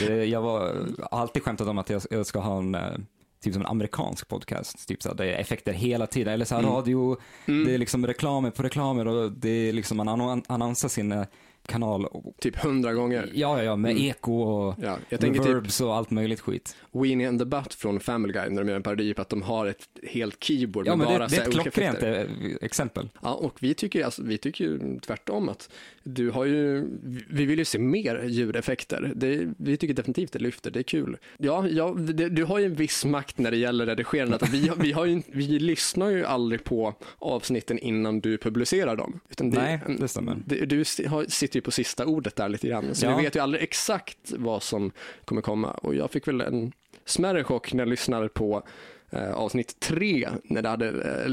Det, 0.00 0.24
jag 0.24 0.42
har 0.42 0.86
alltid 1.10 1.42
skämtat 1.42 1.68
om 1.68 1.78
att 1.78 1.90
jag, 1.90 2.02
jag 2.10 2.26
ska 2.26 2.38
ha 2.38 2.58
en 2.58 2.74
eh, 2.74 2.96
typ 3.44 3.52
som 3.54 3.62
en 3.62 3.68
amerikansk 3.68 4.28
podcast, 4.28 4.88
typ 4.88 5.02
så 5.02 5.08
här, 5.08 5.16
det 5.16 5.24
är 5.34 5.38
effekter 5.40 5.72
hela 5.72 6.06
tiden, 6.06 6.34
eller 6.34 6.44
så 6.44 6.54
här 6.54 6.62
Mm. 6.62 6.74
radio, 6.74 7.16
Mm. 7.46 7.64
det 7.66 7.74
är 7.74 7.78
liksom 7.78 8.06
reklamer 8.06 8.50
på 8.50 8.62
reklamer 8.62 9.06
och 9.08 9.32
det 9.32 9.48
är 9.68 9.72
liksom, 9.72 9.96
man 9.96 10.08
annon- 10.08 10.42
annonsar 10.48 10.88
sin 10.88 11.12
eh, 11.12 11.24
kanal, 11.66 12.06
Typ 12.40 12.56
hundra 12.56 12.92
gånger. 12.92 13.30
ja, 13.34 13.58
ja, 13.58 13.62
ja, 13.64 13.76
med 13.76 13.90
Mm. 13.90 14.02
eko 14.02 14.32
och 14.42 14.74
Ja, 14.82 14.98
jag 15.08 15.20
tänker 15.20 15.40
typ 15.40 15.48
reverbs 15.48 15.80
och 15.80 15.94
allt 15.94 16.10
möjligt 16.10 16.40
skit. 16.40 16.76
Weenie 16.92 17.28
and 17.28 17.38
the 17.38 17.44
Butt 17.44 17.74
från 17.74 18.00
Family 18.00 18.32
Guy 18.32 18.50
när 18.50 18.62
de 18.62 18.68
gör 18.68 18.76
en 18.76 18.82
parodi 18.82 19.14
på 19.14 19.22
att 19.22 19.28
de 19.28 19.42
har 19.42 19.66
ett 19.66 19.88
helt 20.02 20.44
keyboard 20.44 20.86
Ja, 20.86 20.96
med 20.96 21.06
bara 21.06 21.18
det, 21.28 21.36
det 21.36 21.42
är 21.42 21.48
ett 21.48 21.52
klockrent 21.54 22.02
eh, 22.02 22.22
exempel. 22.60 23.08
Ja, 23.22 23.34
och 23.34 23.56
vi 23.60 23.74
tycker, 23.74 24.04
alltså, 24.04 24.22
vi 24.22 24.38
tycker 24.38 24.64
ju 24.64 24.98
tvärtom 25.00 25.48
att 25.48 25.70
du 26.02 26.30
har 26.30 26.44
ju, 26.44 26.84
vi 27.28 27.44
vill 27.46 27.58
ju 27.58 27.64
se 27.64 27.78
mer 27.78 28.24
ljudeffekter. 28.28 29.12
Det, 29.16 29.48
vi 29.58 29.76
tycker 29.76 29.94
definitivt 29.94 30.32
det 30.32 30.38
lyfter, 30.38 30.70
det 30.70 30.78
är 30.78 30.82
kul. 30.82 31.16
Ja, 31.38 31.68
ja 31.68 31.90
det, 31.94 32.28
du 32.28 32.44
har 32.44 32.58
ju 32.58 32.64
en 32.64 32.74
viss 32.74 33.04
makt 33.04 33.38
när 33.38 33.50
det 33.50 33.56
gäller 33.56 33.86
redigerandet. 33.86 34.48
Vi, 34.48 34.70
vi, 34.78 34.92
har 34.92 35.04
ju, 35.04 35.22
vi 35.32 35.46
lyssnar 35.58 36.10
ju 36.10 36.24
aldrig 36.24 36.64
på 36.64 36.94
avsnitten 37.18 37.78
innan 37.78 38.20
du 38.20 38.38
publicerar 38.38 38.96
dem. 38.96 39.20
Utan 39.30 39.50
det, 39.50 39.60
Nej, 39.62 39.80
det 39.98 40.08
stämmer. 40.08 40.36
det, 40.46 40.66
du 40.66 40.76
har- 41.08 41.30
sitter 41.30 41.53
ju 41.58 41.62
på 41.62 41.70
sista 41.70 42.06
ordet 42.06 42.36
där 42.36 42.48
lite 42.48 42.68
grann. 42.68 42.94
Så 42.94 43.06
Ja. 43.06 43.16
vi 43.16 43.22
vet 43.24 43.36
ju 43.36 43.40
aldrig 43.40 43.62
exakt 43.62 44.32
vad 44.36 44.62
som 44.62 44.92
kommer 45.24 45.42
komma. 45.42 45.70
Och 45.70 45.94
jag 45.94 46.10
fick 46.10 46.28
väl 46.28 46.40
en 46.40 46.72
smärre 47.04 47.44
chock 47.44 47.72
när 47.72 47.80
jag 47.82 47.88
lyssnade 47.88 48.28
på 48.28 48.62
eh, 49.10 49.30
avsnitt 49.34 49.80
tre, 49.80 50.28
när 50.44 50.62
det 50.62 50.68
hade 50.68 50.88
eh, 50.88 51.30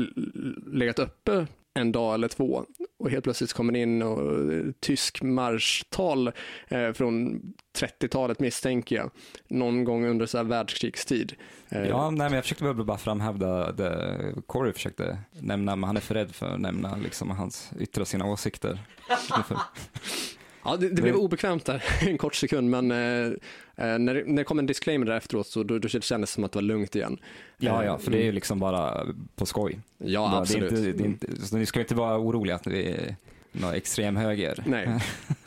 legat 0.74 1.00
uppe 1.00 1.48
en 1.74 1.92
dag 1.92 2.14
eller 2.14 2.28
två 2.28 2.66
och 3.00 3.10
helt 3.10 3.24
plötsligt 3.24 3.54
kommer 3.54 3.74
det 3.74 3.80
in 3.80 4.02
och 4.02 4.54
eh, 4.54 4.64
tysk 4.80 5.22
marschtal 5.22 6.32
eh, 6.68 6.92
från 6.92 7.42
30-talet 7.80 8.40
misstänker 8.40 8.96
jag, 8.96 9.12
någon 9.48 9.84
gång 9.84 10.06
under 10.06 10.26
så 10.26 10.38
här 10.38 10.46
världskrigstid. 10.46 11.34
Eh, 11.70 11.88
Ja, 11.88 12.10
nej, 12.10 12.18
men 12.30 12.34
jag 12.34 12.44
försökte 12.44 12.74
bara 12.74 12.98
framhäva 12.98 13.72
det 13.72 14.34
Corey 14.48 14.74
försökte 14.74 15.18
nämna, 15.40 15.76
men 15.76 15.88
han 15.88 15.98
är 15.98 16.02
för 16.02 16.16
rädd 16.16 16.36
för 16.36 16.54
att 16.54 16.60
nämna 16.60 16.96
liksom 16.96 17.30
hans, 17.30 17.72
yttra 17.80 18.06
sina 18.06 18.26
åsikter. 18.26 18.80
Ja, 20.64 20.78
det, 20.78 20.90
det 20.90 21.02
blev 21.02 21.16
obekvämt 21.16 21.66
där 21.66 21.84
en 22.02 22.18
kort 22.18 22.36
sekund, 22.36 22.70
men 22.70 22.92
eh, 22.92 22.98
eh, 23.28 23.34
när, 23.76 24.24
när 24.26 24.36
det 24.36 24.44
kom 24.44 24.60
en 24.60 24.66
disclaimer 24.66 25.06
där 25.06 25.18
efteråt 25.18 25.48
så 25.48 25.64
då, 25.64 25.80
då 25.80 25.88
kändes 25.88 26.10
det 26.10 26.28
som 26.28 26.44
att 26.44 26.52
det 26.52 26.58
var 26.58 26.64
lugnt 26.64 26.96
igen. 26.96 27.18
ja, 27.58 27.86
ja, 27.86 27.98
för 27.98 28.12
det 28.12 28.18
är 28.18 28.22
ju 28.22 28.24
Mm. 28.24 28.36
liksom 28.36 28.60
bara 28.60 29.06
på 29.36 29.46
skoj. 29.46 29.80
Ja, 29.98 30.30
Bara, 30.32 30.42
absolut. 30.42 30.70
Det 30.70 30.78
inte, 30.78 30.92
det 30.92 31.04
är 31.04 31.08
inte, 31.08 31.46
så 31.48 31.58
ni 31.58 31.66
ska 31.66 31.80
inte 31.80 31.96
vara 31.96 32.18
oroliga 32.20 32.56
att 32.56 32.68
vi 32.68 32.86
är 32.92 33.16
några 33.52 33.76
extremhöger. 33.76 34.64
Nej. 34.66 34.90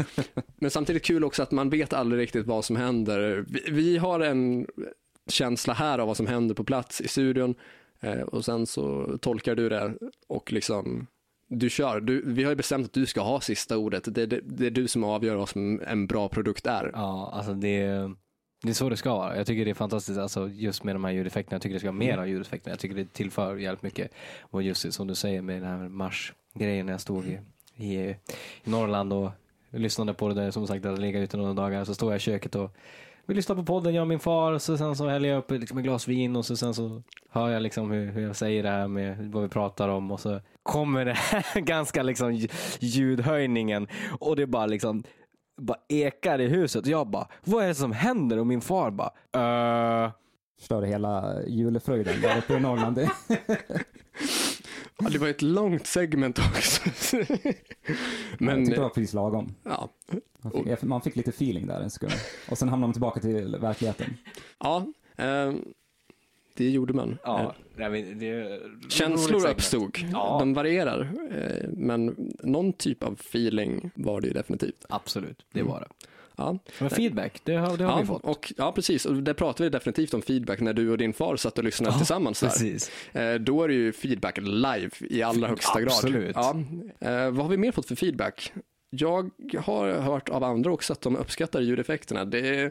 Men 0.56 0.70
samtidigt 0.70 1.04
kul 1.04 1.24
också 1.24 1.42
att 1.42 1.50
man 1.50 1.70
vet 1.70 1.92
aldrig 1.92 2.22
riktigt 2.22 2.46
vad 2.46 2.64
som 2.64 2.76
händer. 2.76 3.44
Vi, 3.48 3.64
vi 3.70 3.96
har 3.98 4.20
en 4.20 4.66
känsla 5.28 5.74
här 5.74 5.98
av 5.98 6.06
vad 6.06 6.16
som 6.16 6.26
händer 6.26 6.54
på 6.54 6.64
plats 6.64 7.00
i 7.00 7.08
studion 7.08 7.54
eh, 8.00 8.20
och 8.20 8.44
sen 8.44 8.66
så 8.66 9.16
tolkar 9.20 9.54
du 9.54 9.68
det 9.68 9.92
och 10.26 10.52
liksom 10.52 11.06
du 11.48 11.70
kör. 11.70 12.00
Du, 12.00 12.22
vi 12.26 12.42
har 12.42 12.50
ju 12.50 12.56
bestämt 12.56 12.86
att 12.86 12.92
du 12.92 13.06
ska 13.06 13.20
ha 13.20 13.40
sista 13.40 13.78
ordet. 13.78 14.14
Det, 14.14 14.26
det, 14.26 14.40
det 14.44 14.66
är 14.66 14.70
du 14.70 14.88
som 14.88 15.04
avgör 15.04 15.36
vad 15.36 15.48
som 15.48 15.80
en 15.86 16.06
bra 16.06 16.28
produkt 16.28 16.66
är. 16.66 16.90
Ja, 16.94 17.30
alltså 17.32 17.54
det, 17.54 17.86
det 18.62 18.68
är 18.68 18.72
så 18.72 18.88
det 18.88 18.96
ska 18.96 19.14
vara. 19.14 19.36
Jag 19.36 19.46
tycker 19.46 19.64
det 19.64 19.70
är 19.70 19.74
fantastiskt 19.74 20.18
alltså, 20.18 20.48
just 20.48 20.84
med 20.84 20.94
de 20.94 21.04
här 21.04 21.12
ljudeffekterna. 21.12 21.54
Jag 21.54 21.62
tycker 21.62 21.74
det 21.74 21.80
ska 21.80 21.88
vara 21.88 21.98
mer 21.98 22.18
av 22.18 22.28
ljudeffekterna. 22.28 22.72
Jag 22.72 22.80
tycker 22.80 22.96
det 22.96 23.12
tillför 23.12 23.56
jävligt 23.56 23.82
mycket. 23.82 24.12
Och 24.40 24.62
just 24.62 24.92
som 24.92 25.06
du 25.06 25.14
säger 25.14 25.42
med 25.42 25.62
den 25.62 25.70
här 25.70 25.88
marschgrejen 25.88 26.86
när 26.86 26.92
jag 26.92 27.00
stod 27.00 27.24
i, 27.26 27.38
i, 27.84 27.94
i 27.94 28.16
Norrland 28.64 29.12
och 29.12 29.30
lyssnade 29.70 30.14
på 30.14 30.28
det 30.28 30.34
där 30.34 30.50
som 30.50 30.66
sagt, 30.66 30.82
det 30.82 30.88
hade 30.88 31.00
legat 31.00 31.22
ute 31.22 31.36
några 31.36 31.52
dagar. 31.52 31.84
Så 31.84 31.94
står 31.94 32.12
jag 32.12 32.16
i 32.16 32.20
köket 32.20 32.54
och 32.54 32.76
vi 33.26 33.34
lyssnar 33.34 33.56
på 33.56 33.64
podden, 33.64 33.94
jag 33.94 34.02
och 34.02 34.08
min 34.08 34.18
far. 34.18 34.52
Och 34.52 34.62
så 34.62 34.78
sen 34.78 34.96
så 34.96 35.08
häller 35.08 35.28
jag 35.28 35.38
upp 35.38 35.50
liksom 35.50 35.78
ett 35.78 35.84
glas 35.84 36.08
vin 36.08 36.36
och 36.36 36.46
så 36.46 36.56
sen 36.56 36.74
så 36.74 37.02
hör 37.30 37.48
jag 37.50 37.62
liksom 37.62 37.90
hur, 37.90 38.12
hur 38.12 38.22
jag 38.22 38.36
säger 38.36 38.62
det 38.62 38.68
här 38.68 38.88
med 38.88 39.30
vad 39.32 39.42
vi 39.42 39.48
pratar 39.48 39.88
om 39.88 40.10
och 40.12 40.20
så 40.20 40.40
kommer 40.62 41.04
det 41.04 41.12
här 41.12 41.60
ganska 41.60 42.02
liksom 42.02 42.30
lj- 42.32 42.50
ljudhöjningen 42.80 43.88
och 44.20 44.36
det 44.36 44.46
bara 44.46 44.66
liksom 44.66 45.02
bara 45.56 45.78
ekar 45.88 46.38
i 46.40 46.46
huset. 46.46 46.86
Jag 46.86 47.06
bara, 47.06 47.28
vad 47.44 47.64
är 47.64 47.68
det 47.68 47.74
som 47.74 47.92
händer? 47.92 48.38
Och 48.38 48.46
min 48.46 48.60
far 48.60 48.90
bara, 48.90 50.04
uh, 50.06 50.12
Förstörde 50.58 50.86
hela 50.86 51.42
julefröjden 51.46 52.20
där 52.22 52.38
uppe 52.38 52.54
i 52.54 52.60
Norrland. 52.60 52.98
Det- 54.98 55.04
Ja, 55.04 55.10
det 55.10 55.18
var 55.18 55.28
ett 55.28 55.42
långt 55.42 55.86
segment 55.86 56.38
också. 56.38 56.80
jag 57.18 57.26
Men 58.38 58.56
tyckte 58.58 58.74
det 58.74 58.80
var 58.80 58.88
precis 58.88 59.12
lagom. 59.14 59.54
ja, 59.62 59.88
Man 60.42 60.52
fick, 60.52 60.82
man 60.82 61.00
fick 61.02 61.16
lite 61.16 61.30
feeling 61.30 61.66
där 61.66 61.80
en 61.80 61.90
sekund. 61.90 62.12
Och 62.50 62.58
sen 62.58 62.68
hamnade 62.68 62.88
man 62.88 62.92
tillbaka 62.92 63.20
till 63.20 63.56
verkligheten. 63.60 64.16
ja 64.58 64.86
eh, 65.16 65.52
det 66.56 66.70
gjorde 66.70 66.92
man. 66.92 67.18
ja. 67.24 67.54
nej, 67.76 67.90
men 67.90 68.18
det 68.18 68.60
Känslor 68.88 69.46
uppstod. 69.48 69.98
Ja. 70.12 70.36
De 70.40 70.54
varierar. 70.54 71.12
eh, 71.30 71.68
Men 71.72 72.32
någon 72.42 72.72
typ 72.72 73.02
av 73.02 73.12
feeling 73.12 73.90
var 73.94 74.20
det 74.20 74.26
ju 74.26 74.32
definitivt. 74.32 74.84
Absolut, 74.88 75.46
det 75.52 75.60
Mm. 75.60 75.72
var 75.72 75.80
det. 75.80 75.88
Ja, 76.36 76.58
Men 76.78 76.90
feedback, 76.90 77.40
det 77.44 77.54
har, 77.56 77.76
det 77.76 77.84
har 77.84 77.92
ja, 77.92 78.00
vi 78.00 78.06
fått. 78.06 78.24
och, 78.24 78.52
ja 78.56 78.72
precis. 78.72 79.06
Och 79.06 79.14
där 79.14 79.34
pratar 79.34 79.64
vi 79.64 79.70
definitivt 79.70 80.14
om 80.14 80.22
feedback 80.22 80.60
när 80.60 80.72
du 80.72 80.90
och 80.90 80.98
din 80.98 81.12
far 81.12 81.36
satt 81.36 81.58
och 81.58 81.64
lyssnade 81.64 81.96
tillsammans. 81.96 82.40
Där. 82.40 82.48
Precis. 82.48 82.90
Eh, 83.12 83.34
Då 83.34 83.62
är 83.62 83.68
det 83.68 83.74
ju 83.74 83.92
feedback 83.92 84.38
live 84.38 84.90
i 85.00 85.22
allra 85.22 85.48
högsta 85.48 85.80
grad. 85.80 85.92
Absolut. 85.92 86.36
Ja. 86.36 86.56
Eh, 87.00 87.30
Vad 87.30 87.36
har 87.44 87.48
vi 87.48 87.56
mer 87.56 87.72
fått 87.72 87.86
för 87.88 87.96
feedback? 87.96 88.52
Jag 88.90 89.30
har 89.58 89.92
hört 89.92 90.28
av 90.28 90.44
andra 90.44 90.72
också 90.72 90.92
att 90.92 91.00
de 91.00 91.16
uppskattar 91.16 91.60
ljudeffekterna. 91.60 92.24
Det 92.24 92.48
är 92.56 92.70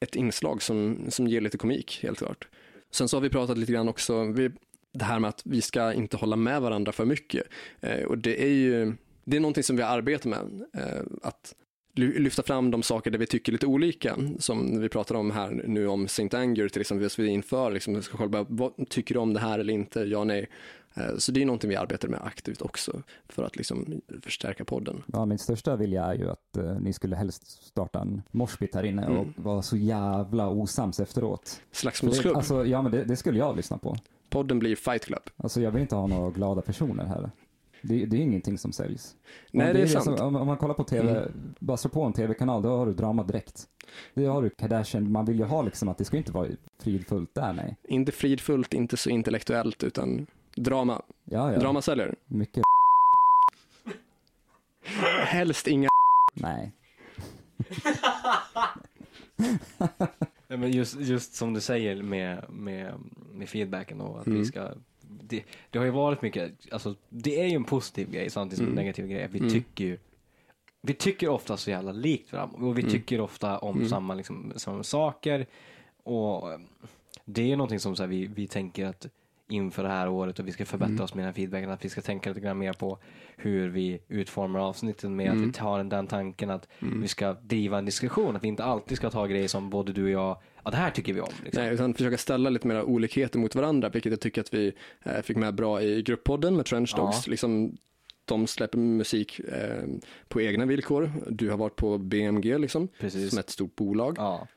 ett 0.00 0.16
inslag 0.16 0.62
som, 0.62 0.98
som 1.08 1.26
ger 1.28 1.40
lite 1.40 1.58
komik, 1.58 2.00
helt 2.02 2.18
klart. 2.18 2.48
Sen 2.92 3.08
så 3.08 3.16
har 3.16 3.22
vi 3.22 3.30
pratat 3.30 3.58
lite 3.58 3.72
grann 3.72 3.88
också, 3.88 4.24
vi, 4.24 4.50
det 4.92 5.04
här 5.04 5.18
med 5.18 5.28
att 5.28 5.42
vi 5.44 5.60
ska 5.60 5.92
inte 5.92 6.16
hålla 6.16 6.36
med 6.36 6.62
varandra 6.62 6.92
för 6.92 7.04
mycket. 7.04 7.42
Eh, 7.80 8.02
och 8.04 8.18
det 8.18 8.42
är 8.42 8.48
ju, 8.54 8.92
det 9.24 9.36
är 9.36 9.40
någonting 9.40 9.64
som 9.64 9.76
vi 9.76 9.82
har 9.82 9.96
arbetat 9.98 10.24
med. 10.24 10.62
Att 11.22 11.54
lyfta 11.94 12.42
fram 12.42 12.70
de 12.70 12.82
saker 12.82 13.10
där 13.10 13.18
vi 13.18 13.26
tycker 13.26 13.52
lite 13.52 13.66
olika. 13.66 14.16
Som 14.38 14.80
vi 14.80 14.88
pratar 14.88 15.14
om 15.14 15.30
här 15.30 15.62
nu 15.66 15.86
om 15.88 16.04
St. 16.04 16.36
Anger 16.36 16.68
till 16.68 16.80
exempel, 16.80 17.08
vi 17.18 17.26
inför, 17.26 17.70
liksom, 17.70 18.02
ska 18.02 18.18
själva, 18.18 18.46
vad 18.48 18.88
tycker 18.88 19.14
du 19.14 19.20
om 19.20 19.34
det 19.34 19.40
här 19.40 19.58
eller 19.58 19.72
inte, 19.72 20.00
ja 20.00 20.24
nej. 20.24 20.48
Eh, 20.94 21.16
Så 21.18 21.32
det 21.32 21.42
är 21.42 21.46
någonting 21.46 21.70
vi 21.70 21.76
arbetar 21.76 22.08
med 22.08 22.20
aktivt 22.24 22.62
också 22.62 23.02
för 23.28 23.44
att 23.44 23.56
liksom 23.56 24.00
förstärka 24.22 24.64
podden. 24.64 25.02
Ja, 25.12 25.24
min 25.26 25.38
största 25.38 25.76
vilja 25.76 26.04
är 26.04 26.14
ju 26.14 26.30
att 26.30 26.56
eh, 26.56 26.78
ni 26.80 26.92
skulle 26.92 27.16
helst 27.16 27.66
starta 27.66 28.00
en 28.00 28.22
moshpit 28.30 28.74
här 28.74 28.84
inne 28.84 29.06
och 29.06 29.26
vara 29.36 29.62
så 29.62 29.76
jävla 29.76 30.48
osams 30.48 31.00
efteråt. 31.00 31.60
Slagsmålsklubb, 31.72 32.36
alltså, 32.36 32.66
ja, 32.66 32.82
men 32.82 32.92
det, 32.92 33.04
det 33.04 33.16
skulle 33.16 33.38
jag 33.38 33.56
lyssna 33.56 33.78
på. 33.78 33.96
podden 34.30 34.58
blir 34.58 34.76
Fight 34.76 35.04
Club. 35.04 35.22
Alltså, 35.36 35.60
jag 35.60 35.70
vill 35.70 35.82
inte 35.82 35.94
ha 35.94 36.06
några 36.06 36.30
glada 36.30 36.62
personer 36.62 37.04
här. 37.04 37.30
Det, 37.82 38.06
det 38.06 38.16
är 38.16 38.20
ingenting 38.20 38.58
som 38.58 38.72
säljs. 38.72 39.16
Nej, 39.50 39.66
Om 39.66 39.74
det 39.76 39.82
är 39.82 39.86
sant. 39.86 40.06
Mm. 40.06 40.20
om, 40.20 40.36
om 40.36 40.46
man 40.46 40.56
kollar 40.56 40.74
på 40.74 40.84
tv, 40.84 41.28
bara 41.60 41.76
slå 41.76 41.90
på 41.90 42.02
en 42.02 42.12
tv-kanal, 42.12 42.62
då 42.62 42.76
har 42.76 42.86
du 42.86 42.92
drama 42.94 43.22
direkt. 43.22 43.68
Det 44.14 44.24
har 44.26 44.42
du 44.42 44.50
Kardashian, 44.50 45.12
man 45.12 45.24
vill 45.24 45.38
ju 45.38 45.44
ha 45.44 45.62
liksom 45.62 45.88
att 45.88 45.98
det 45.98 46.04
ska 46.04 46.16
inte 46.16 46.32
vara 46.32 46.48
fridfullt 46.78 47.34
där, 47.34 47.52
nej. 47.52 47.76
Inte 47.82 48.12
fridfullt, 48.12 48.74
inte 48.74 48.96
så 48.96 49.10
intellektuellt, 49.10 49.82
utan 49.82 50.26
drama. 50.56 51.02
Ja, 51.24 51.52
ja. 51.52 51.58
Drama 51.58 51.82
säljer. 51.82 52.14
Mycket 52.26 52.62
Helst 55.26 55.66
inga 55.66 55.88
nej. 56.34 56.72
Nej, 60.48 60.58
men 60.58 60.70
just, 60.70 61.00
just 61.00 61.34
som 61.34 61.54
du 61.54 61.60
säger 61.60 62.02
med, 62.02 62.44
med, 62.50 62.94
med 63.32 63.48
feedbacken 63.48 64.00
och 64.00 64.20
att 64.20 64.26
Mm. 64.26 64.38
vi 64.38 64.44
ska 64.44 64.70
det, 65.28 65.44
det 65.70 65.78
har 65.78 65.84
ju 65.84 65.90
varit 65.90 66.22
mycket, 66.22 66.52
alltså 66.72 66.94
det 67.08 67.40
är 67.40 67.46
ju 67.46 67.54
en 67.56 67.64
positiv 67.64 68.10
grej 68.10 68.30
samtidigt 68.30 68.56
som 68.58 68.66
en 68.66 68.72
Mm. 68.72 68.84
negativ 68.84 69.06
grej. 69.06 69.28
Vi 69.32 69.38
Mm. 69.38 69.50
tycker 69.50 69.84
ju 69.84 69.98
vi 70.84 70.94
tycker 70.94 71.28
ofta 71.28 71.56
så 71.56 71.70
jävla 71.70 71.92
likt 71.92 72.32
varandra 72.32 72.66
och 72.66 72.78
vi 72.78 72.82
Mm. 72.82 72.92
tycker 72.92 73.20
ofta 73.20 73.58
om 73.58 73.76
Mm. 73.76 73.88
samma, 73.88 74.14
liksom, 74.14 74.52
samma 74.56 74.82
saker. 74.82 75.46
Och 76.02 76.52
eh, 76.52 76.58
det 77.24 77.52
är 77.52 77.56
någonting 77.56 77.80
som 77.80 77.96
så 77.96 78.02
här, 78.02 78.08
vi, 78.08 78.26
vi 78.26 78.46
tänker 78.46 78.86
att 78.86 79.06
inför 79.48 79.82
det 79.82 79.88
här 79.88 80.08
året 80.08 80.38
och 80.38 80.48
vi 80.48 80.52
ska 80.52 80.64
förbättra 80.66 80.92
Mm. 80.92 81.04
oss 81.04 81.14
med 81.14 81.22
den 81.22 81.26
här 81.26 81.34
feedbacken, 81.34 81.70
att 81.70 81.84
vi 81.84 81.88
ska 81.88 82.00
tänka 82.00 82.30
lite 82.30 82.40
grann 82.40 82.58
mer 82.58 82.72
på 82.72 82.98
hur 83.36 83.68
vi 83.68 84.00
utformar 84.08 84.60
avsnitten 84.60 85.16
med 85.16 85.26
Mm. 85.26 85.38
att 85.42 85.48
vi 85.48 85.52
tar 85.52 85.78
den, 85.78 85.88
den 85.88 86.06
tanken 86.06 86.50
att 86.50 86.68
Mm. 86.82 87.00
vi 87.00 87.08
ska 87.08 87.32
driva 87.32 87.78
en 87.78 87.84
diskussion, 87.84 88.36
att 88.36 88.44
vi 88.44 88.48
inte 88.48 88.64
alltid 88.64 88.96
ska 88.96 89.10
ta 89.10 89.26
grejer 89.26 89.48
som 89.48 89.70
både 89.70 89.92
du 89.92 90.04
och 90.04 90.10
jag, 90.10 90.36
ja 90.64 90.70
det 90.70 90.76
här 90.76 90.90
tycker 90.90 91.12
vi 91.12 91.20
om. 91.20 91.32
Liksom. 91.44 91.62
Nej, 91.62 91.74
utan 91.74 91.94
försöka 91.94 92.18
ställa 92.18 92.50
lite 92.50 92.68
mer 92.68 92.82
olikheter 92.82 93.38
mot 93.38 93.54
varandra, 93.54 93.88
vilket 93.88 94.12
jag 94.12 94.20
tycker 94.20 94.40
att 94.40 94.54
vi 94.54 94.72
eh, 95.02 95.22
fick 95.22 95.36
med 95.36 95.54
bra 95.54 95.82
i 95.82 96.02
grupppodden 96.02 96.56
med 96.56 96.66
Trench 96.66 96.96
Dogs. 96.96 97.26
Ja. 97.26 97.30
Liksom, 97.30 97.76
de 98.24 98.46
släpper 98.46 98.78
musik 98.78 99.40
eh, 99.40 99.84
på 100.28 100.40
egna 100.40 100.66
villkor. 100.66 101.12
Du 101.30 101.50
har 101.50 101.56
varit 101.56 101.76
på 101.76 101.98
BMG 101.98 102.58
liksom, 102.58 102.88
Precis. 102.98 103.30
som 103.30 103.38
ett 103.38 103.50
stort 103.50 103.76
bolag. 103.76 104.14
Ja. 104.18 104.48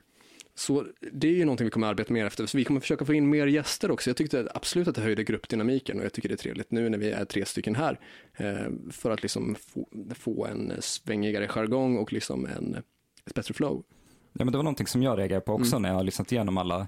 Så 0.58 0.86
det 1.12 1.28
är 1.28 1.32
ju 1.32 1.46
någonting 1.46 1.66
vi 1.66 1.72
kommer 1.72 1.88
arbeta 1.88 2.14
mer 2.14 2.26
efter. 2.26 2.46
Så 2.46 2.58
vi 2.58 2.64
kommer 2.64 2.80
försöka 2.80 3.06
få 3.06 3.14
in 3.14 3.30
mer 3.30 3.48
gäster 3.48 3.92
också. 3.92 4.10
Jag 4.10 4.18
tyckte 4.18 4.48
absolut 4.54 4.88
att 4.88 4.96
det 4.96 5.02
höjde 5.02 5.24
gruppdynamiken 5.24 6.00
och 6.00 6.06
jag 6.06 6.14
tycker 6.14 6.30
det 6.30 6.36
är 6.36 6.38
trevligt 6.38 6.72
nu 6.72 6.90
när 6.90 6.98
vi 6.98 7.12
är 7.12 7.26
tre 7.26 7.46
stycken 7.46 7.76
här. 7.76 8.00
Eh, 8.34 8.72
för 8.92 9.12
att 9.12 9.22
liksom 9.22 9.56
få, 9.56 9.88
få 10.16 10.46
en 10.46 10.74
svängigare 10.80 11.48
jargong 11.48 11.98
och 11.98 12.14
liksom 12.14 12.46
en, 12.46 12.76
ett 13.26 13.34
bättre 13.34 13.54
flow. 13.54 13.84
Ja, 14.38 14.46
men 14.46 14.52
det 14.52 14.58
var 14.58 14.64
någonting 14.64 14.88
som 14.88 15.04
jag 15.04 15.20
reagerade 15.20 15.46
på 15.46 15.54
också 15.54 15.72
Mm. 15.76 15.82
när 15.82 15.90
jag 15.90 15.96
har 15.96 16.04
lyssnat 16.04 16.32
igenom 16.32 16.58
alla. 16.58 16.88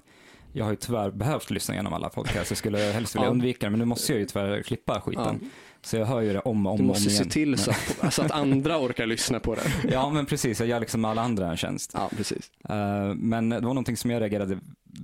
Jag 0.52 0.64
har 0.64 0.70
ju 0.72 0.76
tyvärr 0.76 1.10
behövt 1.10 1.50
lyssna 1.50 1.74
igenom 1.74 1.92
alla 1.92 2.08
podcasts. 2.08 2.50
Jag 2.50 2.58
skulle 2.58 2.78
helst 2.78 3.14
vilja 3.14 3.26
Ja. 3.26 3.30
undvika 3.30 3.66
det, 3.66 3.70
men 3.70 3.78
nu 3.78 3.84
måste 3.84 4.12
jag 4.12 4.20
ju 4.20 4.26
tyvärr 4.26 4.62
klippa 4.62 5.00
skiten. 5.00 5.40
Så 5.82 5.96
jag 5.96 6.06
hör 6.06 6.20
ju 6.20 6.32
det 6.32 6.40
om 6.40 6.66
och 6.66 6.72
om, 6.72 6.78
Du 6.78 6.82
och 6.82 6.84
om 6.84 6.86
måste 6.86 7.10
se 7.10 7.16
igen. 7.16 7.28
till 7.28 7.58
så 7.58 7.70
att, 7.70 8.14
så 8.14 8.22
att 8.22 8.30
andra 8.30 8.78
orkar 8.80 9.06
lyssna 9.06 9.40
på 9.40 9.54
det. 9.54 9.62
Ja, 9.92 10.10
men 10.10 10.26
precis. 10.26 10.60
Jag 10.60 10.68
gör 10.68 10.80
liksom 10.80 11.04
alla 11.04 11.22
andra 11.22 11.50
en 11.50 11.56
tjänst. 11.56 11.90
Ja, 11.94 12.10
precis. 12.16 12.50
Eh, 12.68 13.14
Men 13.14 13.48
det 13.48 13.56
var 13.60 13.62
någonting 13.68 13.96
som 13.96 14.10
jag 14.10 14.20
reagerade 14.20 14.58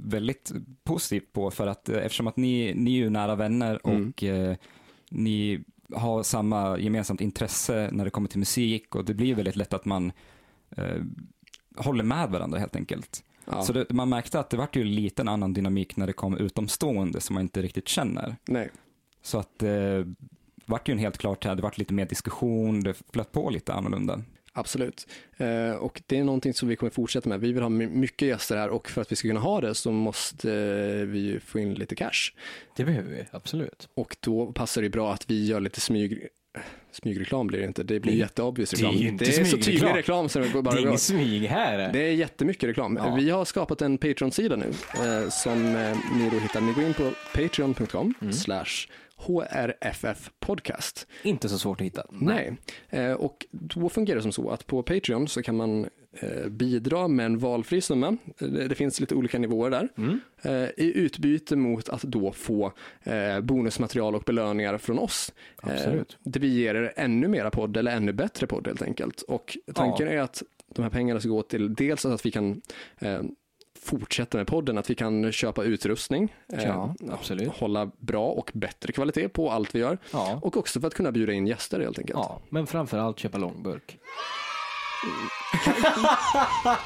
väldigt 0.04 0.52
positivt 0.84 1.32
på 1.32 1.50
för 1.50 1.66
att 1.66 1.88
eh, 1.88 1.96
eftersom 1.98 2.26
att 2.26 2.36
ni, 2.36 2.72
ni 2.74 2.90
är 2.90 2.96
ju 2.96 3.10
nära 3.10 3.34
vänner 3.34 3.80
Mm. 3.84 4.08
och 4.08 4.24
eh, 4.24 4.56
ni 5.10 5.60
har 5.94 6.22
samma 6.22 6.78
gemensamt 6.78 7.20
intresse 7.20 7.88
när 7.92 8.04
det 8.04 8.10
kommer 8.10 8.28
till 8.28 8.38
musik 8.38 8.94
och 8.94 9.04
det 9.04 9.14
blir 9.14 9.34
väldigt 9.34 9.56
lätt 9.56 9.72
att 9.74 9.84
man 9.84 10.12
håller 11.76 12.04
med 12.04 12.30
varandra 12.30 12.58
helt 12.58 12.76
enkelt. 12.76 13.24
Ja. 13.44 13.62
Så 13.62 13.72
det, 13.72 13.92
man 13.92 14.08
märkte 14.08 14.40
att 14.40 14.50
det 14.50 14.56
vart 14.56 14.76
ju 14.76 14.84
lite 14.84 15.22
en 15.22 15.28
annan 15.28 15.52
dynamik 15.52 15.96
när 15.96 16.06
det 16.06 16.12
kom 16.12 16.36
utomstående 16.36 17.20
som 17.20 17.34
man 17.34 17.42
inte 17.42 17.62
riktigt 17.62 17.88
känner. 17.88 18.36
Nej. 18.44 18.70
Så 19.22 19.38
att 19.38 19.58
det 19.58 20.14
vart 20.66 20.88
ju 20.88 20.92
en 20.92 20.98
helt 20.98 21.18
klart 21.18 21.44
här, 21.44 21.54
det 21.54 21.62
vart 21.62 21.78
lite 21.78 21.94
mer 21.94 22.06
diskussion, 22.06 22.82
det 22.82 22.94
flöt 23.12 23.32
på 23.32 23.50
lite 23.50 23.72
annorlunda. 23.72 24.22
Absolut. 24.56 25.06
Eh, 25.36 25.70
och 25.70 26.02
det 26.06 26.18
är 26.18 26.24
någonting 26.24 26.54
som 26.54 26.68
vi 26.68 26.76
kommer 26.76 26.90
fortsätta 26.90 27.28
med. 27.28 27.40
Vi 27.40 27.52
vill 27.52 27.62
ha 27.62 27.68
my- 27.68 27.86
mycket 27.86 28.28
gäster 28.28 28.56
här 28.56 28.68
och 28.68 28.88
för 28.88 29.00
att 29.00 29.12
vi 29.12 29.16
ska 29.16 29.28
kunna 29.28 29.40
ha 29.40 29.60
det 29.60 29.74
så 29.74 29.92
måste 29.92 30.52
eh, 30.52 31.06
vi 31.06 31.18
ju 31.18 31.40
få 31.40 31.58
in 31.58 31.74
lite 31.74 31.94
cash. 31.94 32.32
Det 32.76 32.84
behöver 32.84 33.10
vi, 33.10 33.24
absolut. 33.30 33.88
Och 33.94 34.16
då 34.20 34.52
passar 34.52 34.82
det 34.82 34.90
bra 34.90 35.12
att 35.12 35.30
vi 35.30 35.46
gör 35.46 35.60
lite 35.60 35.80
smyg... 35.80 36.28
Smygreklam 36.92 37.46
blir 37.46 37.58
det 37.58 37.64
inte, 37.66 37.82
det 37.82 38.00
blir 38.00 38.12
Det- 38.12 38.18
jätteobvious 38.18 38.70
det 38.70 38.76
är 38.76 38.86
reklam. 38.86 39.06
inte 39.06 39.24
det 39.24 39.38
är 39.38 39.44
så 39.44 39.56
tydlig 39.56 39.94
reklam 39.94 40.28
som 40.28 40.42
det 40.42 40.48
går 40.48 40.62
bara 40.62 40.74
det 40.74 40.80
är 40.80 40.86
ingen 40.86 40.98
smyg 40.98 41.42
här. 41.42 41.92
Det 41.92 41.98
är 42.08 42.12
jättemycket 42.12 42.68
reklam. 42.68 42.96
Ja. 42.96 43.14
Vi 43.14 43.30
har 43.30 43.44
skapat 43.44 43.82
en 43.82 43.98
Patreon-sida 43.98 44.56
nu 44.56 44.66
eh, 44.94 45.28
som 45.30 45.76
eh, 45.76 45.96
ni 46.16 46.30
då 46.30 46.38
hittar. 46.38 46.60
Ni 46.60 46.72
går 46.72 46.84
in 46.84 46.94
på 46.94 47.10
patreon.com 47.34 48.14
Mm. 48.20 48.32
slash 48.32 48.88
hrff 49.26 50.30
podcast. 50.40 51.06
Inte 51.22 51.48
så 51.48 51.58
svårt 51.58 51.80
att 51.80 51.86
hitta. 51.86 52.04
Nej, 52.10 52.56
eh, 52.90 53.12
och 53.12 53.46
då 53.50 53.88
fungerar 53.88 54.16
det 54.16 54.22
som 54.22 54.32
så 54.32 54.50
att 54.50 54.66
på 54.66 54.82
Patreon 54.82 55.28
så 55.28 55.42
kan 55.42 55.56
man 55.56 55.86
bidra 56.48 57.08
med 57.08 57.26
en 57.26 57.38
valfri 57.38 57.80
summa. 57.80 58.16
Eh, 58.40 58.48
Det, 58.48 58.74
finns 58.74 59.00
lite 59.00 59.14
olika 59.14 59.38
nivåer 59.38 59.70
där. 59.70 59.88
Mm. 59.96 60.20
Eh, 60.42 60.52
I 60.76 60.92
utbyte 60.94 61.56
mot 61.56 61.88
att 61.88 62.02
då 62.02 62.32
få 62.32 62.72
eh, 63.02 63.40
bonusmaterial 63.40 64.14
och 64.14 64.22
belöningar 64.26 64.78
från 64.78 64.98
oss. 64.98 65.32
Absolut. 65.56 66.12
Eh, 66.12 66.18
det 66.30 66.38
vi 66.38 66.48
ger 66.48 66.74
er 66.74 66.92
ännu 66.96 67.28
mera 67.28 67.50
podd 67.50 67.76
eller 67.76 67.96
ännu 67.96 68.12
bättre 68.12 68.46
podd 68.46 68.66
helt 68.66 68.82
enkelt. 68.82 69.22
Och 69.22 69.56
tanken 69.74 70.08
är 70.08 70.18
att 70.20 70.42
de 70.74 70.82
här 70.82 70.90
pengarna 70.90 71.20
ska 71.20 71.28
gå 71.28 71.42
till 71.42 71.74
dels 71.74 72.06
att 72.06 72.26
vi 72.26 72.30
kan 72.30 72.60
eh, 72.98 73.20
fortsätta 73.80 74.38
med 74.38 74.46
podden, 74.46 74.78
att 74.78 74.90
vi 74.90 74.94
kan 74.94 75.32
köpa 75.32 75.64
utrustning, 75.64 76.34
eh, 76.52 76.64
Ja, 76.64 76.94
absolut. 77.10 77.48
hålla 77.48 77.90
bra 77.98 78.26
och 78.28 78.50
bättre 78.54 78.92
kvalitet 78.92 79.28
på 79.28 79.50
allt 79.50 79.74
vi 79.74 79.78
gör. 79.78 79.98
Ja. 80.12 80.38
Och 80.42 80.56
också 80.56 80.80
för 80.80 80.86
att 80.88 80.94
kunna 80.94 81.12
bjuda 81.12 81.32
in 81.32 81.46
gäster 81.46 81.80
helt 81.80 81.98
enkelt. 81.98 82.18
ja, 82.22 82.40
men 82.48 82.66
framför 82.66 82.98
allt 82.98 83.18
köpa 83.18 83.38
långburk. 83.38 83.98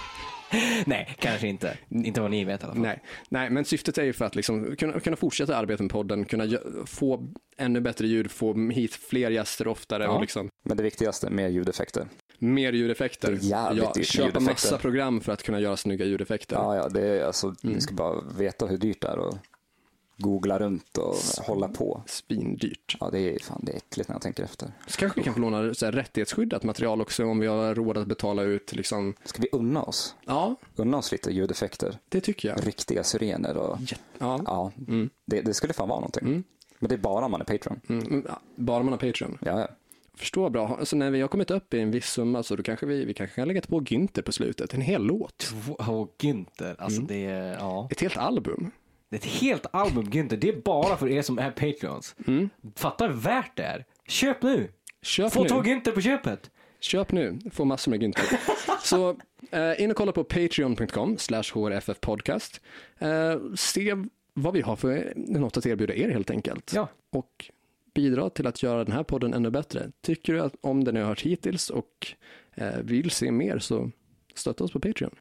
Nej, 0.86 1.16
kanske 1.18 1.48
inte. 1.48 1.78
Inte 1.90 2.20
vad 2.20 2.30
ni 2.30 2.44
vet 2.44 2.60
i 2.60 2.64
alla 2.64 2.72
fall. 2.74 2.82
Nej, 2.82 3.02
nej, 3.28 3.50
men 3.50 3.64
syftet 3.64 3.98
är 3.98 4.04
ju 4.04 4.12
för 4.12 4.24
att 4.24 4.36
liksom 4.36 4.76
kunna, 4.76 5.00
kunna 5.00 5.16
fortsätta 5.16 5.56
arbeta 5.56 5.82
med 5.82 5.92
podden, 5.92 6.24
kunna 6.24 6.44
gö- 6.46 6.86
få 6.86 7.32
ännu 7.56 7.80
bättre 7.80 8.06
ljud, 8.06 8.30
få 8.30 8.54
hit 8.70 8.94
fler 8.94 9.30
gäster 9.30 9.68
oftare 9.68 10.04
Ja. 10.04 10.10
och 10.10 10.20
liksom 10.20 10.48
Men 10.64 10.76
det 10.76 10.82
viktigaste 10.82 11.30
med 11.30 11.52
ljudeffekter. 11.52 12.06
mer 12.38 12.72
ljudeffekter. 12.72 13.32
Det 13.32 13.38
är 13.38 13.50
jävligt 13.50 13.84
ja, 13.84 13.92
dyrt 13.94 14.06
köpa 14.06 14.24
ljudeffekter. 14.26 14.52
massa 14.52 14.78
program 14.78 15.20
för 15.20 15.32
att 15.32 15.42
kunna 15.42 15.60
göra 15.60 15.76
snygga 15.76 16.04
ljudeffekter. 16.04 16.56
Ja, 16.56 16.76
ja, 16.76 16.88
det 16.88 17.06
är 17.06 17.24
alltså, 17.24 17.46
Mm. 17.46 17.56
ni 17.74 17.80
ska 17.80 17.94
bara 17.94 18.20
veta 18.38 18.66
hur 18.66 18.78
dyrt 18.78 19.00
det 19.00 19.08
är 19.08 19.18
och 19.18 19.34
googla 20.18 20.58
runt 20.58 20.98
och 20.98 21.14
hålla 21.46 21.68
på. 21.68 22.02
Svindyrt. 22.06 22.96
Ja, 23.00 23.10
det 23.10 23.20
är 23.20 23.38
fan 23.38 23.60
det 23.62 23.72
är 23.72 23.76
äckligt 23.76 24.08
när 24.08 24.14
jag 24.14 24.22
tänker 24.22 24.42
efter. 24.44 24.72
Så 24.86 24.98
kanske 24.98 25.20
vi 25.20 25.24
kan 25.24 25.34
få 25.34 25.40
låna 25.40 25.74
så 25.74 25.84
här, 25.84 25.92
rättighetsskyddat 25.92 26.62
material 26.62 27.00
också 27.00 27.24
om 27.24 27.38
vi 27.38 27.46
har 27.46 27.74
råd 27.74 27.98
att 27.98 28.06
betala 28.06 28.42
ut 28.42 28.72
liksom. 28.72 29.14
Ska 29.24 29.42
vi 29.42 29.48
unna 29.52 29.82
oss? 29.82 30.14
Ja, 30.26 30.54
Unna 30.76 30.96
oss 30.96 31.12
lite 31.12 31.30
ljudeffekter? 31.30 31.98
det 32.08 32.20
tycker 32.20 32.48
jag. 32.48 32.66
Riktiga 32.66 33.04
syrener 33.04 33.56
och 33.56 33.78
Ja. 34.18 34.40
ja, 34.46 34.72
Mm. 34.88 35.10
det, 35.26 35.40
det 35.42 35.54
skulle 35.54 35.72
fan 35.72 35.88
vara 35.88 36.00
någonting. 36.00 36.28
Mm. 36.28 36.44
Men 36.78 36.88
det 36.88 36.94
är 36.94 36.98
bara 36.98 37.24
om 37.24 37.30
man 37.30 37.40
är 37.40 37.44
Patreon. 37.44 37.80
Mm. 37.88 38.06
mm, 38.06 38.26
Bara 38.56 38.82
man 38.82 38.92
har 38.92 38.98
Patreon. 38.98 39.38
Ja, 39.44 39.60
ja. 39.60 39.68
Förstår 40.16 40.50
bra. 40.50 40.76
Alltså 40.80 40.96
när 40.96 41.10
vi 41.10 41.20
har 41.20 41.28
kommit 41.28 41.50
upp 41.50 41.74
i 41.74 41.80
en 41.80 41.90
viss 41.90 42.06
summa 42.06 42.42
så 42.42 42.56
då 42.56 42.62
kanske 42.62 42.86
vi, 42.86 43.04
vi 43.04 43.14
kanske 43.14 43.36
kan 43.36 43.48
lägga 43.48 43.60
på 43.60 43.80
Günther 43.80 44.22
på 44.22 44.32
slutet. 44.32 44.74
En 44.74 44.80
hel 44.80 45.02
låt. 45.02 45.38
Två- 45.38 45.72
Och 45.74 46.14
Günther, 46.18 46.74
alltså 46.78 46.96
Mm. 47.00 47.06
det 47.06 47.24
är, 47.26 47.54
ja. 47.54 47.88
Ett 47.90 48.00
helt 48.00 48.16
album. 48.16 48.70
Det 49.10 49.16
är 49.16 49.18
ett 49.20 49.40
helt 49.40 49.66
album 49.70 50.04
Günther. 50.04 50.36
Det 50.36 50.48
är 50.48 50.60
bara 50.64 50.96
för 50.96 51.08
er 51.08 51.22
som 51.22 51.38
är 51.38 51.50
Patreons. 51.50 52.16
Mm. 52.26 52.50
Fatta 52.76 53.08
värt 53.08 53.56
det 53.56 53.62
är. 53.62 53.84
Köp 54.08 54.42
nu! 54.42 54.68
Köp 55.02 55.32
Få 55.32 55.42
nu. 55.42 55.48
tag 55.48 55.66
Günther 55.66 55.90
på 55.90 56.00
köpet! 56.00 56.50
Köp 56.80 57.12
nu, 57.12 57.38
få 57.52 57.64
massor 57.64 57.90
med 57.90 58.02
Günther. 58.02 58.36
Så 58.82 59.16
eh, 59.50 59.82
in 59.82 59.90
och 59.90 59.96
kolla 59.96 60.12
på 60.12 60.24
patreon.com 60.24 61.18
slash 61.18 61.42
hrffpodcast. 61.42 62.60
Eh, 62.98 63.36
se 63.56 63.96
vad 64.34 64.54
vi 64.54 64.60
har 64.60 64.76
för 64.76 65.12
något 65.16 65.56
att 65.56 65.66
erbjuda 65.66 65.94
er 65.94 66.10
helt 66.10 66.30
enkelt. 66.30 66.72
Ja. 66.74 66.88
Och 67.10 67.50
bidra 67.94 68.30
till 68.30 68.46
att 68.46 68.62
göra 68.62 68.84
den 68.84 68.92
här 68.92 69.02
podden 69.02 69.34
ännu 69.34 69.50
bättre. 69.50 69.90
Tycker 70.00 70.32
du 70.32 70.40
att 70.40 70.54
om 70.60 70.84
den 70.84 70.94
ni 70.94 71.00
har 71.00 71.08
hört 71.08 71.22
hittills 71.22 71.70
och 71.70 72.06
eh, 72.54 72.76
vill 72.82 73.10
se 73.10 73.30
mer 73.32 73.58
så 73.58 73.90
stötta 74.34 74.64
oss 74.64 74.72
på 74.72 74.80
Patreon. 74.80 75.14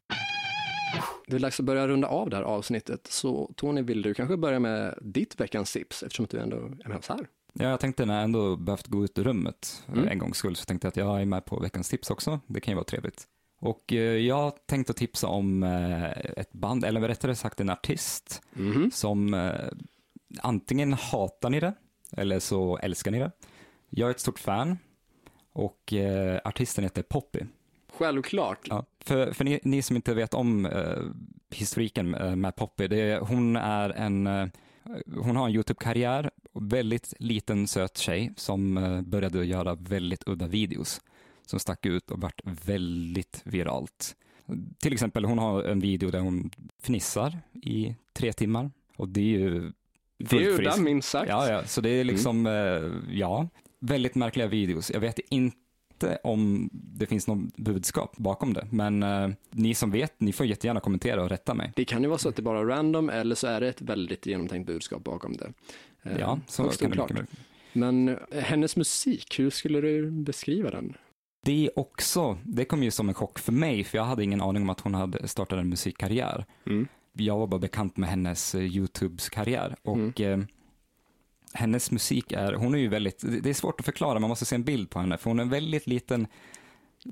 Det 1.26 1.36
är 1.36 1.40
dags 1.40 1.60
att 1.60 1.66
börja 1.66 1.88
runda 1.88 2.08
av 2.08 2.30
det 2.30 2.36
här 2.36 2.42
avsnittet. 2.42 3.06
Så 3.06 3.52
Tony, 3.56 3.82
vill 3.82 4.02
du 4.02 4.14
kanske 4.14 4.36
börja 4.36 4.58
med 4.58 4.98
ditt 5.02 5.40
veckans 5.40 5.72
tips 5.72 6.02
eftersom 6.02 6.24
att 6.24 6.30
du 6.30 6.38
ändå 6.38 6.56
är 6.56 6.88
med 6.88 6.96
oss 6.98 7.08
här? 7.08 7.26
Ja, 7.52 7.68
jag 7.68 7.80
tänkte 7.80 8.06
när 8.06 8.14
jag 8.14 8.24
ändå 8.24 8.56
behövt 8.56 8.86
gå 8.86 9.04
ut 9.04 9.18
ur 9.18 9.24
rummet 9.24 9.82
Mm. 9.88 10.08
en 10.08 10.18
gångs 10.18 10.36
skull 10.36 10.56
så 10.56 10.64
tänkte 10.64 10.86
jag 10.86 10.90
att 10.90 10.96
jag 10.96 11.20
är 11.20 11.24
med 11.26 11.44
på 11.44 11.60
veckans 11.60 11.88
tips 11.88 12.10
också. 12.10 12.40
Det 12.46 12.60
kan 12.60 12.72
ju 12.72 12.76
vara 12.76 12.84
trevligt. 12.84 13.24
Och 13.60 13.92
eh, 13.92 13.98
jag 13.98 14.66
tänkte 14.66 14.92
tipsa 14.92 15.26
om 15.26 15.62
eh, 15.62 16.10
ett 16.36 16.52
band, 16.52 16.84
eller 16.84 17.00
rättare 17.00 17.34
sagt 17.34 17.60
en 17.60 17.70
artist 17.70 18.42
Mhm. 18.52 18.90
som 18.90 19.34
eh, 19.34 19.50
antingen 20.40 20.92
hatar 20.92 21.50
ni 21.50 21.60
det 21.60 21.74
eller 22.16 22.38
så 22.38 22.78
älskar 22.78 23.10
ni 23.10 23.18
det. 23.18 23.30
Jag 23.90 24.06
är 24.06 24.10
ett 24.10 24.20
stort 24.20 24.38
fan 24.38 24.78
och 25.52 25.92
artisten 26.44 26.84
heter 26.84 27.02
Poppy. 27.02 27.40
Självklart. 27.98 28.66
Ja, 28.70 28.84
för 29.00 29.32
för 29.32 29.44
ni, 29.44 29.60
ni 29.62 29.82
som 29.82 29.96
inte 29.96 30.14
vet 30.14 30.34
om 30.34 30.66
eh, 30.66 31.02
historiken 31.50 32.14
eh, 32.14 32.36
med 32.36 32.56
Poppy, 32.56 32.88
det 32.88 33.18
hon 33.18 33.56
är 33.56 33.90
en, 33.90 34.26
eh, 34.26 34.48
hon 35.16 35.36
har 35.36 35.48
en 35.48 35.54
YouTube-karriär, 35.54 36.30
väldigt 36.52 37.14
liten 37.18 37.68
söt 37.68 37.98
tjej 37.98 38.32
som 38.36 38.76
eh, 38.78 39.00
började 39.00 39.44
göra 39.44 39.74
väldigt 39.74 40.28
udda 40.28 40.46
videos 40.46 41.00
som 41.46 41.58
stack 41.58 41.86
ut 41.86 42.10
och 42.10 42.20
vart 42.20 42.40
väldigt 42.44 43.40
viralt. 43.44 44.16
Till 44.78 44.92
exempel, 44.92 45.24
hon 45.24 45.38
har 45.38 45.62
en 45.62 45.80
video 45.80 46.10
där 46.10 46.20
hon 46.20 46.50
fnissar 46.82 47.38
i 47.62 47.94
tre 48.12 48.32
timmar 48.32 48.70
och 48.96 49.08
det 49.08 49.20
är 49.20 49.38
ju 49.38 49.72
Det 50.18 50.36
är 50.36 50.62
där 50.62 50.82
minst 50.82 51.08
sagt. 51.08 51.28
Ja, 51.28 51.50
ja, 51.50 51.64
så 51.64 51.80
det 51.80 51.90
är 51.90 52.04
liksom, 52.04 52.46
eh, 52.46 53.16
ja, 53.18 53.48
väldigt 53.80 54.14
märkliga 54.14 54.46
videos. 54.46 54.90
Jag 54.90 55.00
vet 55.00 55.18
inte 55.18 55.56
om 56.22 56.68
det 56.72 57.06
finns 57.06 57.26
något 57.26 57.56
budskap 57.56 58.16
bakom 58.16 58.52
det, 58.54 58.66
men 58.70 59.02
eh, 59.02 59.28
ni 59.50 59.74
som 59.74 59.90
vet, 59.90 60.20
ni 60.20 60.32
får 60.32 60.46
jättegärna 60.46 60.80
kommentera 60.80 61.22
och 61.22 61.28
rätta 61.28 61.54
mig. 61.54 61.72
Det 61.76 61.84
kan 61.84 62.02
ju 62.02 62.08
vara 62.08 62.18
så 62.18 62.28
att 62.28 62.36
det 62.36 62.42
bara 62.42 62.60
är 62.60 62.64
random 62.64 63.10
eller 63.10 63.34
så 63.34 63.46
är 63.46 63.60
det 63.60 63.68
ett 63.68 63.80
väldigt 63.82 64.26
genomtänkt 64.26 64.66
budskap 64.66 65.04
bakom 65.04 65.36
det. 65.36 65.52
Eh, 66.02 66.16
Ja, 66.20 66.40
så 66.46 66.62
kan 66.62 66.70
det 66.80 66.86
oklart. 66.86 67.10
mycket. 67.10 67.28
Men 67.72 68.08
eh, 68.08 68.16
hennes 68.32 68.76
musik, 68.76 69.38
hur 69.38 69.50
skulle 69.50 69.80
du 69.80 70.10
beskriva 70.10 70.70
den? 70.70 70.94
Det 71.44 71.70
också, 71.76 72.38
det 72.44 72.64
kom 72.64 72.82
ju 72.82 72.90
som 72.90 73.08
en 73.08 73.14
chock 73.14 73.38
för 73.38 73.52
mig, 73.52 73.84
för 73.84 73.98
jag 73.98 74.04
hade 74.04 74.24
ingen 74.24 74.40
aning 74.40 74.62
om 74.62 74.70
att 74.70 74.80
hon 74.80 74.94
hade 74.94 75.28
startat 75.28 75.58
en 75.58 75.68
musikkarriär. 75.68 76.44
Mm. 76.66 76.88
Jag 77.12 77.38
var 77.38 77.46
bara 77.46 77.60
bekant 77.60 77.96
med 77.96 78.08
hennes 78.08 78.54
eh, 78.54 78.76
YouTubes 78.76 79.28
karriär 79.28 79.76
och 79.82 80.20
eh, 80.20 80.38
hennes 81.52 81.90
musik 81.90 82.32
är, 82.32 82.52
hon 82.52 82.74
är 82.74 82.78
ju 82.78 82.88
väldigt, 82.88 83.24
det 83.42 83.50
är 83.50 83.54
svårt 83.54 83.80
att 83.80 83.84
förklara, 83.86 84.18
man 84.18 84.28
måste 84.30 84.44
se 84.44 84.54
en 84.54 84.64
bild 84.64 84.90
på 84.90 84.98
henne, 84.98 85.18
för 85.18 85.30
hon 85.30 85.38
är 85.38 85.42
en 85.42 85.48
väldigt 85.50 85.86
liten 85.86 86.26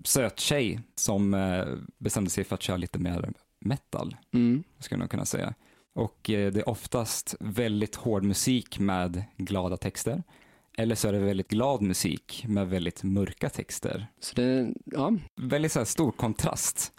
söt 0.04 0.40
tjej 0.40 0.80
som 0.94 1.34
eh, 1.34 1.64
bestämde 1.98 2.30
sig 2.30 2.44
för 2.44 2.54
att 2.54 2.62
köra 2.62 2.76
lite 2.76 2.98
mer 2.98 3.32
metal, 3.60 4.16
Mm. 4.34 4.64
skulle 4.78 5.02
jag 5.02 5.10
kunna 5.10 5.24
säga. 5.24 5.54
Och 5.94 6.30
eh, 6.30 6.52
det 6.52 6.60
är 6.60 6.68
oftast 6.68 7.34
väldigt 7.40 7.94
hård 7.94 8.24
musik 8.24 8.78
med 8.78 9.24
glada 9.36 9.76
texter. 9.76 10.22
Eller 10.78 10.94
så 10.94 11.08
är 11.08 11.12
det 11.12 11.18
väldigt 11.18 11.48
glad 11.48 11.82
musik 11.82 12.44
med 12.48 12.68
väldigt 12.68 13.02
mörka 13.02 13.48
texter. 13.48 14.06
Så 14.20 14.34
det, 14.34 14.68
ja, 14.84 15.12
Väldigt 15.36 15.72
så 15.72 15.78
här 15.80 15.84
stor 15.84 16.12
kontrast. 16.12 16.92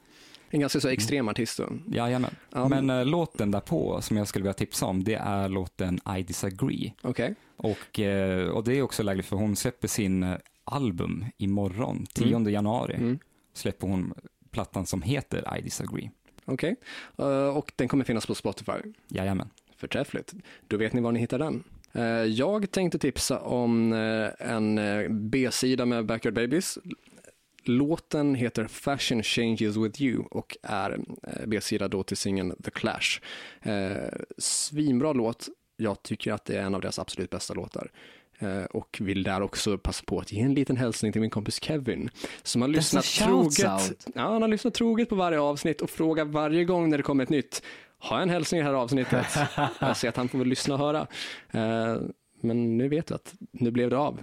En 0.50 0.60
ganska 0.60 0.80
så 0.80 0.88
extrem 0.88 1.28
artist 1.30 1.58
då. 1.58 1.70
Jajamän. 1.92 2.36
Ja, 2.54 2.68
Men 2.68 2.90
eh, 2.90 3.06
låten 3.06 3.52
därpå 3.52 4.02
som 4.02 4.18
jag 4.18 4.28
skulle 4.28 4.44
vilja 4.44 4.54
tipsa 4.54 4.86
om, 4.86 5.04
det 5.04 5.14
är 5.16 5.50
låten 5.50 6.00
I 6.20 6.24
Disagree. 6.24 6.94
Okej. 7.02 7.36
Och, 7.58 8.00
eh, 8.00 8.48
och 8.50 8.64
det 8.64 8.74
är 8.78 8.82
också 8.82 9.04
lägligt 9.04 9.26
för 9.28 9.36
hon 9.36 9.56
släpper 9.56 9.88
sin 9.88 10.24
eh, 10.24 10.36
album 10.64 11.26
imorgon, 11.38 12.06
10 12.14 12.50
januari. 12.50 12.94
Mm. 12.96 13.20
Släpper 13.54 13.88
hon 13.88 14.14
plattan 14.52 14.86
som 14.86 15.02
heter 15.02 15.58
I 15.58 15.62
Disagree. 15.62 16.12
Okej. 16.46 16.76
Eh, 17.18 17.28
och 17.58 17.72
den 17.76 17.88
kommer 17.88 18.04
finnas 18.06 18.26
på 18.26 18.36
Spotify. 18.36 18.72
Jajamän. 19.08 19.50
Förträffligt. 19.78 20.34
Då 20.68 20.78
vet 20.78 20.94
ni 20.94 21.02
var 21.02 21.12
ni 21.12 21.20
hittar 21.20 21.40
den. 21.40 21.64
Eh, 21.94 22.04
Jag 22.24 22.72
tänkte 22.72 23.00
tipsa 23.00 23.40
om 23.40 23.94
eh, 23.94 24.52
en 24.52 24.80
B-sida 25.30 25.86
med 25.86 26.06
Backyard 26.06 26.34
Babies. 26.34 26.78
Låten 27.68 28.36
heter 28.36 28.66
Fashion 28.68 29.24
Changes 29.24 29.76
With 29.78 30.02
You 30.02 30.24
och 30.32 30.58
är 30.64 30.92
eh, 31.24 31.46
B-sida 31.48 31.88
då 31.88 32.04
till 32.04 32.18
singeln 32.18 32.56
The 32.64 32.72
Clash. 32.72 33.20
Eh, 33.62 34.10
Svinbra 34.38 35.14
låt. 35.14 35.48
Jag 35.78 36.04
tycker 36.04 36.34
att 36.34 36.46
det 36.46 36.58
är 36.58 36.62
en 36.62 36.76
av 36.76 36.82
deras 36.82 37.00
absolut 37.00 37.30
bästa 37.30 37.54
låtar. 37.54 37.92
Eh, 38.40 38.64
Och 38.64 38.98
vill 39.02 39.24
där 39.24 39.42
också 39.42 39.78
passa 39.78 40.04
på 40.06 40.20
att 40.20 40.32
ge 40.32 40.42
en 40.42 40.54
liten 40.54 40.78
hälsning 40.78 41.12
till 41.12 41.22
min 41.22 41.30
kompis 41.30 41.64
Kevin 41.64 42.10
som 42.44 42.62
har 42.62 42.70
lyssnat 42.70 43.06
troget. 43.06 44.08
Ja, 44.16 44.22
han 44.22 44.42
har 44.42 44.50
lyssnat 44.50 44.74
troget 44.74 45.10
på 45.10 45.16
varje 45.16 45.40
avsnitt 45.40 45.82
och 45.82 45.90
frågar 45.90 46.26
varje 46.26 46.66
gång 46.66 46.90
när 46.90 46.98
det 46.98 47.04
kommer 47.04 47.24
ett 47.24 47.30
nytt. 47.30 47.62
Har 48.00 48.16
jag 48.16 48.24
en 48.24 48.30
hälsning 48.30 48.60
i 48.60 48.64
det 48.64 48.70
här 48.70 48.76
avsnittet? 48.76 49.26
jag 49.80 49.98
ser 49.98 50.10
att 50.10 50.18
han 50.18 50.28
får 50.30 50.38
väl 50.38 50.48
lyssna 50.48 50.74
och 50.74 50.80
höra. 50.80 51.08
Eh, 51.52 51.98
Men 52.42 52.78
nu 52.78 52.88
vet 52.90 53.08
du 53.08 53.14
att 53.14 53.34
nu 53.52 53.72
blev 53.72 53.90
det 53.90 53.98
av. 53.98 54.20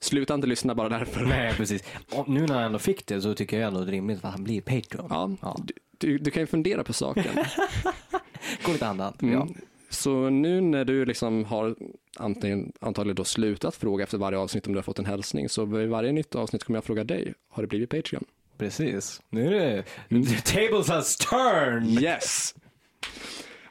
Sluta 0.00 0.34
inte 0.34 0.46
lyssna 0.46 0.74
bara 0.74 0.88
därför. 0.88 1.24
Nej, 1.26 1.54
precis. 1.54 1.82
Och 2.12 2.28
nu 2.28 2.40
när 2.46 2.54
han 2.54 2.62
ändå 2.64 2.78
fick 2.78 3.06
det 3.06 3.20
så 3.22 3.34
tycker 3.34 3.58
jag 3.58 3.68
ändå 3.68 3.80
det 3.80 3.86
är 3.86 3.92
rimligt 3.92 4.24
att 4.24 4.32
han 4.32 4.44
blir 4.44 4.60
Patreon. 4.60 5.06
Ja, 5.10 5.30
Ja. 5.42 5.56
Du, 5.64 5.74
du, 5.98 6.18
du 6.18 6.30
kan 6.30 6.42
ju 6.42 6.46
fundera 6.46 6.84
på 6.84 6.92
saken. 6.92 7.24
Går 8.64 8.72
lite 8.72 8.84
hand. 8.84 9.02
Mm. 9.22 9.34
Ja. 9.34 9.48
Så 9.90 10.30
nu 10.30 10.60
när 10.60 10.84
du 10.84 11.04
liksom 11.04 11.44
har 11.44 11.76
antingen, 12.16 12.72
antagligen 12.80 13.14
då 13.16 13.24
slutat 13.24 13.76
fråga 13.76 14.04
efter 14.04 14.18
varje 14.18 14.38
avsnitt 14.38 14.66
om 14.66 14.72
du 14.72 14.78
har 14.78 14.82
fått 14.82 14.98
en 14.98 15.06
hälsning, 15.06 15.48
så 15.48 15.64
vid 15.64 15.88
varje 15.88 16.12
nytt 16.12 16.34
avsnitt 16.34 16.64
kommer 16.64 16.76
jag 16.76 16.84
fråga 16.84 17.04
dig, 17.04 17.34
har 17.48 17.62
det 17.62 17.66
blivit 17.66 17.90
Patreon? 17.90 18.24
Precis. 18.58 19.20
Nu 19.30 19.56
är 19.56 19.84
det... 20.10 20.24
The 20.26 20.40
tables 20.40 20.88
has 20.88 21.16
turned! 21.16 22.02
Yes! 22.02 22.54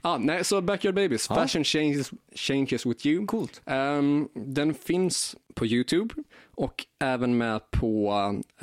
Ah, 0.07 0.17
nej, 0.17 0.43
så 0.43 0.61
Backyard 0.61 0.95
Babies, 0.95 1.27
Ja. 1.29 1.35
Fashion 1.35 1.63
changes, 1.63 2.11
changes 2.35 2.85
with 2.85 3.07
you. 3.07 3.25
Coolt. 3.25 3.61
Ehm, 3.65 4.29
den 4.33 4.73
finns 4.73 5.35
på 5.53 5.65
YouTube 5.65 6.15
och 6.55 6.85
även 6.99 7.37
med 7.37 7.71
på 7.71 8.13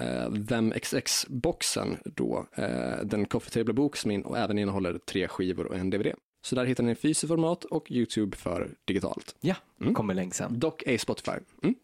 uh, 0.00 0.44
Them 0.46 0.72
XX-boxen 0.72 1.96
då, 2.04 2.46
eh, 2.54 2.96
den 3.04 3.26
Coffee 3.26 3.50
Table-bok 3.50 3.96
som 3.96 4.10
in, 4.10 4.22
och 4.22 4.38
även 4.38 4.58
innehåller 4.58 4.98
tre 4.98 5.28
skivor 5.28 5.66
och 5.66 5.76
en 5.76 5.90
DVD. 5.90 6.12
Så 6.44 6.54
där 6.54 6.64
hittar 6.64 6.84
ni 6.84 6.94
fysiskt 6.94 7.28
format 7.28 7.64
och 7.64 7.90
YouTube 7.90 8.36
för 8.36 8.70
digitalt. 8.84 9.34
Ja, 9.40 9.54
Mm. 9.80 9.94
kommer 9.94 10.14
länk 10.14 10.34
sen. 10.34 10.58
Dock 10.60 10.82
ej 10.86 10.98
Spotify. 10.98 11.32
Mm. 11.62 11.74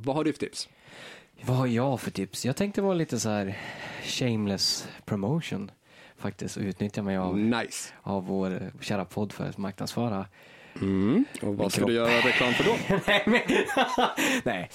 Vad 0.00 0.16
har 0.16 0.24
du 0.24 0.32
för 0.32 0.40
tips? 0.40 0.68
Vad 1.42 1.56
har 1.56 1.66
jag 1.66 2.00
för 2.00 2.10
tips? 2.10 2.44
Jag 2.44 2.56
tänkte 2.56 2.82
vara 2.82 2.94
lite 2.94 3.20
så 3.20 3.28
här 3.28 3.58
shameless 4.04 4.88
promotion 5.04 5.70
faktiskt 6.18 6.56
utnyttja 6.58 7.02
mig 7.02 7.16
av, 7.16 7.38
Nice. 7.38 7.92
av 8.02 8.26
vår 8.26 8.72
kära 8.80 9.04
podd 9.04 9.32
för 9.32 9.48
att 9.48 9.58
marknadsföra. 9.58 10.26
Mm. 10.80 11.24
Och 11.42 11.56
vad 11.56 11.72
ska 11.72 11.78
kropp. 11.78 11.88
du 11.88 11.94
göra 11.94 12.16
reklam 12.28 12.52
för 12.52 12.64
då? 12.64 12.76
Nej, 13.06 13.22
men, 13.26 13.40
nej, 14.44 14.70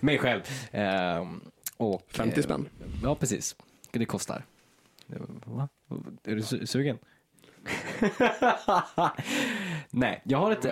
mig 0.00 0.18
själv. 0.18 0.42
Ehm, 0.72 1.40
och, 1.76 2.02
50 2.08 2.40
eh, 2.40 2.44
spänn. 2.44 2.68
Ja, 3.02 3.14
precis. 3.14 3.56
Det 3.90 4.04
kostar. 4.04 4.44
Va? 5.44 5.68
Är 6.24 6.34
du 6.34 6.40
su- 6.42 6.66
sugen? 6.66 6.98
nej, 9.90 10.20
jag 10.24 10.38
har 10.38 10.52
ett... 10.52 10.64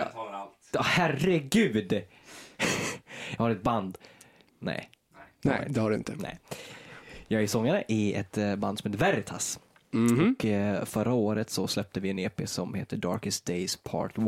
Ja, 0.72 0.82
herregud! 0.82 2.02
jag 3.36 3.38
har 3.44 3.50
ett 3.50 3.62
band. 3.62 3.98
Nej, 4.58 4.90
Nej, 5.42 5.66
det 5.68 5.80
har 5.80 5.90
du 5.90 5.96
inte. 5.96 6.14
nej. 6.18 6.38
Jag 7.28 7.42
är 7.42 7.46
sångare 7.46 7.84
i 7.88 8.14
ett 8.14 8.38
eh, 8.38 8.56
band 8.56 8.78
som 8.78 8.92
heter 8.92 9.04
Veritas. 9.04 9.60
Mhm. 9.90 10.34
Och 10.38 10.44
eh, 10.44 10.84
förra 10.84 11.12
året 11.12 11.50
så 11.50 11.66
släppte 11.66 12.00
vi 12.00 12.10
en 12.10 12.18
EP 12.18 12.48
som 12.48 12.74
heter 12.74 12.96
Darkest 12.96 13.44
Days 13.46 13.76
Part 13.76 14.18
1. 14.18 14.24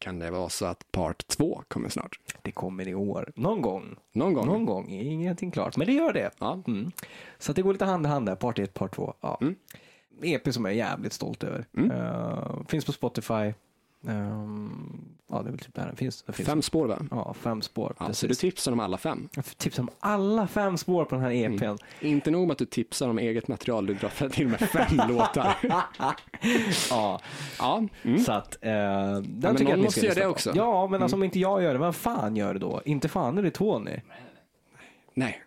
Kan 0.00 0.18
det 0.18 0.30
vara 0.30 0.48
så 0.48 0.66
att 0.66 0.92
part 0.92 1.26
2 1.26 1.62
kommer 1.68 1.88
snart? 1.88 2.18
Det 2.42 2.52
kommer 2.52 2.88
i 2.88 2.94
år. 2.94 3.32
Någon 3.36 3.62
gång. 3.62 3.96
Någon 4.14 4.34
gång? 4.34 4.46
Någon 4.46 4.64
gång. 4.64 4.88
Ingenting 4.90 5.50
klart. 5.50 5.76
Men 5.76 5.86
det 5.86 5.92
gör 5.92 6.12
det. 6.12 6.30
Ja. 6.38 6.62
Mm. 6.66 6.90
Så 7.38 7.52
det 7.52 7.62
går 7.62 7.72
lite 7.72 7.84
hand 7.84 8.06
i 8.06 8.08
hand 8.08 8.26
där. 8.26 8.34
Part 8.34 8.58
1, 8.58 8.74
part 8.74 8.94
2. 8.94 9.14
Ja. 9.20 9.38
Mm. 9.40 9.54
EP 10.22 10.54
som 10.54 10.64
jag 10.64 10.74
är 10.74 10.78
jävligt 10.78 11.12
stolt 11.12 11.44
över. 11.44 11.66
Mm. 11.76 11.90
Eh, 11.90 12.66
finns 12.68 12.84
på 12.84 12.92
Spotify. 12.92 13.52
Ehm, 14.06 15.04
ja, 15.30 15.42
det 15.42 15.48
är 15.48 15.50
väl 15.50 15.58
typ 15.58 15.74
där 15.74 15.86
den 15.86 15.96
finns. 15.96 16.22
Den 16.22 16.34
finns. 16.34 16.48
Fem 16.48 16.62
spår 16.62 16.86
va? 16.86 16.98
Ja, 17.10 17.34
fem 17.34 17.62
spår. 17.62 17.94
Ja, 18.00 18.12
så 18.12 18.26
du 18.26 18.34
tipsar 18.34 18.72
om 18.72 18.80
alla 18.80 18.98
fem. 18.98 19.28
Jag 19.34 19.44
tipsar 19.44 19.82
om 19.82 19.90
alla 20.00 20.46
fem 20.46 20.76
spår 20.78 21.04
på 21.04 21.14
den 21.14 21.24
här 21.24 21.30
EPn. 21.32 21.64
Mm. 21.64 21.76
Inte 22.00 22.30
nog 22.30 22.46
med 22.46 22.52
att 22.52 22.58
du 22.58 22.64
tipsar 22.64 23.08
om 23.08 23.18
eget 23.18 23.48
material, 23.48 23.86
du 23.86 23.94
drar 23.94 24.28
till 24.28 24.48
med 24.48 24.60
fem 24.60 25.08
låtar. 25.08 25.56
ja, 26.90 27.20
Ja, 27.58 27.82
mm. 28.02 28.18
så 28.18 28.32
att 28.32 28.58
eh, 28.60 28.70
den 28.70 29.24
men 29.40 29.56
tycker 29.56 29.64
jag 29.64 29.72
att 29.72 29.78
ni 29.78 29.84
måste 29.84 30.00
göra 30.06 30.14
det 30.14 30.20
på. 30.22 30.28
också. 30.28 30.52
Ja, 30.54 30.86
men 30.86 31.02
alltså 31.02 31.16
om 31.16 31.22
inte 31.22 31.38
jag 31.38 31.62
gör 31.62 31.72
det, 31.72 31.78
vem 31.78 31.92
fan 31.92 32.36
gör 32.36 32.52
det 32.54 32.60
då? 32.60 32.82
Inte 32.84 33.08
fan 33.08 33.38
är 33.38 33.42
det 33.42 33.50
Tony. 33.50 33.96
nej. 35.14 35.42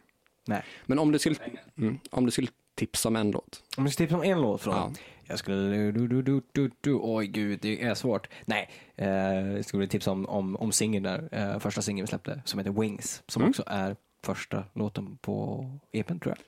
Nej. 0.47 0.63
Men 0.85 0.99
om 0.99 1.11
du 1.11 1.19
skulle, 1.19 1.35
mm, 1.77 1.99
om 2.11 2.25
du 2.25 2.31
skulle 2.31 2.47
tipsa 2.75 3.09
om 3.09 3.15
en 3.15 3.31
låt. 3.31 3.63
Om 3.77 3.83
du 3.83 3.89
ska 3.91 4.03
tipsa 4.03 4.15
om 4.15 4.23
en 4.23 4.41
låt 4.41 4.61
från 4.61 4.73
Ja. 4.73 4.91
Jag 5.31 5.39
skulle... 5.39 5.91
Du, 5.91 6.07
du, 6.07 6.21
du, 6.21 6.41
du, 6.51 6.71
du. 6.81 6.99
Oj 7.01 7.27
gud, 7.27 7.59
det 7.61 7.83
är 7.83 7.93
svårt. 7.95 8.27
Nej, 8.45 8.69
eh, 8.95 9.07
jag 9.55 9.65
skulle 9.65 9.87
tipsa 9.87 10.11
om, 10.11 10.25
om, 10.25 10.55
om 10.55 10.71
singeln 10.71 11.03
där, 11.03 11.29
eh, 11.31 11.59
första 11.59 11.81
singeln 11.81 12.03
vi 12.05 12.07
släppte, 12.07 12.41
som 12.45 12.59
heter 12.59 12.71
Wings, 12.71 13.23
som 13.27 13.41
Mm. 13.41 13.49
också 13.49 13.63
är 13.67 13.95
första 14.23 14.63
låten 14.73 15.17
på 15.21 15.65
EPn 15.91 16.19
tror 16.19 16.35
jag. 16.37 16.45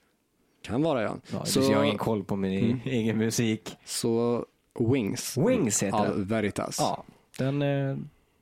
Kan 0.62 0.82
vara 0.82 1.02
ja. 1.02 1.18
Ja, 1.32 1.46
så. 1.46 1.60
Jag 1.60 1.78
har 1.78 1.84
ingen 1.84 1.98
koll 1.98 2.24
på 2.24 2.36
min 2.36 2.64
Mm. 2.66 2.80
egen 2.86 3.18
musik. 3.18 3.78
så 3.86 4.46
Wings. 4.80 5.38
Wings 5.38 5.84
heter 5.84 5.98
av 5.98 6.06
den. 6.06 6.26
Veritas. 6.26 6.78
Ja, 6.80 7.04
den, 7.38 7.62
eh, 7.62 7.98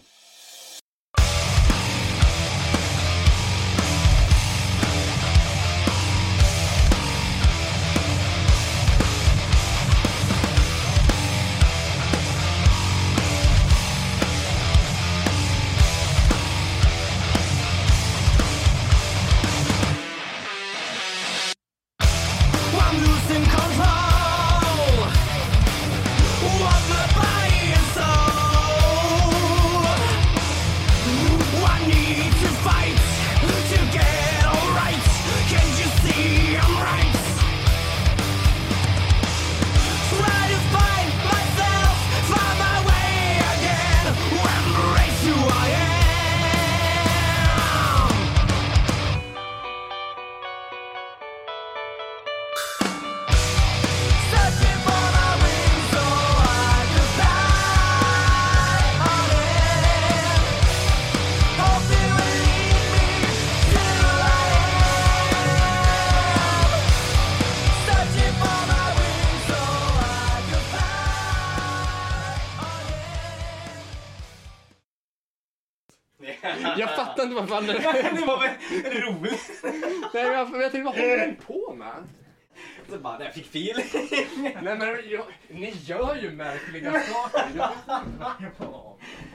Fel. 83.64 84.24
Nej 84.62 84.78
men 84.78 84.88
jag, 85.10 85.24
ni 85.48 85.74
gör 85.84 86.16
ju 86.22 86.30
märkliga 86.30 86.92
saker. 86.92 87.68